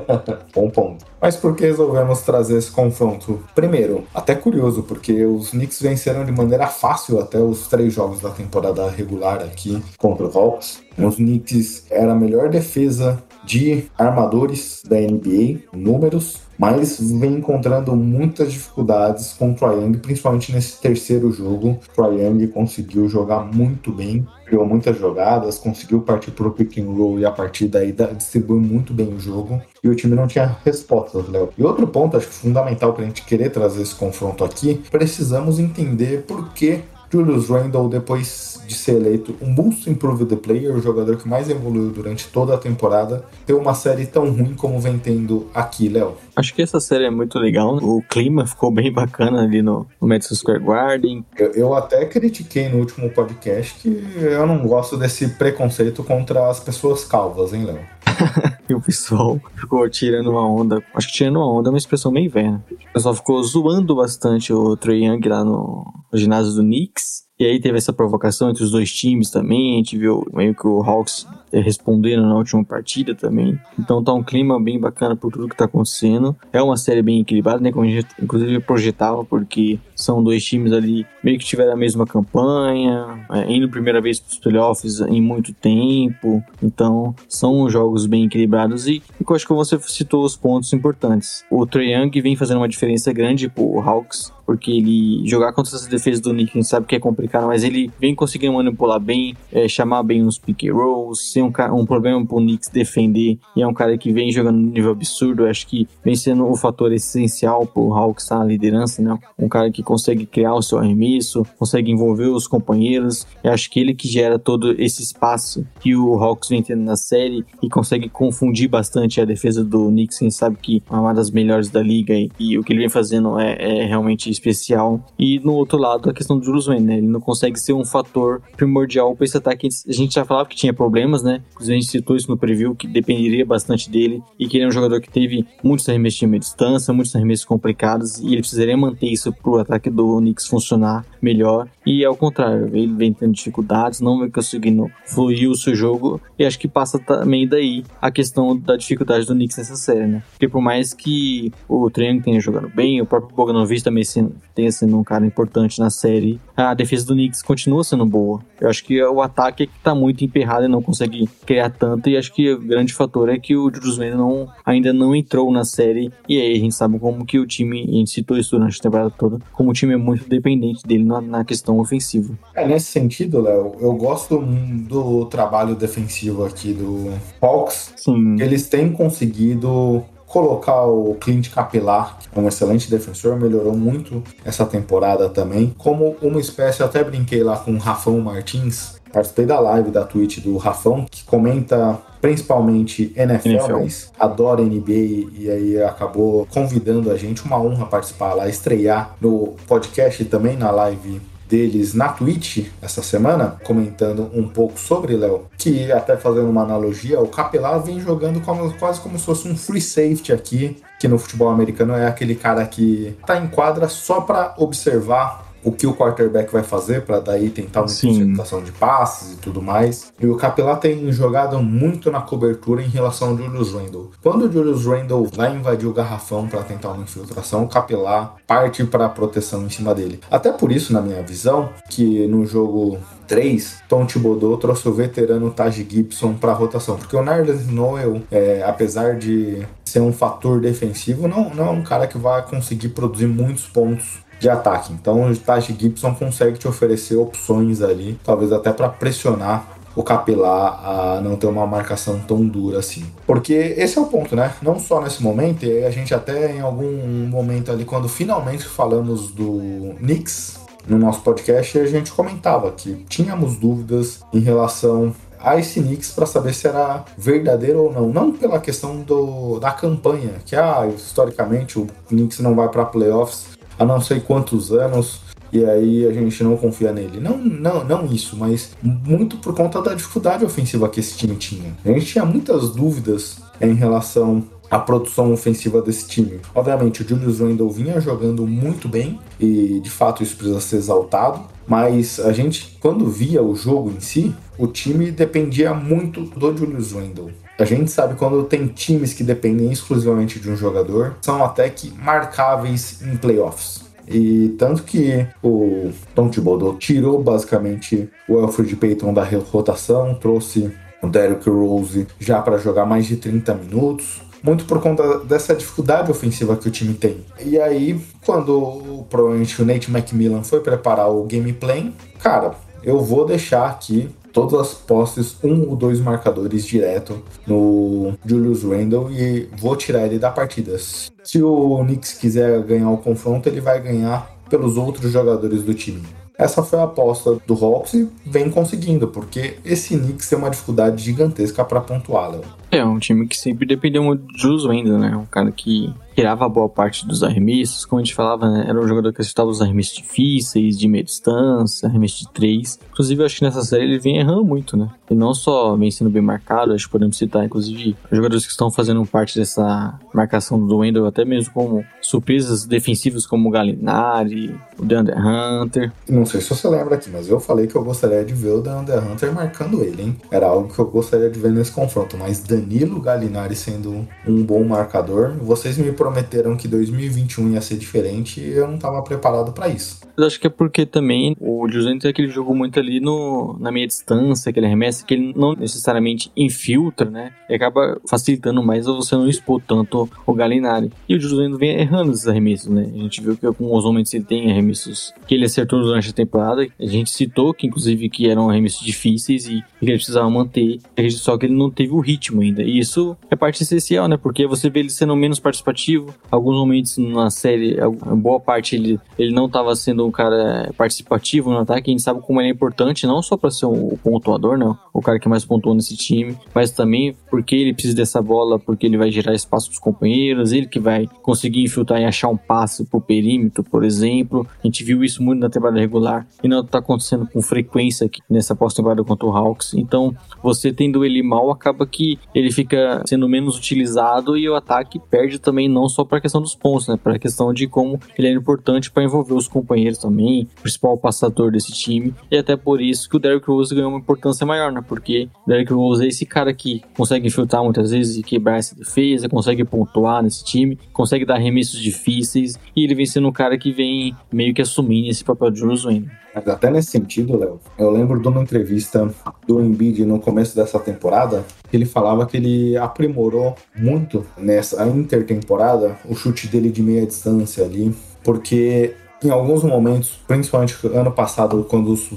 Bom 0.54 0.70
ponto. 0.70 1.04
Mas 1.20 1.36
por 1.36 1.54
que 1.54 1.66
resolvemos 1.66 2.22
trazer 2.22 2.56
esse 2.56 2.70
confronto? 2.70 3.44
Primeiro, 3.54 4.04
até 4.14 4.34
curioso, 4.34 4.82
porque 4.82 5.26
os 5.26 5.50
Knicks 5.50 5.80
venceram 5.80 6.24
de 6.24 6.32
maneira 6.32 6.66
fácil 6.66 7.20
até 7.20 7.38
os 7.38 7.68
três 7.68 7.92
jogos 7.92 8.20
da 8.20 8.30
temporada 8.30 8.88
regular 8.88 9.42
aqui 9.42 9.82
contra 9.98 10.26
o 10.26 10.38
Hawks. 10.38 10.80
Os 10.98 11.16
Knicks 11.16 11.86
era 11.90 12.12
a 12.12 12.16
melhor 12.16 12.48
defesa 12.48 13.22
de 13.44 13.84
armadores 13.98 14.82
da 14.88 14.96
NBA, 14.96 15.60
números, 15.72 16.40
mas 16.58 17.00
vem 17.00 17.34
encontrando 17.34 17.96
muitas 17.96 18.52
dificuldades 18.52 19.32
com 19.32 19.52
o 19.52 19.72
Young, 19.72 19.98
principalmente 19.98 20.52
nesse 20.52 20.80
terceiro 20.80 21.32
jogo. 21.32 21.78
Trae 21.94 22.46
conseguiu 22.48 23.08
jogar 23.08 23.40
muito 23.52 23.90
bem, 23.90 24.26
criou 24.46 24.66
muitas 24.66 24.96
jogadas, 24.98 25.58
conseguiu 25.58 26.02
partir 26.02 26.30
para 26.30 26.46
o 26.46 26.52
pick 26.52 26.78
and 26.78 26.90
roll 26.92 27.18
e 27.18 27.24
a 27.24 27.30
partir 27.30 27.66
daí 27.66 27.90
da- 27.90 28.12
distribuiu 28.12 28.60
muito 28.60 28.92
bem 28.92 29.08
o 29.08 29.18
jogo. 29.18 29.60
E 29.82 29.88
o 29.88 29.94
time 29.94 30.14
não 30.14 30.26
tinha 30.28 30.56
respostas, 30.64 31.28
Léo. 31.28 31.48
E 31.58 31.64
outro 31.64 31.86
ponto, 31.86 32.16
acho 32.16 32.28
fundamental 32.28 32.92
para 32.92 33.02
a 33.02 33.06
gente 33.06 33.24
querer 33.24 33.50
trazer 33.50 33.82
esse 33.82 33.94
confronto 33.94 34.44
aqui, 34.44 34.80
precisamos 34.90 35.58
entender 35.58 36.24
por 36.28 36.52
que 36.52 36.80
Julius 37.12 37.50
Randle, 37.50 37.90
depois 37.90 38.62
de 38.66 38.74
ser 38.74 38.92
eleito 38.92 39.34
um 39.42 39.50
Most 39.50 39.90
Improved 39.90 40.34
Player, 40.36 40.74
o 40.74 40.80
jogador 40.80 41.16
que 41.16 41.28
mais 41.28 41.50
evoluiu 41.50 41.90
durante 41.90 42.26
toda 42.28 42.54
a 42.54 42.58
temporada, 42.58 43.24
ter 43.44 43.52
uma 43.52 43.74
série 43.74 44.06
tão 44.06 44.30
ruim 44.30 44.54
como 44.54 44.80
vem 44.80 44.98
tendo 44.98 45.46
aqui, 45.52 45.88
Léo. 45.90 46.14
Acho 46.34 46.54
que 46.54 46.62
essa 46.62 46.80
série 46.80 47.04
é 47.04 47.10
muito 47.10 47.38
legal. 47.38 47.76
né? 47.76 47.82
O 47.82 48.02
clima 48.08 48.46
ficou 48.46 48.70
bem 48.70 48.90
bacana 48.90 49.42
ali 49.42 49.60
no, 49.60 49.86
no 50.00 50.08
Madison 50.08 50.34
Square 50.34 50.64
Garden. 50.64 51.24
Eu, 51.36 51.52
eu 51.52 51.74
até 51.74 52.06
critiquei 52.06 52.70
no 52.70 52.78
último 52.78 53.10
podcast 53.10 53.78
que 53.80 53.88
eu 54.16 54.46
não 54.46 54.66
gosto 54.66 54.96
desse 54.96 55.28
preconceito 55.28 56.02
contra 56.02 56.48
as 56.48 56.60
pessoas 56.60 57.04
calvas, 57.04 57.52
hein, 57.52 57.64
Léo? 57.64 57.80
E 58.68 58.74
o 58.74 58.80
pessoal 58.80 59.40
ficou 59.56 59.88
tirando 59.90 60.30
uma 60.30 60.46
onda. 60.46 60.82
Acho 60.94 61.08
que 61.08 61.14
tirando 61.14 61.36
uma 61.36 61.52
onda 61.52 61.68
é 61.68 61.72
uma 61.72 61.78
expressão 61.78 62.12
meio 62.12 62.30
velha. 62.30 62.62
O 62.70 62.92
pessoal 62.92 63.14
ficou 63.14 63.42
zoando 63.42 63.94
bastante 63.96 64.52
o 64.52 64.76
Trae 64.76 65.04
Young 65.04 65.20
lá 65.28 65.44
no, 65.44 65.84
no 66.12 66.18
ginásio 66.18 66.54
do 66.54 66.62
Knicks. 66.62 67.24
E 67.38 67.44
aí 67.44 67.60
teve 67.60 67.78
essa 67.78 67.92
provocação 67.92 68.50
entre 68.50 68.62
os 68.62 68.70
dois 68.70 68.92
times 68.92 69.30
também. 69.30 69.74
A 69.74 69.76
gente 69.78 69.96
viu 69.96 70.26
meio 70.32 70.54
que 70.54 70.66
o 70.66 70.82
Hawks 70.82 71.26
eh, 71.50 71.60
respondendo 71.60 72.22
na 72.22 72.36
última 72.36 72.64
partida 72.64 73.14
também. 73.14 73.58
Então 73.78 74.02
tá 74.02 74.12
um 74.12 74.22
clima 74.22 74.60
bem 74.60 74.78
bacana 74.78 75.16
por 75.16 75.32
tudo 75.32 75.48
que 75.48 75.56
tá 75.56 75.64
acontecendo. 75.64 76.36
É 76.52 76.62
uma 76.62 76.76
série 76.76 77.02
bem 77.02 77.20
equilibrada, 77.20 77.60
né? 77.60 77.72
Como 77.72 77.84
a 77.84 77.88
gente 77.88 78.06
inclusive 78.22 78.60
projetava, 78.60 79.24
porque 79.24 79.78
são 79.96 80.22
dois 80.22 80.44
times 80.44 80.72
ali 80.72 81.06
meio 81.22 81.38
que 81.38 81.44
tiveram 81.44 81.72
a 81.72 81.76
mesma 81.76 82.06
campanha, 82.06 83.26
é, 83.30 83.52
indo 83.52 83.68
primeira 83.68 84.00
vez 84.00 84.20
pros 84.20 84.38
playoffs 84.38 85.00
em 85.00 85.20
muito 85.20 85.52
tempo. 85.52 86.42
Então 86.62 87.14
são 87.28 87.68
jogos 87.68 88.06
bem 88.06 88.26
equilibrados 88.26 88.86
e, 88.86 89.02
e 89.20 89.24
eu 89.26 89.34
acho 89.34 89.46
que 89.46 89.52
você 89.52 89.78
citou 89.80 90.24
os 90.24 90.36
pontos 90.36 90.72
importantes. 90.72 91.44
O 91.50 91.66
Trae 91.66 91.92
Young 91.92 92.10
vem 92.20 92.36
fazendo 92.36 92.58
uma 92.58 92.68
diferença 92.68 93.12
grande 93.12 93.48
pro 93.48 93.80
Hawks, 93.80 94.32
porque 94.52 94.70
ele 94.70 95.26
jogar 95.26 95.50
contra 95.54 95.74
essa 95.74 95.88
defesa 95.88 96.20
do 96.20 96.30
Nick, 96.30 96.50
a 96.50 96.60
gente 96.60 96.68
sabe 96.68 96.86
que 96.86 96.94
é 96.94 97.00
complicado, 97.00 97.46
mas 97.46 97.64
ele 97.64 97.90
vem 97.98 98.14
conseguindo 98.14 98.52
manipular 98.52 99.00
bem, 99.00 99.34
é, 99.50 99.66
chamar 99.66 100.02
bem 100.02 100.22
os 100.26 100.38
pick 100.38 100.64
and 100.64 100.74
rolls, 100.74 101.32
ser 101.32 101.40
um, 101.40 101.50
um 101.72 101.86
problema 101.86 102.24
pro 102.26 102.36
Knicks 102.36 102.68
defender, 102.68 103.38
e 103.56 103.62
é 103.62 103.66
um 103.66 103.72
cara 103.72 103.96
que 103.96 104.12
vem 104.12 104.30
jogando 104.30 104.58
no 104.58 104.70
nível 104.70 104.90
absurdo, 104.90 105.46
acho 105.46 105.66
que 105.66 105.88
vem 106.04 106.14
sendo 106.14 106.46
o 106.46 106.54
fator 106.54 106.92
essencial 106.92 107.66
pro 107.66 107.94
Hawks 107.94 108.24
estar 108.24 108.40
na 108.40 108.44
liderança, 108.44 109.00
né? 109.00 109.18
Um 109.38 109.48
cara 109.48 109.70
que 109.70 109.82
consegue 109.82 110.26
criar 110.26 110.52
o 110.52 110.60
seu 110.60 110.76
arremesso, 110.76 111.46
consegue 111.58 111.90
envolver 111.90 112.28
os 112.28 112.46
companheiros, 112.46 113.26
eu 113.42 113.52
acho 113.52 113.70
que 113.70 113.80
ele 113.80 113.94
que 113.94 114.06
gera 114.06 114.38
todo 114.38 114.78
esse 114.78 115.02
espaço 115.02 115.66
que 115.80 115.96
o 115.96 116.22
Hawks 116.22 116.50
vem 116.50 116.62
tendo 116.62 116.82
na 116.82 116.96
série 116.96 117.42
e 117.62 117.70
consegue 117.70 118.10
confundir 118.10 118.68
bastante 118.68 119.18
a 119.18 119.24
defesa 119.24 119.64
do 119.64 119.88
Knicks, 119.88 120.18
quem 120.18 120.30
sabe 120.30 120.58
que 120.60 120.82
é 120.90 120.94
uma 120.94 121.14
das 121.14 121.30
melhores 121.30 121.70
da 121.70 121.82
liga 121.82 122.12
e, 122.12 122.30
e 122.38 122.58
o 122.58 122.62
que 122.62 122.74
ele 122.74 122.80
vem 122.80 122.90
fazendo 122.90 123.40
é, 123.40 123.56
é 123.58 123.86
realmente 123.86 124.28
especial. 124.42 125.04
E 125.18 125.38
no 125.40 125.52
outro 125.54 125.78
lado, 125.78 126.10
a 126.10 126.12
questão 126.12 126.38
do 126.38 126.44
Julius 126.44 126.66
Randle, 126.66 126.82
né? 126.82 126.98
Ele 126.98 127.06
não 127.06 127.20
consegue 127.20 127.58
ser 127.58 127.72
um 127.72 127.84
fator 127.84 128.42
primordial 128.56 129.14
para 129.14 129.24
esse 129.24 129.36
ataque. 129.36 129.68
A 129.88 129.92
gente 129.92 130.14
já 130.14 130.24
falava 130.24 130.48
que 130.48 130.56
tinha 130.56 130.74
problemas, 130.74 131.22
né? 131.22 131.42
Inclusive 131.52 131.76
a 131.76 131.80
gente 131.80 131.90
citou 131.90 132.16
isso 132.16 132.30
no 132.30 132.36
preview, 132.36 132.74
que 132.74 132.86
dependeria 132.86 133.46
bastante 133.46 133.88
dele 133.88 134.22
e 134.38 134.46
que 134.46 134.56
ele 134.56 134.64
é 134.64 134.68
um 134.68 134.72
jogador 134.72 135.00
que 135.00 135.10
teve 135.10 135.46
muitos 135.62 135.88
arremessos 135.88 136.18
de 136.18 136.26
meia 136.26 136.40
distância, 136.40 136.92
muitos 136.92 137.14
arremessos 137.14 137.44
complicados 137.44 138.18
e 138.18 138.26
ele 138.26 138.40
precisaria 138.40 138.76
manter 138.76 139.06
isso 139.06 139.32
pro 139.32 139.58
ataque 139.58 139.88
do 139.88 140.18
Knicks 140.18 140.46
funcionar 140.46 141.04
melhor. 141.20 141.68
E 141.86 142.04
ao 142.04 142.16
contrário, 142.16 142.66
ele 142.76 142.92
vem 142.92 143.12
tendo 143.12 143.32
dificuldades, 143.32 144.00
não 144.00 144.20
vem 144.20 144.30
conseguindo 144.30 144.90
fluir 145.06 145.50
o 145.50 145.54
seu 145.54 145.74
jogo 145.74 146.20
e 146.38 146.44
acho 146.44 146.58
que 146.58 146.68
passa 146.68 146.98
também 146.98 147.46
daí 147.46 147.84
a 148.00 148.10
questão 148.10 148.56
da 148.56 148.76
dificuldade 148.76 149.26
do 149.26 149.34
Knicks 149.34 149.58
nessa 149.58 149.76
série, 149.76 150.06
né? 150.06 150.22
Porque 150.32 150.48
por 150.48 150.60
mais 150.60 150.92
que 150.92 151.52
o 151.68 151.90
Triangle 151.90 152.22
tenha 152.22 152.40
jogando 152.40 152.68
bem, 152.68 153.00
o 153.00 153.06
próprio 153.06 153.34
Bogdanovich 153.34 153.84
também 153.84 154.04
sendo, 154.22 154.34
tenha 154.54 154.70
sendo 154.70 154.98
um 154.98 155.04
cara 155.04 155.26
importante 155.26 155.80
na 155.80 155.90
série, 155.90 156.40
a 156.56 156.74
defesa 156.74 157.06
do 157.06 157.14
Knicks 157.14 157.42
continua 157.42 157.82
sendo 157.82 158.06
boa. 158.06 158.40
Eu 158.60 158.68
acho 158.68 158.84
que 158.84 159.02
o 159.02 159.20
ataque 159.20 159.64
é 159.64 159.66
que 159.66 159.72
tá 159.82 159.94
muito 159.94 160.24
emperrado 160.24 160.64
e 160.64 160.68
não 160.68 160.82
consegue 160.82 161.28
criar 161.44 161.70
tanto 161.70 162.08
e 162.08 162.16
acho 162.16 162.32
que 162.32 162.52
o 162.52 162.60
grande 162.60 162.92
fator 162.92 163.28
é 163.28 163.38
que 163.38 163.56
o 163.56 163.72
Julius 163.72 163.98
Randle 163.98 164.18
não, 164.18 164.48
ainda 164.64 164.92
não 164.92 165.14
entrou 165.14 165.50
na 165.50 165.64
série 165.64 166.12
e 166.28 166.40
aí 166.40 166.56
a 166.56 166.58
gente 166.58 166.74
sabe 166.74 166.98
como 166.98 167.24
que 167.24 167.38
o 167.38 167.46
time, 167.46 167.82
a 167.82 167.92
gente 167.92 168.10
citou 168.10 168.36
isso 168.36 168.56
durante 168.56 168.78
a 168.78 168.82
temporada 168.82 169.10
toda, 169.10 169.38
como 169.52 169.70
o 169.70 169.72
time 169.72 169.94
é 169.94 169.96
muito 169.96 170.28
dependente 170.28 170.86
dele 170.86 171.04
na, 171.04 171.20
na 171.20 171.44
questão 171.44 171.78
ofensiva. 171.78 172.38
É, 172.54 172.66
nesse 172.66 172.86
sentido, 172.86 173.40
Léo, 173.40 173.74
eu 173.80 173.92
gosto 173.94 174.38
hum, 174.38 174.84
do 174.88 175.26
trabalho 175.26 175.74
defensivo 175.74 176.44
aqui 176.44 176.72
do 176.72 177.12
Hawks. 177.40 177.94
Sim. 177.96 178.36
Eles 178.40 178.68
têm 178.68 178.92
conseguido 178.92 180.04
colocar 180.32 180.86
o 180.86 181.14
Clint 181.20 181.50
Capelar, 181.50 182.16
que 182.18 182.26
é 182.38 182.40
um 182.40 182.48
excelente 182.48 182.90
defensor, 182.90 183.36
melhorou 183.36 183.76
muito 183.76 184.24
essa 184.42 184.64
temporada 184.64 185.28
também, 185.28 185.74
como 185.76 186.16
uma 186.22 186.40
espécie, 186.40 186.82
até 186.82 187.04
brinquei 187.04 187.42
lá 187.44 187.58
com 187.58 187.72
o 187.72 187.78
Rafão 187.78 188.18
Martins, 188.18 188.94
participei 189.12 189.44
da 189.44 189.60
live 189.60 189.90
da 189.90 190.04
Twitch 190.04 190.38
do 190.38 190.56
Rafão, 190.56 191.04
que 191.08 191.22
comenta 191.24 191.98
principalmente 192.22 193.12
NFL, 193.14 193.48
NFL. 193.48 193.72
mas 193.72 194.10
adora 194.18 194.62
NBA 194.62 194.92
e 195.36 195.50
aí 195.50 195.82
acabou 195.82 196.46
convidando 196.46 197.10
a 197.10 197.16
gente, 197.18 197.44
uma 197.44 197.60
honra 197.60 197.84
participar 197.84 198.32
lá, 198.32 198.48
estrear 198.48 199.14
no 199.20 199.54
podcast 199.68 200.22
e 200.22 200.24
também 200.24 200.56
na 200.56 200.70
live 200.70 201.20
deles 201.52 201.92
na 201.92 202.08
Twitch 202.08 202.66
essa 202.80 203.02
semana, 203.02 203.56
comentando 203.62 204.30
um 204.32 204.48
pouco 204.48 204.80
sobre 204.80 205.14
Léo, 205.14 205.44
que 205.58 205.92
até 205.92 206.16
fazendo 206.16 206.48
uma 206.48 206.62
analogia, 206.62 207.20
o 207.20 207.28
Capelar 207.28 207.78
vem 207.82 208.00
jogando 208.00 208.40
como- 208.40 208.72
quase 208.78 208.98
como 209.00 209.18
se 209.18 209.26
fosse 209.26 209.46
um 209.46 209.54
free 209.54 209.80
safety 209.80 210.32
aqui, 210.32 210.78
que 210.98 211.06
no 211.06 211.18
futebol 211.18 211.50
americano 211.50 211.92
é 211.92 212.06
aquele 212.06 212.34
cara 212.34 212.64
que 212.64 213.14
tá 213.26 213.36
em 213.36 213.48
quadra 213.48 213.86
só 213.86 214.22
para 214.22 214.54
observar 214.56 215.51
o 215.64 215.72
que 215.72 215.86
o 215.86 215.94
quarterback 215.94 216.52
vai 216.52 216.62
fazer 216.62 217.02
para 217.02 217.20
daí 217.20 217.50
tentar 217.50 217.82
uma 217.82 217.92
interceptação 217.92 218.62
de 218.62 218.72
passes 218.72 219.34
e 219.34 219.36
tudo 219.36 219.62
mais. 219.62 220.12
E 220.20 220.26
o 220.26 220.36
Capelá 220.36 220.76
tem 220.76 221.10
jogado 221.12 221.62
muito 221.62 222.10
na 222.10 222.20
cobertura 222.20 222.82
em 222.82 222.88
relação 222.88 223.30
ao 223.30 223.36
Julius 223.36 223.72
Randle. 223.72 224.10
Quando 224.22 224.46
o 224.46 224.52
Julius 224.52 224.86
Randle 224.86 225.28
vai 225.34 225.54
invadir 225.54 225.88
o 225.88 225.92
garrafão 225.92 226.48
para 226.48 226.62
tentar 226.62 226.90
uma 226.90 227.02
infiltração, 227.02 227.64
o 227.64 227.68
Capelá 227.68 228.34
parte 228.46 228.84
para 228.84 229.06
a 229.06 229.08
proteção 229.08 229.64
em 229.64 229.70
cima 229.70 229.94
dele. 229.94 230.20
Até 230.30 230.52
por 230.52 230.72
isso, 230.72 230.92
na 230.92 231.00
minha 231.00 231.22
visão, 231.22 231.70
que 231.88 232.26
no 232.26 232.44
jogo 232.44 232.98
3, 233.26 233.82
Tom 233.88 234.04
Thibodeau 234.04 234.56
trouxe 234.56 234.88
o 234.88 234.92
veterano 234.92 235.50
Taj 235.50 235.86
Gibson 235.88 236.34
para 236.34 236.52
rotação, 236.52 236.96
porque 236.96 237.16
o 237.16 237.22
Nerlens 237.22 237.66
Noel, 237.66 238.22
é, 238.30 238.62
apesar 238.62 239.16
de 239.16 239.66
ser 239.84 240.00
um 240.00 240.12
fator 240.12 240.60
defensivo, 240.60 241.28
não, 241.28 241.50
não 241.50 241.66
é 241.66 241.70
um 241.70 241.82
cara 241.82 242.06
que 242.06 242.18
vai 242.18 242.42
conseguir 242.42 242.90
produzir 242.90 243.26
muitos 243.26 243.66
pontos 243.66 244.18
de 244.42 244.50
ataque. 244.50 244.92
Então 244.92 245.30
o 245.30 245.36
Taj 245.36 245.74
Gibson 245.78 246.14
consegue 246.14 246.58
te 246.58 246.66
oferecer 246.66 247.16
opções 247.16 247.80
ali, 247.80 248.18
talvez 248.24 248.52
até 248.52 248.72
para 248.72 248.88
pressionar 248.88 249.68
o 249.94 250.02
Capilar 250.02 250.80
a 250.84 251.20
não 251.20 251.36
ter 251.36 251.46
uma 251.46 251.66
marcação 251.66 252.18
tão 252.18 252.44
dura 252.44 252.78
assim. 252.80 253.04
Porque 253.26 253.52
esse 253.52 253.98
é 253.98 254.00
o 254.00 254.06
ponto, 254.06 254.34
né? 254.34 254.52
Não 254.60 254.78
só 254.78 255.00
nesse 255.00 255.22
momento, 255.22 255.64
e 255.64 255.84
a 255.84 255.90
gente 255.90 256.14
até 256.14 256.56
em 256.56 256.60
algum 256.60 257.26
momento 257.28 257.70
ali, 257.70 257.84
quando 257.84 258.08
finalmente 258.08 258.64
falamos 258.64 259.30
do 259.30 259.94
Knicks 259.98 260.58
no 260.88 260.98
nosso 260.98 261.20
podcast, 261.20 261.78
a 261.78 261.86
gente 261.86 262.10
comentava 262.10 262.72
que 262.72 263.04
tínhamos 263.08 263.56
dúvidas 263.56 264.24
em 264.32 264.40
relação 264.40 265.14
a 265.38 265.58
esse 265.58 265.80
Knicks 265.80 266.10
para 266.12 266.24
saber 266.24 266.54
se 266.54 266.66
era 266.66 267.04
verdadeiro 267.16 267.82
ou 267.82 267.92
não. 267.92 268.08
Não 268.08 268.32
pela 268.32 268.58
questão 268.58 269.02
do, 269.02 269.60
da 269.60 269.70
campanha, 269.70 270.34
que 270.46 270.56
ah, 270.56 270.88
historicamente 270.96 271.78
o 271.78 271.86
Knicks 272.08 272.40
não 272.40 272.54
vai 272.54 272.68
para 272.68 272.84
playoffs 272.84 273.52
há 273.78 273.84
não 273.84 274.00
sei 274.00 274.20
quantos 274.20 274.72
anos 274.72 275.20
e 275.52 275.64
aí 275.64 276.06
a 276.06 276.12
gente 276.12 276.42
não 276.42 276.56
confia 276.56 276.92
nele. 276.92 277.20
Não, 277.20 277.36
não, 277.36 277.84
não 277.84 278.06
isso, 278.06 278.36
mas 278.36 278.70
muito 278.82 279.36
por 279.36 279.54
conta 279.54 279.82
da 279.82 279.92
dificuldade 279.94 280.44
ofensiva 280.44 280.88
que 280.88 280.98
esse 280.98 281.16
time 281.16 281.36
tinha. 281.36 281.76
A 281.84 281.88
gente 281.88 282.06
tinha 282.06 282.24
muitas 282.24 282.70
dúvidas 282.70 283.36
em 283.60 283.74
relação 283.74 284.44
à 284.70 284.78
produção 284.78 285.30
ofensiva 285.30 285.82
desse 285.82 286.08
time. 286.08 286.40
Obviamente, 286.54 287.02
o 287.02 287.08
Julius 287.08 287.40
Randle 287.40 287.70
vinha 287.70 288.00
jogando 288.00 288.46
muito 288.46 288.88
bem 288.88 289.20
e 289.38 289.78
de 289.80 289.90
fato 289.90 290.22
isso 290.22 290.36
precisa 290.36 290.60
ser 290.60 290.76
exaltado, 290.76 291.42
mas 291.66 292.18
a 292.18 292.32
gente, 292.32 292.78
quando 292.80 293.06
via 293.10 293.42
o 293.42 293.54
jogo 293.54 293.90
em 293.90 294.00
si, 294.00 294.34
o 294.56 294.66
time 294.66 295.10
dependia 295.10 295.74
muito 295.74 296.22
do 296.22 296.56
Julius 296.56 296.92
Randle. 296.92 297.30
A 297.62 297.64
gente 297.64 297.92
sabe 297.92 298.16
quando 298.16 298.42
tem 298.42 298.66
times 298.66 299.14
que 299.14 299.22
dependem 299.22 299.70
exclusivamente 299.70 300.40
de 300.40 300.50
um 300.50 300.56
jogador, 300.56 301.14
são 301.22 301.44
até 301.44 301.70
que 301.70 301.92
marcáveis 301.96 303.00
em 303.02 303.16
playoffs. 303.16 303.84
E 304.08 304.48
tanto 304.58 304.82
que 304.82 305.24
o 305.40 305.92
Tom 306.12 306.28
Thibodeau 306.28 306.74
tirou 306.76 307.22
basicamente 307.22 308.10
o 308.28 308.36
Alfred 308.38 308.74
Payton 308.74 309.14
da 309.14 309.22
rotação, 309.22 310.12
trouxe 310.12 310.72
o 311.00 311.06
Derrick 311.06 311.48
Rose 311.48 312.08
já 312.18 312.42
para 312.42 312.58
jogar 312.58 312.84
mais 312.84 313.06
de 313.06 313.16
30 313.16 313.54
minutos, 313.54 314.20
muito 314.42 314.64
por 314.64 314.82
conta 314.82 315.20
dessa 315.20 315.54
dificuldade 315.54 316.10
ofensiva 316.10 316.56
que 316.56 316.66
o 316.66 316.70
time 316.70 316.94
tem. 316.94 317.24
E 317.38 317.60
aí, 317.60 318.04
quando 318.26 319.06
provavelmente 319.08 319.62
o 319.62 319.64
Nate 319.64 319.88
McMillan 319.88 320.42
foi 320.42 320.58
preparar 320.58 321.12
o 321.12 321.22
gameplay, 321.22 321.94
cara, 322.18 322.56
eu 322.82 323.00
vou 323.00 323.24
deixar 323.24 323.68
aqui 323.68 324.10
todas 324.32 324.60
as 324.60 324.74
posses, 324.74 325.36
um 325.42 325.68
ou 325.68 325.76
dois 325.76 326.00
marcadores 326.00 326.66
direto 326.66 327.22
no 327.46 328.14
Julius 328.24 328.62
Randle 328.62 329.10
e 329.10 329.48
vou 329.58 329.76
tirar 329.76 330.06
ele 330.06 330.18
da 330.18 330.30
partida. 330.30 330.76
Se 330.78 331.42
o 331.42 331.78
Knicks 331.84 332.14
quiser 332.14 332.62
ganhar 332.62 332.90
o 332.90 332.98
confronto, 332.98 333.48
ele 333.48 333.60
vai 333.60 333.80
ganhar 333.80 334.30
pelos 334.48 334.76
outros 334.76 335.12
jogadores 335.12 335.62
do 335.62 335.74
time. 335.74 336.02
Essa 336.36 336.62
foi 336.62 336.78
a 336.78 336.84
aposta 336.84 337.38
do 337.46 337.54
Hawks 337.54 337.94
e 337.94 338.08
vem 338.26 338.50
conseguindo, 338.50 339.06
porque 339.06 339.58
esse 339.64 339.96
Knicks 339.96 340.28
tem 340.28 340.38
uma 340.38 340.50
dificuldade 340.50 341.02
gigantesca 341.02 341.64
para 341.64 341.80
pontuar. 341.80 342.40
É, 342.72 342.82
um 342.82 342.98
time 342.98 343.28
que 343.28 343.36
sempre 343.36 343.66
dependeu 343.66 344.02
muito 344.02 344.24
Julius 344.34 344.64
Randle, 344.64 344.98
né? 344.98 345.14
Um 345.14 345.26
cara 345.26 345.52
que 345.52 345.92
tirava 346.14 346.48
boa 346.48 346.68
parte 346.68 347.06
dos 347.06 347.22
arremessos, 347.22 347.84
como 347.84 348.00
a 348.00 348.04
gente 348.04 348.14
falava, 348.14 348.50
né? 348.50 348.64
Era 348.66 348.80
um 348.80 348.88
jogador 348.88 349.12
que 349.12 349.20
acertava 349.20 349.50
os 349.50 349.60
arremessos 349.60 349.96
difíceis, 349.96 350.78
de 350.78 350.88
meia 350.88 351.04
distância, 351.04 351.86
arremesso 351.86 352.20
de 352.20 352.32
três. 352.32 352.78
Inclusive, 352.90 353.20
eu 353.20 353.26
acho 353.26 353.36
que 353.36 353.44
nessa 353.44 353.62
série 353.62 353.84
ele 353.84 353.98
vem 353.98 354.18
errando 354.18 354.44
muito, 354.44 354.76
né? 354.76 354.88
E 355.10 355.14
não 355.14 355.34
só 355.34 355.76
vem 355.76 355.90
sendo 355.90 356.10
bem 356.10 356.22
marcado, 356.22 356.72
acho 356.72 356.86
que 356.86 356.92
podemos 356.92 357.16
citar, 357.16 357.44
inclusive, 357.44 357.94
jogadores 358.10 358.46
que 358.46 358.50
estão 358.52 358.70
fazendo 358.70 359.04
parte 359.04 359.38
dessa 359.38 359.98
marcação 360.14 360.64
do 360.66 360.78
Wendell, 360.78 361.06
até 361.06 361.24
mesmo 361.24 361.52
como 361.52 361.84
surpresas 362.00 362.64
defensivas 362.64 363.26
como 363.26 363.48
o 363.48 363.52
Galinari, 363.52 364.54
o 364.78 364.84
DeAndre 364.84 365.14
Hunter. 365.16 365.92
Não 366.08 366.24
sei 366.24 366.40
se 366.40 366.50
você 366.50 366.68
lembra 366.68 366.94
aqui, 366.94 367.10
mas 367.10 367.28
eu 367.28 367.38
falei 367.38 367.66
que 367.66 367.76
eu 367.76 367.84
gostaria 367.84 368.24
de 368.24 368.32
ver 368.32 368.52
o 368.52 368.62
DeAndre 368.62 368.98
Hunter 368.98 369.32
marcando 369.32 369.82
ele, 369.82 370.02
hein? 370.02 370.16
Era 370.30 370.46
algo 370.46 370.72
que 370.72 370.78
eu 370.78 370.86
gostaria 370.86 371.30
de 371.30 371.38
ver 371.38 371.52
nesse 371.52 371.72
confronto, 371.72 372.16
mas 372.16 372.40
Danilo 372.62 373.00
Galinari 373.00 373.56
sendo 373.56 374.06
um 374.26 374.42
bom 374.44 374.62
marcador, 374.64 375.32
vocês 375.40 375.76
me 375.76 375.92
prometeram 375.92 376.56
que 376.56 376.68
2021 376.68 377.52
ia 377.52 377.60
ser 377.60 377.76
diferente 377.76 378.40
e 378.40 378.52
eu 378.52 378.68
não 378.68 378.76
estava 378.76 379.02
preparado 379.02 379.52
para 379.52 379.68
isso. 379.68 380.00
Eu 380.16 380.26
acho 380.26 380.38
que 380.38 380.46
é 380.46 380.50
porque 380.50 380.84
também 380.84 381.34
o 381.40 381.66
Julius 381.68 382.00
tem 382.00 382.10
aquele 382.10 382.28
jogo 382.28 382.54
muito 382.54 382.78
ali 382.78 383.00
no, 383.00 383.56
na 383.58 383.72
meia 383.72 383.86
distância, 383.86 384.50
aquele 384.50 384.66
arremesso 384.66 385.06
que 385.06 385.14
ele 385.14 385.32
não 385.34 385.54
necessariamente 385.54 386.30
infiltra, 386.36 387.08
né? 387.08 387.32
E 387.48 387.54
acaba 387.54 387.98
facilitando 388.08 388.62
mais 388.62 388.86
você 388.86 389.16
não 389.16 389.28
expor 389.28 389.60
tanto 389.66 390.08
o 390.26 390.34
Galinari. 390.34 390.92
E 391.08 391.16
o 391.16 391.20
Julius 391.20 391.58
vem 391.58 391.80
errando 391.80 392.12
esses 392.12 392.28
arremessos, 392.28 392.68
né? 392.68 392.90
A 392.94 392.98
gente 392.98 393.22
viu 393.22 393.36
que 393.36 393.50
com 393.52 393.74
os 393.74 393.84
momentos 393.84 394.12
ele 394.12 394.24
tem 394.24 394.50
arremessos 394.50 395.14
que 395.26 395.34
ele 395.34 395.46
acertou 395.46 395.80
durante 395.80 396.10
a 396.10 396.12
temporada. 396.12 396.66
A 396.78 396.86
gente 396.86 397.10
citou 397.10 397.54
que, 397.54 397.66
inclusive, 397.66 398.08
que 398.10 398.28
eram 398.28 398.50
arremessos 398.50 398.84
difíceis 398.84 399.46
e 399.46 399.62
que 399.78 399.86
ele 399.86 399.94
precisava 399.94 400.28
manter. 400.28 400.78
Só 401.10 401.38
que 401.38 401.46
ele 401.46 401.56
não 401.56 401.70
teve 401.70 401.92
o 401.92 402.00
ritmo 402.00 402.42
ainda. 402.42 402.51
E 402.60 402.78
isso 402.78 403.16
é 403.30 403.36
parte 403.36 403.62
essencial, 403.62 404.08
né? 404.08 404.16
Porque 404.16 404.46
você 404.46 404.68
vê 404.68 404.80
ele 404.80 404.90
sendo 404.90 405.16
menos 405.16 405.40
participativo. 405.40 406.14
Alguns 406.30 406.56
momentos 406.56 406.98
na 406.98 407.30
série, 407.30 407.76
boa 408.16 408.40
parte 408.40 408.76
ele, 408.76 408.98
ele 409.18 409.32
não 409.32 409.46
estava 409.46 409.74
sendo 409.76 410.06
um 410.06 410.10
cara 410.10 410.70
participativo 410.76 411.50
no 411.50 411.58
ataque. 411.58 411.90
A 411.90 411.92
gente 411.92 412.02
sabe 412.02 412.20
como 412.20 412.40
ele 412.40 412.48
é 412.48 412.52
importante, 412.52 413.06
não 413.06 413.22
só 413.22 413.36
para 413.36 413.50
ser 413.50 413.66
o 413.66 413.98
pontuador, 414.02 414.58
não, 414.58 414.76
o 414.92 415.00
cara 415.00 415.18
que 415.18 415.28
mais 415.28 415.44
pontuou 415.44 415.74
nesse 415.74 415.96
time, 415.96 416.36
mas 416.54 416.70
também 416.70 417.16
porque 417.30 417.54
ele 417.54 417.72
precisa 417.72 417.96
dessa 417.96 418.20
bola, 418.20 418.58
porque 418.58 418.86
ele 418.86 418.96
vai 418.96 419.10
gerar 419.10 419.34
espaço 419.34 419.68
para 419.68 419.74
os 419.74 419.78
companheiros, 419.78 420.52
ele 420.52 420.66
que 420.66 420.78
vai 420.78 421.08
conseguir 421.22 421.62
infiltrar 421.62 422.00
e 422.00 422.04
achar 422.04 422.28
um 422.28 422.36
passe 422.36 422.84
pro 422.84 423.00
perímetro, 423.00 423.62
por 423.62 423.84
exemplo. 423.84 424.46
A 424.62 424.66
gente 424.66 424.84
viu 424.84 425.02
isso 425.04 425.22
muito 425.22 425.40
na 425.40 425.48
temporada 425.48 425.78
regular 425.78 426.26
e 426.42 426.48
não 426.48 426.60
está 426.60 426.78
acontecendo 426.78 427.26
com 427.26 427.40
frequência 427.40 428.06
aqui 428.06 428.20
nessa 428.28 428.54
pós-temporada 428.54 429.02
contra 429.04 429.26
o 429.26 429.36
Hawks. 429.36 429.74
Então, 429.74 430.14
você 430.42 430.72
tendo 430.72 431.04
ele 431.04 431.22
mal, 431.22 431.50
acaba 431.50 431.86
que 431.86 432.18
ele 432.34 432.41
fica 432.50 433.02
sendo 433.06 433.28
menos 433.28 433.56
utilizado 433.56 434.36
e 434.36 434.48
o 434.48 434.54
ataque 434.54 434.98
perde 434.98 435.38
também, 435.38 435.68
não 435.68 435.88
só 435.88 436.04
para 436.04 436.18
a 436.18 436.20
questão 436.20 436.40
dos 436.40 436.54
pontos, 436.54 436.88
né? 436.88 436.98
Para 437.02 437.16
a 437.16 437.18
questão 437.18 437.52
de 437.52 437.66
como 437.66 438.00
ele 438.18 438.28
é 438.28 438.32
importante 438.32 438.90
para 438.90 439.04
envolver 439.04 439.34
os 439.34 439.48
companheiros 439.48 439.98
também, 439.98 440.48
principal 440.60 440.96
passador 440.96 441.52
desse 441.52 441.72
time. 441.72 442.14
E 442.30 442.36
até 442.36 442.56
por 442.56 442.80
isso 442.80 443.08
que 443.08 443.16
o 443.16 443.20
Derrick 443.20 443.46
Rose 443.46 443.74
ganhou 443.74 443.90
uma 443.90 443.98
importância 443.98 444.46
maior, 444.46 444.72
né? 444.72 444.82
Porque 444.86 445.28
o 445.46 445.48
Derrick 445.48 445.72
Rose 445.72 446.04
é 446.04 446.08
esse 446.08 446.26
cara 446.26 446.52
que 446.52 446.82
consegue 446.96 447.26
infiltrar 447.26 447.62
muitas 447.62 447.90
vezes 447.90 448.16
e 448.16 448.22
quebrar 448.22 448.58
essa 448.58 448.74
defesa, 448.74 449.28
consegue 449.28 449.64
pontuar 449.64 450.22
nesse 450.22 450.44
time, 450.44 450.78
consegue 450.92 451.24
dar 451.24 451.34
arremessos 451.34 451.78
difíceis 451.80 452.58
e 452.74 452.84
ele 452.84 452.94
vem 452.94 453.06
sendo 453.06 453.28
um 453.28 453.32
cara 453.32 453.58
que 453.58 453.72
vem 453.72 454.16
meio 454.32 454.54
que 454.54 454.62
assumindo 454.62 455.08
esse 455.08 455.24
papel 455.24 455.50
de 455.50 455.60
Julius 455.60 455.84
Randle. 455.84 456.22
Mas 456.34 456.48
até 456.48 456.70
nesse 456.70 456.90
sentido, 456.90 457.36
Léo, 457.36 457.60
eu 457.78 457.90
lembro 457.90 458.20
de 458.20 458.26
uma 458.26 458.40
entrevista 458.40 459.12
do 459.46 459.60
Embiid 459.60 460.04
no 460.06 460.18
começo 460.18 460.56
dessa 460.56 460.78
temporada, 460.78 461.44
que 461.70 461.76
ele 461.76 461.84
falava 461.84 462.21
que 462.26 462.36
ele 462.36 462.76
aprimorou 462.76 463.54
muito 463.76 464.24
nessa 464.36 464.86
intertemporada 464.86 465.96
o 466.08 466.14
chute 466.14 466.48
dele 466.48 466.70
de 466.70 466.82
meia 466.82 467.06
distância 467.06 467.64
ali, 467.64 467.94
porque 468.22 468.94
em 469.24 469.30
alguns 469.30 469.62
momentos, 469.62 470.18
principalmente 470.26 470.76
ano 470.88 471.12
passado, 471.12 471.64
quando, 471.68 471.92
os, 471.92 472.10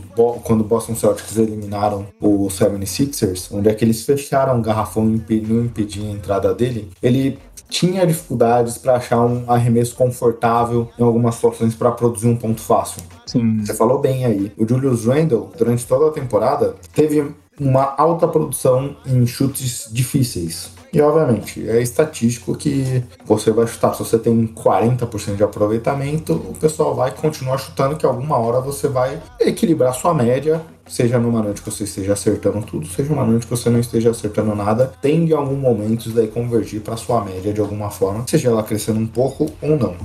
quando 0.43 0.61
o 0.61 0.63
Boston 0.63 0.95
Celtics 0.95 1.37
eliminaram 1.37 2.07
o 2.19 2.47
76ers, 2.47 3.49
onde 3.51 3.69
é 3.69 3.73
que 3.73 3.85
eles 3.85 4.03
fecharam 4.03 4.57
o 4.57 4.61
garrafão 4.61 5.21
e 5.29 5.41
não 5.41 5.65
impediam 5.65 6.07
a 6.07 6.11
entrada 6.11 6.53
dele, 6.53 6.89
ele 7.03 7.37
tinha 7.69 8.05
dificuldades 8.05 8.77
para 8.77 8.95
achar 8.95 9.23
um 9.23 9.43
arremesso 9.47 9.95
confortável 9.95 10.89
em 10.97 11.03
algumas 11.03 11.35
situações 11.35 11.75
para 11.75 11.91
produzir 11.91 12.27
um 12.27 12.35
ponto 12.35 12.61
fácil. 12.61 13.01
Sim. 13.25 13.59
Você 13.63 13.73
falou 13.73 13.99
bem 13.99 14.25
aí. 14.25 14.51
O 14.57 14.67
Julius 14.67 15.05
Randle, 15.05 15.51
durante 15.57 15.85
toda 15.85 16.07
a 16.07 16.11
temporada, 16.11 16.75
teve 16.93 17.31
uma 17.59 17.93
alta 17.97 18.27
produção 18.27 18.95
em 19.05 19.25
chutes 19.25 19.89
difíceis. 19.91 20.75
E 20.95 21.01
obviamente, 21.01 21.67
é 21.69 21.81
estatístico 21.81 22.55
que 22.55 23.03
você 23.25 23.51
vai 23.51 23.67
chutar. 23.67 23.93
Se 23.93 23.99
você 23.99 24.17
tem 24.17 24.47
40% 24.47 25.35
de 25.35 25.43
aproveitamento, 25.43 26.31
o 26.33 26.53
pessoal 26.57 26.95
vai 26.95 27.11
continuar 27.11 27.57
chutando 27.57 27.97
que 27.97 28.05
alguma 28.05 28.37
hora 28.37 28.61
você 28.61 28.87
vai 28.87 29.21
equilibrar 29.41 29.93
sua 29.93 30.13
média. 30.13 30.61
Seja 30.87 31.19
numa 31.19 31.41
noite 31.41 31.61
que 31.61 31.69
você 31.69 31.83
esteja 31.83 32.13
acertando 32.13 32.61
tudo, 32.61 32.87
seja 32.87 33.11
uma 33.11 33.25
noite 33.25 33.45
que 33.45 33.49
você 33.49 33.69
não 33.69 33.79
esteja 33.79 34.11
acertando 34.11 34.55
nada, 34.55 34.93
tende 35.01 35.33
em 35.33 35.35
algum 35.35 35.55
momento 35.55 36.01
isso 36.01 36.11
daí 36.11 36.27
convergir 36.27 36.79
para 36.79 36.95
sua 36.95 37.25
média 37.25 37.51
de 37.51 37.59
alguma 37.59 37.89
forma, 37.89 38.23
seja 38.27 38.49
ela 38.49 38.61
crescendo 38.61 38.99
um 38.99 39.07
pouco 39.07 39.51
ou 39.61 39.77
não. 39.77 39.95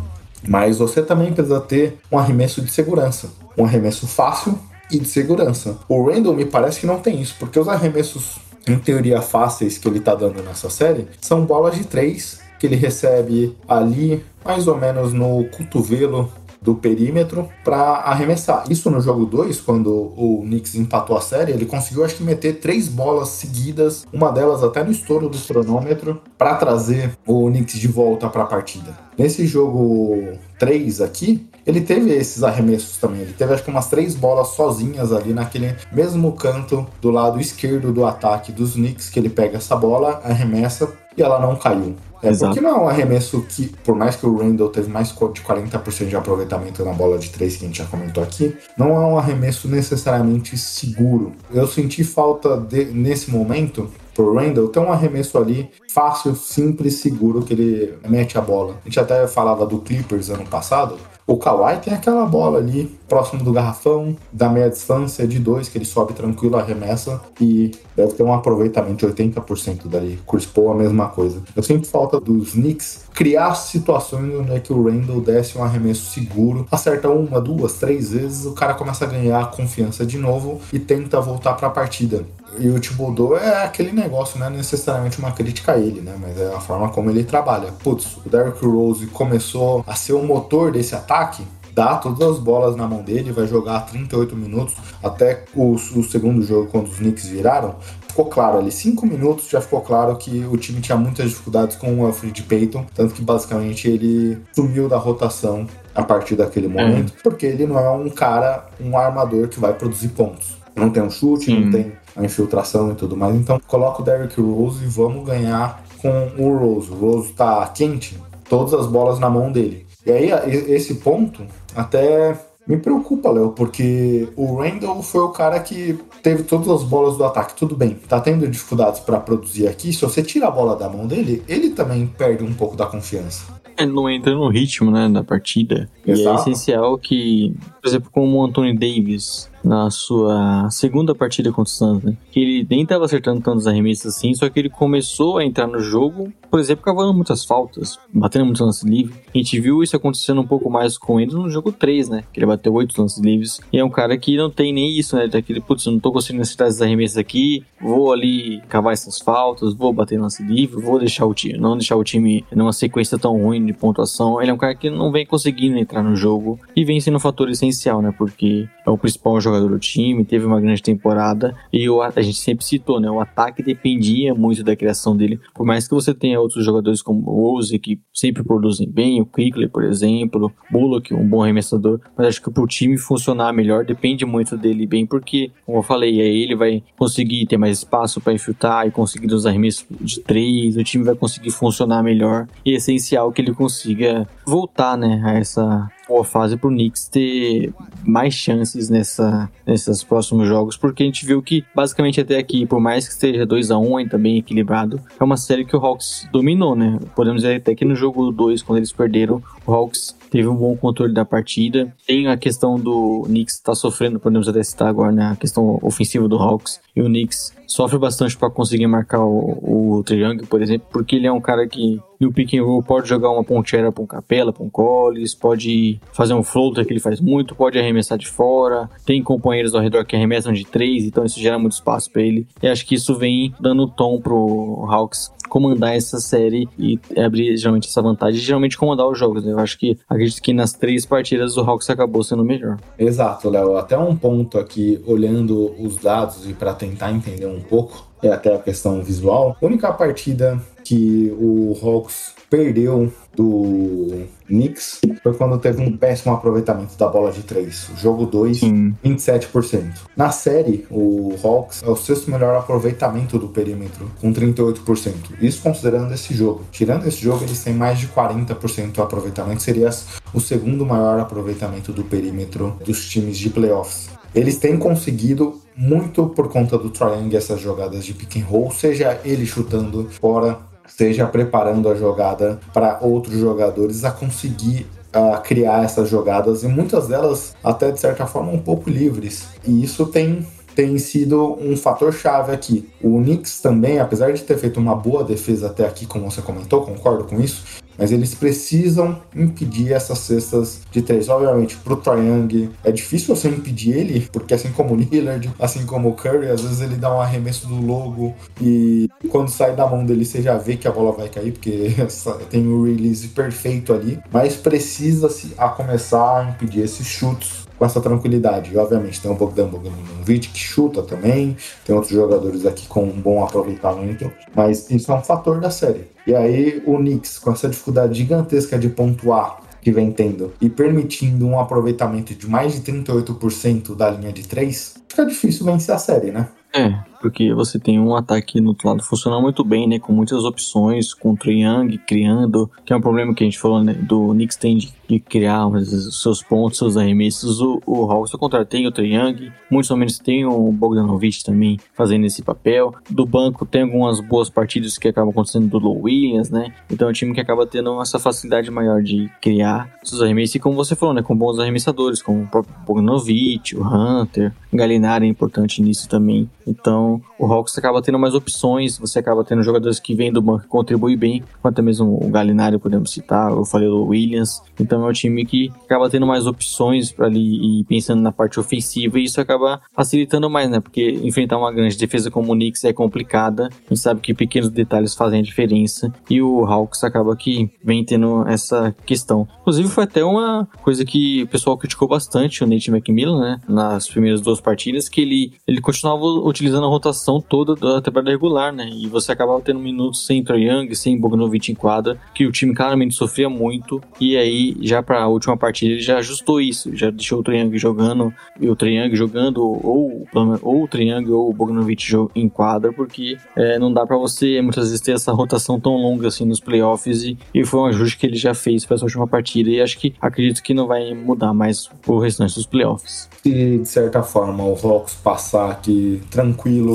Mas 0.48 0.78
você 0.78 1.02
também 1.02 1.34
precisa 1.34 1.60
ter 1.60 1.98
um 2.10 2.18
arremesso 2.18 2.62
de 2.62 2.70
segurança, 2.72 3.28
um 3.58 3.64
arremesso 3.64 4.06
fácil 4.06 4.58
e 4.90 4.98
de 4.98 5.08
segurança. 5.08 5.78
O 5.88 6.04
Randall 6.04 6.34
me 6.34 6.44
parece 6.44 6.80
que 6.80 6.86
não 6.86 6.98
tem 6.98 7.20
isso, 7.20 7.36
porque 7.38 7.58
os 7.58 7.68
arremessos 7.68 8.38
em 8.66 8.78
teoria 8.78 9.22
fáceis 9.22 9.78
que 9.78 9.88
ele 9.88 10.00
tá 10.00 10.14
dando 10.14 10.42
nessa 10.42 10.68
série 10.68 11.08
são 11.20 11.44
bolas 11.44 11.74
de 11.74 11.84
três 11.84 12.40
que 12.58 12.66
ele 12.66 12.76
recebe 12.76 13.56
ali 13.66 14.22
mais 14.44 14.68
ou 14.68 14.76
menos 14.76 15.12
no 15.12 15.44
cotovelo 15.46 16.30
do 16.60 16.74
perímetro 16.74 17.48
para 17.64 17.78
arremessar. 17.78 18.64
Isso 18.70 18.90
no 18.90 19.00
jogo 19.00 19.24
2, 19.24 19.60
quando 19.60 19.90
o 19.90 20.42
Knicks 20.42 20.74
empatou 20.74 21.16
a 21.16 21.20
série, 21.20 21.52
ele 21.52 21.66
conseguiu 21.66 22.04
acho 22.04 22.16
que 22.16 22.22
meter 22.22 22.60
três 22.60 22.88
bolas 22.88 23.28
seguidas, 23.28 24.06
uma 24.12 24.30
delas 24.30 24.62
até 24.62 24.84
no 24.84 24.90
estouro 24.90 25.28
do 25.28 25.38
cronômetro, 25.38 26.20
para 26.36 26.54
trazer 26.54 27.16
o 27.26 27.48
Knicks 27.48 27.78
de 27.78 27.88
volta 27.88 28.28
para 28.28 28.42
a 28.42 28.46
partida. 28.46 28.96
Nesse 29.16 29.46
jogo 29.46 30.32
3 30.58 31.00
aqui, 31.00 31.48
ele 31.66 31.80
teve 31.80 32.10
esses 32.10 32.42
arremessos 32.42 32.96
também. 32.96 33.20
Ele 33.20 33.32
teve 33.32 33.52
acho 33.52 33.62
que 33.62 33.70
umas 33.70 33.88
três 33.88 34.14
bolas 34.14 34.48
sozinhas 34.48 35.12
ali 35.12 35.32
naquele 35.32 35.76
mesmo 35.92 36.32
canto 36.32 36.86
do 37.00 37.10
lado 37.10 37.40
esquerdo 37.40 37.92
do 37.92 38.04
ataque 38.04 38.50
dos 38.50 38.74
Knicks, 38.74 39.10
que 39.10 39.18
ele 39.18 39.28
pega 39.28 39.58
essa 39.58 39.76
bola, 39.76 40.20
arremessa 40.24 40.92
e 41.16 41.22
ela 41.22 41.38
não 41.38 41.56
caiu. 41.56 41.96
É, 42.22 42.28
Exato. 42.28 42.54
porque 42.54 42.60
não 42.60 42.76
é 42.76 42.80
um 42.82 42.88
arremesso 42.88 43.44
que, 43.48 43.68
por 43.84 43.94
mais 43.94 44.16
que 44.16 44.26
o 44.26 44.36
Randall 44.36 44.68
teve 44.68 44.90
mais 44.90 45.08
de 45.08 45.14
40% 45.14 46.08
de 46.08 46.16
aproveitamento 46.16 46.84
na 46.84 46.92
bola 46.92 47.18
de 47.18 47.30
três 47.30 47.56
que 47.56 47.64
a 47.64 47.66
gente 47.68 47.78
já 47.78 47.86
comentou 47.86 48.22
aqui, 48.22 48.56
não 48.76 48.88
é 48.96 49.00
um 49.00 49.18
arremesso 49.18 49.68
necessariamente 49.68 50.56
seguro. 50.58 51.32
Eu 51.52 51.66
senti 51.66 52.04
falta 52.04 52.56
de, 52.56 52.86
nesse 52.86 53.30
momento 53.30 53.90
pro 54.14 54.34
Randall 54.34 54.68
ter 54.68 54.80
um 54.80 54.92
arremesso 54.92 55.38
ali 55.38 55.70
fácil, 55.92 56.34
simples, 56.34 56.94
seguro 57.00 57.42
que 57.42 57.54
ele 57.54 57.94
mete 58.06 58.36
a 58.36 58.40
bola. 58.40 58.76
A 58.84 58.88
gente 58.88 59.00
até 59.00 59.26
falava 59.26 59.66
do 59.66 59.78
Clippers 59.78 60.28
ano 60.28 60.44
passado. 60.44 60.96
O 61.30 61.36
Kawhi 61.36 61.78
tem 61.78 61.94
aquela 61.94 62.26
bola 62.26 62.58
ali 62.58 62.90
próximo 63.08 63.44
do 63.44 63.52
garrafão, 63.52 64.16
da 64.32 64.48
meia 64.48 64.68
distância 64.68 65.28
de 65.28 65.38
dois, 65.38 65.68
que 65.68 65.78
ele 65.78 65.84
sobe 65.84 66.12
tranquilo, 66.12 66.56
arremessa 66.56 67.20
e 67.40 67.70
deve 67.94 68.14
ter 68.14 68.24
um 68.24 68.34
aproveitamento 68.34 69.06
de 69.06 69.12
80% 69.12 69.86
dali. 69.86 70.18
Chris 70.28 70.44
Paul 70.44 70.72
a 70.72 70.74
mesma 70.74 71.06
coisa. 71.06 71.40
Eu 71.54 71.62
sinto 71.62 71.86
falta 71.86 72.18
dos 72.18 72.54
Knicks 72.54 73.04
criar 73.14 73.54
situações 73.54 74.34
onde 74.34 74.50
é 74.50 74.58
que 74.58 74.72
o 74.72 74.82
Randall 74.82 75.20
desce 75.20 75.56
um 75.56 75.62
arremesso 75.62 76.10
seguro, 76.10 76.66
acerta 76.68 77.08
uma, 77.08 77.40
duas, 77.40 77.74
três 77.74 78.10
vezes, 78.10 78.44
o 78.44 78.52
cara 78.52 78.74
começa 78.74 79.04
a 79.04 79.08
ganhar 79.08 79.52
confiança 79.52 80.04
de 80.04 80.18
novo 80.18 80.60
e 80.72 80.80
tenta 80.80 81.20
voltar 81.20 81.54
para 81.54 81.68
a 81.68 81.70
partida. 81.70 82.24
E 82.58 82.68
o 82.68 82.80
Thibodeau 82.80 83.36
é 83.36 83.64
aquele 83.64 83.92
negócio, 83.92 84.38
não 84.38 84.46
é 84.46 84.50
necessariamente 84.50 85.18
uma 85.18 85.32
crítica 85.32 85.72
a 85.72 85.78
ele, 85.78 86.00
né? 86.00 86.16
Mas 86.20 86.38
é 86.38 86.54
a 86.54 86.60
forma 86.60 86.88
como 86.88 87.10
ele 87.10 87.24
trabalha. 87.24 87.72
Putz, 87.72 88.16
o 88.24 88.28
Derrick 88.28 88.64
Rose 88.64 89.06
começou 89.06 89.84
a 89.86 89.94
ser 89.94 90.14
o 90.14 90.22
motor 90.22 90.72
desse 90.72 90.94
ataque, 90.94 91.44
dá 91.74 91.96
todas 91.96 92.28
as 92.28 92.38
bolas 92.38 92.76
na 92.76 92.86
mão 92.86 93.02
dele, 93.02 93.32
vai 93.32 93.46
jogar 93.46 93.80
38 93.86 94.36
minutos 94.36 94.74
até 95.02 95.44
o, 95.54 95.74
o, 95.74 96.02
segundo 96.04 96.42
jogo, 96.42 96.68
quando 96.70 96.88
os 96.88 96.96
Knicks 96.96 97.28
viraram. 97.28 97.76
Ficou 98.08 98.26
claro 98.26 98.58
ali, 98.58 98.72
5 98.72 99.06
minutos 99.06 99.48
já 99.48 99.60
ficou 99.60 99.80
claro 99.80 100.16
que 100.16 100.44
o 100.44 100.56
time 100.56 100.80
tinha 100.80 100.98
muitas 100.98 101.28
dificuldades 101.30 101.76
com 101.76 102.00
o 102.00 102.06
Alfred 102.06 102.42
Payton, 102.42 102.84
tanto 102.92 103.14
que 103.14 103.22
basicamente 103.22 103.88
ele 103.88 104.42
sumiu 104.52 104.88
da 104.88 104.98
rotação 104.98 105.66
a 105.94 106.02
partir 106.02 106.34
daquele 106.34 106.66
momento, 106.66 107.12
porque 107.22 107.46
ele 107.46 107.66
não 107.66 107.78
é 107.78 107.90
um 107.90 108.10
cara, 108.10 108.66
um 108.80 108.98
armador 108.98 109.48
que 109.48 109.60
vai 109.60 109.72
produzir 109.72 110.08
pontos. 110.08 110.60
Não 110.74 110.90
tem 110.90 111.02
um 111.02 111.10
chute, 111.10 111.46
Sim. 111.46 111.64
não 111.64 111.70
tem 111.70 111.92
a 112.16 112.24
infiltração 112.24 112.92
e 112.92 112.94
tudo 112.94 113.16
mais. 113.16 113.34
Então 113.34 113.60
coloca 113.66 114.02
o 114.02 114.04
Derrick 114.04 114.40
Rose 114.40 114.84
e 114.84 114.88
vamos 114.88 115.24
ganhar 115.24 115.82
com 116.00 116.30
o 116.38 116.56
Rose. 116.56 116.90
O 116.90 116.94
Rose 116.94 117.32
tá 117.32 117.66
quente, 117.68 118.18
todas 118.48 118.74
as 118.74 118.86
bolas 118.86 119.18
na 119.18 119.28
mão 119.28 119.52
dele. 119.52 119.86
E 120.04 120.10
aí, 120.10 120.30
esse 120.68 120.94
ponto 120.94 121.44
até 121.74 122.36
me 122.66 122.76
preocupa, 122.76 123.30
Léo, 123.30 123.50
porque 123.50 124.28
o 124.36 124.56
Randall 124.56 125.02
foi 125.02 125.22
o 125.22 125.30
cara 125.30 125.58
que 125.60 125.98
teve 126.22 126.44
todas 126.44 126.68
as 126.68 126.84
bolas 126.84 127.16
do 127.16 127.24
ataque. 127.24 127.56
Tudo 127.56 127.76
bem, 127.76 127.96
tá 128.08 128.20
tendo 128.20 128.46
dificuldades 128.46 129.00
para 129.00 129.18
produzir 129.18 129.66
aqui. 129.66 129.92
Se 129.92 130.02
você 130.02 130.22
tira 130.22 130.46
a 130.46 130.50
bola 130.50 130.76
da 130.76 130.88
mão 130.88 131.06
dele, 131.06 131.42
ele 131.48 131.70
também 131.70 132.06
perde 132.06 132.44
um 132.44 132.52
pouco 132.54 132.76
da 132.76 132.86
confiança. 132.86 133.60
Ele 133.76 133.92
não 133.92 134.08
entra 134.10 134.34
no 134.34 134.48
ritmo, 134.48 134.90
né, 134.90 135.08
da 135.08 135.24
partida. 135.24 135.88
Exato. 136.06 136.28
E 136.28 136.30
é 136.30 136.34
essencial 136.34 136.98
que, 136.98 137.54
por 137.80 137.88
exemplo, 137.88 138.10
como 138.12 138.36
o 138.36 138.44
Anthony 138.44 138.74
Davis, 138.74 139.50
na 139.62 139.90
sua 139.90 140.68
segunda 140.70 141.14
partida 141.14 141.50
contra 141.50 141.70
o 141.70 141.74
Suns, 141.74 142.02
né? 142.02 142.16
Que 142.30 142.40
ele 142.40 142.66
nem 142.68 142.82
estava 142.82 143.04
acertando 143.04 143.40
tantos 143.40 143.66
arremessos 143.66 144.06
assim, 144.06 144.34
só 144.34 144.48
que 144.48 144.58
ele 144.58 144.70
começou 144.70 145.38
a 145.38 145.44
entrar 145.44 145.66
no 145.66 145.80
jogo, 145.80 146.32
por 146.50 146.58
exemplo, 146.58 146.84
cavando 146.84 147.14
muitas 147.14 147.44
faltas, 147.44 147.98
batendo 148.12 148.44
muitos 148.44 148.60
lances 148.60 148.82
livres. 148.82 149.16
A 149.32 149.38
gente 149.38 149.60
viu 149.60 149.82
isso 149.82 149.96
acontecendo 149.96 150.40
um 150.40 150.46
pouco 150.46 150.70
mais 150.70 150.98
com 150.98 151.20
ele 151.20 151.32
no 151.32 151.48
jogo 151.48 151.72
3, 151.72 152.08
né? 152.08 152.24
Que 152.32 152.40
ele 152.40 152.46
bateu 152.46 152.72
oito 152.74 153.00
lances 153.00 153.22
livres. 153.22 153.60
E 153.72 153.78
é 153.78 153.84
um 153.84 153.90
cara 153.90 154.16
que 154.16 154.36
não 154.36 154.50
tem 154.50 154.72
nem 154.72 154.98
isso, 154.98 155.16
né? 155.16 155.28
Daquele, 155.28 155.60
putz, 155.60 155.86
eu 155.86 155.92
não 155.92 156.00
tô 156.00 156.12
conseguindo 156.12 156.42
acertar 156.42 156.68
esses 156.68 156.82
arremessos 156.82 157.16
aqui, 157.16 157.64
vou 157.80 158.12
ali 158.12 158.60
cavar 158.68 158.92
essas 158.92 159.18
faltas, 159.18 159.74
vou 159.74 159.92
bater 159.92 160.20
lance 160.20 160.42
livre, 160.42 160.80
vou 160.80 160.98
deixar 160.98 161.26
o 161.26 161.34
time, 161.34 161.58
não 161.58 161.76
deixar 161.76 161.96
o 161.96 162.04
time 162.04 162.44
numa 162.54 162.72
sequência 162.72 163.18
tão 163.18 163.40
ruim 163.40 163.64
de 163.64 163.72
pontuação. 163.72 164.40
Ele 164.40 164.50
é 164.50 164.54
um 164.54 164.58
cara 164.58 164.74
que 164.74 164.90
não 164.90 165.12
vem 165.12 165.26
conseguindo 165.26 165.76
entrar 165.78 166.02
no 166.02 166.16
jogo 166.16 166.58
e 166.74 166.84
vem 166.84 167.00
sendo 167.00 167.16
um 167.16 167.20
fator 167.20 167.48
essencial, 167.50 168.02
né? 168.02 168.14
Porque 168.16 168.68
é 168.86 168.90
o 168.90 168.98
principal 168.98 169.40
jogador 169.40 169.49
jogador 169.50 169.68
do 169.68 169.78
time, 169.78 170.24
teve 170.24 170.46
uma 170.46 170.60
grande 170.60 170.82
temporada 170.82 171.54
e 171.72 171.88
o, 171.88 172.00
a 172.02 172.22
gente 172.22 172.38
sempre 172.38 172.64
citou, 172.64 173.00
né? 173.00 173.10
O 173.10 173.20
ataque 173.20 173.62
dependia 173.62 174.34
muito 174.34 174.62
da 174.62 174.76
criação 174.76 175.16
dele. 175.16 175.40
Por 175.54 175.66
mais 175.66 175.86
que 175.86 175.94
você 175.94 176.14
tenha 176.14 176.40
outros 176.40 176.64
jogadores 176.64 177.02
como 177.02 177.28
o 177.28 177.52
Rose, 177.52 177.78
que 177.78 178.00
sempre 178.12 178.42
produzem 178.42 178.88
bem, 178.88 179.20
o 179.20 179.26
Quickly, 179.26 179.68
por 179.68 179.84
exemplo, 179.84 180.52
Bullock, 180.70 181.12
um 181.14 181.26
bom 181.26 181.42
arremessador, 181.42 182.00
mas 182.16 182.28
acho 182.28 182.42
que 182.42 182.50
pro 182.50 182.66
time 182.66 182.96
funcionar 182.96 183.52
melhor 183.52 183.84
depende 183.84 184.24
muito 184.24 184.56
dele 184.56 184.86
bem, 184.86 185.06
porque, 185.06 185.50
como 185.66 185.78
eu 185.78 185.82
falei, 185.82 186.20
aí 186.20 186.42
ele 186.42 186.54
vai 186.54 186.82
conseguir 186.98 187.46
ter 187.46 187.56
mais 187.56 187.78
espaço 187.78 188.20
para 188.20 188.32
infiltrar 188.32 188.86
e 188.86 188.90
conseguir 188.90 189.32
os 189.32 189.46
arremessos 189.46 189.86
de 190.00 190.20
três, 190.20 190.76
o 190.76 190.84
time 190.84 191.04
vai 191.04 191.14
conseguir 191.14 191.50
funcionar 191.50 192.02
melhor 192.02 192.46
e 192.64 192.72
é 192.72 192.76
essencial 192.76 193.32
que 193.32 193.40
ele 193.40 193.54
consiga 193.54 194.28
voltar, 194.46 194.96
né, 194.96 195.20
a 195.24 195.32
essa 195.34 195.88
boa 196.10 196.24
fase 196.24 196.56
pro 196.56 196.70
Knicks 196.70 197.06
ter 197.06 197.72
mais 198.04 198.34
chances 198.34 198.90
nessa, 198.90 199.48
nesses 199.64 200.02
próximos 200.02 200.48
jogos, 200.48 200.76
porque 200.76 201.04
a 201.04 201.06
gente 201.06 201.24
viu 201.24 201.40
que 201.40 201.64
basicamente 201.72 202.20
até 202.20 202.36
aqui, 202.36 202.66
por 202.66 202.80
mais 202.80 203.06
que 203.06 203.14
esteja 203.14 203.46
2 203.46 203.70
a 203.70 203.78
1 203.78 203.96
ainda 203.96 204.18
bem 204.18 204.36
equilibrado, 204.36 205.00
é 205.18 205.22
uma 205.22 205.36
série 205.36 205.64
que 205.64 205.76
o 205.76 205.78
Hawks 205.78 206.28
dominou, 206.32 206.74
né? 206.74 206.98
Podemos 207.14 207.42
dizer 207.42 207.56
até 207.56 207.76
que 207.76 207.84
no 207.84 207.94
jogo 207.94 208.32
2, 208.32 208.62
quando 208.62 208.78
eles 208.78 208.90
perderam, 208.90 209.40
o 209.64 209.72
Hawks 209.72 210.16
teve 210.30 210.48
um 210.48 210.56
bom 210.56 210.76
controle 210.76 211.14
da 211.14 211.24
partida. 211.24 211.94
Tem 212.04 212.26
a 212.26 212.36
questão 212.36 212.78
do 212.78 213.22
Knicks 213.26 213.54
estar 213.54 213.72
tá 213.72 213.76
sofrendo, 213.76 214.18
podemos 214.18 214.48
até 214.48 214.62
citar 214.64 214.88
agora, 214.88 215.12
né? 215.12 215.30
A 215.30 215.36
questão 215.36 215.78
ofensiva 215.80 216.26
do 216.26 216.36
Hawks. 216.36 216.80
E 216.96 217.00
o 217.00 217.06
Knicks 217.06 217.52
sofre 217.70 217.98
bastante 217.98 218.36
para 218.36 218.50
conseguir 218.50 218.86
marcar 218.88 219.24
o, 219.24 219.98
o 219.98 220.02
Triangle, 220.02 220.46
por 220.46 220.60
exemplo, 220.60 220.88
porque 220.90 221.16
ele 221.16 221.26
é 221.26 221.32
um 221.32 221.40
cara 221.40 221.66
que 221.68 222.00
no 222.18 222.32
pick 222.32 222.52
and 222.54 222.64
roll 222.64 222.82
pode 222.82 223.08
jogar 223.08 223.30
uma 223.30 223.44
ponteira 223.44 223.90
para 223.90 224.02
um 224.02 224.06
Capela, 224.06 224.52
para 224.52 224.62
um 224.62 224.68
Collins, 224.68 225.34
pode 225.34 225.98
fazer 226.12 226.34
um 226.34 226.42
floater 226.42 226.84
que 226.84 226.92
ele 226.92 227.00
faz 227.00 227.20
muito, 227.20 227.54
pode 227.54 227.78
arremessar 227.78 228.18
de 228.18 228.28
fora, 228.28 228.90
tem 229.06 229.22
companheiros 229.22 229.74
ao 229.74 229.80
redor 229.80 230.04
que 230.04 230.16
arremessam 230.16 230.52
de 230.52 230.66
três, 230.66 231.04
então 231.04 231.24
isso 231.24 231.40
gera 231.40 231.58
muito 231.58 231.72
espaço 231.72 232.10
para 232.10 232.22
ele. 232.22 232.46
E 232.60 232.68
acho 232.68 232.84
que 232.84 232.96
isso 232.96 233.14
vem 233.14 233.54
dando 233.58 233.86
tom 233.86 234.20
pro 234.20 234.86
Hawks 234.90 235.32
comandar 235.48 235.96
essa 235.96 236.20
série 236.20 236.68
e 236.78 236.98
abrir 237.18 237.56
geralmente 237.56 237.88
essa 237.88 238.00
vantagem, 238.00 238.38
e 238.38 238.42
geralmente 238.42 238.78
comandar 238.78 239.06
os 239.06 239.18
jogos. 239.18 239.44
Né? 239.44 239.52
Eu 239.52 239.58
acho 239.58 239.76
que 239.76 239.98
acredito 240.08 240.40
que 240.40 240.52
nas 240.52 240.72
três 240.72 241.04
partidas 241.04 241.56
o 241.56 241.60
Hawks 241.60 241.90
acabou 241.90 242.22
sendo 242.22 242.44
melhor. 242.44 242.78
Exato, 242.98 243.50
Léo. 243.50 243.76
Até 243.76 243.98
um 243.98 244.16
ponto 244.16 244.58
aqui, 244.58 245.02
olhando 245.06 245.74
os 245.78 245.96
dados 245.96 246.48
e 246.48 246.54
para 246.54 246.72
tentar 246.72 247.10
entender 247.10 247.46
um 247.46 247.59
pouco, 247.60 248.06
é 248.22 248.28
até 248.28 248.54
a 248.54 248.58
questão 248.58 249.02
visual. 249.02 249.56
A 249.60 249.64
única 249.64 249.92
partida 249.92 250.60
que 250.84 251.32
o 251.38 251.76
Hawks 251.82 252.34
perdeu 252.50 253.12
do 253.34 254.24
Knicks 254.46 255.00
foi 255.22 255.32
quando 255.34 255.56
teve 255.58 255.80
um 255.80 255.96
péssimo 255.96 256.34
aproveitamento 256.34 256.96
da 256.98 257.06
bola 257.06 257.30
de 257.30 257.42
três. 257.42 257.88
Jogo 257.96 258.26
2, 258.26 258.60
27%. 259.04 259.92
Na 260.16 260.30
série, 260.30 260.84
o 260.90 261.36
Hawks 261.42 261.80
é 261.82 261.88
o 261.88 261.94
sexto 261.94 262.30
melhor 262.30 262.56
aproveitamento 262.56 263.38
do 263.38 263.48
perímetro, 263.48 264.10
com 264.20 264.32
38%. 264.32 265.14
Isso 265.40 265.62
considerando 265.62 266.12
esse 266.12 266.34
jogo. 266.34 266.64
Tirando 266.72 267.06
esse 267.06 267.18
jogo, 267.18 267.44
eles 267.44 267.62
têm 267.62 267.74
mais 267.74 268.00
de 268.00 268.08
40% 268.08 268.90
de 268.90 269.00
aproveitamento, 269.00 269.62
seria 269.62 269.90
o 270.34 270.40
segundo 270.40 270.84
maior 270.84 271.20
aproveitamento 271.20 271.92
do 271.92 272.02
perímetro 272.02 272.76
dos 272.84 273.08
times 273.08 273.38
de 273.38 273.48
playoffs. 273.48 274.10
Eles 274.34 274.58
têm 274.58 274.76
conseguido 274.76 275.60
muito 275.80 276.26
por 276.26 276.50
conta 276.50 276.76
do 276.76 276.90
triangle 276.90 277.34
essas 277.34 277.58
jogadas 277.58 278.04
de 278.04 278.12
pick 278.12 278.36
and 278.36 278.44
roll, 278.44 278.70
seja 278.70 279.18
ele 279.24 279.46
chutando 279.46 280.10
fora, 280.20 280.58
seja 280.86 281.26
preparando 281.26 281.88
a 281.88 281.94
jogada 281.94 282.60
para 282.74 282.98
outros 283.00 283.38
jogadores 283.38 284.04
a 284.04 284.10
conseguir 284.10 284.86
a 285.12 285.38
criar 285.38 285.82
essas 285.82 286.08
jogadas 286.08 286.62
e 286.62 286.68
muitas 286.68 287.08
delas 287.08 287.56
até 287.64 287.90
de 287.90 287.98
certa 287.98 288.26
forma 288.26 288.52
um 288.52 288.60
pouco 288.60 288.88
livres. 288.88 289.48
E 289.66 289.82
isso 289.82 290.06
tem 290.06 290.46
tem 290.80 290.96
sido 290.96 291.58
um 291.60 291.76
fator 291.76 292.10
chave 292.10 292.52
aqui. 292.52 292.88
O 293.02 293.20
Knicks 293.20 293.60
também, 293.60 293.98
apesar 293.98 294.32
de 294.32 294.42
ter 294.42 294.56
feito 294.56 294.80
uma 294.80 294.94
boa 294.94 295.22
defesa 295.22 295.66
até 295.66 295.86
aqui, 295.86 296.06
como 296.06 296.30
você 296.30 296.40
comentou, 296.40 296.86
concordo 296.86 297.24
com 297.24 297.38
isso, 297.38 297.64
mas 297.98 298.10
eles 298.12 298.34
precisam 298.34 299.20
impedir 299.36 299.92
essas 299.92 300.20
cestas 300.20 300.80
de 300.90 301.02
três. 301.02 301.28
Obviamente, 301.28 301.76
pro 301.76 301.96
Triang 301.96 302.70
é 302.82 302.90
difícil 302.90 303.36
você 303.36 303.48
impedir 303.48 303.92
ele, 303.94 304.26
porque 304.32 304.54
assim 304.54 304.72
como 304.72 304.94
o 304.94 304.96
Lillard, 304.96 305.52
assim 305.58 305.84
como 305.84 306.08
o 306.08 306.14
Curry, 306.14 306.48
às 306.48 306.62
vezes 306.62 306.80
ele 306.80 306.96
dá 306.96 307.14
um 307.14 307.20
arremesso 307.20 307.68
do 307.68 307.78
logo 307.78 308.34
e 308.58 309.06
quando 309.28 309.50
sai 309.50 309.76
da 309.76 309.86
mão 309.86 310.02
dele 310.02 310.24
você 310.24 310.40
já 310.40 310.56
vê 310.56 310.76
que 310.76 310.88
a 310.88 310.90
bola 310.90 311.12
vai 311.12 311.28
cair, 311.28 311.52
porque 311.52 311.94
tem 312.48 312.66
o 312.66 312.84
release 312.84 313.28
perfeito 313.28 313.92
ali, 313.92 314.18
mas 314.32 314.56
precisa-se 314.56 315.52
a 315.58 315.68
começar 315.68 316.38
a 316.38 316.44
impedir 316.48 316.80
esses 316.80 317.06
chutes 317.06 317.59
com 317.80 317.86
essa 317.86 317.98
tranquilidade. 317.98 318.74
E, 318.74 318.76
obviamente, 318.76 319.22
tem 319.22 319.30
um 319.30 319.34
Bogdan 319.34 319.66
Bogdanovic 319.66 320.48
que 320.48 320.58
chuta 320.58 321.00
também, 321.00 321.56
tem 321.82 321.94
outros 321.94 322.12
jogadores 322.12 322.66
aqui 322.66 322.86
com 322.86 323.04
um 323.04 323.18
bom 323.18 323.42
aproveitamento, 323.42 324.30
mas 324.54 324.90
isso 324.90 325.10
é 325.10 325.14
um 325.14 325.22
fator 325.22 325.58
da 325.58 325.70
série. 325.70 326.04
E 326.26 326.34
aí, 326.34 326.82
o 326.84 326.98
Knicks, 326.98 327.38
com 327.38 327.50
essa 327.50 327.70
dificuldade 327.70 328.18
gigantesca 328.18 328.78
de 328.78 328.90
pontuar 328.90 329.60
que 329.80 329.90
vem 329.90 330.12
tendo 330.12 330.52
e 330.60 330.68
permitindo 330.68 331.46
um 331.46 331.58
aproveitamento 331.58 332.34
de 332.34 332.46
mais 332.46 332.74
de 332.74 332.92
38% 332.92 333.96
da 333.96 334.10
linha 334.10 334.30
de 334.30 334.46
3, 334.46 334.96
fica 335.08 335.24
difícil 335.24 335.64
vencer 335.64 335.94
a 335.94 335.98
série, 335.98 336.30
né? 336.30 336.48
É, 336.74 336.92
porque 337.20 337.52
você 337.52 337.78
tem 337.78 338.00
um 338.00 338.14
ataque 338.16 338.60
no 338.60 338.70
outro 338.70 338.88
lado 338.88 339.02
funcionando 339.02 339.42
muito 339.42 339.62
bem, 339.62 339.86
né? 339.86 339.98
Com 339.98 340.12
muitas 340.12 340.44
opções, 340.44 341.12
com 341.12 341.32
o 341.32 341.36
Triang 341.36 341.96
criando, 341.98 342.70
que 342.84 342.92
é 342.92 342.96
um 342.96 343.00
problema 343.00 343.34
que 343.34 343.44
a 343.44 343.46
gente 343.46 343.58
falou, 343.58 343.82
né? 343.82 343.92
Do 343.92 344.30
Knicks 344.30 344.56
tem 344.56 344.76
de, 344.76 344.92
de 345.08 345.18
criar 345.18 345.66
os 345.66 346.22
seus 346.22 346.42
pontos, 346.42 346.78
seus 346.78 346.96
arremessos. 346.96 347.60
O, 347.60 347.80
o 347.86 348.10
Hawks, 348.10 348.32
ao 348.32 348.40
contrário, 348.40 348.66
tem 348.66 348.86
o 348.86 348.92
Triang, 348.92 349.52
muitos 349.70 349.90
momentos 349.90 350.18
tem 350.18 350.44
o 350.44 350.72
Bogdanovich 350.72 351.44
também 351.44 351.78
fazendo 351.94 352.24
esse 352.24 352.42
papel. 352.42 352.94
Do 353.08 353.26
banco 353.26 353.66
tem 353.66 353.82
algumas 353.82 354.20
boas 354.20 354.48
partidas 354.48 354.96
que 354.98 355.08
acabam 355.08 355.30
acontecendo 355.30 355.68
do 355.68 355.78
Low 355.78 356.02
Williams, 356.02 356.50
né? 356.50 356.72
Então 356.90 357.08
é 357.08 357.10
um 357.10 357.14
time 357.14 357.34
que 357.34 357.40
acaba 357.40 357.66
tendo 357.66 358.00
essa 358.00 358.18
facilidade 358.18 358.70
maior 358.70 359.02
de 359.02 359.30
criar 359.40 359.90
seus 360.02 360.22
arremessos. 360.22 360.54
E 360.54 360.58
como 360.58 360.74
você 360.74 360.96
falou, 360.96 361.14
né? 361.14 361.22
Com 361.22 361.36
bons 361.36 361.58
arremessadores, 361.58 362.22
como 362.22 362.42
o 362.42 362.46
próprio 362.46 362.74
Bogdanovich, 362.86 363.76
o 363.76 363.82
Hunter, 363.82 364.52
Galinari 364.72 365.26
é 365.26 365.28
importante 365.28 365.82
nisso 365.82 366.08
também. 366.08 366.48
Então, 366.66 367.09
o 367.38 367.46
Hawks 367.46 367.76
acaba 367.78 368.02
tendo 368.02 368.18
mais 368.18 368.34
opções, 368.34 368.98
você 368.98 369.18
acaba 369.18 369.44
tendo 369.44 369.62
jogadores 369.62 369.98
que 369.98 370.14
vêm 370.14 370.32
do 370.32 370.42
banco 370.42 370.64
e 370.64 370.68
contribuem 370.68 371.16
bem, 371.16 371.42
até 371.64 371.80
mesmo 371.80 372.18
o 372.22 372.28
Galinari 372.28 372.78
podemos 372.78 373.10
citar, 373.12 373.50
eu 373.50 373.64
falei 373.64 373.88
do 373.88 374.04
Williams. 374.04 374.62
Então, 374.78 375.06
é 375.06 375.10
um 375.10 375.12
time 375.12 375.44
que 375.44 375.72
acaba 375.84 376.10
tendo 376.10 376.26
mais 376.26 376.46
opções 376.46 377.10
para 377.10 377.26
ali 377.26 377.80
e 377.80 377.84
pensando 377.84 378.20
na 378.20 378.32
parte 378.32 378.60
ofensiva, 378.60 379.18
e 379.18 379.24
isso 379.24 379.40
acaba 379.40 379.80
facilitando 379.94 380.50
mais, 380.50 380.68
né? 380.68 380.80
Porque 380.80 381.18
enfrentar 381.22 381.58
uma 381.58 381.72
grande 381.72 381.96
defesa 381.96 382.30
como 382.30 382.52
o 382.52 382.54
Knicks 382.54 382.84
é 382.84 382.92
complicada, 382.92 383.68
a 383.68 383.88
gente 383.88 384.00
sabe 384.00 384.20
que 384.20 384.34
pequenos 384.34 384.68
detalhes 384.68 385.14
fazem 385.14 385.40
a 385.40 385.42
diferença, 385.42 386.12
e 386.28 386.42
o 386.42 386.64
Hawks 386.64 387.02
acaba 387.04 387.34
que 387.36 387.70
vem 387.82 388.04
tendo 388.04 388.46
essa 388.46 388.94
questão. 389.06 389.48
Inclusive, 389.60 389.88
foi 389.88 390.04
até 390.04 390.24
uma 390.24 390.68
coisa 390.82 391.04
que 391.04 391.44
o 391.44 391.48
pessoal 391.48 391.76
criticou 391.78 392.08
bastante 392.08 392.62
o 392.62 392.66
Nate 392.66 392.90
McMillan, 392.90 393.40
né? 393.40 393.60
Nas 393.68 394.08
primeiras 394.08 394.40
duas 394.40 394.60
partidas, 394.60 395.08
que 395.08 395.20
ele, 395.20 395.52
ele 395.66 395.80
continuava 395.80 396.24
utilizando 396.24 396.84
a 396.84 396.88
rotação 397.00 397.40
toda 397.40 397.74
da 397.74 398.02
temporada 398.02 398.30
regular, 398.30 398.72
né? 398.72 398.88
E 398.92 399.06
você 399.08 399.32
acabava 399.32 399.60
tendo 399.62 399.80
minutos 399.80 400.26
sem 400.26 400.44
Trae 400.44 400.68
Young, 400.68 400.94
sem 400.94 401.18
Bogdanovich 401.18 401.72
em 401.72 401.74
quadra, 401.74 402.18
que 402.34 402.46
o 402.46 402.52
time 402.52 402.74
claramente 402.74 403.14
sofria 403.14 403.48
muito. 403.48 404.02
E 404.20 404.36
aí, 404.36 404.76
já 404.82 405.02
para 405.02 405.22
a 405.22 405.28
última 405.28 405.56
partida, 405.56 405.92
ele 405.92 406.02
já 406.02 406.18
ajustou 406.18 406.60
isso, 406.60 406.94
já 406.94 407.10
deixou 407.10 407.40
o 407.40 407.42
Trae 407.42 407.58
Young 407.58 407.78
jogando, 407.78 408.32
e 408.60 408.68
o 408.68 408.76
Trae 408.76 408.98
Young 408.98 409.16
jogando 409.16 409.62
ou, 409.62 410.26
ou 410.62 410.84
o 410.84 410.88
Trae 410.88 411.08
Young 411.08 411.30
ou 411.30 411.48
o 411.48 411.52
Bogdanovich 411.52 412.10
em 412.34 412.48
quadra, 412.48 412.92
porque 412.92 413.38
é, 413.56 413.78
não 413.78 413.92
dá 413.92 414.06
para 414.06 414.16
você 414.16 414.60
muitas 414.60 414.84
vezes 414.84 415.00
ter 415.00 415.12
essa 415.12 415.32
rotação 415.32 415.80
tão 415.80 415.96
longa 415.96 416.28
assim 416.28 416.44
nos 416.44 416.60
playoffs. 416.60 417.22
E, 417.22 417.38
e 417.54 417.64
foi 417.64 417.80
um 417.80 417.86
ajuste 417.86 418.18
que 418.18 418.26
ele 418.26 418.36
já 418.36 418.52
fez 418.52 418.84
para 418.84 418.96
essa 418.96 419.04
última 419.04 419.26
partida. 419.26 419.70
E 419.70 419.80
acho 419.80 419.98
que 419.98 420.14
acredito 420.20 420.62
que 420.62 420.74
não 420.74 420.86
vai 420.86 421.14
mudar 421.14 421.54
mais 421.54 421.88
o 422.06 422.18
restante 422.18 422.54
dos 422.54 422.66
playoffs. 422.66 423.28
Se 423.42 423.78
de 423.78 423.88
certa 423.88 424.22
forma 424.22 424.64
o 424.64 424.74
Hawks 424.74 425.14
passar 425.14 425.70
aqui 425.70 426.20
tranquilo 426.30 426.89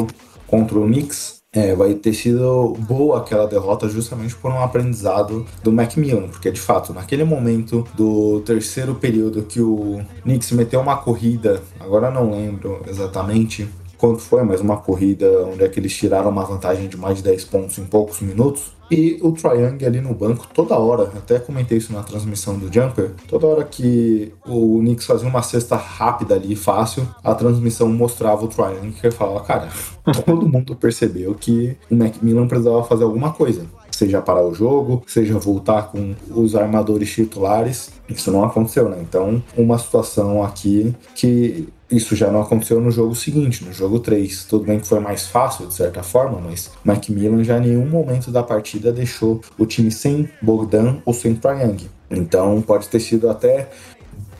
contra 0.47 0.77
o 0.77 0.85
Knicks, 0.85 1.35
é, 1.55 1.73
vai 1.73 1.93
ter 1.93 2.13
sido 2.13 2.75
boa 2.79 3.19
aquela 3.19 3.47
derrota 3.47 3.87
justamente 3.87 4.35
por 4.35 4.51
um 4.51 4.61
aprendizado 4.61 5.45
do 5.63 5.71
Macmillan, 5.71 6.27
porque 6.27 6.51
de 6.51 6.59
fato, 6.59 6.93
naquele 6.93 7.23
momento 7.23 7.87
do 7.95 8.41
terceiro 8.41 8.95
período 8.95 9.43
que 9.43 9.61
o 9.61 10.01
Knicks 10.23 10.51
meteu 10.51 10.81
uma 10.81 10.97
corrida, 10.97 11.61
agora 11.79 12.11
não 12.11 12.29
lembro 12.29 12.81
exatamente 12.87 13.67
quanto 13.97 14.19
foi, 14.19 14.43
mas 14.43 14.61
uma 14.61 14.77
corrida 14.77 15.45
onde 15.45 15.63
é 15.63 15.67
que 15.67 15.79
eles 15.79 15.95
tiraram 15.95 16.29
uma 16.29 16.43
vantagem 16.43 16.87
de 16.87 16.97
mais 16.97 17.17
de 17.17 17.23
10 17.23 17.45
pontos 17.45 17.77
em 17.77 17.85
poucos 17.85 18.21
minutos, 18.21 18.75
e 18.89 19.17
o 19.23 19.31
Triang 19.31 19.83
ali 19.83 19.99
no 19.99 20.13
banco, 20.13 20.47
toda 20.53 20.77
hora, 20.77 21.03
até 21.03 21.39
comentei 21.39 21.79
isso 21.79 21.91
na 21.91 22.03
transmissão 22.03 22.57
do 22.57 22.71
Jumper, 22.71 23.11
toda 23.27 23.47
hora 23.47 23.63
que 23.63 24.31
o 24.45 24.77
Knicks 24.79 25.07
fazia 25.07 25.27
uma 25.27 25.41
cesta 25.41 25.75
rápida 25.75 26.35
ali, 26.35 26.55
fácil, 26.55 27.07
a 27.23 27.33
transmissão 27.33 27.89
mostrava 27.89 28.45
o 28.45 28.47
Triang 28.47 28.91
que 28.91 29.09
falava, 29.09 29.43
cara, 29.43 29.69
todo 30.25 30.47
mundo 30.47 30.75
percebeu 30.75 31.33
que 31.33 31.75
o 31.89 31.95
Macmillan 31.95 32.47
precisava 32.47 32.83
fazer 32.83 33.03
alguma 33.03 33.33
coisa 33.33 33.65
seja 33.95 34.21
parar 34.21 34.43
o 34.43 34.53
jogo, 34.53 35.03
seja 35.07 35.39
voltar 35.39 35.83
com 35.83 36.13
os 36.29 36.55
armadores 36.55 37.09
titulares. 37.09 37.91
Isso 38.09 38.31
não 38.31 38.43
aconteceu, 38.43 38.89
né? 38.89 38.97
Então, 39.01 39.41
uma 39.55 39.77
situação 39.77 40.43
aqui 40.43 40.93
que 41.15 41.69
isso 41.89 42.15
já 42.15 42.31
não 42.31 42.41
aconteceu 42.41 42.81
no 42.81 42.89
jogo 42.89 43.15
seguinte, 43.15 43.63
no 43.63 43.71
jogo 43.71 43.99
3. 43.99 44.45
Tudo 44.45 44.65
bem 44.65 44.79
que 44.79 44.87
foi 44.87 44.99
mais 44.99 45.27
fácil, 45.27 45.67
de 45.67 45.73
certa 45.73 46.01
forma, 46.01 46.39
mas 46.39 46.71
Macmillan 46.83 47.43
já 47.43 47.57
em 47.57 47.67
nenhum 47.67 47.87
momento 47.87 48.31
da 48.31 48.41
partida 48.41 48.91
deixou 48.91 49.41
o 49.57 49.65
time 49.65 49.91
sem 49.91 50.29
Bogdan 50.41 50.97
ou 51.05 51.13
sem 51.13 51.35
Triang. 51.35 51.89
Então 52.09 52.61
pode 52.61 52.87
ter 52.87 52.99
sido 52.99 53.29
até 53.29 53.69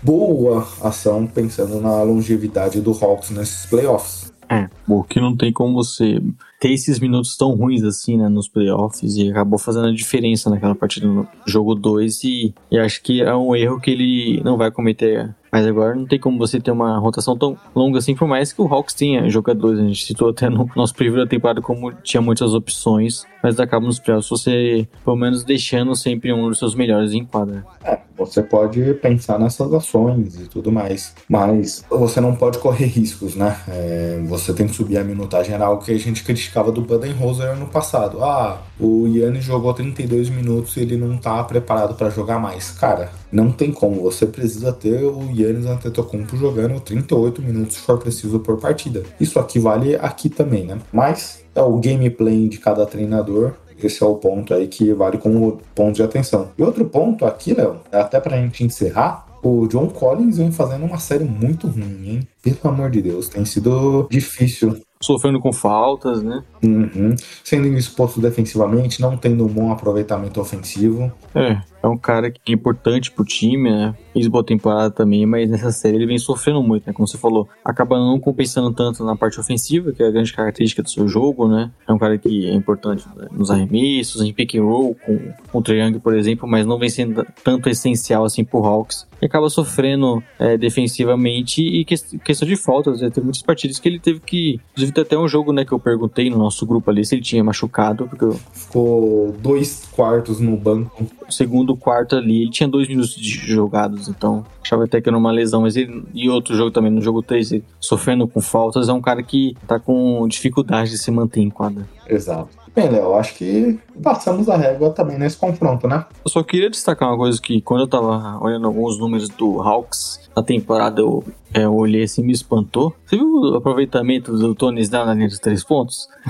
boa 0.01 0.67
ação 0.81 1.25
pensando 1.25 1.81
na 1.81 2.01
longevidade 2.03 2.79
do 2.81 2.91
Hawks 2.91 3.31
nesses 3.31 3.65
playoffs. 3.65 4.33
É, 4.47 4.69
o 4.87 5.03
que 5.03 5.19
não 5.19 5.35
tem 5.35 5.51
como 5.51 5.73
você 5.73 6.21
ter 6.59 6.71
esses 6.71 6.99
minutos 6.99 7.35
tão 7.35 7.55
ruins 7.55 7.83
assim, 7.83 8.15
né, 8.17 8.29
nos 8.29 8.47
playoffs 8.47 9.17
e 9.17 9.31
acabou 9.31 9.57
fazendo 9.57 9.87
a 9.87 9.93
diferença 9.93 10.49
naquela 10.49 10.75
partida 10.75 11.07
no 11.07 11.27
jogo 11.47 11.73
2 11.73 12.23
e, 12.23 12.53
e 12.71 12.77
acho 12.77 13.01
que 13.01 13.21
é 13.21 13.35
um 13.35 13.55
erro 13.55 13.79
que 13.79 13.89
ele 13.89 14.41
não 14.43 14.55
vai 14.55 14.69
cometer 14.69 15.33
mas 15.55 15.65
agora 15.65 15.95
não 15.95 16.05
tem 16.05 16.19
como 16.19 16.37
você 16.37 16.59
ter 16.59 16.69
uma 16.69 16.97
rotação 16.97 17.37
tão 17.37 17.57
longa 17.73 17.99
assim, 17.99 18.13
por 18.13 18.27
mais 18.27 18.51
que 18.51 18.61
o 18.61 18.67
Hawks 18.67 18.93
tenha 18.93 19.29
jogadores. 19.29 19.79
A 19.79 19.83
gente 19.83 20.05
citou 20.05 20.31
até 20.31 20.49
no 20.49 20.69
nosso 20.75 20.93
da 21.15 21.25
temporada 21.25 21.61
como 21.61 21.93
tinha 22.03 22.19
muitas 22.19 22.53
opções, 22.53 23.25
mas 23.45 23.59
acaba 23.59 23.85
nos 23.85 23.99
playoffs 23.99 24.27
você, 24.27 24.87
pelo 25.03 25.15
menos, 25.15 25.43
deixando 25.43 25.95
sempre 25.95 26.33
um 26.33 26.49
dos 26.49 26.57
seus 26.57 26.73
melhores 26.73 27.13
em 27.13 27.23
quadra. 27.23 27.63
É, 27.83 27.99
você 28.17 28.41
pode 28.41 28.81
pensar 28.95 29.37
nessas 29.37 29.71
ações 29.71 30.39
e 30.39 30.47
tudo 30.47 30.71
mais, 30.71 31.13
mas 31.29 31.85
você 31.87 32.19
não 32.19 32.35
pode 32.35 32.57
correr 32.57 32.87
riscos, 32.87 33.35
né? 33.35 33.55
É, 33.67 34.19
você 34.25 34.51
tem 34.51 34.65
que 34.65 34.73
subir 34.73 34.97
a 34.97 35.03
minutagem, 35.03 35.53
era 35.53 35.67
algo 35.67 35.83
que 35.83 35.91
a 35.91 35.99
gente 35.99 36.23
criticava 36.23 36.71
do 36.71 36.81
Budenholzer 36.81 37.55
no 37.55 37.67
passado. 37.67 38.23
Ah, 38.23 38.63
o 38.79 39.05
Yannis 39.07 39.43
jogou 39.43 39.71
32 39.75 40.31
minutos 40.31 40.75
e 40.77 40.79
ele 40.79 40.97
não 40.97 41.15
tá 41.15 41.43
preparado 41.43 41.93
para 41.93 42.09
jogar 42.09 42.39
mais. 42.39 42.71
Cara, 42.71 43.11
não 43.31 43.51
tem 43.51 43.71
como, 43.71 44.01
você 44.01 44.25
precisa 44.25 44.73
ter 44.73 45.03
o 45.03 45.21
Yannis 45.31 45.67
Antetokounmpo 45.67 46.35
jogando 46.35 46.79
38 46.79 47.43
minutos 47.43 47.75
se 47.75 47.81
for 47.81 47.99
preciso 47.99 48.39
por 48.39 48.57
partida. 48.57 49.03
Isso 49.19 49.37
aqui 49.37 49.59
vale 49.59 49.95
aqui 49.97 50.29
também, 50.29 50.65
né? 50.65 50.79
Mas 50.91 51.44
é 51.55 51.61
o 51.61 51.77
gameplay 51.77 52.47
de 52.47 52.57
cada 52.57 52.85
treinador 52.85 53.53
esse 53.81 54.01
é 54.01 54.05
o 54.05 54.15
ponto 54.15 54.53
aí 54.53 54.67
que 54.67 54.93
vale 54.93 55.17
como 55.17 55.59
ponto 55.73 55.95
de 55.95 56.03
atenção. 56.03 56.49
E 56.57 56.63
outro 56.63 56.85
ponto 56.85 57.25
aqui, 57.25 57.53
Léo, 57.53 57.77
até 57.91 58.19
pra 58.19 58.37
gente 58.37 58.63
encerrar, 58.63 59.25
o 59.43 59.67
John 59.67 59.87
Collins 59.87 60.37
vem 60.37 60.51
fazendo 60.51 60.85
uma 60.85 60.97
série 60.97 61.23
muito 61.23 61.67
ruim, 61.67 62.09
hein? 62.09 62.27
Pelo 62.41 62.73
amor 62.73 62.89
de 62.89 63.01
Deus, 63.01 63.27
tem 63.27 63.45
sido 63.45 64.07
difícil 64.09 64.81
sofrendo 65.01 65.39
com 65.39 65.53
faltas, 65.53 66.23
né? 66.23 66.43
Uhum. 66.63 67.15
Sendo 67.43 67.67
exposto 67.77 68.19
defensivamente, 68.19 69.01
não 69.01 69.15
tendo 69.15 69.45
um 69.45 69.47
bom 69.47 69.71
aproveitamento 69.71 70.41
ofensivo. 70.41 71.11
É, 71.35 71.61
é 71.85 71.87
um 71.87 71.97
cara 71.97 72.31
que 72.31 72.51
é 72.51 72.51
importante 72.51 73.11
pro 73.11 73.23
time, 73.23 73.69
né? 73.69 73.95
Fez 74.11 74.27
boa 74.27 74.43
temporada 74.43 74.89
também, 74.89 75.23
mas 75.25 75.49
nessa 75.49 75.71
série 75.71 75.97
ele 75.97 76.07
vem 76.07 76.17
sofrendo 76.17 76.63
muito, 76.63 76.87
né? 76.87 76.93
Como 76.93 77.07
você 77.07 77.17
falou, 77.17 77.47
acaba 77.63 77.97
não 77.99 78.19
compensando 78.19 78.73
tanto 78.73 79.03
na 79.03 79.15
parte 79.15 79.39
ofensiva, 79.39 79.91
que 79.91 80.01
é 80.01 80.07
a 80.07 80.11
grande 80.11 80.33
característica 80.33 80.81
do 80.81 80.89
seu 80.89 81.07
jogo, 81.07 81.47
né? 81.47 81.71
É 81.87 81.93
um 81.93 81.99
cara 81.99 82.17
que 82.17 82.49
é 82.49 82.53
importante 82.53 83.05
né? 83.15 83.27
nos 83.31 83.51
arremessos, 83.51 84.23
em 84.23 84.33
pick 84.33 84.55
and 84.55 84.63
roll, 84.63 84.95
com, 85.05 85.19
com 85.51 85.59
o 85.59 85.61
Triangle, 85.61 86.01
por 86.01 86.15
exemplo, 86.15 86.47
mas 86.47 86.65
não 86.65 86.79
vem 86.79 86.89
sendo 86.89 87.23
tanto 87.43 87.69
essencial 87.69 88.25
assim 88.25 88.43
pro 88.43 88.65
Hawks. 88.65 89.05
E 89.21 89.25
acaba 89.25 89.49
sofrendo 89.49 90.21
é, 90.37 90.57
defensivamente 90.57 91.61
e 91.61 91.85
que, 91.85 91.95
questão 92.19 92.47
de 92.47 92.55
faltas. 92.55 93.01
Né? 93.01 93.09
Tem 93.09 93.23
muitas 93.23 93.41
partidas 93.41 93.79
que 93.79 93.87
ele 93.87 93.99
teve 93.99 94.19
que. 94.19 94.59
Inclusive, 94.71 94.91
tem 94.91 95.01
até 95.03 95.17
um 95.17 95.27
jogo, 95.27 95.53
né, 95.53 95.63
que 95.63 95.71
eu 95.71 95.79
perguntei 95.79 96.29
no 96.29 96.37
nosso 96.37 96.65
grupo 96.65 96.91
ali 96.91 97.05
se 97.05 97.15
ele 97.15 97.21
tinha 97.21 97.43
machucado. 97.43 98.07
Porque. 98.07 98.37
Ficou 98.53 99.33
dois 99.41 99.87
quartos 99.91 100.39
no 100.39 100.57
banco. 100.57 101.05
Segundo 101.29 101.74
do 101.75 101.77
quarto 101.77 102.15
ali, 102.15 102.43
ele 102.43 102.51
tinha 102.51 102.67
dois 102.67 102.87
minutos 102.87 103.15
de 103.15 103.29
jogados, 103.29 104.07
então 104.07 104.45
achava 104.63 104.85
até 104.85 105.01
que 105.01 105.09
era 105.09 105.17
uma 105.17 105.31
lesão, 105.31 105.61
mas 105.61 105.75
ele, 105.75 106.03
e 106.13 106.29
outro 106.29 106.55
jogo 106.55 106.71
também, 106.71 106.91
no 106.91 107.01
jogo 107.01 107.21
3, 107.21 107.51
ele, 107.51 107.63
sofrendo 107.79 108.27
com 108.27 108.41
faltas, 108.41 108.89
é 108.89 108.93
um 108.93 109.01
cara 109.01 109.21
que 109.21 109.55
tá 109.67 109.79
com 109.79 110.27
dificuldade 110.27 110.91
de 110.91 110.97
se 110.97 111.11
manter 111.11 111.41
em 111.41 111.49
quadra. 111.49 111.85
Exato. 112.07 112.65
Bem, 112.75 112.89
Léo, 112.89 113.15
acho 113.15 113.35
que 113.35 113.79
passamos 114.03 114.49
a 114.49 114.57
régua 114.57 114.89
também 114.89 115.17
nesse 115.17 115.37
confronto, 115.37 115.87
né? 115.87 116.05
Eu 116.25 116.29
só 116.29 116.43
queria 116.43 116.69
destacar 116.69 117.07
uma 117.07 117.17
coisa 117.17 117.41
que 117.41 117.61
quando 117.61 117.81
eu 117.81 117.87
tava 117.87 118.37
olhando 118.43 118.67
alguns 118.67 118.99
números 118.99 119.29
do 119.29 119.61
Hawks 119.61 120.29
na 120.35 120.43
temporada, 120.43 120.99
eu, 120.99 121.23
é, 121.53 121.63
eu 121.63 121.73
olhei 121.73 122.03
assim 122.03 122.21
e 122.21 122.25
me 122.25 122.33
espantou. 122.33 122.93
Você 123.05 123.15
viu 123.15 123.27
o 123.27 123.55
aproveitamento 123.55 124.35
do 124.35 124.53
Tony 124.53 124.81
Snell 124.81 125.05
na 125.05 125.13
linha 125.13 125.29
dos 125.29 125.39
três 125.39 125.63
pontos? 125.63 126.09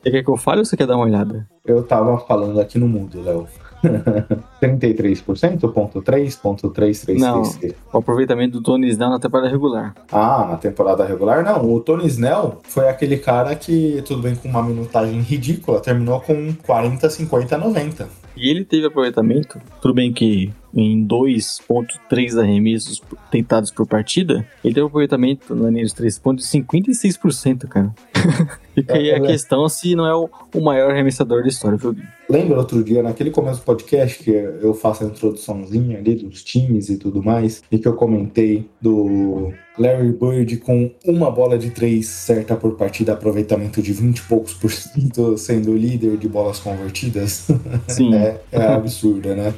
você 0.00 0.10
quer 0.12 0.22
que 0.22 0.30
eu 0.30 0.36
fale 0.36 0.60
ou 0.60 0.64
você 0.64 0.76
quer 0.76 0.86
dar 0.86 0.94
uma 0.94 1.04
olhada? 1.04 1.48
Eu 1.64 1.82
tava 1.82 2.16
falando 2.16 2.60
aqui 2.60 2.78
no 2.78 2.86
mundo, 2.86 3.20
Léo. 3.20 3.48
33%, 4.60 5.72
ponto 5.72 6.02
3, 6.02 6.36
ponto 6.36 6.70
3, 6.70 7.00
3, 7.00 7.20
Não, 7.20 7.42
3, 7.42 7.56
3. 7.56 7.74
o 7.92 7.98
aproveitamento 7.98 8.52
do 8.58 8.62
Tony 8.62 8.88
Snell 8.88 9.10
na 9.10 9.18
temporada 9.18 9.48
regular. 9.50 9.94
Ah, 10.10 10.46
na 10.50 10.56
temporada 10.56 11.04
regular, 11.04 11.44
não. 11.44 11.72
O 11.72 11.80
Tony 11.80 12.06
Snell 12.06 12.60
foi 12.64 12.88
aquele 12.88 13.16
cara 13.18 13.54
que, 13.54 14.02
tudo 14.06 14.22
bem 14.22 14.34
com 14.34 14.48
uma 14.48 14.62
minutagem 14.62 15.20
ridícula, 15.20 15.80
terminou 15.80 16.20
com 16.20 16.54
40, 16.66 17.08
50, 17.08 17.58
90. 17.58 18.25
E 18.36 18.50
ele 18.50 18.64
teve 18.64 18.86
aproveitamento, 18.86 19.60
tudo 19.80 19.94
bem 19.94 20.12
que 20.12 20.52
em 20.74 21.06
2.3 21.06 22.38
arremessos 22.38 23.02
tentados 23.30 23.70
por 23.70 23.86
partida, 23.86 24.46
ele 24.62 24.74
teve 24.74 24.86
aproveitamento 24.86 25.54
na 25.54 25.70
linha 25.70 25.84
dos 25.84 25.94
3 25.94 26.18
pontos 26.18 26.50
de 26.50 26.58
56%, 26.58 27.66
cara. 27.66 27.94
Fica 28.74 28.94
aí 28.94 29.08
É, 29.08 29.14
a 29.14 29.16
é. 29.16 29.20
questão 29.20 29.66
se 29.70 29.94
não 29.94 30.06
é 30.06 30.14
o, 30.14 30.28
o 30.54 30.60
maior 30.60 30.90
arremessador 30.90 31.42
da 31.42 31.48
história, 31.48 31.78
viu? 31.78 31.96
Lembra 32.28 32.58
outro 32.58 32.84
dia, 32.84 33.02
naquele 33.02 33.30
começo 33.30 33.60
do 33.60 33.64
podcast, 33.64 34.22
que 34.22 34.30
eu 34.30 34.74
faço 34.74 35.04
a 35.04 35.06
introduçãozinha 35.06 35.98
ali 35.98 36.14
dos 36.16 36.44
times 36.44 36.90
e 36.90 36.98
tudo 36.98 37.22
mais, 37.22 37.62
e 37.70 37.78
que 37.78 37.88
eu 37.88 37.94
comentei 37.94 38.68
do 38.80 39.52
Larry 39.78 40.12
Bird 40.12 40.56
com 40.58 40.90
uma 41.04 41.30
bola 41.30 41.58
de 41.58 41.70
três 41.70 42.06
certa 42.06 42.56
por 42.56 42.76
partida, 42.76 43.12
aproveitamento 43.12 43.82
de 43.82 43.92
20 43.92 44.18
e 44.18 44.22
poucos 44.22 44.54
por 44.54 44.70
cento, 44.70 45.36
sendo 45.36 45.76
líder 45.76 46.16
de 46.16 46.28
bolas 46.28 46.58
convertidas? 46.58 47.46
Sim. 47.88 48.14
É, 48.16 48.40
é 48.52 48.62
absurda, 48.62 49.34
né? 49.34 49.52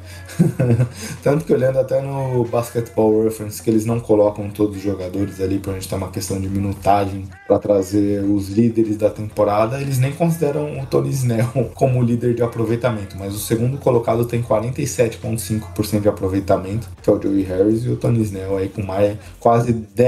Tanto 1.23 1.45
que 1.45 1.53
olhando 1.53 1.79
até 1.79 2.01
no 2.01 2.45
Basketball 2.45 3.23
Reference, 3.23 3.63
que 3.63 3.71
eles 3.71 3.85
não 3.85 4.01
colocam 4.01 4.51
todos 4.51 4.77
os 4.77 4.83
jogadores 4.83 5.41
ali 5.41 5.59
pra 5.59 5.75
gente 5.75 5.89
ter 5.89 5.95
uma 5.95 6.11
questão 6.11 6.41
de 6.41 6.49
minutagem 6.49 7.25
pra 7.47 7.59
trazer 7.59 8.25
os 8.25 8.49
líderes 8.49 8.97
da 8.97 9.11
temporada, 9.11 9.81
eles 9.81 9.99
nem 9.99 10.13
consideram 10.13 10.81
o 10.81 10.87
Tony 10.87 11.11
Snell 11.11 11.71
como 11.75 12.03
líder 12.03 12.35
de 12.35 12.43
aproveitamento, 12.43 13.17
mas 13.17 13.35
o 13.35 13.39
segundo 13.39 13.79
colocado 13.79 14.25
tem 14.25 14.43
47,5% 14.43 16.01
de 16.01 16.09
aproveitamento, 16.09 16.89
que 17.01 17.09
é 17.09 17.13
o 17.13 17.23
Joey 17.23 17.43
Harris, 17.43 17.85
e 17.85 17.91
o 17.91 17.97
Tony 17.97 18.23
Snell 18.23 18.57
aí 18.57 18.69
com 18.69 18.83
mais, 18.83 19.17
quase 19.39 19.73
10 19.73 20.08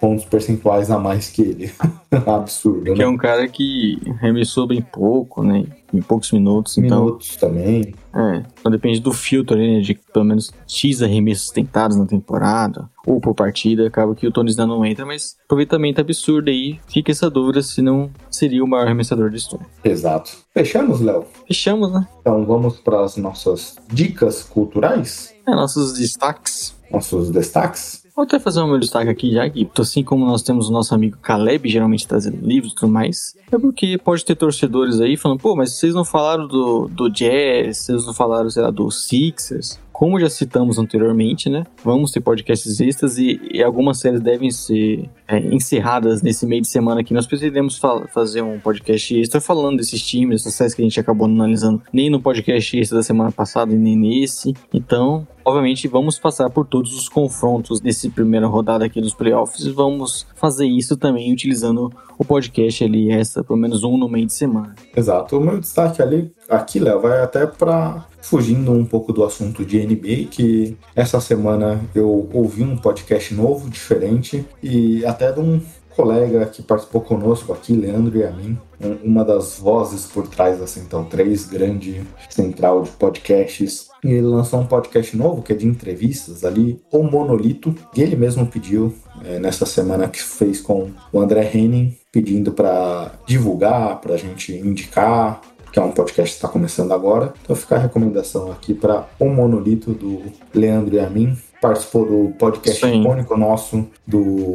pontos 0.00 0.24
percentuais 0.24 0.90
a 0.90 0.98
mais 0.98 1.28
que 1.28 1.42
ele. 1.42 1.72
Absurdo, 2.26 2.84
Que 2.84 2.98
né? 2.98 3.04
é 3.04 3.08
um 3.08 3.16
cara 3.16 3.46
que 3.48 3.98
arremessou 4.20 4.66
bem 4.66 4.80
pouco, 4.80 5.42
né? 5.42 5.64
Em 5.92 6.00
poucos 6.00 6.30
minutos, 6.32 6.78
então. 6.78 7.04
Minutos 7.04 7.36
também. 7.36 7.94
É, 8.14 8.42
então 8.60 8.70
depende 8.70 9.00
do 9.00 9.12
filtro 9.12 9.56
ali, 9.56 9.76
né, 9.76 9.80
de 9.80 9.94
pelo 10.12 10.24
menos 10.24 10.52
X 10.66 11.02
arremessos 11.02 11.50
tentados 11.50 11.96
na 11.96 12.04
temporada, 12.06 12.88
ou 13.06 13.20
por 13.20 13.34
partida, 13.34 13.86
acaba 13.86 14.14
que 14.14 14.26
o 14.26 14.30
Tony 14.32 14.50
Snell 14.50 14.66
não 14.66 14.84
entra, 14.84 15.04
mas 15.06 15.36
aproveitamento 15.44 16.00
absurdo 16.00 16.48
aí, 16.50 16.78
fica 16.88 17.10
essa 17.10 17.28
dúvida 17.30 17.62
se 17.62 17.80
não 17.82 18.10
seria 18.30 18.62
o 18.62 18.66
maior 18.68 18.84
arremessador 18.86 19.30
da 19.30 19.36
história. 19.36 19.66
Exato. 19.84 20.30
Fechamos, 20.52 21.00
Léo? 21.00 21.24
Fechamos, 21.46 21.92
né? 21.92 22.06
Então 22.20 22.44
vamos 22.44 22.78
para 22.78 23.02
as 23.04 23.16
nossas 23.16 23.76
dicas 23.92 24.42
culturais, 24.42 25.34
É, 25.46 25.50
nossos 25.54 25.94
destaques. 25.98 26.74
nossos 26.90 27.30
destaques. 27.30 28.02
Vou 28.18 28.24
até 28.24 28.40
fazer 28.40 28.60
o 28.60 28.66
meu 28.66 28.80
destaque 28.80 29.08
aqui 29.08 29.30
já, 29.30 29.48
que 29.48 29.70
assim 29.78 30.02
como 30.02 30.26
nós 30.26 30.42
temos 30.42 30.68
o 30.68 30.72
nosso 30.72 30.92
amigo 30.92 31.16
Caleb, 31.22 31.68
geralmente 31.68 32.04
trazendo 32.04 32.44
livros 32.44 32.72
e 32.72 32.74
tudo 32.74 32.90
mais, 32.90 33.36
é 33.48 33.56
porque 33.56 33.96
pode 33.96 34.24
ter 34.24 34.34
torcedores 34.34 35.00
aí 35.00 35.16
falando, 35.16 35.38
pô, 35.38 35.54
mas 35.54 35.74
vocês 35.74 35.94
não 35.94 36.04
falaram 36.04 36.48
do, 36.48 36.88
do 36.88 37.08
Jazz, 37.08 37.78
vocês 37.78 38.04
não 38.04 38.12
falaram, 38.12 38.50
sei 38.50 38.64
lá, 38.64 38.72
do 38.72 38.90
Sixers. 38.90 39.78
Como 39.98 40.20
já 40.20 40.30
citamos 40.30 40.78
anteriormente, 40.78 41.50
né? 41.50 41.64
Vamos 41.82 42.12
ter 42.12 42.20
podcasts 42.20 42.78
extras 42.78 43.18
e, 43.18 43.40
e 43.52 43.60
algumas 43.60 43.98
séries 43.98 44.20
devem 44.20 44.48
ser 44.48 45.10
é, 45.26 45.40
encerradas 45.52 46.22
nesse 46.22 46.46
meio 46.46 46.62
de 46.62 46.68
semana 46.68 47.00
aqui. 47.00 47.12
Nós 47.12 47.26
pretendemos 47.26 47.78
fa- 47.78 48.06
fazer 48.14 48.40
um 48.42 48.60
podcast 48.60 49.18
extra 49.18 49.40
falando 49.40 49.78
desses 49.78 50.00
times, 50.00 50.42
dessas 50.44 50.54
séries 50.54 50.72
que 50.72 50.82
a 50.82 50.84
gente 50.84 51.00
acabou 51.00 51.26
analisando 51.26 51.82
nem 51.92 52.08
no 52.08 52.20
podcast 52.22 52.78
extra 52.78 52.98
da 52.98 53.02
semana 53.02 53.32
passada 53.32 53.72
e 53.74 53.76
nem 53.76 53.98
nesse. 53.98 54.54
Então, 54.72 55.26
obviamente, 55.44 55.88
vamos 55.88 56.16
passar 56.16 56.48
por 56.48 56.64
todos 56.64 56.94
os 56.96 57.08
confrontos 57.08 57.80
desse 57.80 58.08
primeira 58.08 58.46
rodada 58.46 58.84
aqui 58.84 59.00
dos 59.00 59.14
playoffs 59.14 59.66
e 59.66 59.70
vamos 59.72 60.28
fazer 60.36 60.66
isso 60.66 60.96
também 60.96 61.32
utilizando 61.32 61.92
o 62.16 62.24
podcast 62.24 62.84
ali, 62.84 63.10
essa, 63.10 63.42
pelo 63.42 63.58
menos 63.58 63.82
um 63.82 63.98
no 63.98 64.08
meio 64.08 64.26
de 64.26 64.32
semana. 64.32 64.76
Exato. 64.96 65.38
O 65.38 65.40
meu 65.40 65.58
destaque 65.58 66.00
ali, 66.00 66.30
aqui, 66.48 66.78
Léo, 66.78 67.00
vai 67.00 67.20
até 67.20 67.46
para 67.48 68.06
fugindo 68.28 68.72
um 68.72 68.84
pouco 68.84 69.10
do 69.12 69.24
assunto 69.24 69.64
de 69.64 69.78
NBA, 69.78 70.28
que 70.30 70.76
essa 70.94 71.18
semana 71.18 71.80
eu 71.94 72.28
ouvi 72.32 72.62
um 72.62 72.76
podcast 72.76 73.32
novo, 73.34 73.70
diferente, 73.70 74.44
e 74.62 75.04
até 75.06 75.32
de 75.32 75.40
um 75.40 75.60
colega 75.96 76.44
que 76.46 76.62
participou 76.62 77.00
conosco 77.00 77.52
aqui, 77.52 77.72
Leandro 77.72 78.18
e 78.18 78.24
a 78.24 78.30
mim, 78.30 78.56
um- 78.80 78.98
uma 79.10 79.24
das 79.24 79.58
vozes 79.58 80.04
por 80.06 80.28
trás 80.28 80.60
da 80.60 80.66
Central 80.66 81.06
3, 81.06 81.46
grande 81.46 82.02
central 82.28 82.82
de 82.82 82.90
podcasts. 82.90 83.88
E 84.04 84.08
ele 84.10 84.26
lançou 84.26 84.60
um 84.60 84.66
podcast 84.66 85.16
novo, 85.16 85.42
que 85.42 85.52
é 85.52 85.56
de 85.56 85.66
entrevistas 85.66 86.44
ali, 86.44 86.80
o 86.92 87.02
Monolito, 87.02 87.74
e 87.96 88.02
ele 88.02 88.14
mesmo 88.14 88.46
pediu, 88.46 88.94
é, 89.24 89.38
nessa 89.40 89.66
semana 89.66 90.06
que 90.06 90.22
fez 90.22 90.60
com 90.60 90.90
o 91.12 91.18
André 91.18 91.50
Henning, 91.52 91.96
pedindo 92.12 92.52
para 92.52 93.12
divulgar, 93.26 94.00
para 94.00 94.14
a 94.14 94.18
gente 94.18 94.52
indicar, 94.54 95.40
que 95.72 95.78
é 95.78 95.82
um 95.82 95.92
podcast 95.92 96.30
que 96.30 96.36
está 96.36 96.48
começando 96.48 96.92
agora. 96.92 97.32
Então 97.42 97.54
fica 97.54 97.76
a 97.76 97.78
recomendação 97.78 98.50
aqui 98.50 98.74
para 98.74 99.06
o 99.18 99.28
Monolito 99.28 99.92
do 99.92 100.22
Leandro 100.54 100.94
e 100.94 101.00
a 101.00 101.08
mim. 101.08 101.36
Participou 101.60 102.04
do 102.06 102.34
podcast 102.36 102.80
Sim. 102.80 103.00
icônico 103.00 103.36
nosso 103.36 103.88
do 104.06 104.54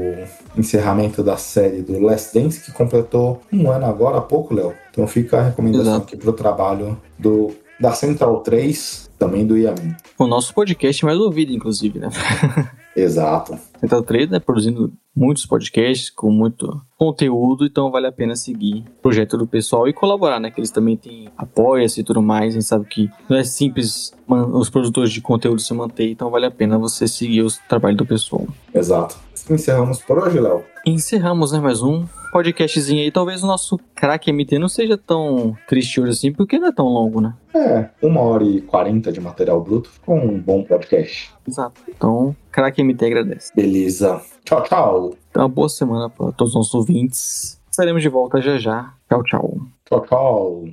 encerramento 0.57 1.21
da 1.21 1.35
série 1.35 1.81
do 1.81 1.99
Last 1.99 2.33
Dance, 2.33 2.63
que 2.63 2.71
completou 2.71 3.41
um 3.51 3.69
ano 3.69 3.85
agora 3.85 4.19
há 4.19 4.21
pouco, 4.21 4.53
Léo. 4.53 4.73
Então 4.89 5.05
fica 5.05 5.39
a 5.39 5.43
recomendação 5.43 5.95
Exato. 5.95 6.05
aqui 6.05 6.15
para 6.15 6.29
o 6.29 6.33
trabalho 6.33 6.97
do, 7.19 7.51
da 7.79 7.91
Central 7.91 8.39
3, 8.39 9.09
também 9.19 9.45
do 9.45 9.57
Yamin. 9.57 9.93
O 10.17 10.27
nosso 10.27 10.53
podcast 10.53 11.03
mais 11.03 11.17
ouvido, 11.17 11.51
inclusive, 11.51 11.99
né? 11.99 12.09
Exato. 12.95 13.57
Central 13.81 14.03
3, 14.03 14.29
né, 14.29 14.39
produzindo 14.39 14.93
muitos 15.15 15.45
podcasts 15.45 16.09
com 16.09 16.31
muito 16.31 16.81
conteúdo, 16.97 17.65
então 17.65 17.91
vale 17.91 18.07
a 18.07 18.11
pena 18.11 18.35
seguir 18.35 18.83
o 18.97 19.01
projeto 19.01 19.37
do 19.37 19.45
pessoal 19.45 19.87
e 19.87 19.93
colaborar, 19.93 20.39
né? 20.39 20.49
Que 20.49 20.59
eles 20.59 20.71
também 20.71 20.95
têm 20.95 21.27
apoia-se 21.37 22.01
e 22.01 22.03
tudo 22.03 22.21
mais. 22.21 22.53
A 22.53 22.59
gente 22.59 22.65
sabe 22.65 22.85
que 22.85 23.09
não 23.29 23.37
é 23.37 23.43
simples 23.43 24.13
os 24.27 24.69
produtores 24.69 25.11
de 25.11 25.21
conteúdo 25.21 25.59
se 25.59 25.73
manter, 25.73 26.09
então 26.09 26.29
vale 26.29 26.45
a 26.45 26.51
pena 26.51 26.77
você 26.77 27.07
seguir 27.07 27.41
o 27.41 27.47
trabalho 27.67 27.97
do 27.97 28.05
pessoal. 28.05 28.47
Exato. 28.73 29.17
Encerramos 29.49 30.01
por 30.01 30.17
hoje, 30.19 30.39
Léo. 30.39 30.63
Encerramos, 30.85 31.51
né, 31.51 31.59
mais 31.59 31.81
um 31.81 32.05
podcastzinho 32.31 33.03
aí. 33.03 33.11
Talvez 33.11 33.43
o 33.43 33.47
nosso 33.47 33.77
craque 33.93 34.31
MT 34.31 34.57
não 34.57 34.69
seja 34.69 34.97
tão 34.97 35.55
triste 35.67 35.99
hoje 35.99 36.11
assim, 36.11 36.31
porque 36.31 36.57
não 36.57 36.69
é 36.69 36.71
tão 36.71 36.85
longo, 36.85 37.19
né? 37.19 37.33
É, 37.53 37.89
uma 38.01 38.21
hora 38.21 38.43
e 38.43 38.61
quarenta 38.61 39.11
de 39.11 39.19
material 39.19 39.61
bruto. 39.61 39.89
Ficou 39.89 40.15
um 40.15 40.39
bom 40.39 40.63
podcast. 40.63 41.33
Exato. 41.47 41.81
Então, 41.89 42.35
craque 42.51 42.81
MT 42.81 43.05
agradece. 43.05 43.51
Beleza. 43.53 44.21
Tchau, 44.45 44.61
tchau. 44.63 45.13
Então, 45.29 45.43
uma 45.43 45.49
boa 45.49 45.69
semana 45.69 46.09
para 46.09 46.31
todos 46.31 46.49
os 46.53 46.55
nossos 46.55 46.73
ouvintes. 46.73 47.59
Estaremos 47.69 48.01
de 48.01 48.09
volta 48.09 48.41
já 48.41 48.57
já. 48.57 48.93
Tchau, 49.09 49.23
tchau. 49.23 49.57
Tchau, 49.85 50.01
tchau. 50.01 50.63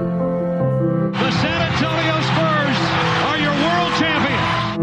The 0.00 1.30
San 1.40 1.60
Antonio 1.68 2.16
Spurs 2.30 2.78
are 3.28 3.38
your 3.38 3.56
world 3.66 3.92
champions. 3.98 4.78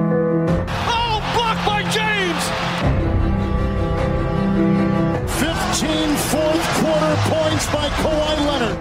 Oh, 0.87 1.21
blocked 1.35 1.63
by 1.65 1.81
James. 1.95 2.43
15 5.39 6.15
fourth 6.31 6.65
quarter 6.79 7.15
points 7.31 7.65
by 7.71 7.87
Kawhi 8.01 8.33
Leonard. 8.47 8.77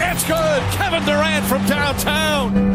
It's 0.00 0.24
good. 0.24 0.62
Kevin 0.72 1.04
Durant 1.04 1.44
from 1.46 1.64
downtown. 1.66 2.73